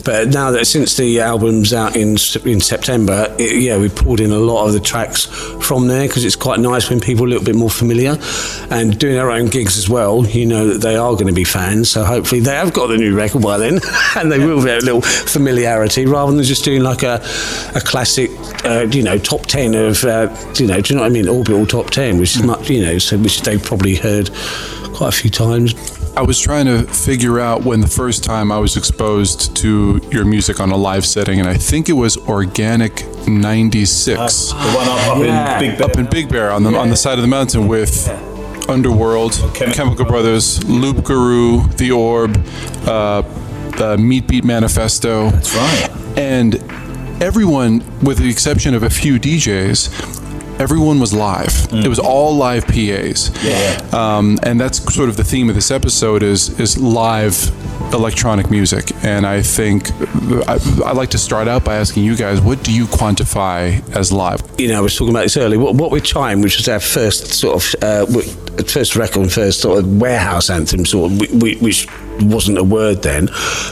But 0.06 0.30
now 0.30 0.52
that 0.52 0.66
since 0.66 0.96
the 0.98 1.20
album's 1.22 1.74
out 1.74 1.96
in 1.96 2.18
in 2.46 2.62
September, 2.62 3.36
it, 3.38 3.62
yeah, 3.62 3.78
we 3.78 3.90
pulled 3.90 4.20
in 4.20 4.32
a 4.32 4.40
lot 4.40 4.68
of 4.68 4.74
the 4.74 4.80
tracks 4.80 5.26
from 5.26 5.88
there 5.88 6.08
because 6.08 6.24
it's 6.26 6.36
quite 6.36 6.60
nice 6.60 6.90
when 6.90 7.00
people 7.00 7.24
are 7.24 7.28
a 7.28 7.30
little 7.30 7.46
bit 7.46 7.56
more 7.56 7.70
familiar 7.70 8.18
and 8.72 8.98
doing 8.98 9.18
our 9.18 9.32
own 9.32 9.48
gigs 9.48 9.78
as 9.78 9.90
well. 9.90 10.26
You 10.26 10.46
know 10.46 10.68
that 10.68 10.82
they 10.82 10.96
are 10.96 11.14
going 11.14 11.28
to 11.28 11.34
be 11.34 11.44
fans, 11.44 11.90
so 11.90 12.04
hopefully 12.04 12.42
they 12.42 12.56
have 12.56 12.74
got 12.74 12.88
the 12.88 12.98
new 12.98 13.16
record 13.16 13.42
by 13.42 13.58
then, 13.58 13.80
and 14.16 14.32
they 14.32 14.40
will 14.40 14.64
get 14.64 14.82
a 14.82 14.86
little 14.86 15.02
familiarity 15.02 16.06
rather 16.06 16.32
than 16.32 16.44
just 16.44 16.64
doing 16.64 16.84
like 16.84 17.04
a 17.04 17.22
a 17.76 17.82
classic, 17.82 18.32
uh, 18.64 18.88
you 18.92 19.04
know, 19.04 19.18
top 19.18 19.46
ten 19.46 19.76
of 19.76 20.04
uh, 20.04 20.34
you 20.56 20.68
do 20.78 20.94
you 20.94 20.96
know 20.98 21.04
what 21.04 21.12
I 21.12 21.14
mean? 21.14 21.28
Orbital 21.28 21.66
top 21.66 21.90
ten, 21.90 22.20
which 22.20 22.36
is 22.36 22.44
much, 22.44 22.70
you 22.70 22.84
know, 22.84 22.98
so 22.98 23.18
which 23.18 23.42
they've 23.42 23.62
probably 23.62 23.96
heard 23.96 24.30
quite 24.94 25.10
a 25.10 25.18
few 25.18 25.30
times. 25.30 25.74
I 26.16 26.22
was 26.22 26.40
trying 26.40 26.66
to 26.66 26.84
figure 26.84 27.40
out 27.40 27.64
when 27.64 27.80
the 27.82 27.88
first 27.88 28.24
time 28.24 28.52
I 28.52 28.58
was 28.58 28.76
exposed 28.76 29.56
to 29.58 30.02
your 30.12 30.26
music 30.26 30.60
on 30.60 30.72
a 30.72 30.76
live 30.76 31.06
setting, 31.06 31.40
and 31.40 31.48
I 31.48 31.54
think 31.56 31.88
it 31.88 31.94
was 31.94 32.18
Organic 32.18 33.06
'96. 33.28 34.50
the 34.50 34.56
one 34.56 34.88
up, 34.88 35.08
up 35.08 35.18
in 35.18 35.60
Big 35.60 35.78
Bear. 35.78 35.90
Up 35.90 35.98
in 35.98 36.06
Big 36.08 36.30
Bear 36.30 36.52
on 36.52 36.64
the 36.64 36.76
on 36.78 36.90
the 36.90 36.98
side 36.98 37.18
of 37.18 37.22
the 37.22 37.28
mountain 37.28 37.68
with 37.68 38.10
Underworld, 38.68 39.34
Chemical, 39.54 40.06
Brothers, 40.06 40.64
Loop 40.66 41.04
Guru, 41.04 41.68
The 41.70 41.92
Orb, 41.92 42.38
uh, 42.86 43.22
the 43.78 43.98
Meat 43.98 44.28
Beat 44.28 44.44
Manifesto. 44.44 45.30
That's 45.30 45.56
right. 45.56 45.90
And 46.18 46.56
everyone, 47.22 47.84
with 48.02 48.18
the 48.18 48.30
exception 48.30 48.74
of 48.74 48.84
a 48.84 48.90
few 48.90 49.20
DJs, 49.20 50.19
everyone 50.60 51.00
was 51.00 51.14
live. 51.14 51.68
It 51.72 51.88
was 51.88 52.00
all 52.00 52.36
live 52.36 52.66
PAs. 52.68 53.32
Yeah. 53.44 53.82
Um, 53.94 54.38
and 54.44 54.60
that's 54.60 54.78
sort 54.94 55.10
of 55.10 55.18
the 55.18 55.24
theme 55.24 55.50
of 55.50 55.56
this 55.56 55.72
episode 55.72 56.22
is 56.24 56.60
is 56.60 56.78
live 56.78 57.36
electronic 57.94 58.52
music. 58.52 58.92
And 59.04 59.26
I 59.26 59.42
think 59.42 59.90
I, 60.48 60.60
I'd 60.86 60.98
like 60.98 61.10
to 61.12 61.18
start 61.18 61.48
out 61.48 61.64
by 61.64 61.76
asking 61.78 62.04
you 62.04 62.16
guys, 62.16 62.40
what 62.42 62.64
do 62.64 62.72
you 62.74 62.86
quantify 62.86 63.82
as 63.96 64.12
live? 64.12 64.42
you 64.60 64.68
know, 64.68 64.78
I 64.78 64.82
was 64.82 64.96
talking 64.96 65.14
about 65.14 65.24
this 65.24 65.38
earlier. 65.38 65.60
What, 65.60 65.76
what 65.76 65.90
with 65.92 66.04
Chime, 66.04 66.42
which 66.42 66.58
was 66.58 66.68
our 66.68 66.80
first 66.80 67.28
sort 67.34 67.56
of 67.56 67.84
uh, 67.84 68.06
first 68.68 68.96
record, 68.96 69.22
and 69.22 69.32
first 69.32 69.62
sort 69.62 69.80
of 69.80 70.00
warehouse 70.02 70.50
anthem, 70.50 70.86
sort 70.86 71.12
of, 71.12 71.18
whi- 71.20 71.56
whi- 71.56 71.58
which 71.62 71.88
wasn't 72.22 72.58
a 72.58 72.64
word 72.64 73.02
then. 73.04 73.28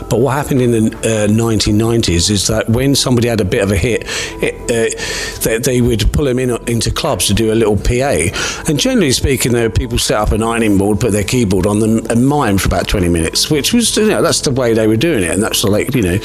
But 0.10 0.20
what 0.20 0.34
happened 0.34 0.62
in 0.62 0.72
the 0.72 0.98
uh, 0.98 1.28
1990s 1.28 2.30
is 2.30 2.48
that 2.48 2.70
when 2.70 2.96
somebody 2.96 3.28
had 3.28 3.42
a 3.42 3.46
bit 3.46 3.64
of 3.64 3.72
a 3.72 3.78
hit, 3.78 4.04
it, 4.42 4.56
uh, 4.64 5.44
they, 5.44 5.58
they 5.60 5.82
would 5.82 6.12
pull 6.14 6.26
them 6.26 6.40
in 6.40 6.50
into 6.68 6.92
clubs 6.92 7.28
to 7.28 7.34
do 7.34 7.52
a 7.52 7.56
little 7.56 7.78
PA. 7.78 8.64
And 8.68 8.80
generally 8.80 9.12
speaking, 9.12 9.52
there 9.52 9.70
were 9.70 9.74
people 9.74 9.98
set 9.98 10.18
up 10.18 10.32
an 10.32 10.44
ironing 10.44 10.78
board, 10.78 11.00
put 11.00 11.12
their 11.12 11.24
keyboard 11.24 11.66
on 11.66 11.80
them, 11.80 12.06
and 12.10 12.28
mime 12.28 12.58
for 12.58 12.68
about 12.68 12.88
20 12.88 13.10
minutes, 13.10 13.50
which 13.50 13.74
was 13.74 13.96
you 13.98 14.08
know 14.08 14.22
that's 14.22 14.42
the 14.42 14.52
way 14.52 14.74
they 14.74 14.88
were 14.88 14.98
doing 14.98 15.24
it, 15.24 15.32
and 15.32 15.44
that's 15.44 15.64
like 15.64 15.94
you 15.96 16.02
know. 16.02 16.18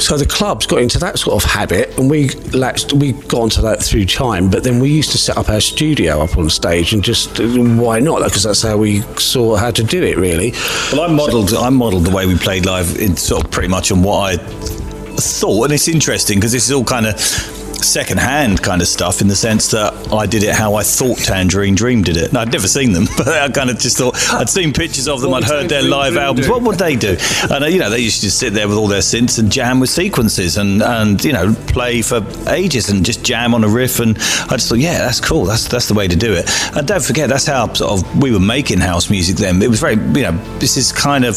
So 0.00 0.16
the 0.16 0.26
clubs 0.26 0.66
got 0.66 0.80
into 0.80 0.98
that 0.98 1.18
sort 1.18 1.42
of 1.42 1.50
habit, 1.50 1.96
and 1.98 2.10
we 2.10 2.30
latched, 2.52 2.92
we 2.94 3.12
got 3.12 3.42
onto 3.42 3.62
that 3.62 3.82
through 3.82 4.06
time. 4.06 4.50
But 4.50 4.64
then 4.64 4.80
we 4.80 4.90
used 4.90 5.12
to 5.12 5.18
set 5.18 5.36
up 5.36 5.48
our 5.50 5.60
studio 5.60 6.22
up 6.22 6.38
on 6.38 6.48
stage, 6.48 6.94
and 6.94 7.04
just 7.04 7.38
why 7.38 8.00
not? 8.00 8.24
Because 8.24 8.44
that's 8.44 8.62
how 8.62 8.78
we 8.78 9.02
saw 9.18 9.56
how 9.56 9.70
to 9.70 9.84
do 9.84 10.02
it, 10.02 10.16
really. 10.16 10.52
Well, 10.92 11.02
I 11.02 11.08
modelled 11.12 11.52
I 11.52 11.68
modelled 11.68 12.04
the 12.04 12.14
way 12.14 12.26
we 12.26 12.36
played 12.36 12.64
live 12.66 12.98
in 12.98 13.16
sort 13.16 13.44
of 13.44 13.50
pretty 13.50 13.68
much 13.68 13.92
on 13.92 14.02
what 14.02 14.34
I 14.34 14.36
thought, 14.36 15.64
and 15.64 15.74
it's 15.74 15.88
interesting 15.88 16.38
because 16.38 16.52
this 16.52 16.64
is 16.64 16.72
all 16.72 16.84
kind 16.84 17.06
of 17.06 17.59
second-hand 17.84 18.62
kind 18.62 18.80
of 18.82 18.88
stuff 18.88 19.20
in 19.20 19.28
the 19.28 19.36
sense 19.36 19.70
that 19.70 20.12
I 20.12 20.26
did 20.26 20.42
it 20.42 20.54
how 20.54 20.74
I 20.74 20.82
thought 20.82 21.18
Tangerine 21.18 21.74
Dream 21.74 22.02
did 22.02 22.16
it. 22.16 22.28
And 22.28 22.38
I'd 22.38 22.52
never 22.52 22.68
seen 22.68 22.92
them, 22.92 23.06
but 23.16 23.28
I 23.28 23.48
kind 23.48 23.70
of 23.70 23.78
just 23.78 23.98
thought 23.98 24.16
I'd 24.32 24.48
seen 24.48 24.72
pictures 24.72 25.08
of 25.08 25.20
them, 25.20 25.30
What 25.30 25.44
I'd 25.44 25.48
heard 25.50 25.68
their 25.68 25.82
live 25.82 26.12
Dream 26.12 26.24
albums. 26.24 26.46
do? 26.46 26.52
What 26.52 26.62
would 26.62 26.78
they 26.78 26.96
do? 26.96 27.16
And 27.50 27.64
uh, 27.64 27.66
you 27.66 27.78
know, 27.78 27.90
they 27.90 27.98
used 28.00 28.16
to 28.16 28.22
just 28.22 28.38
sit 28.38 28.52
there 28.52 28.68
with 28.68 28.76
all 28.76 28.86
their 28.88 29.00
synths 29.00 29.38
and 29.38 29.50
jam 29.50 29.80
with 29.80 29.90
sequences 29.90 30.56
and 30.56 30.82
and 30.82 31.22
you 31.24 31.32
know 31.32 31.54
play 31.66 32.02
for 32.02 32.24
ages 32.48 32.88
and 32.90 33.04
just 33.04 33.24
jam 33.24 33.54
on 33.54 33.64
a 33.64 33.68
riff. 33.68 34.00
And 34.00 34.16
I 34.18 34.56
just 34.56 34.68
thought, 34.68 34.78
yeah, 34.78 34.98
that's 34.98 35.20
cool. 35.20 35.44
That's 35.44 35.68
that's 35.68 35.88
the 35.88 35.94
way 35.94 36.08
to 36.08 36.16
do 36.16 36.32
it. 36.34 36.48
And 36.76 36.86
don't 36.86 37.02
forget, 37.02 37.28
that's 37.28 37.46
how 37.46 37.72
sort 37.72 37.92
of 38.00 38.22
we 38.22 38.32
were 38.32 38.40
making 38.40 38.78
house 38.80 39.10
music 39.10 39.36
then. 39.36 39.62
It 39.62 39.68
was 39.68 39.80
very, 39.80 39.94
you 39.94 40.22
know, 40.22 40.32
this 40.58 40.76
is 40.76 40.92
kind 40.92 41.24
of 41.24 41.36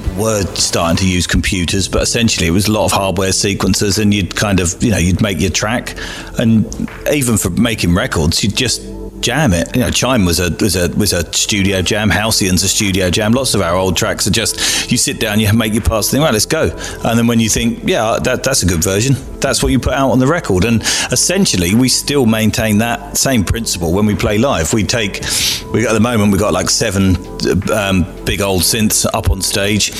people 0.00 0.14
were 0.20 0.42
starting 0.56 0.96
to 0.96 1.08
use 1.08 1.24
computers, 1.24 1.86
but 1.86 2.02
essentially 2.02 2.48
it 2.48 2.50
was 2.50 2.66
a 2.66 2.72
lot 2.72 2.84
of 2.84 2.90
hardware 2.90 3.30
sequencers, 3.30 4.00
and 4.00 4.12
you'd 4.12 4.34
kind 4.34 4.58
of, 4.58 4.82
you 4.82 4.90
know, 4.90 4.98
you'd 4.98 5.22
make 5.22 5.40
your 5.40 5.50
track, 5.50 5.96
and 6.36 6.66
even 7.12 7.36
for 7.36 7.50
making 7.50 7.94
records, 7.94 8.42
you'd 8.42 8.56
just 8.56 8.82
jam 9.24 9.54
it. 9.54 9.74
You 9.74 9.80
know, 9.80 9.90
Chime 9.90 10.26
was 10.26 10.38
a 10.38 10.50
was 10.60 10.76
a 10.76 10.94
was 10.96 11.12
a 11.12 11.32
studio 11.32 11.80
jam. 11.80 12.10
Halcyon's 12.10 12.62
a 12.62 12.68
studio 12.68 13.10
jam. 13.10 13.32
Lots 13.32 13.54
of 13.54 13.62
our 13.62 13.74
old 13.74 13.96
tracks 13.96 14.26
are 14.26 14.30
just 14.30 14.90
you 14.90 14.98
sit 14.98 15.18
down, 15.18 15.40
you 15.40 15.50
make 15.54 15.72
your 15.72 15.82
parts, 15.82 16.10
think, 16.10 16.22
right, 16.22 16.32
let's 16.32 16.46
go, 16.46 16.64
and 17.04 17.18
then 17.18 17.26
when 17.26 17.40
you 17.40 17.48
think, 17.48 17.88
yeah, 17.88 18.18
that 18.22 18.44
that's 18.44 18.62
a 18.62 18.66
good 18.66 18.84
version, 18.84 19.16
that's 19.40 19.62
what 19.62 19.72
you 19.72 19.78
put 19.78 19.94
out 19.94 20.10
on 20.10 20.18
the 20.18 20.26
record, 20.26 20.64
and 20.64 20.82
essentially 21.10 21.74
we 21.74 21.88
still 21.88 22.26
maintain 22.26 22.78
that 22.78 23.16
same 23.16 23.42
principle 23.44 23.92
when 23.92 24.04
we 24.04 24.14
play 24.14 24.36
live. 24.36 24.72
We 24.74 24.84
take 24.84 25.20
we 25.72 25.86
at 25.86 25.94
the 25.94 26.00
moment 26.00 26.30
we 26.30 26.38
got 26.38 26.52
like 26.52 26.68
seven 26.68 27.16
um, 27.72 28.04
big 28.24 28.42
old 28.42 28.62
synths 28.62 29.06
up 29.14 29.30
on 29.30 29.40
stage, 29.40 29.92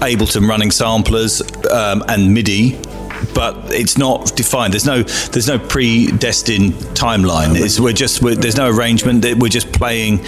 Ableton 0.00 0.48
running 0.48 0.70
samplers 0.70 1.42
um, 1.70 2.02
and 2.08 2.32
MIDI 2.32 2.80
but 3.34 3.56
it's 3.72 3.98
not 3.98 4.36
defined. 4.36 4.72
There's 4.72 4.86
no 4.86 5.02
there's 5.02 5.48
no 5.48 5.58
predestined 5.58 6.72
timeline. 6.94 7.58
It's, 7.58 7.80
we're 7.80 7.92
just 7.92 8.22
we're, 8.22 8.34
there's 8.34 8.56
no 8.56 8.68
arrangement. 8.68 9.24
We're 9.38 9.48
just 9.48 9.72
playing 9.72 10.24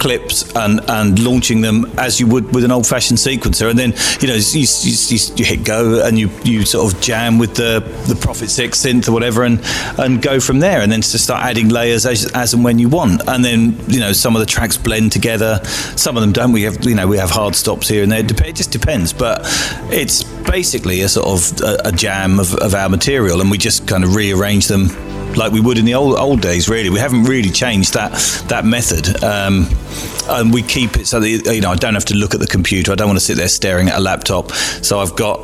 clips 0.00 0.50
and 0.56 0.80
and 0.88 1.22
launching 1.22 1.60
them 1.60 1.84
as 1.98 2.18
you 2.18 2.26
would 2.26 2.52
with 2.52 2.64
an 2.64 2.72
old 2.72 2.86
fashioned 2.86 3.18
sequencer. 3.18 3.70
And 3.70 3.78
then 3.78 3.92
you 4.20 4.26
know 4.26 4.34
you, 4.34 4.66
you, 4.82 5.18
you, 5.36 5.44
hit 5.44 5.64
go 5.64 6.04
and 6.04 6.18
you 6.18 6.30
you 6.42 6.64
sort 6.64 6.92
of 6.92 7.00
jam 7.00 7.38
with 7.38 7.54
the 7.54 7.80
the 8.08 8.16
Prophet 8.16 8.48
Six 8.50 8.80
synth 8.84 9.08
or 9.08 9.12
whatever 9.12 9.44
and 9.44 9.60
and 9.98 10.20
go 10.20 10.40
from 10.40 10.58
there. 10.58 10.80
And 10.80 10.90
then 10.90 11.02
to 11.02 11.18
start 11.18 11.44
adding 11.44 11.68
layers 11.68 12.06
as, 12.06 12.30
as 12.32 12.54
and 12.54 12.64
when 12.64 12.78
you 12.78 12.88
want. 12.88 13.22
And 13.28 13.44
then 13.44 13.78
you 13.86 14.00
know 14.00 14.12
some 14.12 14.34
of 14.34 14.40
the 14.40 14.46
tracks 14.46 14.76
blend 14.76 15.12
together. 15.12 15.60
Some 15.96 16.16
of 16.16 16.22
them 16.22 16.32
don't. 16.32 16.52
We 16.52 16.62
have 16.62 16.82
you 16.84 16.94
know 16.94 17.06
we 17.06 17.18
have 17.18 17.30
hard 17.30 17.54
stops 17.54 17.88
here 17.88 18.02
and 18.02 18.10
there. 18.10 18.20
It 18.20 18.56
just 18.56 18.72
depends. 18.72 19.12
But 19.12 19.42
it's 19.92 20.24
basically 20.24 21.02
a 21.02 21.08
sort 21.08 21.26
of 21.26 21.60
a, 21.60 21.88
a 21.88 21.92
jam 21.92 22.40
of, 22.40 22.54
of 22.54 22.74
our 22.74 22.88
material, 22.88 23.40
and 23.40 23.50
we 23.50 23.58
just 23.58 23.86
kind 23.86 24.02
of 24.02 24.14
rearrange 24.14 24.66
them 24.68 24.88
like 25.36 25.52
we 25.52 25.60
would 25.60 25.78
in 25.78 25.84
the 25.84 25.94
old 25.94 26.18
old 26.18 26.40
days. 26.40 26.68
Really, 26.68 26.90
we 26.90 26.98
haven't 26.98 27.24
really 27.24 27.50
changed 27.50 27.94
that 27.94 28.12
that 28.48 28.64
method, 28.64 29.22
um, 29.22 29.68
and 30.28 30.52
we 30.52 30.62
keep 30.62 30.96
it 30.96 31.06
so 31.06 31.20
that 31.20 31.28
you 31.28 31.60
know 31.60 31.70
I 31.70 31.76
don't 31.76 31.94
have 31.94 32.06
to 32.06 32.14
look 32.14 32.34
at 32.34 32.40
the 32.40 32.46
computer. 32.46 32.92
I 32.92 32.94
don't 32.94 33.08
want 33.08 33.18
to 33.18 33.24
sit 33.24 33.36
there 33.36 33.48
staring 33.48 33.88
at 33.88 33.98
a 33.98 34.00
laptop. 34.00 34.52
So 34.52 35.00
I've 35.00 35.16
got 35.16 35.40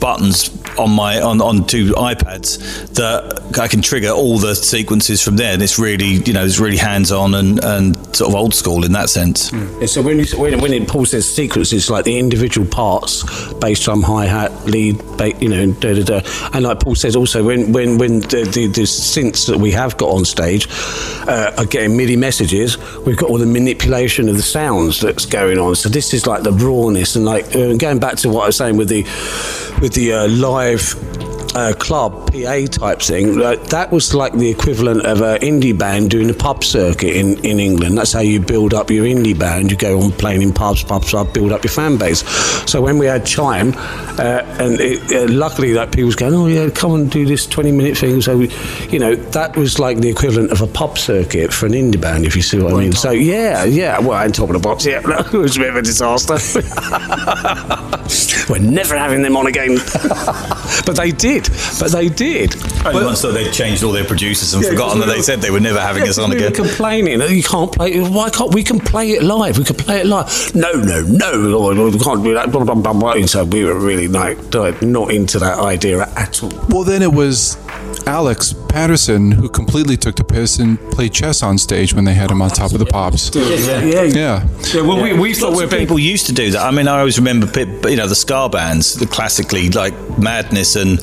buttons 0.00 0.50
on 0.78 0.90
my 0.90 1.20
on, 1.20 1.40
on 1.40 1.66
two 1.66 1.92
iPads 1.92 2.58
that 2.94 3.58
I 3.58 3.68
can 3.68 3.82
trigger 3.82 4.10
all 4.10 4.38
the 4.38 4.54
sequences 4.54 5.22
from 5.22 5.36
there, 5.36 5.52
and 5.52 5.62
it's 5.62 5.78
really 5.78 6.22
you 6.24 6.32
know 6.32 6.44
it's 6.44 6.58
really 6.58 6.76
hands 6.76 7.12
on 7.12 7.34
and, 7.34 7.62
and 7.62 7.96
sort 8.16 8.30
of 8.30 8.34
old 8.34 8.54
school 8.54 8.84
in 8.84 8.92
that 8.92 9.10
sense. 9.10 9.52
Yeah, 9.52 9.86
so 9.86 10.02
when, 10.02 10.18
you, 10.18 10.24
when, 10.38 10.60
when 10.60 10.72
it 10.72 10.88
Paul 10.88 11.06
says 11.06 11.32
sequence, 11.32 11.72
it's 11.72 11.90
like 11.90 12.04
the 12.04 12.18
individual 12.18 12.66
parts, 12.66 13.24
bass 13.54 13.82
drum, 13.84 14.02
hi 14.02 14.26
hat, 14.26 14.52
lead, 14.66 14.98
ba- 15.16 15.36
you 15.40 15.48
know, 15.48 15.72
da 15.72 15.94
da 15.94 16.02
da. 16.02 16.50
And 16.52 16.64
like 16.64 16.80
Paul 16.80 16.94
says, 16.94 17.16
also 17.16 17.44
when 17.44 17.72
when 17.72 17.98
when 17.98 18.20
the, 18.20 18.48
the, 18.52 18.66
the 18.66 18.82
synths 18.82 19.46
that 19.46 19.58
we 19.58 19.72
have 19.72 19.96
got 19.96 20.10
on 20.10 20.24
stage 20.24 20.68
uh, 21.28 21.52
are 21.56 21.66
getting 21.66 21.96
MIDI 21.96 22.16
messages, 22.16 22.78
we've 23.04 23.16
got 23.16 23.30
all 23.30 23.38
the 23.38 23.46
manipulation 23.46 24.28
of 24.28 24.36
the 24.36 24.42
sounds 24.42 25.00
that's 25.00 25.26
going 25.26 25.58
on. 25.58 25.74
So 25.74 25.88
this 25.88 26.14
is 26.14 26.26
like 26.26 26.42
the 26.42 26.52
rawness 26.52 27.16
and 27.16 27.24
like 27.24 27.54
uh, 27.54 27.74
going 27.76 27.98
back 27.98 28.16
to 28.16 28.28
what 28.28 28.44
I 28.44 28.46
was 28.46 28.56
saying 28.56 28.76
with 28.76 28.88
the 28.88 29.04
with 29.80 29.94
the 29.94 30.12
uh, 30.12 30.28
live. 30.28 31.29
Uh, 31.52 31.72
club 31.74 32.32
PA 32.32 32.64
type 32.70 33.02
thing. 33.02 33.42
Uh, 33.42 33.56
that 33.70 33.90
was 33.90 34.14
like 34.14 34.32
the 34.34 34.48
equivalent 34.48 35.04
of 35.04 35.20
an 35.20 35.40
indie 35.40 35.76
band 35.76 36.08
doing 36.08 36.30
a 36.30 36.34
pub 36.34 36.62
circuit 36.62 37.16
in, 37.16 37.44
in 37.44 37.58
England. 37.58 37.98
That's 37.98 38.12
how 38.12 38.20
you 38.20 38.38
build 38.38 38.72
up 38.72 38.88
your 38.88 39.04
indie 39.04 39.36
band. 39.36 39.72
You 39.72 39.76
go 39.76 40.00
on 40.00 40.12
playing 40.12 40.42
in 40.42 40.52
pubs, 40.52 40.84
pubs, 40.84 41.10
pubs, 41.10 41.32
build 41.32 41.50
up 41.50 41.64
your 41.64 41.72
fan 41.72 41.96
base. 41.96 42.20
So 42.70 42.80
when 42.80 42.98
we 42.98 43.06
had 43.06 43.26
Chime, 43.26 43.72
uh, 43.76 44.44
and 44.60 44.80
it, 44.80 45.12
uh, 45.12 45.26
luckily 45.32 45.72
that 45.72 45.90
people 45.90 46.06
was 46.06 46.14
going, 46.14 46.34
oh 46.34 46.46
yeah, 46.46 46.70
come 46.70 46.94
and 46.94 47.10
do 47.10 47.26
this 47.26 47.46
20 47.46 47.72
minute 47.72 47.98
thing. 47.98 48.20
So, 48.20 48.38
we, 48.38 48.48
you 48.88 49.00
know, 49.00 49.16
that 49.16 49.56
was 49.56 49.80
like 49.80 49.98
the 49.98 50.08
equivalent 50.08 50.52
of 50.52 50.60
a 50.60 50.68
pub 50.68 50.98
circuit 50.98 51.52
for 51.52 51.66
an 51.66 51.72
indie 51.72 52.00
band, 52.00 52.26
if 52.26 52.36
you 52.36 52.42
see 52.42 52.60
what 52.60 52.74
I 52.74 52.76
mean. 52.76 52.92
So 52.92 53.10
yeah, 53.10 53.64
yeah, 53.64 53.98
well, 53.98 54.22
on 54.22 54.30
top 54.30 54.50
of 54.50 54.54
the 54.54 54.60
box, 54.60 54.86
yeah, 54.86 55.00
it 55.04 55.32
was 55.32 55.56
a 55.56 55.60
bit 55.60 55.70
of 55.70 55.76
a 55.76 55.82
disaster. 55.82 56.34
We're 58.48 58.58
never 58.58 58.96
having 58.96 59.22
them 59.22 59.36
on 59.36 59.48
again. 59.48 59.78
but 60.86 60.96
they 60.96 61.10
did. 61.10 61.48
But 61.78 61.92
they 61.92 62.08
did. 62.08 62.54
Only 62.86 63.04
once 63.04 63.22
that 63.22 63.32
they 63.32 63.50
changed 63.50 63.82
all 63.84 63.92
their 63.92 64.04
producers 64.04 64.54
and 64.54 64.62
Yeah, 64.62 64.70
forgotten 64.70 65.00
that 65.00 65.06
they 65.06 65.22
said 65.22 65.40
they 65.40 65.50
were 65.50 65.60
never 65.60 65.80
having 65.80 66.04
Yeah, 66.04 66.10
us 66.10 66.18
on 66.18 66.30
we 66.30 66.36
again. 66.36 66.50
were 66.52 66.56
complaining. 66.56 67.20
"Oh, 67.22 67.26
You 67.26 67.42
can't 67.42 67.72
play 67.72 67.92
it. 67.92 68.08
Why 68.08 68.30
can't 68.30 68.52
we 68.54 68.62
can 68.62 68.80
play 68.80 69.12
it 69.12 69.22
live? 69.22 69.58
We 69.58 69.64
can 69.64 69.76
play 69.76 70.00
it 70.00 70.06
live. 70.06 70.54
No, 70.54 70.72
no, 70.72 71.02
no. 71.02 71.30
Oh, 71.56 71.90
we 71.90 71.98
can't 71.98 72.22
do 72.24 72.34
that. 72.34 72.50
Blah, 72.52 72.64
blah, 72.64 72.74
blah, 72.74 72.92
blah. 72.92 73.26
So 73.26 73.44
we 73.44 73.64
were 73.64 73.78
really 73.78 74.08
like 74.08 74.38
not 74.82 75.12
into 75.12 75.38
that 75.38 75.58
idea 75.58 76.02
at 76.16 76.42
all. 76.42 76.52
Well, 76.68 76.84
then 76.84 77.02
it 77.02 77.12
was 77.12 77.56
Alex 78.06 78.52
Paterson, 78.70 79.32
who 79.32 79.48
completely 79.48 79.96
took 79.96 80.14
the 80.14 80.22
piss 80.24 80.58
and 80.60 80.78
played 80.92 81.12
chess 81.12 81.42
on 81.42 81.58
stage 81.58 81.92
when 81.92 82.04
they 82.04 82.14
had 82.14 82.30
him 82.30 82.40
on 82.40 82.50
top 82.50 82.72
of 82.72 82.78
the 82.78 82.86
pops. 82.86 83.30
Yeah, 83.34 83.82
yeah. 83.82 84.02
Yeah. 84.02 84.48
Yeah, 84.72 84.82
well, 84.82 85.02
we, 85.02 85.12
we 85.12 85.34
thought 85.34 85.48
Lots 85.48 85.56
we 85.56 85.62
were 85.62 85.64
of 85.64 85.70
being 85.70 85.82
people 85.82 85.98
used 85.98 86.26
to 86.26 86.32
do 86.32 86.50
that. 86.52 86.62
I 86.64 86.70
mean, 86.70 86.86
I 86.86 86.98
always 87.00 87.18
remember, 87.18 87.46
pe- 87.46 87.90
you 87.90 87.96
know, 87.96 88.06
the 88.06 88.14
ska 88.14 88.48
bands, 88.48 88.94
the 88.94 89.06
classically 89.06 89.68
like 89.70 89.92
Madness 90.18 90.76
and 90.76 90.98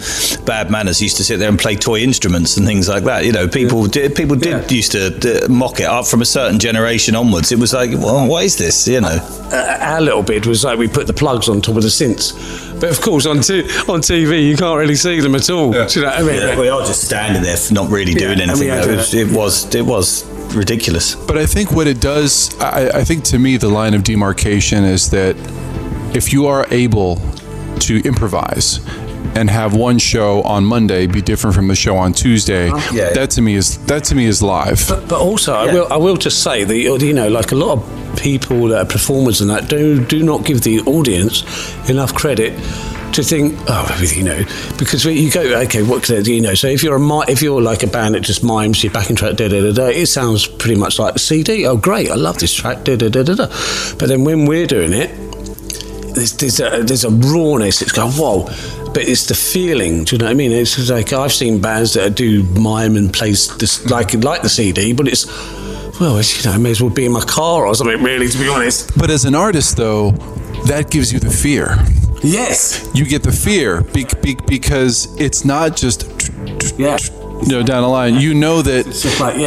Bad 0.46 0.72
Manners 0.72 1.02
used 1.02 1.18
to 1.18 1.24
sit 1.26 1.40
there 1.40 1.50
and 1.50 1.60
play 1.60 1.76
toy 1.76 2.00
instruments 2.00 2.56
and 2.58 2.66
things 2.66 2.88
like 2.88 3.04
that. 3.04 3.26
You 3.26 3.34
know, 3.34 3.48
people 3.48 3.86
did, 3.88 4.16
people 4.16 4.38
did 4.38 4.72
used 4.72 4.94
to 4.94 5.44
uh, 5.46 5.48
mock 5.50 5.80
it 5.82 5.88
up 5.88 6.06
from 6.08 6.22
a 6.22 6.26
certain 6.26 6.60
generation 6.60 7.16
onwards. 7.16 7.52
It 7.52 7.60
was 7.60 7.74
like, 7.74 7.92
well, 7.92 8.28
what 8.28 8.46
is 8.46 8.56
this? 8.58 8.88
You 8.88 9.02
know, 9.02 9.18
uh, 9.52 9.78
our 9.82 10.02
little 10.02 10.24
bit 10.24 10.48
was 10.48 10.64
like 10.64 10.80
we 10.80 10.88
put 10.88 11.08
the 11.08 11.14
plugs 11.14 11.50
on 11.50 11.62
top 11.62 11.76
of 11.76 11.84
the 11.84 11.90
synths. 11.90 12.34
But 12.80 12.92
of 12.92 13.02
course, 13.02 13.26
on 13.26 13.42
t- 13.42 13.64
on 13.90 14.02
TV, 14.02 14.48
you 14.48 14.56
can't 14.56 14.78
really 14.78 14.96
see 14.96 15.20
them 15.20 15.34
at 15.36 15.50
all. 15.50 15.72
Do 15.72 15.86
you 16.00 16.02
know 16.06 16.12
I 16.12 16.22
mean? 16.22 16.36
Yeah, 16.36 16.60
we 16.60 16.70
are 16.70 16.82
just 16.82 17.04
standing 17.04 17.42
there, 17.42 17.57
not 17.72 17.90
really 17.90 18.14
doing 18.14 18.40
Yeah, 18.40 18.52
and 18.52 18.60
we 18.60 18.70
anything. 18.70 18.94
It 18.94 18.98
was, 18.98 19.14
it 19.14 19.32
was, 19.32 19.76
it 19.76 19.86
was 19.86 20.56
ridiculous. 20.56 21.16
But 21.16 21.38
I 21.38 21.46
think 21.46 21.72
what 21.72 21.88
it 21.88 22.00
does, 22.00 22.58
I, 22.60 22.90
I 23.00 23.04
think 23.04 23.24
to 23.26 23.40
me, 23.40 23.58
the 23.58 23.70
line 23.70 23.94
of 23.94 24.04
demarcation 24.04 24.84
is 24.84 25.10
that 25.12 25.36
if 26.16 26.34
you 26.34 26.48
are 26.48 26.66
able 26.72 27.18
to 27.80 28.02
improvise 28.04 28.80
and 29.36 29.50
have 29.50 29.76
one 29.76 30.00
show 30.00 30.42
on 30.44 30.64
Monday 30.64 31.06
be 31.06 31.22
different 31.22 31.56
from 31.56 31.68
the 31.68 31.76
show 31.76 31.96
on 31.98 32.14
Tuesday, 32.14 32.70
uh-huh. 32.70 32.96
Yeah. 32.96 33.14
that 33.14 33.30
to 33.32 33.42
me 33.42 33.56
is 33.56 33.78
that 33.86 34.04
to 34.06 34.16
me 34.16 34.26
is 34.26 34.42
live. 34.42 34.86
But, 34.88 35.08
but 35.08 35.20
also, 35.20 35.54
I 35.54 35.72
will 35.72 35.88
I 35.92 35.98
will 35.98 36.18
just 36.18 36.42
say 36.44 36.64
that 36.64 36.76
you 36.76 37.14
know, 37.14 37.28
like 37.28 37.52
a 37.52 37.56
lot 37.56 37.78
of 37.78 38.18
people 38.18 38.68
that 38.70 38.86
are 38.86 38.90
performers 38.90 39.42
and 39.42 39.50
that 39.50 39.68
do 39.68 40.04
do 40.04 40.24
not 40.24 40.46
give 40.46 40.62
the 40.62 40.80
audience 40.82 41.44
enough 41.90 42.14
credit 42.16 42.54
to 43.18 43.24
think, 43.24 43.58
oh, 43.68 43.88
everything 43.92 44.20
you 44.20 44.24
know, 44.24 44.44
because 44.78 45.04
you 45.06 45.32
go, 45.32 45.42
okay, 45.62 45.84
what 45.84 46.04
can 46.04 46.18
I 46.18 46.22
do? 46.22 46.34
You 46.34 46.42
know, 46.42 46.54
so 46.54 46.68
if 46.68 46.84
you're 46.84 46.96
a 46.96 47.32
if 47.32 47.42
you're 47.42 47.62
like 47.62 47.84
a 47.84 47.88
band 47.88 48.16
that 48.16 48.22
just 48.22 48.44
mimes 48.44 48.84
your 48.84 48.94
backing 48.94 49.16
track, 49.16 49.36
da 49.36 49.48
da 49.48 49.62
da 49.62 49.72
da, 49.74 49.88
it 49.88 50.06
sounds 50.08 50.48
pretty 50.48 50.80
much 50.80 51.00
like 51.00 51.14
the 51.14 51.20
CD. 51.20 51.66
Oh, 51.66 51.78
great, 51.78 52.10
I 52.10 52.16
love 52.16 52.38
this 52.40 52.54
track, 52.54 52.84
da 52.84 52.96
da 52.96 53.10
da 53.10 53.24
da 53.24 53.36
da. 53.36 53.48
But 53.98 54.08
then 54.08 54.24
when 54.24 54.46
we're 54.46 54.68
doing 54.68 54.94
it, 54.94 55.10
there's, 56.14 56.34
there's 56.34 56.60
a 56.60 56.84
there's 56.84 57.04
a 57.04 57.10
rawness. 57.10 57.82
It's 57.82 57.92
going 57.92 58.12
whoa, 58.14 58.46
but 58.94 59.04
it's 59.04 59.26
the 59.26 59.36
feeling. 59.36 60.04
Do 60.04 60.16
you 60.16 60.20
know 60.20 60.26
what 60.26 60.32
I 60.32 60.36
mean? 60.36 60.52
It's 60.52 60.90
like 60.90 61.12
I've 61.12 61.34
seen 61.34 61.60
bands 61.60 61.94
that 61.94 62.16
do 62.16 62.44
mime 62.44 62.96
and 62.96 63.12
plays 63.12 63.56
this 63.58 63.90
like 63.90 64.14
like 64.14 64.44
the 64.44 64.50
CD, 64.50 64.94
but 64.94 65.08
it's 65.08 65.26
well, 66.00 66.18
it's, 66.18 66.38
you 66.38 66.50
know, 66.50 66.56
it 66.56 66.60
may 66.60 66.70
as 66.72 66.82
well 66.82 66.92
be 66.92 67.06
in 67.06 67.12
my 67.12 67.22
car 67.22 67.66
or 67.66 67.74
something. 67.74 68.04
Really, 68.04 68.28
to 68.28 68.38
be 68.38 68.48
honest. 68.48 68.96
But 68.96 69.10
as 69.10 69.26
an 69.26 69.34
artist, 69.34 69.78
though, 69.78 70.12
that 70.68 70.92
gives 70.92 71.12
you 71.12 71.20
the 71.20 71.32
fear. 71.32 71.76
Yes. 72.24 72.90
You 72.94 73.06
get 73.06 73.24
the 73.24 73.32
fear 73.32 73.82
be, 73.82 74.06
be, 74.22 74.38
because 74.48 75.20
it's 75.20 75.46
not 75.46 75.76
just 75.76 76.32
yeah. 76.78 76.98
You 77.44 77.50
know 77.50 77.64
down 77.64 77.84
the 77.84 77.88
line. 77.90 78.16
You 78.16 78.34
know 78.34 78.62
that 78.62 78.86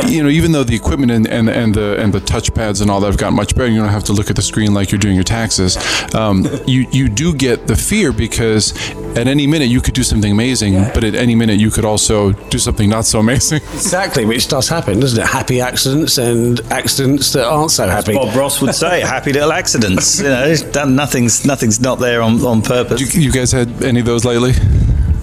you 0.09 0.23
know 0.23 0.29
even 0.29 0.53
though 0.53 0.65
the 0.65 0.75
equipment 0.75 1.11
and, 1.13 1.27
and 1.27 1.49
and 1.49 1.75
the 1.75 2.01
and 2.01 2.13
the 2.13 2.21
touchpads 2.21 2.81
and 2.81 2.91
all 2.91 3.01
that 3.01 3.07
have 3.09 3.19
gotten 3.19 3.35
much 3.37 3.55
better, 3.55 3.69
you 3.71 3.81
don't 3.81 3.89
have 3.89 4.05
to 4.05 4.13
look 4.13 4.31
at 4.31 4.37
the 4.37 4.43
screen 4.43 4.75
like 4.75 4.91
you're 4.91 4.99
doing 4.99 5.15
your 5.15 5.25
taxes. 5.25 5.77
Um, 6.15 6.47
you 6.67 6.87
you 6.91 7.09
do 7.09 7.35
get 7.35 7.67
the 7.67 7.77
fear 7.77 8.13
because 8.13 8.73
at 9.17 9.27
any 9.27 9.47
minute 9.47 9.69
you 9.69 9.81
could 9.81 9.95
do 9.95 10.03
something 10.03 10.31
amazing, 10.31 10.75
but 10.95 11.05
at 11.05 11.15
any 11.15 11.35
minute 11.35 11.59
you 11.59 11.71
could 11.71 11.85
also 11.85 12.33
do 12.33 12.59
something 12.59 12.89
not 12.89 13.05
so 13.07 13.19
amazing. 13.21 13.61
Exactly, 13.91 14.25
which 14.25 14.47
does 14.47 14.69
happen, 14.69 15.01
doesn't 15.01 15.21
it? 15.21 15.27
Happy 15.27 15.61
accidents 15.61 16.17
and 16.19 16.61
accidents 16.71 17.33
that 17.33 17.45
aren't 17.47 17.71
so 17.73 17.89
happy. 17.89 18.13
Bob 18.15 18.37
Ross 18.37 18.61
would 18.61 18.75
say, 18.75 19.01
"Happy 19.17 19.33
little 19.33 19.53
accidents." 19.53 20.21
You 20.21 20.29
know, 20.29 20.55
done- 20.71 20.95
nothing's 20.95 21.45
nothing's 21.45 21.81
not 21.81 21.99
there 21.99 22.23
on, 22.23 22.41
on 22.45 22.63
purpose. 22.63 23.01
You, 23.15 23.23
you 23.23 23.33
guys 23.33 23.51
had 23.51 23.83
any 23.83 24.01
of 24.01 24.07
those 24.07 24.25
lately? 24.25 24.53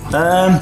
Um, 0.07 0.55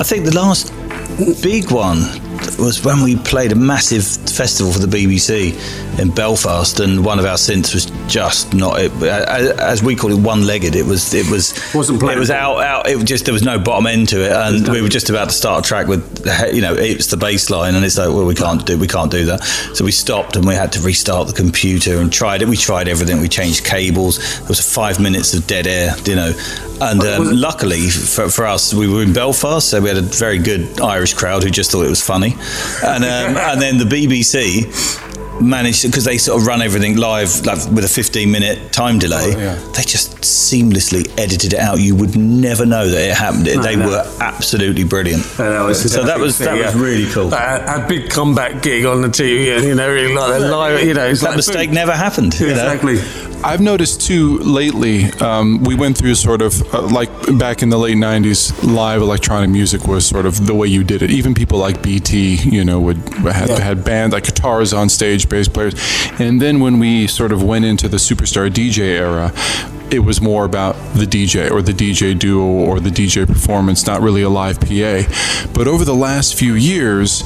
I 0.00 0.04
think 0.04 0.24
the 0.24 0.34
last 0.34 0.72
big 1.18 1.70
one 1.70 2.21
was 2.58 2.84
when 2.84 3.02
we 3.02 3.16
played 3.16 3.52
a 3.52 3.54
massive 3.54 4.04
festival 4.04 4.72
for 4.72 4.78
the 4.78 4.86
BBC 4.86 5.52
in 5.98 6.10
Belfast, 6.10 6.80
and 6.80 7.04
one 7.04 7.18
of 7.18 7.24
our 7.24 7.36
synths 7.36 7.74
was 7.74 7.86
just 8.12 8.54
not 8.54 8.80
it, 8.80 8.92
as 9.02 9.82
we 9.82 9.94
call 9.94 10.10
it, 10.12 10.18
one-legged. 10.20 10.74
It 10.74 10.84
was 10.84 11.12
it 11.14 11.28
was 11.30 11.52
Wasn't 11.74 12.00
playing. 12.00 12.16
It 12.16 12.20
was 12.20 12.30
out 12.30 12.58
out. 12.60 12.88
It 12.88 12.96
was 12.96 13.04
just 13.04 13.24
there 13.24 13.34
was 13.34 13.42
no 13.42 13.58
bottom 13.58 13.86
end 13.86 14.08
to 14.10 14.24
it, 14.24 14.32
and 14.32 14.68
we 14.68 14.82
were 14.82 14.88
just 14.88 15.10
about 15.10 15.30
to 15.30 15.34
start 15.34 15.64
a 15.64 15.68
track 15.68 15.86
with 15.86 16.02
you 16.52 16.62
know 16.62 16.74
it's 16.74 17.06
the 17.06 17.16
bass 17.16 17.50
line, 17.50 17.74
and 17.74 17.84
it's 17.84 17.98
like 17.98 18.08
well 18.08 18.24
we 18.26 18.34
can't 18.34 18.64
do 18.66 18.78
we 18.78 18.88
can't 18.88 19.10
do 19.10 19.26
that. 19.26 19.42
So 19.74 19.84
we 19.84 19.92
stopped 19.92 20.36
and 20.36 20.46
we 20.46 20.54
had 20.54 20.72
to 20.72 20.80
restart 20.80 21.28
the 21.28 21.34
computer 21.34 21.98
and 21.98 22.12
tried 22.12 22.42
it. 22.42 22.48
We 22.48 22.56
tried 22.56 22.88
everything. 22.88 23.20
We 23.20 23.28
changed 23.28 23.64
cables. 23.64 24.18
There 24.38 24.48
was 24.48 24.60
five 24.60 25.00
minutes 25.00 25.34
of 25.34 25.46
dead 25.46 25.66
air, 25.66 25.94
you 26.04 26.16
know. 26.16 26.32
And 26.80 27.00
um, 27.02 27.36
luckily 27.36 27.90
for, 27.90 28.28
for 28.28 28.44
us, 28.44 28.74
we 28.74 28.88
were 28.88 29.02
in 29.02 29.12
Belfast, 29.12 29.68
so 29.68 29.80
we 29.80 29.88
had 29.88 29.98
a 29.98 30.02
very 30.02 30.38
good 30.38 30.80
Irish 30.80 31.14
crowd 31.14 31.44
who 31.44 31.50
just 31.50 31.70
thought 31.70 31.86
it 31.86 31.90
was 31.90 32.04
funny. 32.04 32.34
And 32.84 33.04
um, 33.04 33.36
and 33.36 33.60
then 33.60 33.78
the 33.78 33.84
BBC 33.84 34.66
managed 35.42 35.82
because 35.84 36.04
they 36.04 36.18
sort 36.18 36.40
of 36.40 36.46
run 36.46 36.62
everything 36.62 36.96
live 36.96 37.44
like 37.46 37.58
with 37.70 37.84
a 37.84 37.88
15 37.88 38.30
minute 38.30 38.72
time 38.72 38.98
delay 38.98 39.32
they 39.74 39.82
just 39.82 40.16
seamlessly 40.22 41.08
edited 41.18 41.52
it 41.54 41.58
out 41.58 41.80
you 41.80 41.94
would 41.94 42.16
never 42.16 42.64
know 42.66 42.88
that 42.88 43.10
it 43.10 43.14
happened 43.16 43.46
No, 43.46 43.62
they 43.62 43.76
no. 43.76 43.88
were 43.88 44.04
absolutely 44.20 44.84
brilliant 44.84 45.22
that 45.36 45.60
was- 45.64 45.92
so 45.92 46.04
that 46.04 46.18
was 46.18 46.38
that 46.38 46.56
was 46.56 46.74
really 46.74 47.10
cool 47.12 47.32
a, 47.32 47.84
a 47.84 47.86
big 47.88 48.10
comeback 48.10 48.62
gig 48.62 48.84
on 48.84 49.02
the 49.02 49.08
TV, 49.08 49.56
and 49.56 49.64
you 49.64 49.74
know, 49.74 49.88
really 49.90 50.14
like 50.14 50.40
the 50.40 50.48
live, 50.48 50.82
you 50.86 50.94
know, 50.94 51.06
it's 51.06 51.20
that 51.20 51.28
like 51.28 51.36
mistake 51.36 51.70
never 51.70 51.92
happened 51.92 52.38
you 52.38 52.46
know? 52.46 52.52
Exactly. 52.52 52.98
I've 53.44 53.60
noticed 53.60 54.00
too 54.02 54.38
lately. 54.38 55.06
Um, 55.14 55.64
we 55.64 55.74
went 55.74 55.98
through 55.98 56.14
sort 56.14 56.42
of 56.42 56.62
uh, 56.72 56.82
like 56.82 57.10
back 57.38 57.60
in 57.64 57.70
the 57.70 57.76
late 57.76 57.96
'90s, 57.96 58.62
live 58.62 59.02
electronic 59.02 59.50
music 59.50 59.88
was 59.88 60.06
sort 60.06 60.26
of 60.26 60.46
the 60.46 60.54
way 60.54 60.68
you 60.68 60.84
did 60.84 61.02
it. 61.02 61.10
Even 61.10 61.34
people 61.34 61.58
like 61.58 61.82
BT, 61.82 62.36
you 62.36 62.64
know, 62.64 62.78
would 62.78 62.98
had, 62.98 63.48
Yeah. 63.48 63.58
had 63.60 63.84
band 63.84 64.12
like 64.12 64.22
guitars 64.26 64.72
on 64.72 64.88
stage, 64.88 65.28
bass 65.32 65.48
players, 65.48 65.74
and 66.20 66.40
then 66.40 66.60
when 66.60 66.78
we 66.78 67.06
sort 67.06 67.32
of 67.32 67.42
went 67.42 67.64
into 67.64 67.88
the 67.88 67.96
superstar 67.96 68.48
DJ 68.48 68.82
era. 68.98 69.32
It 69.90 70.06
was 70.06 70.22
more 70.22 70.46
about 70.46 70.74
the 70.94 71.04
DJ 71.04 71.50
or 71.50 71.60
the 71.60 71.74
DJ 71.74 72.18
duo 72.18 72.46
or 72.46 72.80
the 72.80 72.88
DJ 72.88 73.26
performance, 73.26 73.86
not 73.86 74.00
really 74.00 74.22
a 74.22 74.30
live 74.30 74.58
PA. 74.58 75.02
But 75.52 75.68
over 75.68 75.84
the 75.84 75.94
last 75.94 76.34
few 76.34 76.54
years, 76.54 77.22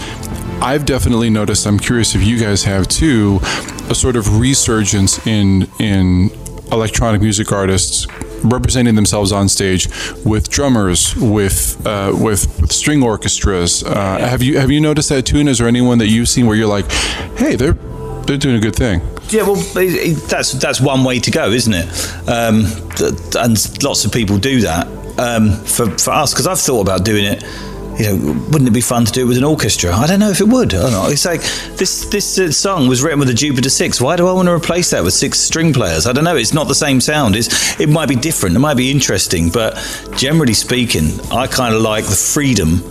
I've 0.61 0.85
definitely 0.85 1.31
noticed. 1.31 1.65
I'm 1.65 1.79
curious 1.79 2.17
if 2.17 2.25
you 2.25 2.41
guys 2.41 2.65
have 2.65 2.89
too, 2.89 3.39
a 3.89 3.95
sort 3.95 4.17
of 4.17 4.41
resurgence 4.41 5.25
in 5.29 5.69
in 5.79 6.31
electronic 6.73 7.21
music 7.21 7.53
artists 7.53 8.09
representing 8.43 8.95
themselves 8.95 9.33
on 9.33 9.49
stage 9.49 9.89
with 10.25 10.49
drummers, 10.51 11.15
with 11.17 11.85
uh, 11.87 12.13
with, 12.15 12.61
with 12.61 12.73
string 12.73 13.03
orchestras. 13.03 13.83
Uh, 13.85 14.19
Have 14.19 14.43
you 14.43 14.59
have 14.59 14.71
you 14.71 14.81
noticed 14.81 15.09
that 15.11 15.27
too? 15.27 15.39
And 15.39 15.49
is 15.49 15.59
there 15.59 15.69
anyone 15.69 15.99
that 15.99 16.09
you've 16.09 16.29
seen 16.29 16.47
where 16.47 16.57
you're 16.57 16.67
like, 16.69 16.91
hey, 17.37 17.57
they're 17.57 17.77
they're 18.27 18.37
doing 18.39 18.57
a 18.57 18.61
good 18.61 18.77
thing? 18.77 19.01
Yeah, 19.29 19.43
well, 19.43 19.57
that's 20.29 20.53
that's 20.53 20.81
one 20.81 21.03
way 21.05 21.19
to 21.21 21.31
go, 21.31 21.51
isn't 21.51 21.75
it? 21.75 21.89
Um, 22.29 22.65
and 23.37 23.83
lots 23.83 24.05
of 24.05 24.13
people 24.13 24.39
do 24.39 24.61
that. 24.61 24.87
Um, 25.19 25.53
for 25.65 25.91
for 25.99 26.11
us, 26.13 26.33
because 26.33 26.47
I've 26.47 26.61
thought 26.61 26.83
about 26.83 27.05
doing 27.05 27.25
it. 27.25 27.43
You 27.99 28.05
know, 28.05 28.33
wouldn't 28.51 28.69
it 28.69 28.75
be 28.75 28.83
fun 28.83 29.07
to 29.07 29.13
do 29.13 29.23
it 29.23 29.25
with 29.25 29.39
an 29.39 29.45
orchestra? 29.45 29.95
I 29.95 30.07
don't 30.07 30.21
know 30.21 30.31
if 30.31 30.41
it 30.41 30.49
would. 30.49 30.73
Know. 30.73 31.09
It's 31.09 31.25
like 31.25 31.41
this 31.77 32.05
this 32.07 32.39
uh, 32.39 32.53
song 32.53 32.89
was 32.89 33.03
written 33.03 33.19
with 33.19 33.31
a 33.31 33.35
Jupiter 33.35 33.71
Six. 33.71 34.01
Why 34.01 34.17
do 34.17 34.29
I 34.29 34.33
want 34.33 34.47
to 34.49 34.53
replace 34.53 34.91
that 34.91 35.03
with 35.03 35.15
six 35.15 35.39
string 35.39 35.73
players? 35.73 36.07
I 36.07 36.13
don't 36.13 36.25
know. 36.25 36.37
It's 36.37 36.53
not 36.53 36.69
the 36.69 36.75
same 36.75 37.01
sound. 37.01 37.37
It's 37.37 37.81
it 37.81 37.89
might 37.89 38.09
be 38.09 38.17
different. 38.17 38.55
It 38.55 38.59
might 38.59 38.77
be 38.77 38.91
interesting, 38.91 39.49
but 39.49 39.75
generally 40.17 40.53
speaking, 40.53 41.19
I 41.31 41.47
kind 41.47 41.75
of 41.75 41.81
like 41.81 42.05
the 42.05 42.17
freedom 42.17 42.83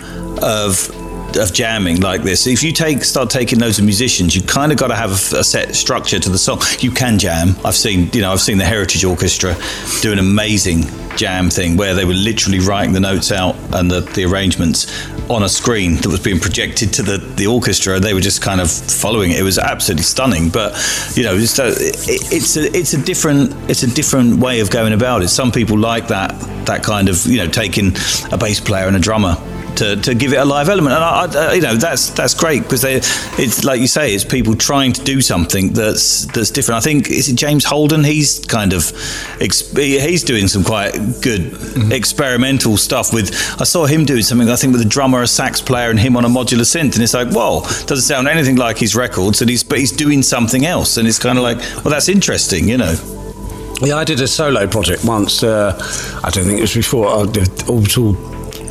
of 0.42 0.90
of 1.38 1.54
jamming 1.54 2.02
like 2.02 2.24
this. 2.24 2.48
If 2.48 2.64
you 2.64 2.72
take 2.72 3.04
start 3.04 3.30
taking 3.30 3.60
loads 3.60 3.78
of 3.78 3.86
musicians, 3.86 4.36
you 4.36 4.42
kind 4.42 4.72
of 4.72 4.78
got 4.78 4.88
to 4.88 4.96
have 4.96 5.12
a, 5.12 5.40
a 5.40 5.44
set 5.44 5.76
structure 5.76 6.20
to 6.20 6.30
the 6.30 6.38
song. 6.38 6.62
You 6.80 6.92
can 6.92 7.20
jam. 7.20 7.56
I've 7.64 7.76
seen 7.76 8.10
you 8.14 8.22
know 8.22 8.32
I've 8.32 8.42
seen 8.42 8.58
the 8.58 8.66
Heritage 8.66 9.04
Orchestra 9.04 9.56
do 10.02 10.12
an 10.12 10.20
amazing 10.20 10.84
jam 11.16 11.50
thing 11.50 11.78
where 11.78 11.94
they 11.94 12.06
were 12.06 12.14
literally 12.14 12.60
writing 12.60 12.94
the 12.94 13.00
notes 13.00 13.32
out 13.32 13.56
and 13.74 13.90
the, 13.90 14.02
the 14.02 14.26
arrangements 14.26 14.88
on 15.30 15.44
a 15.44 15.50
screen 15.50 15.96
that 15.96 16.08
was 16.08 16.20
being 16.20 16.40
projected 16.40 16.94
to 16.94 17.02
the, 17.02 17.18
the 17.18 17.48
orchestra. 17.48 18.00
They 18.00 18.14
were 18.14 18.22
just 18.22 18.42
kind 18.42 18.62
of 18.62 18.70
following 18.70 19.32
it. 19.32 19.40
It 19.40 19.44
was 19.44 19.58
absolutely 19.58 20.04
stunning. 20.04 20.50
But 20.50 20.74
you 21.16 21.24
know, 21.24 21.36
it's 21.36 21.58
a, 21.60 21.68
it, 21.68 22.32
it's 22.32 22.58
a 22.58 22.76
it's 22.76 22.94
a 22.94 23.02
different 23.02 23.54
it's 23.70 23.84
a 23.84 23.94
different 23.94 24.40
way 24.40 24.60
of 24.60 24.70
going 24.70 24.94
about 24.94 25.24
it. 25.24 25.30
Some 25.30 25.52
people 25.52 25.78
like 25.78 26.08
that 26.08 26.40
that 26.66 26.84
kind 26.84 27.10
of 27.10 27.26
you 27.26 27.38
know 27.38 27.48
taking 27.48 27.94
a 28.32 28.38
bass 28.38 28.60
player 28.60 28.88
and 28.88 28.96
a 28.96 29.00
drummer 29.00 29.36
to, 29.78 29.96
to 29.98 30.16
give 30.16 30.34
it 30.34 30.38
a 30.38 30.46
live 30.46 30.70
element. 30.70 30.96
And 30.96 31.04
I, 31.04 31.26
I, 31.26 31.48
uh, 31.50 31.54
you 31.54 31.62
know 31.62 31.76
that's 31.76 32.10
that's 32.12 32.34
great 32.34 32.64
because 32.64 32.82
they 32.82 32.96
it's 33.38 33.64
like 33.64 33.80
you 33.82 33.88
say, 33.88 34.14
it's 34.14 34.24
people 34.24 34.56
trying 34.56 34.94
to 34.94 35.04
do 35.04 35.22
something 35.22 35.74
that's 35.74 36.26
that's 36.28 36.52
different. 36.52 36.78
I 36.78 36.82
think 36.82 37.10
is 37.10 37.30
it 37.30 37.36
James 37.36 37.66
Holden? 37.66 38.04
He's 38.04 38.40
kind 38.46 38.74
of 38.74 38.90
he's 39.40 40.24
doing 40.24 40.48
some 40.48 40.64
quite 40.64 40.94
good 41.22 41.42
mm-hmm. 41.42 41.92
experimental 41.92 42.78
stuff 42.78 43.14
with. 43.14 43.32
I 43.60 43.64
saw 43.64 43.86
him 43.86 44.06
doing 44.06 44.22
something 44.22 44.50
I 44.50 44.56
think 44.56 44.74
with 44.74 44.82
a 44.82 44.90
drummer, 44.90 45.22
a 45.22 45.28
sax 45.28 45.62
player, 45.62 45.90
and 45.90 46.00
him 46.00 46.18
on 46.18 46.26
a 46.26 46.30
modular 46.30 46.62
synth, 46.62 46.94
and 46.94 47.04
it's 47.04 47.14
like, 47.14 47.30
whoa, 47.30 47.62
doesn't 47.86 48.02
sound 48.02 48.28
anything 48.28 48.56
like 48.56 48.78
his 48.78 48.96
records, 48.96 49.42
and 49.42 49.50
he's 49.50 49.64
but 49.64 49.80
he's 49.80 49.92
doing 49.92 50.22
something 50.22 50.66
else, 50.66 50.98
and 50.98 51.08
it's 51.08 51.20
kind 51.20 51.38
of 51.38 51.44
like, 51.44 51.58
well, 51.58 51.92
that's 51.92 52.10
interesting, 52.10 52.70
you 52.70 52.78
know. 52.78 52.96
Yeah, 53.82 53.98
I 53.98 54.06
did 54.06 54.22
a 54.22 54.28
solo 54.28 54.68
project 54.68 55.04
once. 55.04 55.44
Uh, 55.44 55.76
I 56.24 56.30
don't 56.30 56.46
think 56.46 56.60
it 56.60 56.62
was 56.62 56.74
before. 56.74 57.08
I 57.08 57.26
did 57.26 57.70
Orbital 57.70 58.14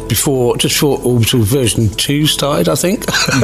before 0.08 0.56
just 0.56 0.74
before 0.74 0.98
Orbital 1.04 1.42
version 1.42 1.88
two 1.90 2.26
started, 2.26 2.68
I 2.68 2.74
think. 2.74 3.04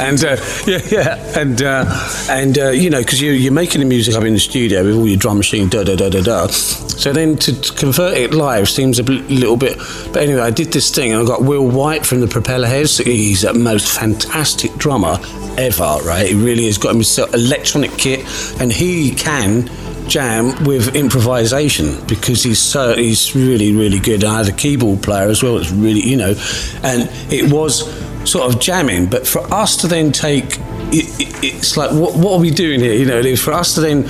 and 0.00 0.24
uh, 0.24 0.36
yeah, 0.66 0.80
yeah, 0.90 1.38
and 1.38 1.62
uh, 1.62 1.84
and 2.28 2.58
uh, 2.58 2.70
you 2.70 2.90
know 2.90 3.00
because 3.00 3.20
you 3.20 3.32
you're 3.32 3.52
making 3.52 3.80
the 3.80 3.86
music 3.86 4.14
up 4.14 4.24
in 4.24 4.34
the 4.34 4.40
studio 4.40 4.84
with 4.84 4.96
all 4.96 5.08
your 5.08 5.18
drum 5.18 5.38
machine, 5.38 5.68
da 5.68 5.84
da 5.84 5.96
da 5.96 6.08
da 6.08 6.22
da. 6.22 6.46
So 6.48 7.12
then 7.12 7.36
to, 7.38 7.52
convert 7.74 8.16
it 8.16 8.32
live 8.32 8.68
seems 8.68 8.98
a 8.98 9.04
bl- 9.04 9.14
little 9.28 9.56
bit. 9.56 9.78
But 10.12 10.22
anyway, 10.22 10.42
I 10.42 10.50
did 10.50 10.72
this 10.72 10.90
thing 10.90 11.12
and 11.12 11.22
I 11.22 11.24
got 11.24 11.42
Will 11.42 11.66
White 11.66 12.06
from 12.06 12.20
the 12.20 12.26
Propellerheads. 12.26 13.02
He's 13.04 13.42
the 13.42 13.54
most 13.54 13.98
fantastic 13.98 14.72
drummer 14.76 15.18
ever, 15.58 15.98
right? 16.04 16.28
He 16.28 16.34
really 16.34 16.66
has 16.66 16.78
got 16.78 16.94
himself 16.94 17.32
electronic 17.34 17.92
kit, 17.92 18.20
and 18.60 18.72
he 18.72 19.14
can 19.14 19.68
jam 20.08 20.64
with 20.64 20.94
improvisation 20.94 22.04
because 22.06 22.42
he's 22.42 22.58
so 22.58 22.94
he's 22.96 23.34
really 23.34 23.74
really 23.74 23.98
good. 24.00 24.24
I 24.24 24.38
had 24.38 24.48
a 24.48 24.56
keyboard 24.56 25.02
player 25.02 25.28
as 25.28 25.42
well. 25.42 25.58
It's 25.58 25.70
really 25.70 26.00
you 26.00 26.16
know, 26.16 26.34
and 26.82 27.08
it 27.32 27.52
was 27.52 27.82
sort 28.30 28.52
of 28.52 28.60
jamming. 28.60 29.06
But 29.06 29.26
for 29.26 29.40
us 29.52 29.76
to 29.78 29.86
then 29.88 30.12
take, 30.12 30.44
it, 30.92 31.20
it, 31.20 31.44
it's 31.44 31.76
like 31.76 31.90
what 31.92 32.16
what 32.16 32.34
are 32.34 32.40
we 32.40 32.50
doing 32.50 32.80
here? 32.80 32.94
You 32.94 33.06
know, 33.06 33.36
for 33.36 33.52
us 33.52 33.74
to 33.76 33.80
then 33.80 34.08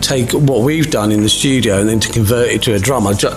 take 0.00 0.32
what 0.32 0.62
we've 0.62 0.90
done 0.90 1.12
in 1.12 1.22
the 1.22 1.28
studio 1.28 1.78
and 1.80 1.88
then 1.88 2.00
to 2.00 2.12
convert 2.12 2.48
it 2.48 2.62
to 2.62 2.74
a 2.74 2.78
drummer. 2.78 3.14
ju- 3.14 3.30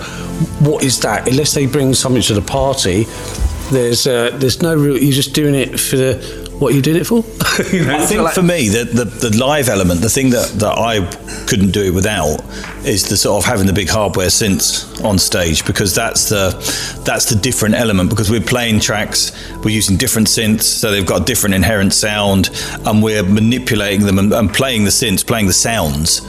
What 0.60 0.82
is 0.82 0.98
that? 1.00 1.28
Unless 1.28 1.54
they 1.54 1.66
bring 1.66 1.94
something 1.94 2.22
to 2.22 2.34
the 2.34 2.42
party, 2.42 3.04
there's 3.70 4.06
uh, 4.06 4.30
there's 4.34 4.62
no 4.62 4.74
real. 4.74 4.98
You're 4.98 5.12
just 5.12 5.32
doing 5.34 5.54
it 5.54 5.78
for 5.78 5.96
the 5.96 6.45
what 6.58 6.74
you 6.74 6.82
doing 6.82 6.96
it 6.98 7.04
for. 7.06 7.24
You 7.72 7.86
know, 7.86 7.96
I 7.96 8.04
think 8.04 8.20
like- 8.20 8.34
for 8.34 8.42
me, 8.42 8.68
the, 8.68 8.84
the, 8.84 9.04
the 9.04 9.36
live 9.38 9.70
element, 9.70 10.02
the 10.02 10.10
thing 10.10 10.28
that, 10.30 10.46
that 10.58 10.76
I 10.76 11.00
couldn't 11.46 11.70
do 11.70 11.82
it 11.84 11.94
without, 11.94 12.42
is 12.84 13.08
the 13.08 13.16
sort 13.16 13.42
of 13.42 13.48
having 13.50 13.66
the 13.66 13.72
big 13.72 13.88
hardware 13.88 14.26
synths 14.26 15.02
on 15.02 15.16
stage 15.18 15.64
because 15.64 15.94
that's 15.94 16.28
the 16.28 16.50
that's 17.06 17.24
the 17.30 17.34
different 17.36 17.74
element 17.74 18.10
because 18.10 18.30
we're 18.30 18.42
playing 18.42 18.80
tracks, 18.80 19.32
we're 19.64 19.70
using 19.70 19.96
different 19.96 20.28
synths, 20.28 20.64
so 20.64 20.90
they've 20.90 21.06
got 21.06 21.22
a 21.22 21.24
different 21.24 21.54
inherent 21.54 21.94
sound, 21.94 22.50
and 22.84 23.02
we're 23.02 23.22
manipulating 23.22 24.04
them 24.04 24.18
and, 24.18 24.34
and 24.34 24.52
playing 24.52 24.84
the 24.84 24.90
synths, 24.90 25.26
playing 25.26 25.46
the 25.46 25.54
sounds, 25.54 26.20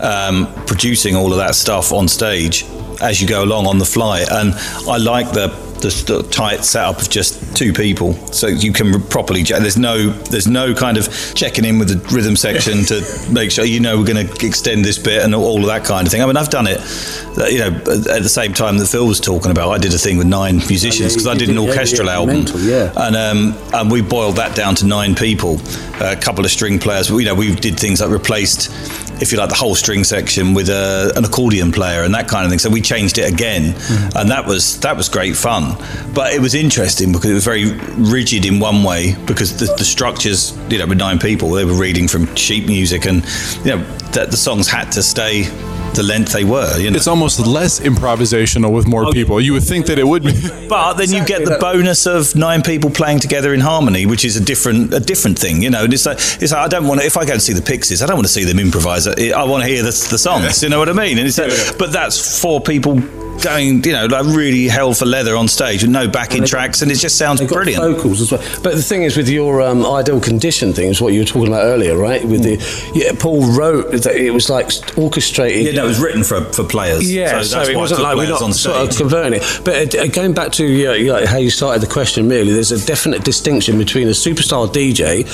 um, 0.00 0.46
producing 0.66 1.16
all 1.16 1.32
of 1.32 1.38
that 1.38 1.56
stuff 1.56 1.92
on 1.92 2.06
stage 2.06 2.64
as 3.02 3.20
you 3.20 3.26
go 3.26 3.42
along 3.44 3.66
on 3.66 3.78
the 3.78 3.84
fly. 3.84 4.24
And 4.30 4.54
I 4.88 4.98
like 4.98 5.32
the 5.32 5.48
the, 5.80 6.04
the 6.06 6.22
tight 6.30 6.64
setup 6.64 7.00
of 7.00 7.10
just 7.10 7.56
two 7.56 7.72
people, 7.72 8.14
so 8.32 8.46
you 8.46 8.72
can 8.72 9.00
properly. 9.08 9.42
There's 9.42 9.76
no 9.78 10.10
there's 10.10 10.46
no 10.46 10.74
kind 10.74 10.96
of 10.96 11.08
checking 11.34 11.64
in 11.64 11.78
with 11.78 11.88
the 11.88 12.14
rhythm 12.14 12.36
section 12.36 12.84
to 12.84 13.02
make 13.30 13.50
sure 13.50 13.64
you 13.64 13.80
know 13.80 13.98
we're 13.98 14.06
going 14.06 14.26
to 14.26 14.46
extend 14.46 14.84
this 14.84 14.98
bit 14.98 15.22
and 15.22 15.34
all 15.34 15.60
of 15.60 15.66
that 15.66 15.84
kind 15.84 16.06
of 16.06 16.10
thing. 16.12 16.22
I 16.22 16.26
mean, 16.26 16.36
I've 16.36 16.50
done 16.50 16.66
it, 16.66 16.78
uh, 17.38 17.46
you 17.46 17.58
know, 17.58 17.68
at 17.68 18.22
the 18.22 18.28
same 18.28 18.52
time 18.52 18.78
that 18.78 18.86
Phil 18.86 19.06
was 19.06 19.20
talking 19.20 19.50
about. 19.50 19.70
I 19.70 19.78
did 19.78 19.92
a 19.94 19.98
thing 19.98 20.16
with 20.18 20.26
nine 20.26 20.56
musicians 20.68 21.12
because 21.14 21.26
I 21.26 21.34
did 21.34 21.48
an 21.48 21.56
Oh, 21.58 21.62
yeah, 21.62 21.66
yeah, 21.68 21.72
orchestral 21.72 22.10
album, 22.10 22.36
mental, 22.36 22.60
yeah. 22.60 22.92
and 22.96 23.16
um, 23.16 23.54
and 23.74 23.90
we 23.90 24.02
boiled 24.02 24.36
that 24.36 24.54
down 24.56 24.74
to 24.76 24.86
nine 24.86 25.14
people, 25.14 25.58
a 26.00 26.16
couple 26.16 26.44
of 26.44 26.50
string 26.50 26.78
players. 26.78 27.08
You 27.10 27.24
know, 27.24 27.34
we 27.34 27.54
did 27.54 27.78
things 27.80 28.00
like 28.00 28.10
replaced, 28.10 28.70
if 29.22 29.32
you 29.32 29.38
like, 29.38 29.48
the 29.48 29.54
whole 29.54 29.74
string 29.74 30.04
section 30.04 30.52
with 30.54 30.68
a, 30.68 31.12
an 31.16 31.24
accordion 31.24 31.72
player 31.72 32.02
and 32.02 32.14
that 32.14 32.28
kind 32.28 32.44
of 32.44 32.50
thing. 32.50 32.58
So 32.58 32.68
we 32.70 32.80
changed 32.82 33.18
it 33.18 33.32
again, 33.32 33.74
Mm-hmm. 33.76 34.18
and 34.18 34.30
that 34.30 34.46
was 34.46 34.78
that 34.80 34.96
was 34.96 35.08
great 35.08 35.36
fun. 35.36 35.65
But 36.14 36.32
it 36.32 36.40
was 36.40 36.54
interesting 36.54 37.12
because 37.12 37.30
it 37.30 37.34
was 37.34 37.44
very 37.44 37.72
rigid 37.96 38.44
in 38.46 38.60
one 38.60 38.82
way 38.82 39.16
because 39.26 39.56
the, 39.58 39.66
the 39.76 39.84
structures, 39.84 40.56
you 40.70 40.78
know, 40.78 40.86
with 40.86 40.98
nine 40.98 41.18
people, 41.18 41.50
they 41.50 41.64
were 41.64 41.78
reading 41.78 42.08
from 42.08 42.34
sheet 42.36 42.66
music, 42.66 43.06
and 43.06 43.24
you 43.64 43.76
know, 43.76 43.84
that 44.12 44.30
the 44.30 44.36
songs 44.36 44.68
had 44.68 44.90
to 44.92 45.02
stay 45.02 45.44
the 45.96 46.02
length 46.02 46.32
they 46.32 46.44
were. 46.44 46.78
You 46.78 46.90
know. 46.90 46.96
It's 46.96 47.06
almost 47.06 47.40
less 47.40 47.80
improvisational 47.80 48.72
with 48.72 48.86
more 48.86 49.10
people. 49.12 49.40
You 49.40 49.54
would 49.54 49.64
think 49.64 49.86
that 49.86 49.98
it 49.98 50.06
would 50.06 50.22
be. 50.22 50.34
But 50.68 50.94
then 50.94 51.12
you 51.12 51.24
get 51.24 51.44
the 51.44 51.58
bonus 51.60 52.06
of 52.06 52.34
nine 52.34 52.60
people 52.62 52.90
playing 52.90 53.20
together 53.20 53.54
in 53.54 53.60
harmony, 53.60 54.04
which 54.04 54.24
is 54.24 54.36
a 54.36 54.40
different 54.40 54.92
a 54.92 55.00
different 55.00 55.38
thing, 55.38 55.62
you 55.62 55.70
know. 55.70 55.84
And 55.84 55.94
it's 55.94 56.06
like, 56.06 56.18
it's 56.18 56.52
like 56.52 56.64
I 56.66 56.68
don't 56.68 56.86
want 56.86 57.00
to. 57.00 57.06
If 57.06 57.16
I 57.16 57.24
go 57.24 57.34
and 57.34 57.42
see 57.42 57.52
the 57.52 57.62
Pixies, 57.62 58.02
I 58.02 58.06
don't 58.06 58.16
want 58.16 58.26
to 58.26 58.32
see 58.32 58.44
them 58.44 58.58
improvise. 58.58 59.06
I 59.06 59.30
I 59.30 59.44
want 59.44 59.62
to 59.62 59.68
hear 59.68 59.82
the, 59.82 60.06
the 60.10 60.18
songs. 60.18 60.62
You 60.62 60.68
know 60.68 60.78
what 60.78 60.88
I 60.88 60.92
mean? 60.92 61.18
And 61.18 61.26
it's 61.26 61.38
like, 61.38 61.78
but 61.78 61.92
that's 61.92 62.40
four 62.40 62.60
people 62.60 63.00
going, 63.42 63.82
you 63.84 63.92
know, 63.92 64.06
like 64.06 64.24
really 64.26 64.68
hell 64.68 64.94
for 64.94 65.06
leather 65.06 65.36
on 65.36 65.48
stage 65.48 65.82
with 65.82 65.90
no 65.90 66.08
backing 66.08 66.44
tracks, 66.44 66.82
and 66.82 66.90
it 66.90 66.96
just 66.96 67.16
sounds 67.16 67.40
brilliant. 67.42 67.82
vocals 67.82 68.20
as 68.20 68.32
well. 68.32 68.42
But 68.62 68.74
the 68.74 68.82
thing 68.82 69.02
is, 69.02 69.16
with 69.16 69.28
your 69.28 69.62
um, 69.62 69.84
ideal 69.84 70.20
condition 70.20 70.72
thing, 70.72 70.88
is 70.88 71.00
what 71.00 71.12
you 71.12 71.20
were 71.20 71.26
talking 71.26 71.48
about 71.48 71.64
earlier, 71.64 71.96
right? 71.96 72.24
With 72.24 72.42
the 72.42 72.56
yeah, 72.94 73.12
Paul 73.18 73.46
wrote 73.52 73.92
that 73.92 74.16
it 74.16 74.30
was 74.30 74.50
like 74.50 74.70
orchestrated. 74.96 75.66
Yeah, 75.66 75.72
no, 75.72 75.84
it 75.84 75.88
was 75.88 76.00
written 76.00 76.24
for 76.24 76.44
for 76.52 76.64
players. 76.64 77.12
Yeah, 77.12 77.42
so, 77.42 77.64
so, 77.64 77.70
it 77.70 77.74
why 77.74 77.80
wasn't 77.80 78.02
like 78.02 78.16
we're 78.16 78.28
not 78.28 78.42
on 78.42 78.52
sort 78.52 78.76
of 78.76 78.96
converting 78.96 79.40
it. 79.40 79.60
But 79.64 79.94
uh, 79.94 80.06
going 80.08 80.34
back 80.34 80.52
to 80.52 80.66
yeah, 80.66 80.94
yeah, 80.94 81.26
how 81.26 81.38
you 81.38 81.50
started 81.50 81.82
the 81.82 81.92
question, 81.92 82.28
really, 82.28 82.52
there's 82.52 82.72
a 82.72 82.84
definite 82.84 83.24
distinction 83.24 83.78
between 83.78 84.08
a 84.08 84.12
superstar 84.12 84.68
DJ 84.68 85.26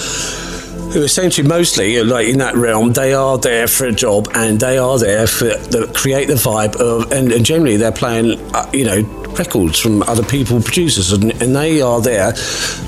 who 0.93 1.03
essentially 1.03 1.47
mostly 1.47 2.03
like 2.03 2.29
in 2.29 2.39
that 2.39 2.55
realm 2.55 2.93
they 2.93 3.15
are 3.15 3.39
there 3.39 3.67
for 3.67 3.87
a 3.87 3.93
job 3.93 4.29
and 4.35 4.61
they 4.61 4.77
are 4.77 4.99
there 4.99 5.27
for 5.27 5.47
the 5.47 5.91
create 5.95 6.27
the 6.29 6.35
vibe 6.35 6.77
of 6.77 7.11
and, 7.13 7.33
and 7.33 7.45
generally 7.47 7.77
they're 7.77 7.91
playing 7.93 8.39
uh, 8.55 8.71
you 8.73 8.85
know 8.85 9.01
records 9.39 9.79
from 9.79 10.03
other 10.03 10.23
people 10.23 10.61
producers 10.61 11.13
and, 11.13 11.31
and 11.43 11.57
they 11.57 11.81
are 11.81 12.03
there 12.03 12.33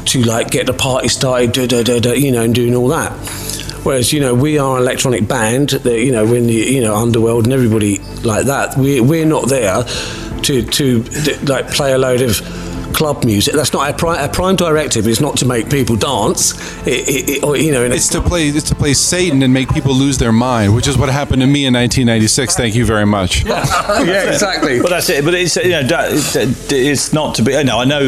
to 0.04 0.22
like 0.24 0.50
get 0.50 0.66
the 0.66 0.72
party 0.74 1.08
started 1.08 1.52
da, 1.52 1.66
da, 1.66 1.82
da, 1.82 1.98
da, 1.98 2.12
you 2.12 2.30
know 2.30 2.42
and 2.42 2.54
doing 2.54 2.74
all 2.74 2.88
that. 2.88 3.12
Whereas 3.84 4.12
you 4.12 4.20
know 4.20 4.34
we 4.34 4.58
are 4.58 4.76
an 4.76 4.82
electronic 4.82 5.26
band 5.26 5.70
that 5.70 6.00
you 6.00 6.12
know 6.12 6.26
when 6.26 6.46
the 6.46 6.54
you 6.54 6.82
know 6.82 6.94
Underworld 6.94 7.44
and 7.44 7.52
everybody 7.52 7.98
like 8.22 8.46
that 8.46 8.76
we 8.76 9.00
we're 9.00 9.26
not 9.26 9.48
there 9.48 9.84
to 10.42 10.62
to 10.62 11.02
like 11.44 11.68
play 11.68 11.92
a 11.92 11.98
load 11.98 12.20
of 12.20 12.40
club 13.04 13.22
music. 13.24 13.52
That's 13.54 13.72
not 13.74 13.86
our 13.86 13.92
prime, 13.92 14.18
our 14.18 14.28
prime 14.30 14.56
directive. 14.56 15.06
Is 15.06 15.20
not 15.20 15.36
to 15.38 15.46
make 15.46 15.68
people 15.68 15.94
dance. 15.94 16.54
It, 16.86 17.06
it, 17.08 17.28
it, 17.30 17.44
or, 17.44 17.54
you 17.56 17.70
know, 17.70 17.82
It's 17.84 18.08
to 18.10 18.22
play. 18.22 18.48
It's 18.48 18.68
to 18.70 18.74
play 18.74 18.94
Satan 18.94 19.42
and 19.42 19.52
make 19.52 19.68
people 19.68 19.94
lose 19.94 20.16
their 20.16 20.32
mind, 20.32 20.74
which 20.74 20.88
is 20.88 20.96
what 20.96 21.10
happened 21.10 21.42
to 21.42 21.46
me 21.46 21.66
in 21.66 21.74
1996. 21.74 22.56
Thank 22.56 22.74
you 22.74 22.86
very 22.86 23.04
much. 23.04 23.44
yeah, 23.44 24.30
exactly. 24.32 24.80
Well, 24.80 24.88
that's 24.88 25.10
it. 25.10 25.22
But 25.24 25.34
it's 25.34 25.56
you 25.56 25.70
know 25.70 25.82
that- 25.82 26.12
it's- 26.12 26.72
it's 26.72 27.12
not 27.12 27.34
to 27.36 27.42
be. 27.42 27.52
You 27.52 27.64
know, 27.64 27.78
I 27.80 27.84
know 27.84 28.00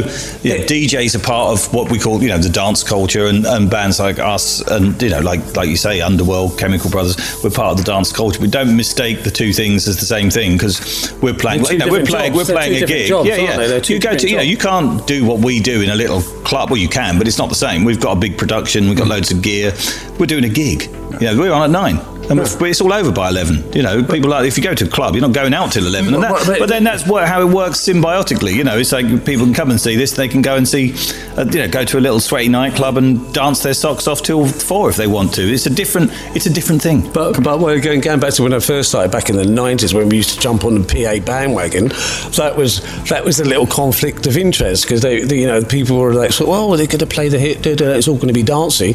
you 0.42 0.58
know, 0.58 0.64
DJs 0.64 1.14
are 1.14 1.18
part 1.18 1.52
of 1.52 1.72
what 1.74 1.90
we 1.90 1.98
call 1.98 2.22
you 2.22 2.28
know 2.28 2.38
the 2.38 2.48
dance 2.48 2.82
culture, 2.82 3.26
and, 3.26 3.44
and 3.46 3.70
bands 3.70 4.00
like 4.00 4.18
us, 4.18 4.62
and 4.68 5.00
you 5.02 5.10
know 5.10 5.20
like 5.20 5.42
like 5.56 5.68
you 5.68 5.76
say, 5.76 6.00
Underworld, 6.00 6.58
Chemical 6.58 6.88
Brothers, 6.90 7.16
we're 7.44 7.50
part 7.50 7.72
of 7.72 7.84
the 7.84 7.84
dance 7.92 8.12
culture. 8.12 8.40
We 8.40 8.48
don't 8.48 8.74
mistake 8.76 9.24
the 9.24 9.30
two 9.30 9.52
things 9.52 9.86
as 9.88 9.98
the 10.00 10.06
same 10.06 10.30
thing 10.30 10.52
because 10.52 11.12
we're 11.20 11.34
playing. 11.34 11.64
You 11.66 11.78
know, 11.78 11.88
we're 11.88 12.04
playing. 12.06 12.32
jobs. 12.32 12.48
We're 12.48 12.54
playing 12.56 12.82
a 12.82 12.86
gig. 12.86 13.08
jobs, 13.08 13.28
yeah, 13.28 13.36
yeah. 13.36 13.56
they? 13.58 13.68
They're 13.68 13.80
two 13.80 13.94
you 13.94 14.00
go 14.00 14.10
to 14.10 14.14
different 14.16 14.30
you 14.30 14.36
know 14.36 14.42
you 14.42 14.56
can't 14.56 14.85
do 15.06 15.24
what 15.24 15.40
we 15.40 15.60
do 15.60 15.82
in 15.82 15.90
a 15.90 15.94
little 15.94 16.22
club. 16.44 16.70
Well, 16.70 16.78
you 16.78 16.88
can, 16.88 17.18
but 17.18 17.26
it's 17.28 17.38
not 17.38 17.48
the 17.48 17.54
same. 17.54 17.84
We've 17.84 18.00
got 18.00 18.16
a 18.16 18.20
big 18.20 18.38
production. 18.38 18.88
We've 18.88 18.96
got 18.96 19.08
loads 19.08 19.30
of 19.30 19.42
gear. 19.42 19.72
We're 20.18 20.26
doing 20.26 20.44
a 20.44 20.48
gig. 20.48 20.90
You 21.20 21.20
know, 21.20 21.38
we're 21.38 21.52
on 21.52 21.62
at 21.62 21.70
nine. 21.70 22.15
And 22.28 22.38
we're- 22.40 22.70
it's 22.70 22.80
all 22.80 22.92
over 22.92 23.12
by 23.12 23.28
eleven. 23.28 23.62
You 23.74 23.82
know, 23.82 24.02
people 24.02 24.30
like 24.30 24.46
if 24.46 24.56
you 24.56 24.62
go 24.64 24.74
to 24.74 24.84
a 24.84 24.88
club, 24.88 25.14
you're 25.14 25.22
not 25.22 25.32
going 25.32 25.54
out 25.54 25.72
till 25.72 25.86
eleven. 25.86 26.14
And 26.14 26.22
that, 26.22 26.30
But- 26.32 26.46
but- 26.46 26.58
but 26.60 26.68
then 26.68 26.84
that's 26.84 27.06
what, 27.06 27.28
how 27.28 27.40
it 27.40 27.48
works 27.48 27.80
symbiotically. 27.80 28.54
You 28.54 28.64
know, 28.64 28.76
it's 28.78 28.92
like 28.92 29.24
people 29.24 29.44
can 29.46 29.54
come 29.54 29.70
and 29.70 29.80
see 29.80 29.96
this. 29.96 30.12
They 30.12 30.28
can 30.28 30.42
go 30.42 30.56
and 30.56 30.66
see, 30.68 30.94
uh, 31.36 31.44
you 31.50 31.60
know, 31.60 31.68
go 31.68 31.84
to 31.84 31.98
a 31.98 32.00
little 32.00 32.18
sweaty 32.20 32.48
nightclub 32.48 32.96
and 32.96 33.32
dance 33.32 33.60
their 33.62 33.74
socks 33.74 34.06
off 34.08 34.22
till 34.22 34.46
four 34.46 34.90
if 34.90 34.96
they 34.96 35.06
want 35.06 35.32
to. 35.34 35.42
It's 35.42 35.66
a 35.66 35.70
different. 35.70 36.10
It's 36.34 36.46
a 36.46 36.50
different 36.50 36.82
thing. 36.82 37.08
But 37.12 37.42
but 37.42 37.60
we're 37.60 37.78
going 37.80 38.00
going 38.00 38.20
back 38.20 38.32
to 38.34 38.42
when 38.42 38.52
I 38.52 38.58
first 38.60 38.88
started 38.88 39.10
back 39.12 39.28
in 39.30 39.36
the 39.36 39.44
nineties 39.44 39.94
when 39.94 40.08
we 40.08 40.16
used 40.16 40.30
to 40.30 40.40
jump 40.40 40.64
on 40.64 40.74
the 40.74 40.84
PA 40.84 41.20
bandwagon. 41.24 41.88
That 42.36 42.54
was 42.56 42.80
that 43.08 43.24
was 43.24 43.38
a 43.40 43.44
little 43.44 43.66
conflict 43.66 44.26
of 44.26 44.36
interest 44.36 44.82
because 44.84 45.00
they, 45.02 45.20
they 45.20 45.38
you 45.40 45.46
know 45.46 45.62
people 45.62 45.96
were 45.98 46.12
like, 46.14 46.38
well, 46.40 46.70
they're 46.70 46.86
going 46.86 46.98
to 46.98 47.06
play 47.06 47.28
the 47.28 47.38
hit. 47.38 47.64
It's 47.66 48.08
all 48.08 48.16
going 48.16 48.28
to 48.28 48.34
be 48.34 48.42
dancing. 48.42 48.94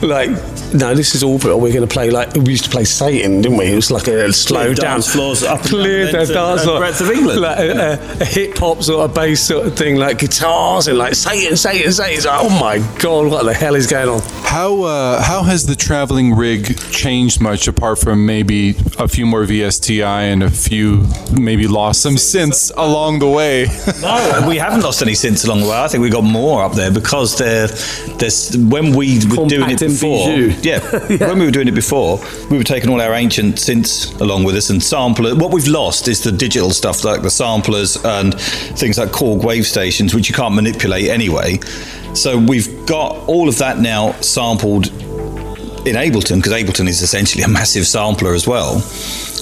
Like 0.00 0.30
no, 0.74 0.94
this 0.94 1.14
is 1.14 1.22
all. 1.22 1.38
We're 1.38 1.72
going 1.72 1.80
to 1.80 1.86
play 1.86 2.10
like 2.10 2.34
used 2.52 2.64
to 2.64 2.70
play 2.70 2.84
Satan, 2.84 3.40
didn't 3.42 3.58
we? 3.58 3.66
It 3.66 3.74
was 3.76 3.90
like 3.90 4.06
a 4.08 4.32
slow 4.32 4.60
Clear 4.62 4.74
down 4.74 4.84
dance 4.92 5.12
floors 5.12 5.42
up 5.42 5.60
and 5.62 5.70
down 5.70 5.80
clear 5.80 6.06
the 6.12 6.24
the 6.26 6.34
dance 6.34 6.62
floor, 6.64 6.78
breadth 6.78 7.00
of 7.00 7.10
England. 7.10 7.40
like 7.40 7.58
a, 7.58 7.70
a, 7.72 8.20
a 8.20 8.24
hip 8.24 8.56
hop 8.58 8.82
sort 8.82 9.08
of 9.08 9.14
bass 9.14 9.40
sort 9.42 9.66
of 9.66 9.76
thing, 9.76 9.96
like 9.96 10.18
guitars 10.18 10.86
and 10.88 10.96
like 10.98 11.14
Satan, 11.14 11.56
Satan, 11.56 11.92
Satan. 11.92 12.16
It's 12.16 12.26
like, 12.26 12.40
oh 12.42 12.50
my 12.60 12.78
god, 13.00 13.30
what 13.30 13.44
the 13.44 13.54
hell 13.54 13.74
is 13.74 13.86
going 13.86 14.08
on? 14.08 14.20
How 14.44 14.82
uh, 14.82 15.22
how 15.22 15.42
has 15.42 15.66
the 15.66 15.74
traveling 15.74 16.34
rig 16.34 16.78
changed 16.90 17.40
much 17.40 17.66
apart 17.68 17.98
from 17.98 18.24
maybe 18.26 18.76
a 18.98 19.08
few 19.08 19.26
more 19.26 19.42
VSTI 19.44 20.32
and 20.32 20.42
a 20.42 20.50
few 20.50 21.06
maybe 21.32 21.66
lost 21.66 22.02
some 22.02 22.14
synths 22.16 22.70
along 22.76 23.18
the 23.18 23.28
way? 23.28 23.66
No, 24.02 24.44
we 24.48 24.58
haven't 24.58 24.80
lost 24.82 25.00
any 25.02 25.14
since 25.14 25.44
along 25.44 25.60
the 25.60 25.66
way. 25.68 25.76
I 25.76 25.86
think 25.86 26.02
we 26.02 26.10
got 26.10 26.24
more 26.24 26.64
up 26.64 26.72
there 26.72 26.90
because 26.90 27.38
they're, 27.38 27.68
there's 28.18 28.56
when 28.56 28.94
we 28.96 29.20
were 29.28 29.46
doing 29.46 29.70
it 29.70 29.78
before. 29.80 30.26
bijou. 30.26 30.52
Yeah, 30.62 30.80
when 31.28 31.38
we 31.38 31.44
were 31.44 31.50
doing 31.52 31.68
it 31.68 31.74
before, 31.74 32.18
we 32.52 32.58
were 32.58 32.64
taking 32.64 32.90
all 32.90 33.00
our 33.00 33.14
ancient 33.14 33.54
synths 33.54 34.20
along 34.20 34.44
with 34.44 34.54
us 34.54 34.68
and 34.68 34.82
sampler. 34.82 35.34
What 35.34 35.54
we've 35.54 35.66
lost 35.66 36.06
is 36.06 36.22
the 36.22 36.30
digital 36.30 36.68
stuff 36.68 37.02
like 37.02 37.22
the 37.22 37.30
samplers 37.30 37.96
and 38.04 38.38
things 38.38 38.98
like 38.98 39.08
Korg 39.08 39.40
Wavestations, 39.40 40.14
which 40.14 40.28
you 40.28 40.34
can't 40.34 40.54
manipulate 40.54 41.08
anyway. 41.08 41.58
So 42.12 42.36
we've 42.36 42.84
got 42.84 43.16
all 43.26 43.48
of 43.48 43.56
that 43.56 43.78
now 43.78 44.12
sampled 44.20 44.88
in 44.88 45.96
Ableton 45.96 46.36
because 46.36 46.52
Ableton 46.52 46.88
is 46.88 47.00
essentially 47.00 47.42
a 47.42 47.48
massive 47.48 47.86
sampler 47.86 48.34
as 48.34 48.46
well. 48.46 48.80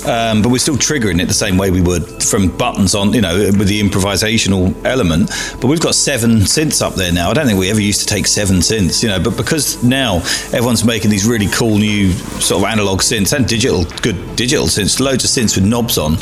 Um, 0.07 0.42
but 0.42 0.51
we're 0.51 0.59
still 0.59 0.76
triggering 0.76 1.20
it 1.20 1.26
the 1.26 1.34
same 1.34 1.57
way 1.57 1.70
we 1.70 1.80
would 1.80 2.22
from 2.22 2.48
buttons 2.57 2.94
on, 2.94 3.12
you 3.12 3.20
know, 3.20 3.36
with 3.59 3.68
the 3.68 3.80
improvisational 3.80 4.74
element. 4.84 5.30
But 5.61 5.68
we've 5.68 5.80
got 5.80 5.94
seven 5.94 6.38
synths 6.40 6.82
up 6.82 6.94
there 6.94 7.12
now. 7.12 7.30
I 7.30 7.34
don't 7.34 7.46
think 7.46 7.59
we 7.59 7.70
ever 7.70 7.80
used 7.80 8.01
to 8.01 8.07
take 8.07 8.26
seven 8.26 8.57
synths, 8.59 9.03
you 9.03 9.09
know, 9.09 9.20
but 9.20 9.36
because 9.36 9.82
now 9.82 10.16
everyone's 10.53 10.84
making 10.84 11.11
these 11.11 11.26
really 11.26 11.48
cool 11.48 11.78
new 11.78 12.12
sort 12.12 12.62
of 12.62 12.68
analog 12.68 13.01
synths 13.01 13.36
and 13.36 13.46
digital, 13.46 13.84
good 14.03 14.36
digital 14.36 14.66
synths, 14.66 15.01
loads 15.01 15.24
of 15.24 15.30
synths 15.30 15.57
with 15.57 15.64
knobs 15.64 15.98
on, 15.98 16.16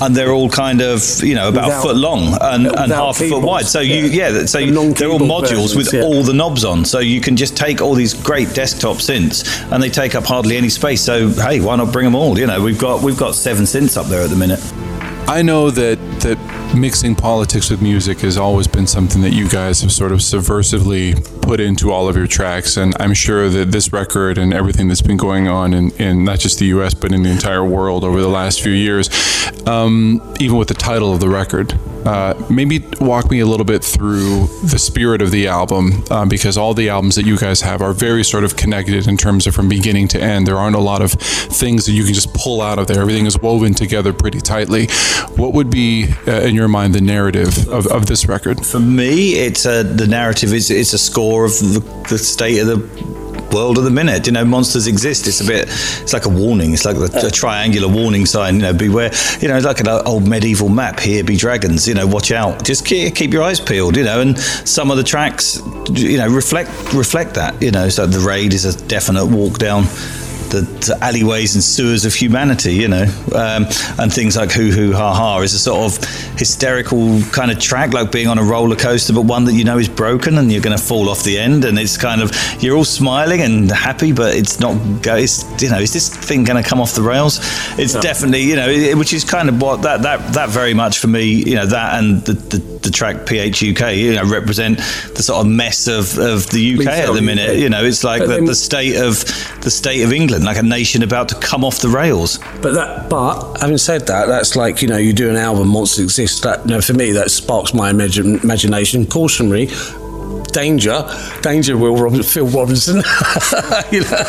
and 0.00 0.14
they're 0.16 0.32
all 0.32 0.48
kind 0.50 0.80
of, 0.80 1.02
you 1.22 1.34
know, 1.34 1.48
about 1.48 1.66
Without- 1.66 1.78
a 1.78 1.82
foot 1.82 1.96
long 1.96 2.36
and, 2.40 2.66
and 2.66 2.92
half 2.92 3.20
a 3.20 3.28
foot 3.28 3.42
wide. 3.42 3.66
So 3.66 3.80
you, 3.80 4.06
Yeah. 4.06 4.46
so 4.46 4.58
The 4.58 4.94
they're 4.98 5.08
all 5.10 5.18
modules 5.20 5.76
with 5.76 5.92
yeah. 5.92 6.02
all 6.02 6.22
the 6.22 6.32
knobs 6.34 6.64
on. 6.64 6.84
So 6.84 6.98
you 6.98 7.20
can 7.20 7.36
just 7.36 7.56
take 7.56 7.80
all 7.80 7.94
these 7.94 8.14
great 8.14 8.52
desktop 8.54 8.96
synths 8.96 9.44
and 9.72 9.82
they 9.82 9.88
take 9.88 10.14
up 10.14 10.24
hardly 10.24 10.56
any 10.56 10.68
space. 10.68 11.00
So 11.02 11.28
hey, 11.30 11.60
why 11.60 11.76
not 11.76 11.92
bring 11.92 12.04
them 12.04 12.14
all? 12.14 12.38
You 12.38 12.46
know, 12.46 12.60
we've 12.62 12.78
got 12.78 13.02
we've 13.02 13.16
got 13.16 13.21
seven 13.30 13.64
synths 13.64 13.96
up 13.96 14.06
there 14.06 14.22
at 14.22 14.30
the 14.30 14.36
minute. 14.36 14.60
I 15.28 15.42
know 15.42 15.70
that 15.70 15.98
that 16.20 16.38
mixing 16.74 17.14
politics 17.14 17.70
with 17.70 17.82
music 17.82 18.20
has 18.20 18.36
always 18.38 18.66
been 18.66 18.86
something 18.86 19.20
that 19.22 19.32
you 19.32 19.48
guys 19.48 19.80
have 19.82 19.92
sort 19.92 20.12
of 20.12 20.18
subversively 20.18 21.12
put 21.42 21.60
into 21.60 21.90
all 21.90 22.08
of 22.08 22.16
your 22.16 22.26
tracks, 22.26 22.76
and 22.76 22.94
I'm 22.98 23.14
sure 23.14 23.48
that 23.48 23.72
this 23.72 23.92
record 23.92 24.38
and 24.38 24.54
everything 24.54 24.88
that's 24.88 25.02
been 25.02 25.16
going 25.16 25.48
on 25.48 25.74
in, 25.74 25.90
in 25.92 26.24
not 26.24 26.38
just 26.38 26.58
the 26.58 26.66
U.S. 26.66 26.94
but 26.94 27.12
in 27.12 27.22
the 27.22 27.30
entire 27.30 27.64
world 27.64 28.04
over 28.04 28.20
the 28.20 28.28
last 28.28 28.62
few 28.62 28.72
years, 28.72 29.10
um, 29.66 30.20
even 30.40 30.56
with 30.56 30.68
the 30.68 30.74
title 30.74 31.12
of 31.12 31.20
the 31.20 31.28
record. 31.28 31.78
Uh, 32.06 32.34
maybe 32.50 32.84
walk 33.00 33.30
me 33.30 33.38
a 33.40 33.46
little 33.46 33.64
bit 33.64 33.82
through 33.84 34.48
the 34.64 34.78
spirit 34.78 35.22
of 35.22 35.30
the 35.30 35.46
album 35.46 36.02
um, 36.10 36.28
because 36.28 36.56
all 36.58 36.74
the 36.74 36.88
albums 36.88 37.14
that 37.14 37.24
you 37.24 37.38
guys 37.38 37.60
have 37.60 37.80
are 37.80 37.92
very 37.92 38.24
sort 38.24 38.42
of 38.42 38.56
connected 38.56 39.06
in 39.06 39.16
terms 39.16 39.46
of 39.46 39.54
from 39.54 39.68
beginning 39.68 40.08
to 40.08 40.20
end. 40.20 40.44
There 40.44 40.56
aren't 40.56 40.74
a 40.74 40.80
lot 40.80 41.00
of 41.00 41.12
things 41.12 41.86
that 41.86 41.92
you 41.92 42.04
can 42.04 42.12
just 42.12 42.34
pull 42.34 42.60
out 42.60 42.80
of 42.80 42.88
there. 42.88 43.00
Everything 43.00 43.26
is 43.26 43.38
woven 43.38 43.72
together 43.72 44.12
pretty 44.12 44.40
tightly. 44.40 44.88
What 45.36 45.52
would 45.52 45.70
be, 45.70 46.08
uh, 46.26 46.40
in 46.40 46.56
your 46.56 46.61
mind, 46.68 46.94
the 46.94 47.00
narrative 47.00 47.68
of, 47.68 47.86
of 47.88 48.06
this 48.06 48.26
record? 48.26 48.64
For 48.64 48.80
me, 48.80 49.34
it's 49.34 49.66
a, 49.66 49.82
the 49.82 50.06
narrative 50.06 50.52
is 50.52 50.70
it's 50.70 50.92
a 50.92 50.98
score 50.98 51.44
of 51.44 51.52
the, 51.52 51.80
the 52.08 52.18
state 52.18 52.58
of 52.58 52.66
the 52.66 53.22
world 53.52 53.78
of 53.78 53.84
the 53.84 53.90
minute. 53.90 54.26
You 54.26 54.32
know, 54.32 54.44
monsters 54.44 54.86
exist. 54.86 55.26
It's 55.26 55.40
a 55.40 55.44
bit. 55.44 55.68
It's 55.68 56.12
like 56.12 56.24
a 56.24 56.28
warning. 56.28 56.72
It's 56.72 56.84
like 56.84 56.96
a, 56.96 57.26
a 57.26 57.30
triangular 57.30 57.88
warning 57.88 58.26
sign. 58.26 58.56
You 58.56 58.62
know, 58.62 58.72
beware. 58.72 59.12
You 59.40 59.48
know, 59.48 59.58
like 59.58 59.80
an 59.80 59.88
old 59.88 60.26
medieval 60.26 60.68
map. 60.68 60.98
Here 61.00 61.22
be 61.22 61.36
dragons. 61.36 61.86
You 61.86 61.94
know, 61.94 62.06
watch 62.06 62.32
out. 62.32 62.64
Just 62.64 62.86
keep, 62.86 63.14
keep 63.14 63.32
your 63.32 63.42
eyes 63.42 63.60
peeled. 63.60 63.96
You 63.96 64.04
know, 64.04 64.20
and 64.20 64.38
some 64.38 64.90
of 64.90 64.96
the 64.96 65.04
tracks, 65.04 65.60
you 65.90 66.18
know, 66.18 66.28
reflect 66.28 66.70
reflect 66.94 67.34
that. 67.34 67.60
You 67.62 67.70
know, 67.70 67.88
so 67.88 68.06
the 68.06 68.20
raid 68.20 68.54
is 68.54 68.64
a 68.64 68.86
definite 68.88 69.26
walk 69.26 69.58
down. 69.58 69.84
The, 70.52 70.60
the 70.60 70.98
alleyways 71.00 71.54
and 71.54 71.64
sewers 71.64 72.04
of 72.04 72.14
humanity, 72.14 72.74
you 72.74 72.88
know, 72.88 73.04
um, 73.34 73.64
and 73.98 74.12
things 74.12 74.36
like 74.36 74.52
"Hoo 74.52 74.70
Hoo 74.70 74.92
Ha 74.92 75.14
Ha" 75.14 75.40
is 75.40 75.54
a 75.54 75.58
sort 75.58 75.80
of 75.80 76.04
hysterical 76.38 77.22
kind 77.32 77.50
of 77.50 77.58
track, 77.58 77.94
like 77.94 78.12
being 78.12 78.28
on 78.28 78.36
a 78.38 78.42
roller 78.42 78.76
coaster, 78.76 79.14
but 79.14 79.22
one 79.22 79.46
that 79.46 79.54
you 79.54 79.64
know 79.64 79.78
is 79.78 79.88
broken 79.88 80.36
and 80.36 80.52
you're 80.52 80.60
going 80.60 80.76
to 80.76 80.82
fall 80.82 81.08
off 81.08 81.24
the 81.24 81.38
end, 81.38 81.64
and 81.64 81.78
it's 81.78 81.96
kind 81.96 82.20
of 82.20 82.30
you're 82.62 82.76
all 82.76 82.84
smiling 82.84 83.40
and 83.40 83.70
happy, 83.70 84.12
but 84.12 84.34
it's 84.34 84.60
not. 84.60 84.74
Go, 85.02 85.16
it's 85.16 85.42
you 85.62 85.70
know, 85.70 85.78
is 85.78 85.92
this 85.92 86.14
thing 86.14 86.44
going 86.44 86.62
to 86.62 86.68
come 86.68 86.80
off 86.80 86.94
the 86.94 87.02
rails? 87.02 87.40
It's 87.78 87.94
definitely 87.94 88.42
you 88.42 88.56
know, 88.56 88.68
it, 88.68 88.96
which 88.98 89.12
is 89.14 89.24
kind 89.24 89.48
of 89.48 89.60
what 89.60 89.82
that 89.82 90.02
that 90.02 90.34
that 90.34 90.50
very 90.50 90.74
much 90.74 90.98
for 90.98 91.08
me, 91.08 91.24
you 91.24 91.54
know, 91.54 91.66
that 91.66 91.98
and 91.98 92.20
the 92.24 92.34
the, 92.34 92.58
the 92.82 92.90
track 92.90 93.16
PHUK, 93.26 93.96
you 93.96 94.14
know, 94.14 94.24
represent 94.24 94.78
the 95.14 95.22
sort 95.22 95.40
of 95.40 95.50
mess 95.50 95.86
of, 95.86 96.18
of 96.18 96.50
the 96.50 96.74
UK 96.74 96.86
at 96.86 97.14
the 97.14 97.22
minute. 97.22 97.56
You 97.56 97.70
know, 97.70 97.84
it's 97.84 98.04
like 98.04 98.22
the, 98.26 98.40
the 98.44 98.54
state 98.54 98.96
of 98.96 99.24
the 99.62 99.70
state 99.70 100.02
of 100.02 100.12
England, 100.12 100.41
like 100.44 100.56
a 100.56 100.62
nation 100.62 101.02
about 101.02 101.28
to 101.30 101.34
come 101.36 101.64
off 101.64 101.78
the 101.80 101.88
rails. 101.88 102.38
But 102.60 102.74
that, 102.74 103.08
but 103.10 103.56
having 103.60 103.78
said 103.78 104.06
that, 104.08 104.26
that's 104.26 104.56
like 104.56 104.82
you 104.82 104.88
know, 104.88 104.96
you 104.98 105.12
do 105.12 105.28
an 105.30 105.36
album, 105.36 105.68
Monsters 105.68 106.04
Exist. 106.04 106.42
That, 106.42 106.64
you 106.64 106.72
know, 106.74 106.80
for 106.80 106.94
me, 106.94 107.12
that 107.12 107.30
sparks 107.30 107.74
my 107.74 107.92
imagi- 107.92 108.42
imagination. 108.42 109.06
Cautionary, 109.06 109.66
danger, 110.52 111.04
danger. 111.42 111.76
Will 111.76 111.96
Rob- 111.96 112.24
Phil 112.24 112.46
Robinson, 112.46 112.96
you 113.90 114.00
know? 114.02 114.24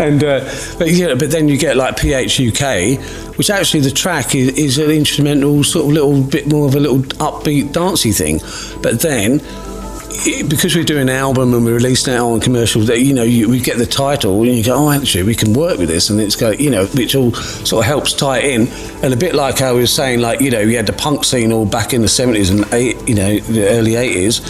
and 0.00 0.22
uh, 0.24 0.40
but 0.78 0.90
yeah, 0.90 1.14
but 1.14 1.30
then 1.30 1.48
you 1.48 1.56
get 1.56 1.76
like 1.76 1.96
PHUK, 1.96 2.98
which 3.38 3.50
actually 3.50 3.80
the 3.80 3.90
track 3.90 4.34
is, 4.34 4.48
is 4.58 4.78
an 4.78 4.90
instrumental, 4.90 5.62
sort 5.64 5.86
of 5.86 5.92
little 5.92 6.22
bit 6.22 6.46
more 6.48 6.66
of 6.66 6.74
a 6.74 6.80
little 6.80 6.98
upbeat, 7.20 7.72
dancey 7.72 8.12
thing. 8.12 8.40
But 8.82 9.00
then 9.00 9.40
it- 9.40 9.73
because 10.48 10.74
we're 10.74 10.84
doing 10.84 11.02
an 11.02 11.08
album 11.10 11.54
and 11.54 11.64
we're 11.64 11.74
releasing 11.74 12.14
it 12.14 12.18
on 12.18 12.40
commercials, 12.40 12.88
you 12.88 13.12
know, 13.12 13.22
you, 13.22 13.48
we 13.48 13.60
get 13.60 13.78
the 13.78 13.86
title 13.86 14.42
and 14.42 14.54
you 14.54 14.64
go, 14.64 14.74
oh, 14.74 14.90
actually, 14.90 15.24
we 15.24 15.34
can 15.34 15.52
work 15.52 15.78
with 15.78 15.88
this, 15.88 16.10
and 16.10 16.20
it's 16.20 16.36
go, 16.36 16.50
you 16.50 16.70
know, 16.70 16.86
which 16.86 17.14
all 17.14 17.32
sort 17.32 17.84
of 17.84 17.86
helps 17.86 18.12
tie 18.12 18.38
it 18.38 18.44
in, 18.44 18.68
and 19.02 19.12
a 19.12 19.16
bit 19.16 19.34
like 19.34 19.60
I 19.60 19.72
was 19.72 19.92
saying, 19.92 20.20
like 20.20 20.40
you 20.40 20.50
know, 20.50 20.60
you 20.60 20.76
had 20.76 20.86
the 20.86 20.92
punk 20.92 21.24
scene 21.24 21.52
all 21.52 21.66
back 21.66 21.92
in 21.92 22.02
the 22.02 22.08
seventies 22.08 22.50
and 22.50 22.64
eight, 22.72 22.96
you 23.08 23.14
know, 23.14 23.38
the 23.38 23.68
early 23.68 23.96
eighties. 23.96 24.40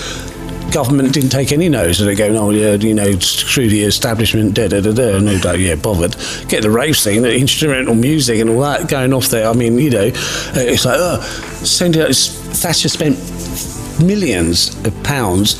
Government 0.73 1.13
didn't 1.13 1.31
take 1.31 1.53
any 1.53 1.69
notice. 1.69 1.99
So 1.99 2.09
it, 2.09 2.17
go, 2.17 2.27
oh, 2.37 2.51
yeah, 2.51 2.73
you 2.73 2.95
know, 2.95 3.13
screw 3.21 3.69
the 3.69 3.85
establishment, 3.85 4.55
da 4.55 4.67
da 4.67 4.81
da 4.81 4.91
da. 4.91 5.21
No 5.21 5.39
doubt, 5.39 5.61
yeah, 5.61 5.77
bothered. 5.77 6.17
Get 6.49 6.63
the 6.63 6.71
rave 6.71 6.97
scene, 6.97 7.23
the 7.23 7.33
instrumental 7.33 7.95
music, 7.95 8.41
and 8.41 8.51
all 8.51 8.61
that 8.63 8.89
going 8.89 9.13
off 9.13 9.29
there. 9.29 9.49
I 9.49 9.53
mean, 9.53 9.79
you 9.79 9.91
know, 9.91 10.11
it's 10.13 10.85
like, 10.85 10.97
oh, 10.99 11.21
send 11.63 11.95
it. 11.95 12.17
Thatcher 12.17 12.89
spent 12.89 13.17
millions 14.07 14.75
of 14.87 14.93
pounds 15.03 15.55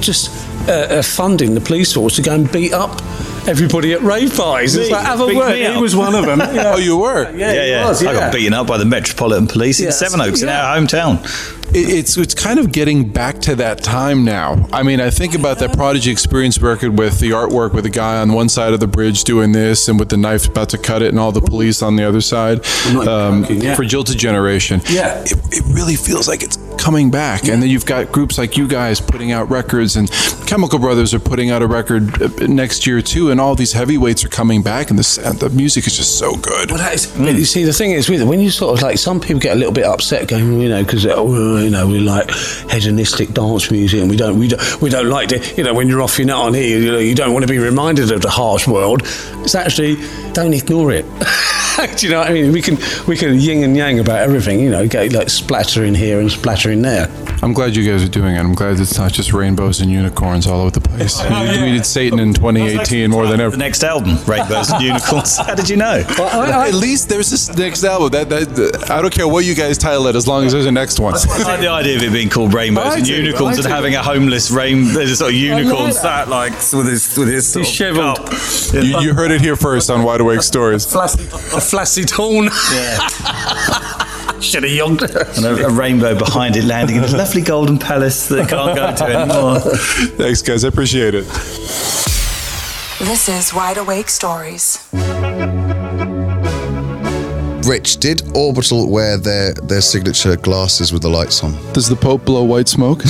just 0.00 0.30
uh, 0.68 0.72
uh, 0.72 1.02
funding 1.02 1.54
the 1.54 1.60
police 1.60 1.92
force 1.92 2.16
to 2.16 2.22
go 2.22 2.34
and 2.34 2.50
beat 2.52 2.72
up 2.72 3.00
everybody 3.48 3.92
at 3.92 4.00
rave 4.02 4.34
parties. 4.36 4.74
It's 4.74 4.88
Me? 4.88 4.94
like, 4.94 5.06
have 5.06 5.20
a 5.20 5.26
word. 5.34 5.54
He 5.56 5.80
was 5.80 5.94
one 5.94 6.14
of 6.14 6.26
them. 6.26 6.40
Yeah. 6.56 6.72
Oh, 6.74 6.78
you 6.78 6.96
were? 6.98 7.22
Yeah, 7.36 7.52
yeah, 7.52 7.64
yeah. 7.64 7.88
was, 7.88 8.04
I 8.04 8.12
got 8.12 8.32
beaten 8.32 8.52
up 8.52 8.66
by 8.66 8.76
the 8.78 8.84
Metropolitan 8.84 9.46
Police 9.46 9.78
in 9.78 9.86
Yeah, 9.86 9.90
Sevenoaks 9.92 10.42
in 10.42 10.48
our 10.48 10.76
hometown. 10.76 11.22
It- 11.74 11.88
It's 11.98 12.16
it's 12.16 12.34
kind 12.34 12.58
of 12.58 12.72
getting 12.72 13.08
back 13.08 13.40
to 13.42 13.54
that 13.56 13.82
time 13.84 14.24
now. 14.24 14.68
I 14.72 14.82
mean, 14.82 15.00
I 15.00 15.10
think 15.10 15.34
about 15.34 15.58
that 15.60 15.72
Prodigy 15.76 16.10
Experience 16.10 16.58
record 16.60 16.98
with 16.98 17.20
the 17.20 17.30
artwork 17.30 17.72
with 17.72 17.84
the 17.84 17.90
guy 17.90 18.18
on 18.20 18.32
one 18.32 18.48
side 18.48 18.72
of 18.72 18.80
the 18.80 18.86
bridge 18.88 19.22
doing 19.24 19.52
this 19.52 19.88
and 19.88 19.98
with 20.00 20.08
the 20.08 20.16
knife 20.16 20.48
about 20.48 20.68
to 20.70 20.78
cut 20.78 21.02
it 21.02 21.08
and 21.08 21.18
all 21.18 21.32
the 21.32 21.40
police 21.40 21.82
on 21.82 21.94
the 21.96 22.04
other 22.04 22.20
side. 22.20 22.58
Um, 23.08 23.44
joking. 23.44 23.74
For 23.76 23.84
Jilted 23.84 24.16
Generation. 24.18 24.80
Yeah. 24.90 25.22
It, 25.22 25.32
it 25.52 25.64
really 25.66 25.96
feels 25.96 26.26
like 26.28 26.42
it's 26.42 26.56
coming 26.78 27.10
back. 27.10 27.48
And 27.48 27.62
then 27.62 27.68
you've 27.68 27.86
got 27.86 28.12
groups 28.12 28.38
like 28.38 28.56
you 28.56 28.68
guys 28.68 29.00
putting 29.00 29.32
out 29.32 29.50
records 29.50 29.96
and 29.96 30.10
Chemical 30.46 30.78
Brothers 30.78 31.14
are 31.14 31.18
putting 31.18 31.50
out 31.50 31.62
a 31.62 31.66
record 31.66 32.22
uh, 32.22 32.28
next 32.46 32.86
year 32.86 33.02
too. 33.02 33.30
And 33.30 33.40
all 33.40 33.54
these 33.54 33.72
heavyweights 33.72 34.24
are 34.24 34.28
coming 34.28 34.62
back 34.62 34.90
and 34.90 34.98
the, 34.98 35.36
the 35.38 35.50
music 35.50 35.86
is 35.86 35.96
just 35.96 36.18
so 36.18 36.36
good. 36.36 36.70
Well, 36.70 36.96
but 37.18 37.34
you 37.34 37.44
see, 37.44 37.64
the 37.64 37.72
thing 37.72 37.92
is 37.92 38.08
with 38.08 38.22
when 38.22 38.40
you 38.40 38.50
sort 38.50 38.76
of 38.76 38.82
like, 38.82 38.98
some 38.98 39.20
people 39.20 39.40
get 39.40 39.54
a 39.54 39.58
little 39.58 39.72
bit 39.72 39.84
upset 39.84 40.28
going, 40.28 40.60
you 40.60 40.68
know, 40.68 40.82
because, 40.82 41.06
oh, 41.06 41.56
you 41.58 41.70
know, 41.70 41.86
we 41.86 42.00
like 42.00 42.30
hedonistic 42.70 43.32
dance 43.32 43.70
music 43.70 44.00
and 44.00 44.10
we 44.10 44.16
don't, 44.16 44.38
we 44.38 44.48
don't, 44.48 44.82
we 44.82 44.90
don't 44.90 45.08
like 45.08 45.28
to, 45.28 45.54
you 45.56 45.64
know, 45.64 45.74
when 45.74 45.88
you're 45.88 46.02
off 46.02 46.18
your 46.18 46.26
nut 46.26 46.38
on 46.38 46.54
here, 46.54 46.78
you 46.78 46.92
know, 46.92 46.98
you 46.98 47.14
don't 47.14 47.32
want 47.32 47.42
to 47.44 47.48
be 47.52 47.58
reminded 47.58 48.10
of 48.10 48.22
the 48.22 48.30
harsh 48.30 48.66
world. 48.66 49.02
It's 49.42 49.54
actually, 49.54 49.96
don't 50.32 50.54
ignore 50.54 50.92
it. 50.92 51.04
Do 51.96 52.06
you 52.06 52.12
know 52.12 52.20
what 52.20 52.30
I 52.30 52.32
mean? 52.32 52.52
We 52.52 52.62
can, 52.62 52.78
we 53.06 53.16
can 53.16 53.38
yin 53.38 53.62
and 53.62 53.76
yang 53.76 53.98
about 53.98 54.20
everything, 54.20 54.60
you 54.60 54.70
know, 54.70 54.88
get 54.88 55.12
like 55.12 55.28
splattering 55.28 55.94
here 55.94 56.20
and 56.20 56.30
splattering 56.30 56.82
there. 56.82 57.08
I'm 57.46 57.52
glad 57.52 57.76
you 57.76 57.88
guys 57.88 58.02
are 58.02 58.08
doing 58.08 58.34
it. 58.34 58.40
I'm 58.40 58.56
glad 58.56 58.80
it's 58.80 58.98
not 58.98 59.12
just 59.12 59.32
rainbows 59.32 59.80
and 59.80 59.88
unicorns 59.88 60.48
all 60.48 60.62
over 60.62 60.72
the 60.72 60.80
place. 60.80 61.20
Oh, 61.26 61.42
you 61.44 61.50
tweeted 61.58 61.84
Satan 61.84 62.18
in 62.18 62.34
2018 62.34 63.08
more 63.08 63.28
than 63.28 63.38
The 63.38 63.44
ever. 63.44 63.56
next 63.56 63.84
album, 63.84 64.16
Rainbows 64.26 64.70
and 64.72 64.82
Unicorns. 64.82 65.36
How 65.46 65.54
did 65.54 65.68
you 65.68 65.76
know? 65.76 66.02
At 66.18 66.74
least 66.74 67.08
there's 67.08 67.30
this 67.30 67.56
next 67.56 67.84
album. 67.84 68.10
That, 68.10 68.28
that 68.30 68.90
I 68.90 69.00
don't 69.00 69.14
care 69.14 69.28
what 69.28 69.44
you 69.44 69.54
guys 69.54 69.78
title 69.78 70.08
it, 70.08 70.16
as 70.16 70.26
long 70.26 70.44
as 70.44 70.52
there's 70.52 70.66
a 70.66 70.72
next 70.72 70.98
one. 70.98 71.14
I 71.30 71.42
like 71.44 71.60
the 71.60 71.68
idea 71.68 71.96
of 71.98 72.02
it 72.02 72.12
being 72.12 72.28
called 72.30 72.52
Rainbows 72.52 72.84
I 72.86 72.96
and 72.96 73.04
do, 73.06 73.14
Unicorns 73.14 73.58
and 73.58 73.66
having 73.66 73.94
a 73.94 74.02
homeless 74.02 74.50
rain, 74.50 74.86
there's 74.92 75.12
a 75.12 75.16
sort 75.16 75.30
of 75.32 75.36
unicorn 75.38 75.90
that. 75.90 75.94
sat 75.94 76.28
like 76.28 76.52
with 76.72 76.88
his 76.88 77.16
with 77.16 77.28
his 77.28 77.46
sort 77.52 77.64
Dishevelled. 77.66 78.16
cup. 78.16 78.32
You, 78.72 79.00
you 79.00 79.14
heard 79.14 79.30
it 79.30 79.40
here 79.40 79.54
first 79.56 79.88
on 79.88 80.02
Wide 80.02 80.20
Awake 80.20 80.42
Stories. 80.42 80.84
Flaccid, 80.84 81.20
a 81.32 81.60
flaccid 81.60 82.10
horn. 82.10 82.48
Yeah. 82.72 82.98
Should 84.40 84.62
have 84.64 84.72
yogged. 84.72 85.02
and 85.36 85.44
a, 85.46 85.66
a 85.66 85.70
rainbow 85.70 86.16
behind 86.18 86.56
it 86.56 86.64
landing 86.64 86.96
in 86.96 87.04
a 87.04 87.16
lovely 87.16 87.42
golden 87.42 87.78
palace 87.78 88.28
that 88.28 88.48
can't 88.48 88.76
go 88.76 88.94
to 88.94 89.04
anymore. 89.04 89.60
Thanks, 90.16 90.42
guys. 90.42 90.64
I 90.64 90.68
appreciate 90.68 91.14
it. 91.14 91.24
This 92.98 93.28
is 93.28 93.52
Wide 93.54 93.76
Awake 93.78 94.08
Stories. 94.08 94.78
Rich, 97.66 97.96
did 97.96 98.22
Orbital 98.36 98.88
wear 98.90 99.18
their, 99.18 99.52
their 99.54 99.80
signature 99.80 100.36
glasses 100.36 100.92
with 100.92 101.02
the 101.02 101.08
lights 101.10 101.42
on? 101.42 101.52
Does 101.72 101.88
the 101.88 101.96
Pope 101.96 102.24
blow 102.24 102.44
white 102.44 102.68
smoke? 102.68 103.02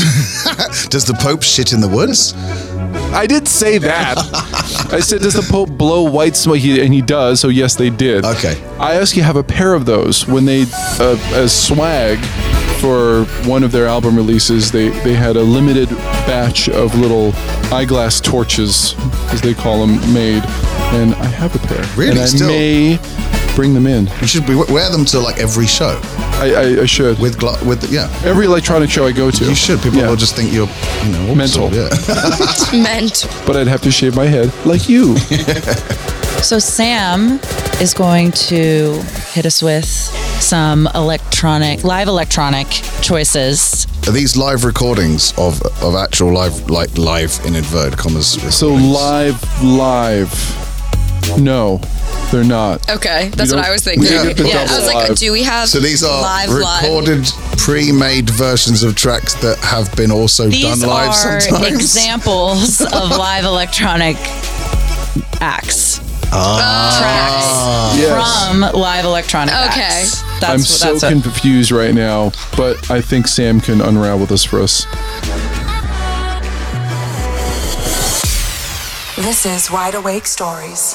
Does 0.88 1.04
the 1.04 1.16
Pope 1.20 1.42
shit 1.42 1.72
in 1.74 1.80
the 1.82 1.88
woods? 1.88 2.32
I 3.14 3.26
did 3.26 3.49
say 3.49 3.78
that. 3.78 4.18
I 4.92 5.01
said, 5.01 5.22
does 5.22 5.34
the 5.34 5.47
Pope 5.51 5.70
blow 5.70 6.03
white 6.11 6.36
smoke? 6.36 6.59
He, 6.59 6.80
and 6.84 6.92
he 6.92 7.03
does. 7.03 7.40
So 7.40 7.49
yes, 7.49 7.74
they 7.74 7.90
did. 7.90 8.24
Okay. 8.24 8.62
I 8.78 8.94
actually 8.97 9.22
have 9.22 9.36
a 9.36 9.42
pair 9.42 9.74
of 9.74 9.86
those 9.86 10.26
when 10.26 10.44
they, 10.44 10.64
uh, 11.01 11.18
as 11.34 11.53
swag 11.53 12.18
for 12.80 13.24
one 13.49 13.62
of 13.64 13.72
their 13.72 13.86
album 13.86 14.16
releases, 14.16 14.70
they, 14.70 14.90
they 15.01 15.14
had 15.14 15.36
a 15.36 15.42
limited 15.42 15.88
batch 16.26 16.68
of 16.68 16.94
little 16.94 17.32
eyeglass 17.74 18.20
torches, 18.20 18.94
as 19.32 19.40
they 19.40 19.55
call 19.55 19.86
them, 19.86 19.97
made. 20.12 20.42
And 20.94 21.14
I 21.14 21.26
have 21.26 21.55
a 21.55 21.66
pair. 21.66 21.84
Really? 21.97 22.11
And 22.12 22.20
I 22.20 22.26
Still? 22.26 22.49
may 22.49 22.99
Bring 23.57 23.72
them 23.74 23.86
in. 23.86 24.07
You 24.20 24.26
should 24.26 24.46
be, 24.46 24.54
wear 24.54 24.90
them 24.90 25.04
to 25.07 25.18
like 25.18 25.38
every 25.38 25.66
show. 25.66 25.98
I, 26.04 26.52
I, 26.78 26.82
I 26.82 26.86
should. 26.86 27.18
With 27.18 27.38
gla- 27.38 27.59
with 27.64 27.90
yeah. 27.90 28.09
Every 28.24 28.44
electronic 28.46 28.90
show 28.90 29.07
I 29.07 29.12
go 29.12 29.30
to. 29.30 29.44
You 29.46 29.54
should. 29.54 29.80
People 29.80 29.98
Yeah. 30.00 30.09
will 30.11 30.16
just 30.16 30.36
think 30.36 30.52
you're 30.52 30.68
you 31.04 31.12
know 31.12 31.34
Mental. 31.34 31.70
Yeah. 31.72 31.88
Mental. 32.72 33.30
But 33.46 33.57
I'd 33.57 33.66
have 33.66 33.80
to 33.82 33.90
shave 33.90 34.14
my 34.14 34.26
head 34.26 34.52
like 34.66 34.88
you. 34.88 35.16
So 36.42 36.59
Sam 36.59 37.40
is 37.80 37.94
going 37.94 38.30
to 38.32 39.00
hit 39.32 39.46
us 39.46 39.62
with 39.62 39.86
some 39.86 40.86
electronic, 40.94 41.82
live 41.82 42.09
electronic 42.09 42.68
choices. 43.00 43.86
Are 44.07 44.12
these 44.12 44.36
live 44.36 44.62
recordings 44.64 45.32
of 45.38 45.61
of 45.82 45.96
actual 45.96 46.32
live 46.32 46.68
like 46.70 46.96
live 46.98 47.40
in 47.46 47.57
inverted 47.57 47.98
commas? 47.98 48.32
So 48.54 48.68
live, 48.68 49.42
live. 49.64 50.30
No, 51.38 51.78
they're 52.30 52.44
not. 52.44 52.88
Okay, 52.90 53.30
that's 53.34 53.52
what 53.52 53.64
I 53.64 53.70
was 53.70 53.82
thinking. 53.84 54.02
we 54.04 54.08
Yeah, 54.14 54.32
get 54.32 54.70
I 54.70 54.76
was 54.78 54.86
like, 54.86 55.08
live. 55.10 55.18
do 55.18 55.32
we 55.32 55.42
have 55.42 55.68
So 55.68 55.80
these 55.80 56.02
are 56.02 56.22
live 56.22 56.48
live? 56.50 56.82
recorded, 56.84 57.26
pre-made 57.58 58.30
versions 58.30 58.82
of 58.82 58.94
tracks 58.94 59.34
that 59.34 59.58
have 59.58 59.94
been 59.96 60.10
also 60.10 60.48
These 60.48 60.80
done 60.80 60.88
live 60.88 61.08
are 61.10 61.40
sometimes. 61.40 61.74
examples 61.74 62.80
of 62.80 63.10
live 63.10 63.44
electronic 63.44 64.16
acts. 65.40 66.00
Ah. 66.32 66.96
Tracks 66.98 68.00
Yes. 68.00 68.48
from 68.48 68.80
live 68.80 69.04
electronic 69.04 69.54
Okay. 69.54 69.80
acts. 69.82 70.22
That's 70.40 70.44
I'm 70.44 70.58
what- 70.60 70.66
so 70.66 70.92
that's 70.92 71.02
what- 71.14 71.22
confused 71.22 71.70
right 71.70 71.94
now, 71.94 72.32
but 72.56 72.90
I 72.90 73.00
think 73.00 73.28
Sam 73.28 73.60
can 73.60 73.80
unravel 73.80 74.26
this 74.26 74.44
for 74.44 74.60
us. 74.60 74.86
This 79.16 79.46
is 79.46 79.70
Wide 79.70 79.94
Awake 79.94 80.26
Stories. 80.26 80.94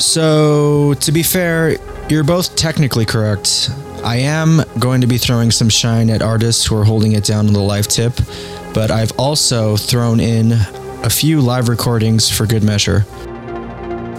So, 0.00 0.94
to 0.94 1.12
be 1.12 1.22
fair, 1.22 1.76
you're 2.08 2.24
both 2.24 2.56
technically 2.56 3.04
correct. 3.04 3.70
I 4.02 4.16
am 4.16 4.62
going 4.78 5.02
to 5.02 5.06
be 5.06 5.18
throwing 5.18 5.50
some 5.50 5.68
shine 5.68 6.08
at 6.08 6.22
artists 6.22 6.64
who 6.64 6.76
are 6.76 6.84
holding 6.84 7.12
it 7.12 7.24
down 7.24 7.46
on 7.46 7.52
the 7.52 7.60
live 7.60 7.86
tip, 7.86 8.14
but 8.72 8.90
I've 8.90 9.12
also 9.18 9.76
thrown 9.76 10.18
in 10.18 10.52
a 10.52 11.10
few 11.10 11.42
live 11.42 11.68
recordings 11.68 12.30
for 12.30 12.46
good 12.46 12.64
measure. 12.64 13.04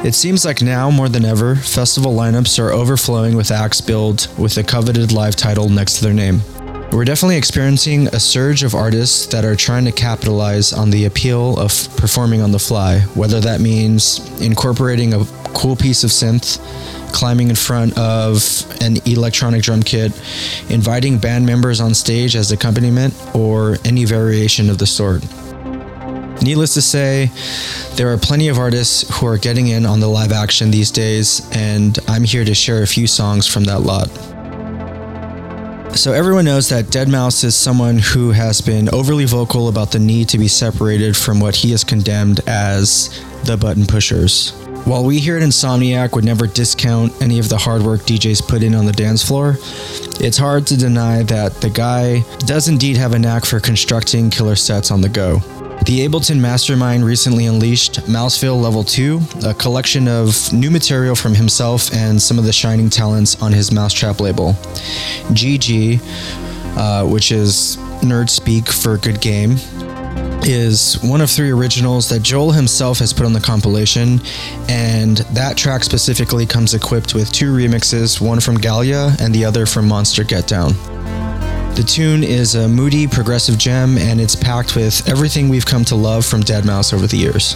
It 0.05 0.13
seems 0.13 0.45
like 0.45 0.61
now 0.61 0.91
more 0.91 1.09
than 1.09 1.25
ever, 1.25 1.55
festival 1.55 2.15
lineups 2.15 2.59
are 2.59 2.71
overflowing 2.71 3.35
with 3.35 3.49
acts 3.49 3.81
billed 3.81 4.27
with 4.37 4.53
the 4.53 4.63
coveted 4.63 5.11
live 5.11 5.35
title 5.35 5.67
next 5.67 5.97
to 5.97 6.03
their 6.03 6.13
name. 6.13 6.41
We're 6.91 7.05
definitely 7.05 7.37
experiencing 7.37 8.07
a 8.07 8.19
surge 8.19 8.63
of 8.63 8.75
artists 8.75 9.25
that 9.27 9.45
are 9.45 9.55
trying 9.55 9.85
to 9.85 9.93
capitalize 9.93 10.73
on 10.73 10.89
the 10.89 11.05
appeal 11.05 11.57
of 11.57 11.71
performing 11.95 12.41
on 12.41 12.51
the 12.51 12.59
fly, 12.59 12.99
whether 13.15 13.39
that 13.39 13.61
means 13.61 14.19
incorporating 14.41 15.13
a 15.13 15.23
cool 15.53 15.77
piece 15.77 16.03
of 16.03 16.09
synth, 16.09 16.59
climbing 17.13 17.49
in 17.49 17.55
front 17.55 17.97
of 17.97 18.65
an 18.81 18.97
electronic 19.05 19.63
drum 19.63 19.81
kit, 19.81 20.11
inviting 20.69 21.17
band 21.17 21.45
members 21.45 21.79
on 21.79 21.93
stage 21.93 22.35
as 22.35 22.51
accompaniment, 22.51 23.13
or 23.33 23.77
any 23.85 24.03
variation 24.03 24.69
of 24.69 24.77
the 24.77 24.85
sort. 24.85 25.23
Needless 26.41 26.73
to 26.73 26.81
say, 26.81 27.31
there 27.95 28.11
are 28.11 28.17
plenty 28.17 28.49
of 28.49 28.57
artists 28.57 29.17
who 29.17 29.27
are 29.27 29.37
getting 29.37 29.67
in 29.67 29.85
on 29.85 30.01
the 30.01 30.07
live 30.07 30.33
action 30.33 30.71
these 30.71 30.91
days, 30.91 31.49
and 31.53 31.97
I'm 32.09 32.25
here 32.25 32.43
to 32.43 32.53
share 32.53 32.83
a 32.83 32.87
few 32.87 33.07
songs 33.07 33.47
from 33.47 33.63
that 33.63 33.79
lot. 33.79 34.09
So, 35.93 36.13
everyone 36.13 36.45
knows 36.45 36.69
that 36.69 36.85
Deadmau5 36.85 37.43
is 37.43 37.55
someone 37.55 37.99
who 37.99 38.31
has 38.31 38.61
been 38.61 38.89
overly 38.89 39.25
vocal 39.25 39.67
about 39.67 39.91
the 39.91 39.99
need 39.99 40.29
to 40.29 40.37
be 40.37 40.47
separated 40.47 41.17
from 41.17 41.39
what 41.39 41.53
he 41.53 41.71
has 41.71 41.83
condemned 41.83 42.39
as 42.47 43.21
the 43.43 43.57
button 43.57 43.85
pushers. 43.85 44.51
While 44.85 45.03
we 45.03 45.19
here 45.19 45.37
at 45.37 45.43
Insomniac 45.43 46.15
would 46.15 46.23
never 46.23 46.47
discount 46.47 47.21
any 47.21 47.39
of 47.39 47.49
the 47.49 47.57
hard 47.57 47.83
work 47.83 48.01
DJs 48.01 48.47
put 48.47 48.63
in 48.63 48.73
on 48.73 48.85
the 48.85 48.93
dance 48.93 49.21
floor, 49.21 49.57
it's 50.19 50.37
hard 50.37 50.65
to 50.67 50.77
deny 50.77 51.23
that 51.23 51.61
the 51.61 51.69
guy 51.69 52.21
does 52.39 52.67
indeed 52.67 52.97
have 52.97 53.13
a 53.13 53.19
knack 53.19 53.45
for 53.45 53.59
constructing 53.59 54.29
killer 54.29 54.55
sets 54.55 54.91
on 54.91 55.01
the 55.01 55.09
go. 55.09 55.39
The 55.83 56.07
Ableton 56.07 56.39
Mastermind 56.39 57.03
recently 57.03 57.47
unleashed 57.47 58.01
mau5ville 58.01 58.61
Level 58.61 58.83
2, 58.83 59.19
a 59.45 59.53
collection 59.55 60.07
of 60.07 60.53
new 60.53 60.69
material 60.69 61.15
from 61.15 61.33
himself 61.33 61.91
and 61.91 62.21
some 62.21 62.37
of 62.37 62.45
the 62.45 62.53
shining 62.53 62.89
talents 62.89 63.41
on 63.41 63.51
his 63.51 63.71
mau5trap 63.71 64.19
label. 64.19 64.53
GG, 65.33 65.99
uh, 66.77 67.07
which 67.07 67.31
is 67.31 67.77
nerd 68.01 68.29
speak 68.29 68.67
for 68.67 68.97
good 68.97 69.19
game, 69.21 69.55
is 70.43 71.01
one 71.01 71.19
of 71.19 71.31
three 71.31 71.49
originals 71.49 72.07
that 72.09 72.21
Joel 72.21 72.51
himself 72.51 72.99
has 72.99 73.11
put 73.11 73.25
on 73.25 73.33
the 73.33 73.41
compilation, 73.41 74.21
and 74.69 75.17
that 75.33 75.57
track 75.57 75.83
specifically 75.83 76.45
comes 76.45 76.75
equipped 76.75 77.15
with 77.15 77.31
two 77.31 77.51
remixes, 77.51 78.21
one 78.21 78.39
from 78.39 78.57
Galia 78.57 79.19
and 79.19 79.33
the 79.33 79.43
other 79.43 79.65
from 79.65 79.87
Monster 79.87 80.23
Get 80.23 80.47
Down. 80.47 80.73
The 81.75 81.83
tune 81.83 82.23
is 82.23 82.55
a 82.55 82.67
moody, 82.67 83.07
progressive 83.07 83.57
gem, 83.57 83.97
and 83.97 84.19
it's 84.19 84.35
packed 84.35 84.75
with 84.75 85.07
everything 85.07 85.47
we've 85.47 85.65
come 85.65 85.85
to 85.85 85.95
love 85.95 86.25
from 86.25 86.41
Deadmau5 86.41 86.93
over 86.93 87.07
the 87.07 87.17
years. 87.17 87.55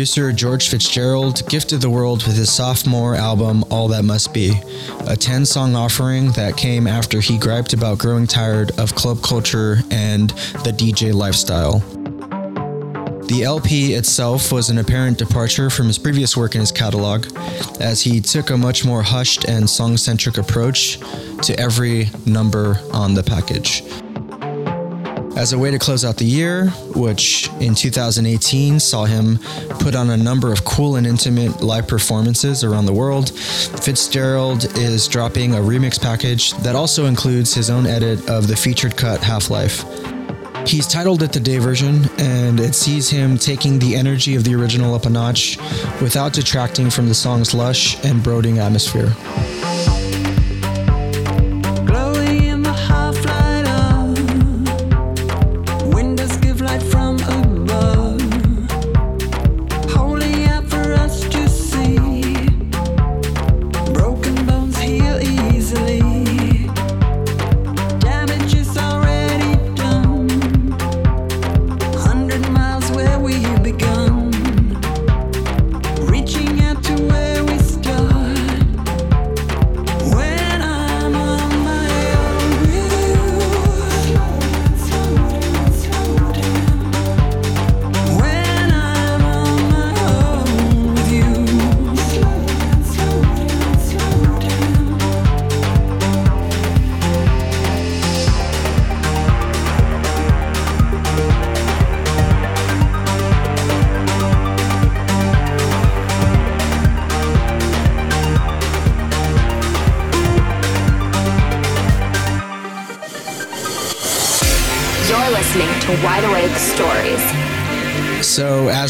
Producer 0.00 0.32
George 0.32 0.70
Fitzgerald 0.70 1.46
gifted 1.50 1.82
the 1.82 1.90
world 1.90 2.26
with 2.26 2.34
his 2.34 2.50
sophomore 2.50 3.16
album, 3.16 3.62
All 3.70 3.86
That 3.88 4.02
Must 4.02 4.32
Be, 4.32 4.58
a 5.06 5.14
10 5.14 5.44
song 5.44 5.74
offering 5.74 6.30
that 6.30 6.56
came 6.56 6.86
after 6.86 7.20
he 7.20 7.36
griped 7.36 7.74
about 7.74 7.98
growing 7.98 8.26
tired 8.26 8.70
of 8.78 8.94
club 8.94 9.20
culture 9.22 9.80
and 9.90 10.30
the 10.64 10.72
DJ 10.74 11.12
lifestyle. 11.12 11.80
The 13.26 13.42
LP 13.44 13.92
itself 13.92 14.50
was 14.50 14.70
an 14.70 14.78
apparent 14.78 15.18
departure 15.18 15.68
from 15.68 15.88
his 15.88 15.98
previous 15.98 16.34
work 16.34 16.54
in 16.54 16.62
his 16.62 16.72
catalog, 16.72 17.26
as 17.78 18.00
he 18.00 18.22
took 18.22 18.48
a 18.48 18.56
much 18.56 18.86
more 18.86 19.02
hushed 19.02 19.44
and 19.50 19.68
song 19.68 19.98
centric 19.98 20.38
approach 20.38 20.98
to 21.42 21.54
every 21.60 22.08
number 22.24 22.80
on 22.90 23.12
the 23.12 23.22
package. 23.22 23.82
As 25.40 25.54
a 25.54 25.58
way 25.58 25.70
to 25.70 25.78
close 25.78 26.04
out 26.04 26.18
the 26.18 26.26
year, 26.26 26.66
which 26.94 27.48
in 27.60 27.74
2018 27.74 28.78
saw 28.78 29.06
him 29.06 29.38
put 29.78 29.94
on 29.94 30.10
a 30.10 30.16
number 30.18 30.52
of 30.52 30.66
cool 30.66 30.96
and 30.96 31.06
intimate 31.06 31.62
live 31.62 31.88
performances 31.88 32.62
around 32.62 32.84
the 32.84 32.92
world, 32.92 33.30
Fitzgerald 33.30 34.66
is 34.76 35.08
dropping 35.08 35.54
a 35.54 35.56
remix 35.56 35.98
package 35.98 36.52
that 36.58 36.76
also 36.76 37.06
includes 37.06 37.54
his 37.54 37.70
own 37.70 37.86
edit 37.86 38.28
of 38.28 38.48
the 38.48 38.54
featured 38.54 38.98
cut 38.98 39.22
Half 39.22 39.48
Life. 39.48 39.82
He's 40.66 40.86
titled 40.86 41.22
it 41.22 41.32
the 41.32 41.40
day 41.40 41.56
version, 41.56 42.04
and 42.18 42.60
it 42.60 42.74
sees 42.74 43.08
him 43.08 43.38
taking 43.38 43.78
the 43.78 43.96
energy 43.96 44.36
of 44.36 44.44
the 44.44 44.54
original 44.54 44.94
up 44.94 45.06
a 45.06 45.10
notch 45.10 45.56
without 46.02 46.34
detracting 46.34 46.90
from 46.90 47.08
the 47.08 47.14
song's 47.14 47.54
lush 47.54 47.96
and 48.04 48.22
brooding 48.22 48.58
atmosphere. 48.58 49.16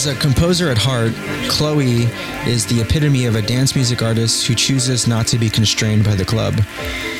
As 0.00 0.06
a 0.06 0.14
composer 0.14 0.70
at 0.70 0.78
heart, 0.78 1.12
Chloe 1.50 2.08
is 2.46 2.64
the 2.64 2.80
epitome 2.80 3.26
of 3.26 3.36
a 3.36 3.42
dance 3.42 3.74
music 3.74 4.00
artist 4.00 4.46
who 4.46 4.54
chooses 4.54 5.06
not 5.06 5.26
to 5.26 5.36
be 5.36 5.50
constrained 5.50 6.04
by 6.04 6.14
the 6.14 6.24
club. 6.24 6.58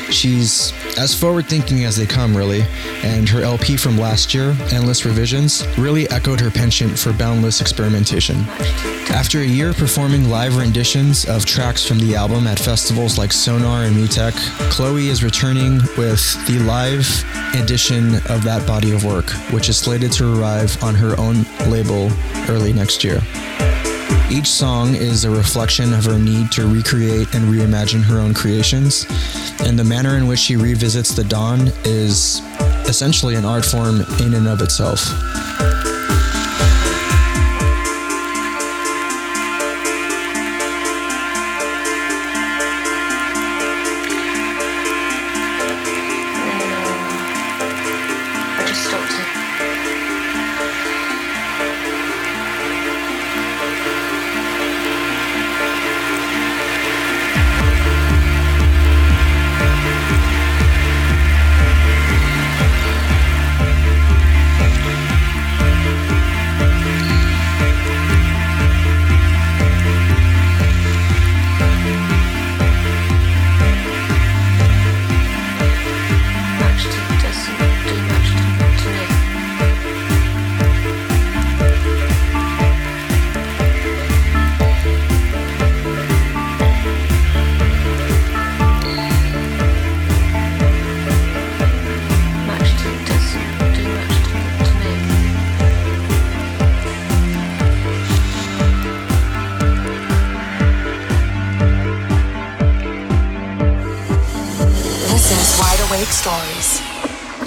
She's 0.09 0.73
as 0.97 1.13
forward 1.13 1.45
thinking 1.45 1.85
as 1.85 1.95
they 1.95 2.07
come, 2.07 2.35
really, 2.35 2.63
and 3.03 3.29
her 3.29 3.43
LP 3.43 3.77
from 3.77 3.99
last 3.99 4.33
year, 4.33 4.57
Endless 4.71 5.05
Revisions, 5.05 5.63
really 5.77 6.09
echoed 6.09 6.39
her 6.39 6.49
penchant 6.49 6.97
for 6.97 7.13
boundless 7.13 7.61
experimentation. 7.61 8.37
After 9.11 9.39
a 9.39 9.45
year 9.45 9.73
performing 9.73 10.29
live 10.29 10.57
renditions 10.57 11.25
of 11.25 11.45
tracks 11.45 11.85
from 11.85 11.99
the 11.99 12.15
album 12.15 12.47
at 12.47 12.57
festivals 12.57 13.17
like 13.17 13.31
Sonar 13.31 13.83
and 13.83 13.95
MUTEK, 13.95 14.33
Chloe 14.71 15.07
is 15.07 15.23
returning 15.23 15.75
with 15.97 16.47
the 16.47 16.57
live 16.65 17.07
edition 17.55 18.15
of 18.29 18.43
that 18.43 18.65
body 18.65 18.91
of 18.91 19.05
work, 19.05 19.29
which 19.51 19.69
is 19.69 19.77
slated 19.77 20.11
to 20.13 20.39
arrive 20.39 20.81
on 20.83 20.95
her 20.95 21.17
own 21.19 21.45
label 21.71 22.11
early 22.49 22.73
next 22.73 23.03
year. 23.03 23.21
Each 24.29 24.47
song 24.47 24.95
is 24.95 25.25
a 25.25 25.29
reflection 25.29 25.93
of 25.93 26.05
her 26.05 26.19
need 26.19 26.51
to 26.51 26.67
recreate 26.67 27.33
and 27.33 27.45
reimagine 27.45 28.03
her 28.03 28.19
own 28.19 28.33
creations, 28.33 29.05
and 29.61 29.79
the 29.79 29.83
manner 29.83 30.17
in 30.17 30.27
which 30.27 30.39
she 30.39 30.55
revisits 30.55 31.15
the 31.15 31.23
dawn 31.23 31.71
is 31.83 32.41
essentially 32.87 33.35
an 33.35 33.45
art 33.45 33.65
form 33.65 34.01
in 34.19 34.33
and 34.33 34.47
of 34.47 34.61
itself. 34.61 35.09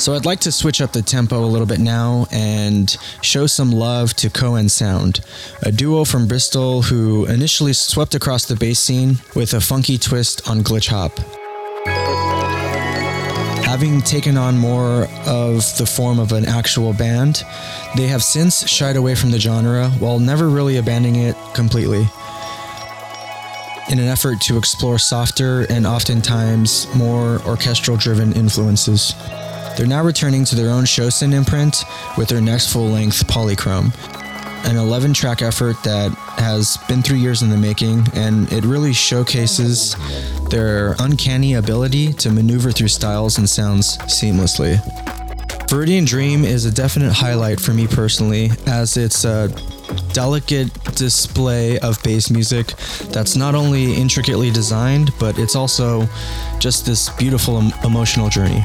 So 0.05 0.12
I'd 0.12 0.26
like 0.26 0.40
to 0.40 0.52
switch 0.52 0.82
up 0.82 0.92
the 0.92 1.00
tempo 1.00 1.42
a 1.42 1.46
little 1.46 1.66
bit 1.66 1.80
now 1.80 2.26
and 2.30 2.94
show 3.22 3.46
some 3.46 3.72
love 3.72 4.12
to 4.16 4.28
KOAN 4.28 4.68
Sound, 4.68 5.20
a 5.62 5.72
duo 5.72 6.05
from 6.05 6.28
Bristol 6.28 6.82
who 6.82 7.24
initially 7.24 7.72
swept 7.72 8.14
across 8.14 8.44
the 8.44 8.55
bass 8.55 8.78
scene 8.78 9.16
with 9.34 9.55
a 9.55 9.62
funky 9.62 9.96
twist 9.96 10.46
on 10.46 10.61
glitch 10.61 10.88
hop. 10.88 11.18
Having 13.64 14.02
taken 14.02 14.36
on 14.36 14.59
more 14.59 15.09
of 15.26 15.74
the 15.78 15.86
form 15.86 16.18
of 16.18 16.32
an 16.32 16.44
actual 16.44 16.92
band, 16.92 17.42
they 17.96 18.07
have 18.09 18.22
since 18.22 18.68
shied 18.68 18.96
away 18.96 19.14
from 19.14 19.30
the 19.30 19.40
genre 19.40 19.88
while 20.00 20.18
never 20.18 20.50
really 20.50 20.76
abandoning 20.76 21.16
it 21.16 21.36
completely 21.55 22.07
in 23.90 23.98
an 23.98 24.09
effort 24.09 24.38
to 24.42 24.59
explore 24.59 24.98
softer 24.98 25.62
and 25.70 25.86
oftentimes 25.86 26.94
more 26.94 27.40
orchestral 27.46 27.96
driven 27.96 28.34
influences. 28.34 29.14
They're 29.76 29.86
now 29.86 30.04
returning 30.04 30.44
to 30.46 30.56
their 30.56 30.70
own 30.70 30.84
Shoshin 30.84 31.32
imprint 31.32 31.84
with 32.16 32.28
their 32.28 32.40
next 32.40 32.72
full 32.72 32.88
length 32.88 33.26
Polychrome, 33.26 33.92
an 34.68 34.76
11 34.76 35.12
track 35.14 35.42
effort 35.42 35.82
that 35.82 36.12
has 36.38 36.76
been 36.88 37.02
three 37.02 37.18
years 37.18 37.42
in 37.42 37.50
the 37.50 37.56
making, 37.56 38.06
and 38.14 38.50
it 38.52 38.64
really 38.64 38.92
showcases 38.92 39.96
their 40.48 40.94
uncanny 41.00 41.54
ability 41.54 42.12
to 42.12 42.30
maneuver 42.30 42.70
through 42.70 42.88
styles 42.88 43.38
and 43.38 43.48
sounds 43.48 43.98
seamlessly. 43.98 44.76
Viridian 45.66 46.06
Dream 46.06 46.44
is 46.44 46.66
a 46.66 46.70
definite 46.70 47.12
highlight 47.12 47.58
for 47.58 47.72
me 47.72 47.88
personally, 47.88 48.50
as 48.66 48.96
it's 48.96 49.24
a 49.24 49.52
delicate 50.12 50.72
display 50.94 51.80
of 51.80 52.00
bass 52.04 52.30
music 52.30 52.68
that's 53.10 53.34
not 53.34 53.56
only 53.56 53.94
intricately 53.94 54.52
designed, 54.52 55.10
but 55.18 55.36
it's 55.36 55.56
also 55.56 56.06
just 56.60 56.86
this 56.86 57.09
beautiful 57.16 57.60
emotional 57.82 58.28
journey. 58.28 58.64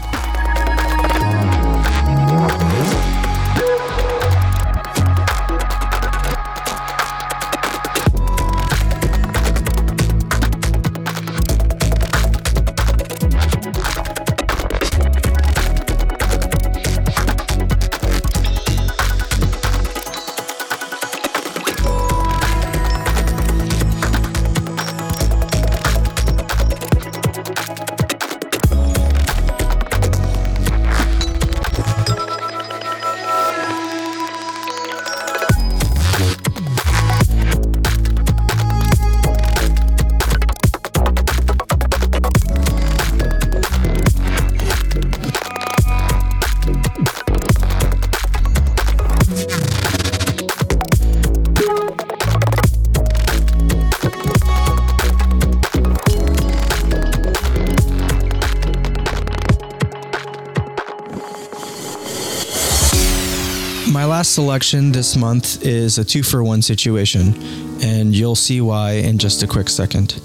Last 63.92 64.34
selection 64.34 64.92
this 64.92 65.16
month 65.16 65.66
is 65.66 65.98
a 65.98 66.04
two 66.04 66.24
for 66.24 66.44
one 66.44 66.62
situation, 66.62 67.34
and 67.82 68.14
you'll 68.14 68.36
see 68.36 68.60
why 68.60 68.94
in 68.94 69.18
just 69.18 69.44
a 69.44 69.48
quick 69.48 69.70
second. 69.70 70.20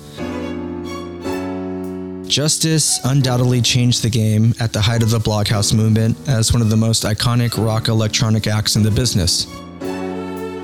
Justice 2.28 2.98
undoubtedly 3.04 3.60
changed 3.60 4.02
the 4.02 4.10
game 4.10 4.52
at 4.58 4.72
the 4.72 4.80
height 4.80 5.02
of 5.02 5.10
the 5.10 5.18
bloghouse 5.18 5.72
movement 5.72 6.16
as 6.28 6.52
one 6.52 6.60
of 6.60 6.70
the 6.70 6.76
most 6.76 7.04
iconic 7.04 7.62
rock 7.62 7.86
electronic 7.86 8.46
acts 8.48 8.74
in 8.74 8.82
the 8.82 8.90
business. 8.90 9.44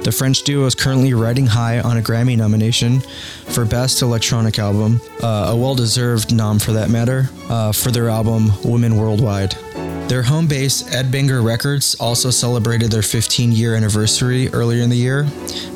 The 0.02 0.12
French 0.16 0.42
duo 0.42 0.66
is 0.66 0.74
currently 0.74 1.14
riding 1.14 1.46
high 1.46 1.80
on 1.80 1.98
a 1.98 2.00
Grammy 2.00 2.36
nomination 2.36 3.00
for 3.48 3.64
Best 3.64 4.02
Electronic 4.02 4.58
Album, 4.58 5.00
uh, 5.22 5.50
a 5.52 5.56
well 5.56 5.74
deserved 5.74 6.34
nom 6.34 6.58
for 6.58 6.72
that 6.72 6.90
matter, 6.90 7.28
uh, 7.48 7.70
for 7.70 7.90
their 7.90 8.08
album 8.08 8.50
Woman 8.64 8.96
Worldwide. 8.96 9.54
Their 10.10 10.24
home 10.24 10.48
base, 10.48 10.92
Ed 10.92 11.12
Banger 11.12 11.40
Records, 11.40 11.94
also 12.00 12.30
celebrated 12.30 12.90
their 12.90 13.00
15 13.00 13.52
year 13.52 13.76
anniversary 13.76 14.48
earlier 14.48 14.82
in 14.82 14.90
the 14.90 14.96
year 14.96 15.28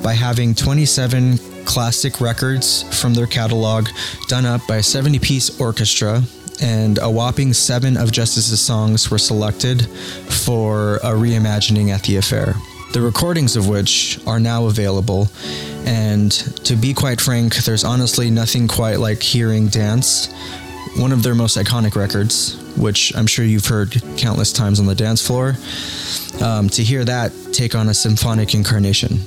by 0.02 0.12
having 0.12 0.56
27 0.56 1.39
classic 1.65 2.20
records 2.20 2.82
from 3.01 3.15
their 3.15 3.28
catalog 3.28 3.86
done 4.27 4.44
up 4.44 4.61
by 4.66 4.78
a 4.78 4.82
70 4.82 5.20
piece 5.20 5.61
orchestra, 5.61 6.20
and 6.61 6.98
a 6.98 7.09
whopping 7.09 7.52
seven 7.52 7.97
of 7.97 8.11
Justice's 8.11 8.61
songs 8.61 9.09
were 9.09 9.19
selected 9.19 9.86
for 10.28 10.97
a 10.97 11.12
reimagining 11.12 11.90
at 11.90 12.02
the 12.02 12.16
affair. 12.16 12.56
The 12.93 13.02
recordings 13.02 13.55
of 13.55 13.69
which 13.69 14.19
are 14.27 14.40
now 14.40 14.66
available, 14.66 15.28
and 15.85 16.32
to 16.65 16.74
be 16.74 16.93
quite 16.93 17.20
frank, 17.20 17.55
there's 17.59 17.85
honestly 17.85 18.31
nothing 18.31 18.66
quite 18.66 18.97
like 18.97 19.23
hearing 19.23 19.69
Dance, 19.69 20.27
one 20.97 21.12
of 21.12 21.23
their 21.23 21.36
most 21.36 21.56
iconic 21.56 21.94
records, 21.94 22.63
which 22.76 23.14
I'm 23.16 23.26
sure 23.26 23.44
you've 23.44 23.66
heard 23.66 24.02
countless 24.16 24.52
times 24.52 24.80
on 24.80 24.86
the 24.86 24.94
dance 24.94 25.24
floor. 25.24 25.55
Um, 26.42 26.68
to 26.70 26.82
hear 26.82 27.05
that 27.05 27.32
take 27.52 27.74
on 27.74 27.88
a 27.88 27.94
symphonic 27.94 28.55
incarnation. 28.55 29.20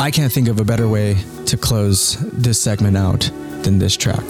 I 0.00 0.10
can't 0.10 0.32
think 0.32 0.48
of 0.48 0.58
a 0.60 0.64
better 0.64 0.88
way 0.88 1.16
to 1.46 1.56
close 1.56 2.16
this 2.32 2.60
segment 2.60 2.96
out 2.96 3.30
than 3.62 3.78
this 3.78 3.96
track. 3.96 4.24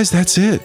Guys, 0.00 0.08
that's 0.08 0.38
it. 0.38 0.62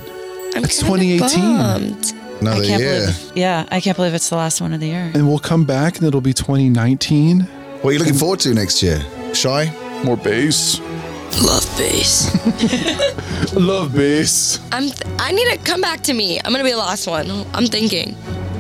I'm 0.56 0.64
it's 0.64 0.80
2018. 0.80 1.20
bummed. 1.58 2.14
Another 2.40 2.64
I 2.64 2.66
can't 2.68 2.82
year. 2.82 3.00
believe. 3.02 3.32
Yeah, 3.36 3.68
I 3.70 3.82
can't 3.82 3.98
believe 3.98 4.14
it's 4.14 4.30
the 4.30 4.38
last 4.38 4.62
one 4.62 4.74
of 4.74 4.80
the 4.80 4.88
year. 4.88 5.12
And 5.14 5.28
we'll 5.28 5.40
come 5.40 5.66
back 5.66 5.98
and 5.98 6.08
it'll 6.08 6.22
be 6.22 6.32
2019. 6.32 7.42
What 7.42 7.90
are 7.90 7.92
you 7.92 8.00
looking 8.00 8.14
forward 8.14 8.40
to 8.40 8.54
next 8.54 8.82
year? 8.82 9.02
Shy? 9.34 9.74
More 10.06 10.16
bass. 10.16 10.80
Love 11.44 11.68
bass. 11.78 12.32
Love 13.54 13.94
bass. 13.94 14.62
I'm. 14.72 14.84
Th- 14.84 15.02
I 15.20 15.34
need 15.34 15.50
to 15.52 15.58
come 15.66 15.82
back 15.82 16.00
to 16.04 16.14
me. 16.14 16.40
I'm 16.40 16.54
gonna 16.54 16.64
be 16.64 16.72
the 16.72 16.78
last 16.78 17.06
one. 17.06 17.30
I'm 17.54 17.66
thinking. 17.66 18.16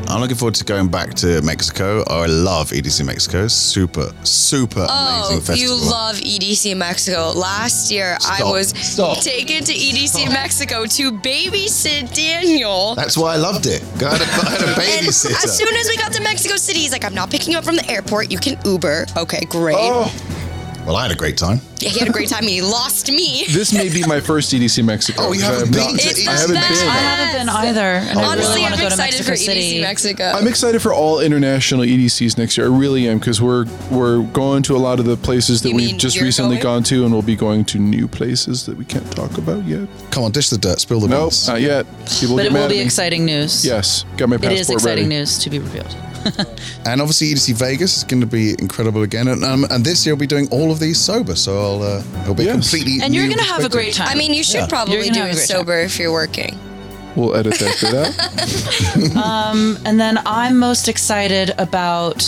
I'm 0.07 0.21
looking 0.21 0.37
forward 0.37 0.55
to 0.55 0.63
going 0.63 0.87
back 0.87 1.13
to 1.15 1.41
Mexico. 1.41 2.03
I 2.07 2.27
love 2.27 2.69
EDC 2.69 3.05
Mexico. 3.05 3.47
Super, 3.47 4.13
super 4.23 4.85
Oh, 4.87 5.25
amazing 5.27 5.41
festival. 5.41 5.77
you 5.77 5.89
love 5.89 6.15
EDC 6.17 6.77
Mexico. 6.77 7.31
Last 7.31 7.91
year, 7.91 8.17
I 8.23 8.43
was 8.43 8.69
Stop. 8.77 9.21
taken 9.21 9.63
to 9.63 9.73
EDC 9.73 10.29
Mexico 10.31 10.85
to 10.85 11.11
babysit 11.11 12.13
Daniel. 12.15 12.93
That's 12.95 13.17
why 13.17 13.33
I 13.33 13.37
loved 13.37 13.65
it. 13.65 13.81
I 14.01 14.15
had 14.15 14.21
a, 14.21 14.23
I 14.23 14.49
had 14.51 14.61
a 14.61 14.73
babysitter. 14.79 15.43
as 15.43 15.57
soon 15.57 15.75
as 15.75 15.87
we 15.89 15.97
got 15.97 16.13
to 16.13 16.21
Mexico 16.21 16.55
City, 16.55 16.79
he's 16.79 16.91
like, 16.91 17.03
I'm 17.03 17.15
not 17.15 17.31
picking 17.31 17.51
you 17.53 17.57
up 17.57 17.65
from 17.65 17.75
the 17.75 17.89
airport. 17.89 18.31
You 18.31 18.37
can 18.37 18.57
Uber. 18.63 19.07
Okay, 19.17 19.41
great. 19.49 19.75
Oh. 19.77 20.11
Well, 20.85 20.95
I 20.95 21.03
had 21.03 21.11
a 21.11 21.15
great 21.15 21.37
time. 21.37 21.59
Yeah, 21.79 21.89
he 21.89 21.99
had 21.99 22.07
a 22.07 22.11
great 22.11 22.29
time. 22.29 22.43
He 22.43 22.61
lost 22.61 23.11
me. 23.11 23.43
This 23.51 23.73
may 23.73 23.89
be 23.89 24.05
my 24.07 24.19
first 24.19 24.51
EDC 24.53 24.83
Mexico. 24.83 25.23
Oh, 25.23 25.31
you 25.33 25.41
I 25.41 25.45
haven't 25.45 25.59
have 25.67 25.75
not- 25.75 25.87
been 25.89 25.97
to 25.97 26.07
It's 26.09 26.27
I 26.27 26.31
haven't 26.31 26.55
best. 26.55 26.79
been. 26.81 26.89
I 26.89 26.93
haven't 26.93 27.39
been 27.45 27.49
either, 27.49 27.81
and 27.81 28.19
I 28.19 28.23
Honestly, 28.23 28.49
really 28.49 28.61
want 28.61 28.73
I'm 28.73 28.77
to 28.79 28.83
go 28.83 28.89
to 28.89 28.93
excited 28.93 29.13
Mexico 29.17 29.31
for 29.31 29.35
City. 29.35 29.61
EDC 29.61 29.81
Mexico. 29.81 30.23
I'm 30.23 30.47
excited 30.47 30.81
for 30.81 30.93
all 30.93 31.19
international 31.19 31.81
EDCs 31.83 32.37
next 32.37 32.57
year. 32.57 32.67
I 32.67 32.77
really 32.77 33.07
am 33.07 33.19
because 33.19 33.41
we're 33.41 33.65
we're 33.91 34.23
going 34.23 34.63
to 34.63 34.75
a 34.75 34.79
lot 34.79 34.99
of 34.99 35.05
the 35.05 35.17
places 35.17 35.61
that 35.63 35.69
You 35.69 35.75
we've 35.75 35.87
mean 35.91 35.99
just 35.99 36.15
you're 36.15 36.25
recently 36.25 36.55
going? 36.57 36.63
gone 36.63 36.83
to, 36.83 37.03
and 37.03 37.11
we'll 37.13 37.21
be 37.21 37.35
going 37.35 37.65
to 37.65 37.79
new 37.79 38.07
places 38.07 38.65
that 38.67 38.77
we 38.77 38.85
can't 38.85 39.09
talk 39.15 39.37
about 39.37 39.65
yet. 39.65 39.87
Come 40.11 40.23
on, 40.23 40.31
dish 40.31 40.49
the 40.49 40.57
dirt, 40.57 40.79
spill 40.79 40.99
the 41.01 41.07
Nope, 41.07 41.31
beans. 41.31 41.47
not 41.47 41.61
yet. 41.61 41.85
People 42.19 42.35
But 42.37 42.43
get 42.43 42.51
it 42.51 42.53
mad 42.53 42.59
will 42.59 42.65
at 42.65 42.69
be 42.69 42.75
me. 42.77 42.81
exciting 42.83 43.25
news. 43.25 43.65
Yes, 43.65 44.05
got 44.17 44.29
my 44.29 44.35
It 44.35 44.41
passport 44.41 44.53
It 44.57 44.59
is 44.61 44.69
exciting 44.69 45.03
ready. 45.05 45.15
news 45.19 45.37
to 45.39 45.49
be 45.49 45.59
revealed. 45.59 45.93
And 46.85 47.01
obviously, 47.01 47.27
EDC 47.33 47.55
Vegas 47.55 47.97
is 47.97 48.03
going 48.03 48.21
to 48.21 48.27
be 48.27 48.51
incredible 48.59 49.03
again. 49.03 49.27
And, 49.27 49.43
um, 49.43 49.65
and 49.69 49.83
this 49.83 50.05
year, 50.05 50.15
we'll 50.15 50.19
be 50.21 50.27
doing 50.27 50.47
all 50.51 50.71
of 50.71 50.79
these 50.79 50.99
sober. 50.99 51.35
So 51.35 51.57
I'll, 51.59 51.81
uh, 51.83 52.03
it'll 52.21 52.35
be 52.35 52.43
Yes. 52.45 52.69
completely. 52.69 53.03
And 53.03 53.13
you're 53.15 53.25
going 53.27 53.37
to 53.39 53.43
have 53.43 53.63
a 53.63 53.69
great 53.69 53.93
time. 53.93 54.07
I 54.09 54.15
mean, 54.15 54.33
you 54.33 54.43
should 54.43 54.61
Yeah. 54.61 54.67
probably 54.67 55.09
do 55.09 55.21
it 55.21 55.31
great 55.33 55.35
sober 55.37 55.79
if 55.79 55.97
you're 55.99 56.11
working. 56.11 56.57
We'll 57.15 57.35
edit 57.35 57.57
that 57.59 57.77
bit 57.81 57.93
out. 57.93 59.15
Um, 59.25 59.77
and 59.85 59.99
then 59.99 60.19
I'm 60.25 60.57
most 60.59 60.87
excited 60.87 61.53
about 61.57 62.23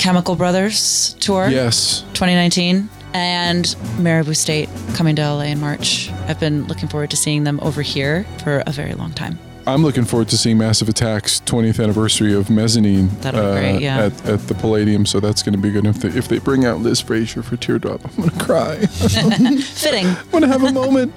Chemical 0.00 0.34
Brothers 0.36 1.14
tour 1.20 1.48
yes. 1.48 2.00
2019 2.14 2.88
and 3.14 3.64
Maribou 3.98 4.36
State 4.36 4.68
coming 4.94 5.16
to 5.16 5.22
LA 5.22 5.44
in 5.52 5.60
March. 5.60 6.10
I've 6.26 6.40
been 6.40 6.66
looking 6.66 6.88
forward 6.88 7.10
to 7.10 7.16
seeing 7.16 7.44
them 7.44 7.58
over 7.62 7.82
here 7.82 8.26
for 8.42 8.62
a 8.66 8.70
very 8.72 8.94
long 8.94 9.12
time. 9.12 9.38
I'm 9.68 9.82
looking 9.82 10.04
forward 10.06 10.28
to 10.28 10.38
seeing 10.38 10.56
Massive 10.56 10.88
Attack's 10.88 11.40
20th 11.42 11.82
anniversary 11.82 12.32
of 12.34 12.48
Mezzanine. 12.48 13.08
uh, 13.08 13.12
That'll 13.20 13.54
be 13.54 13.60
great, 13.60 13.80
yeah. 13.82 14.04
At, 14.06 14.26
at 14.26 14.40
the 14.48 14.54
Palladium, 14.54 15.04
so 15.04 15.20
that's 15.20 15.42
going 15.42 15.52
to 15.54 15.58
be 15.60 15.70
good. 15.70 15.86
If 15.86 15.96
they, 16.00 16.08
if 16.08 16.26
they 16.26 16.38
bring 16.38 16.64
out 16.64 16.80
Liz 16.80 17.00
Fraser 17.02 17.42
for 17.42 17.56
Teardrop, 17.58 18.00
I'm 18.04 18.16
going 18.16 18.30
to 18.30 18.44
cry. 18.44 18.76
Fitting. 18.86 20.06
I'm 20.06 20.30
going 20.30 20.42
to 20.42 20.48
have 20.48 20.64
a 20.64 20.72
moment. 20.72 21.12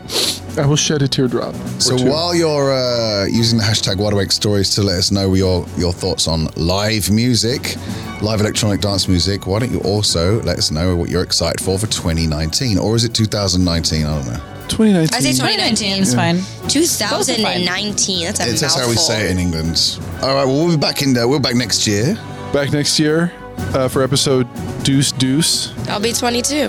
I 0.58 0.66
will 0.66 0.76
shed 0.76 1.02
a 1.02 1.08
teardrop. 1.08 1.56
So 1.80 1.98
two. 1.98 2.10
while 2.10 2.36
you're 2.36 2.74
uh, 2.74 3.26
using 3.26 3.58
the 3.58 3.64
hashtag 3.64 3.98
Wide 3.98 4.12
Awake 4.12 4.34
Stories 4.34 4.76
to 4.76 4.84
let 4.84 4.98
us 4.98 5.10
know 5.10 5.34
your 5.34 5.66
your 5.78 5.94
thoughts 5.94 6.28
on 6.28 6.48
live 6.58 7.10
music, 7.10 7.78
live 8.22 8.42
electronic 8.42 8.82
dance 8.82 9.08
music, 9.08 9.48
why 9.48 9.60
don't 9.60 9.72
you 9.72 9.80
also 9.80 10.42
let 10.42 10.58
us 10.58 10.70
know 10.70 10.98
what 10.98 11.10
you're 11.10 11.24
excited 11.24 11.64
for 11.64 11.80
for 11.80 11.88
2019, 11.88 12.78
or 12.78 12.98
is 12.98 13.06
it 13.06 13.14
2019? 13.14 14.06
I 14.06 14.22
don't 14.22 14.28
know. 14.34 14.51
2019. 14.72 15.16
I 15.16 15.20
say 15.20 15.32
2019 15.34 16.02
is 16.02 16.16
fine. 16.16 16.38
2019. 16.70 18.26
That's 18.26 18.40
a 18.40 18.50
It's 18.50 18.62
that's 18.62 18.76
mouthful. 18.76 18.82
how 18.84 18.90
we 18.90 18.96
say 18.96 19.26
it 19.26 19.32
in 19.32 19.38
England. 19.40 20.00
All 20.22 20.36
right, 20.36 20.46
well 20.46 20.66
we'll 20.66 20.72
be 20.76 20.78
back 20.78 21.02
in 21.02 21.14
there. 21.14 21.28
We're 21.28 21.40
back 21.40 21.56
next 21.56 21.86
year. 21.88 22.16
Back 22.54 22.72
next 22.72 23.00
year 23.00 23.32
uh, 23.74 23.88
for 23.88 24.04
episode 24.04 24.48
Deuce 24.84 25.12
Deuce. 25.12 25.74
I'll 25.90 26.00
be 26.00 26.14
22. 26.14 26.68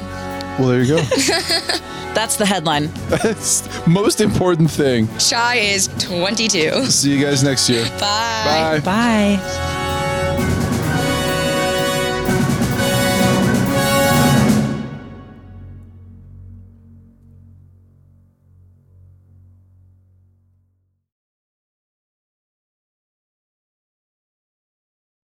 Well, 0.58 0.68
there 0.68 0.82
you 0.82 0.96
go. 0.96 1.02
That's 2.14 2.36
the 2.36 2.44
headline. 2.44 2.88
That's 3.08 3.62
the 3.62 3.88
most 3.88 4.20
important 4.20 4.70
thing. 4.70 5.08
Shy 5.18 5.56
is 5.56 5.88
22. 5.98 6.84
See 6.86 7.16
you 7.16 7.24
guys 7.24 7.42
next 7.42 7.70
year. 7.70 7.84
Bye. 7.98 8.80
Bye. 8.84 9.38
Bye. 9.38 9.78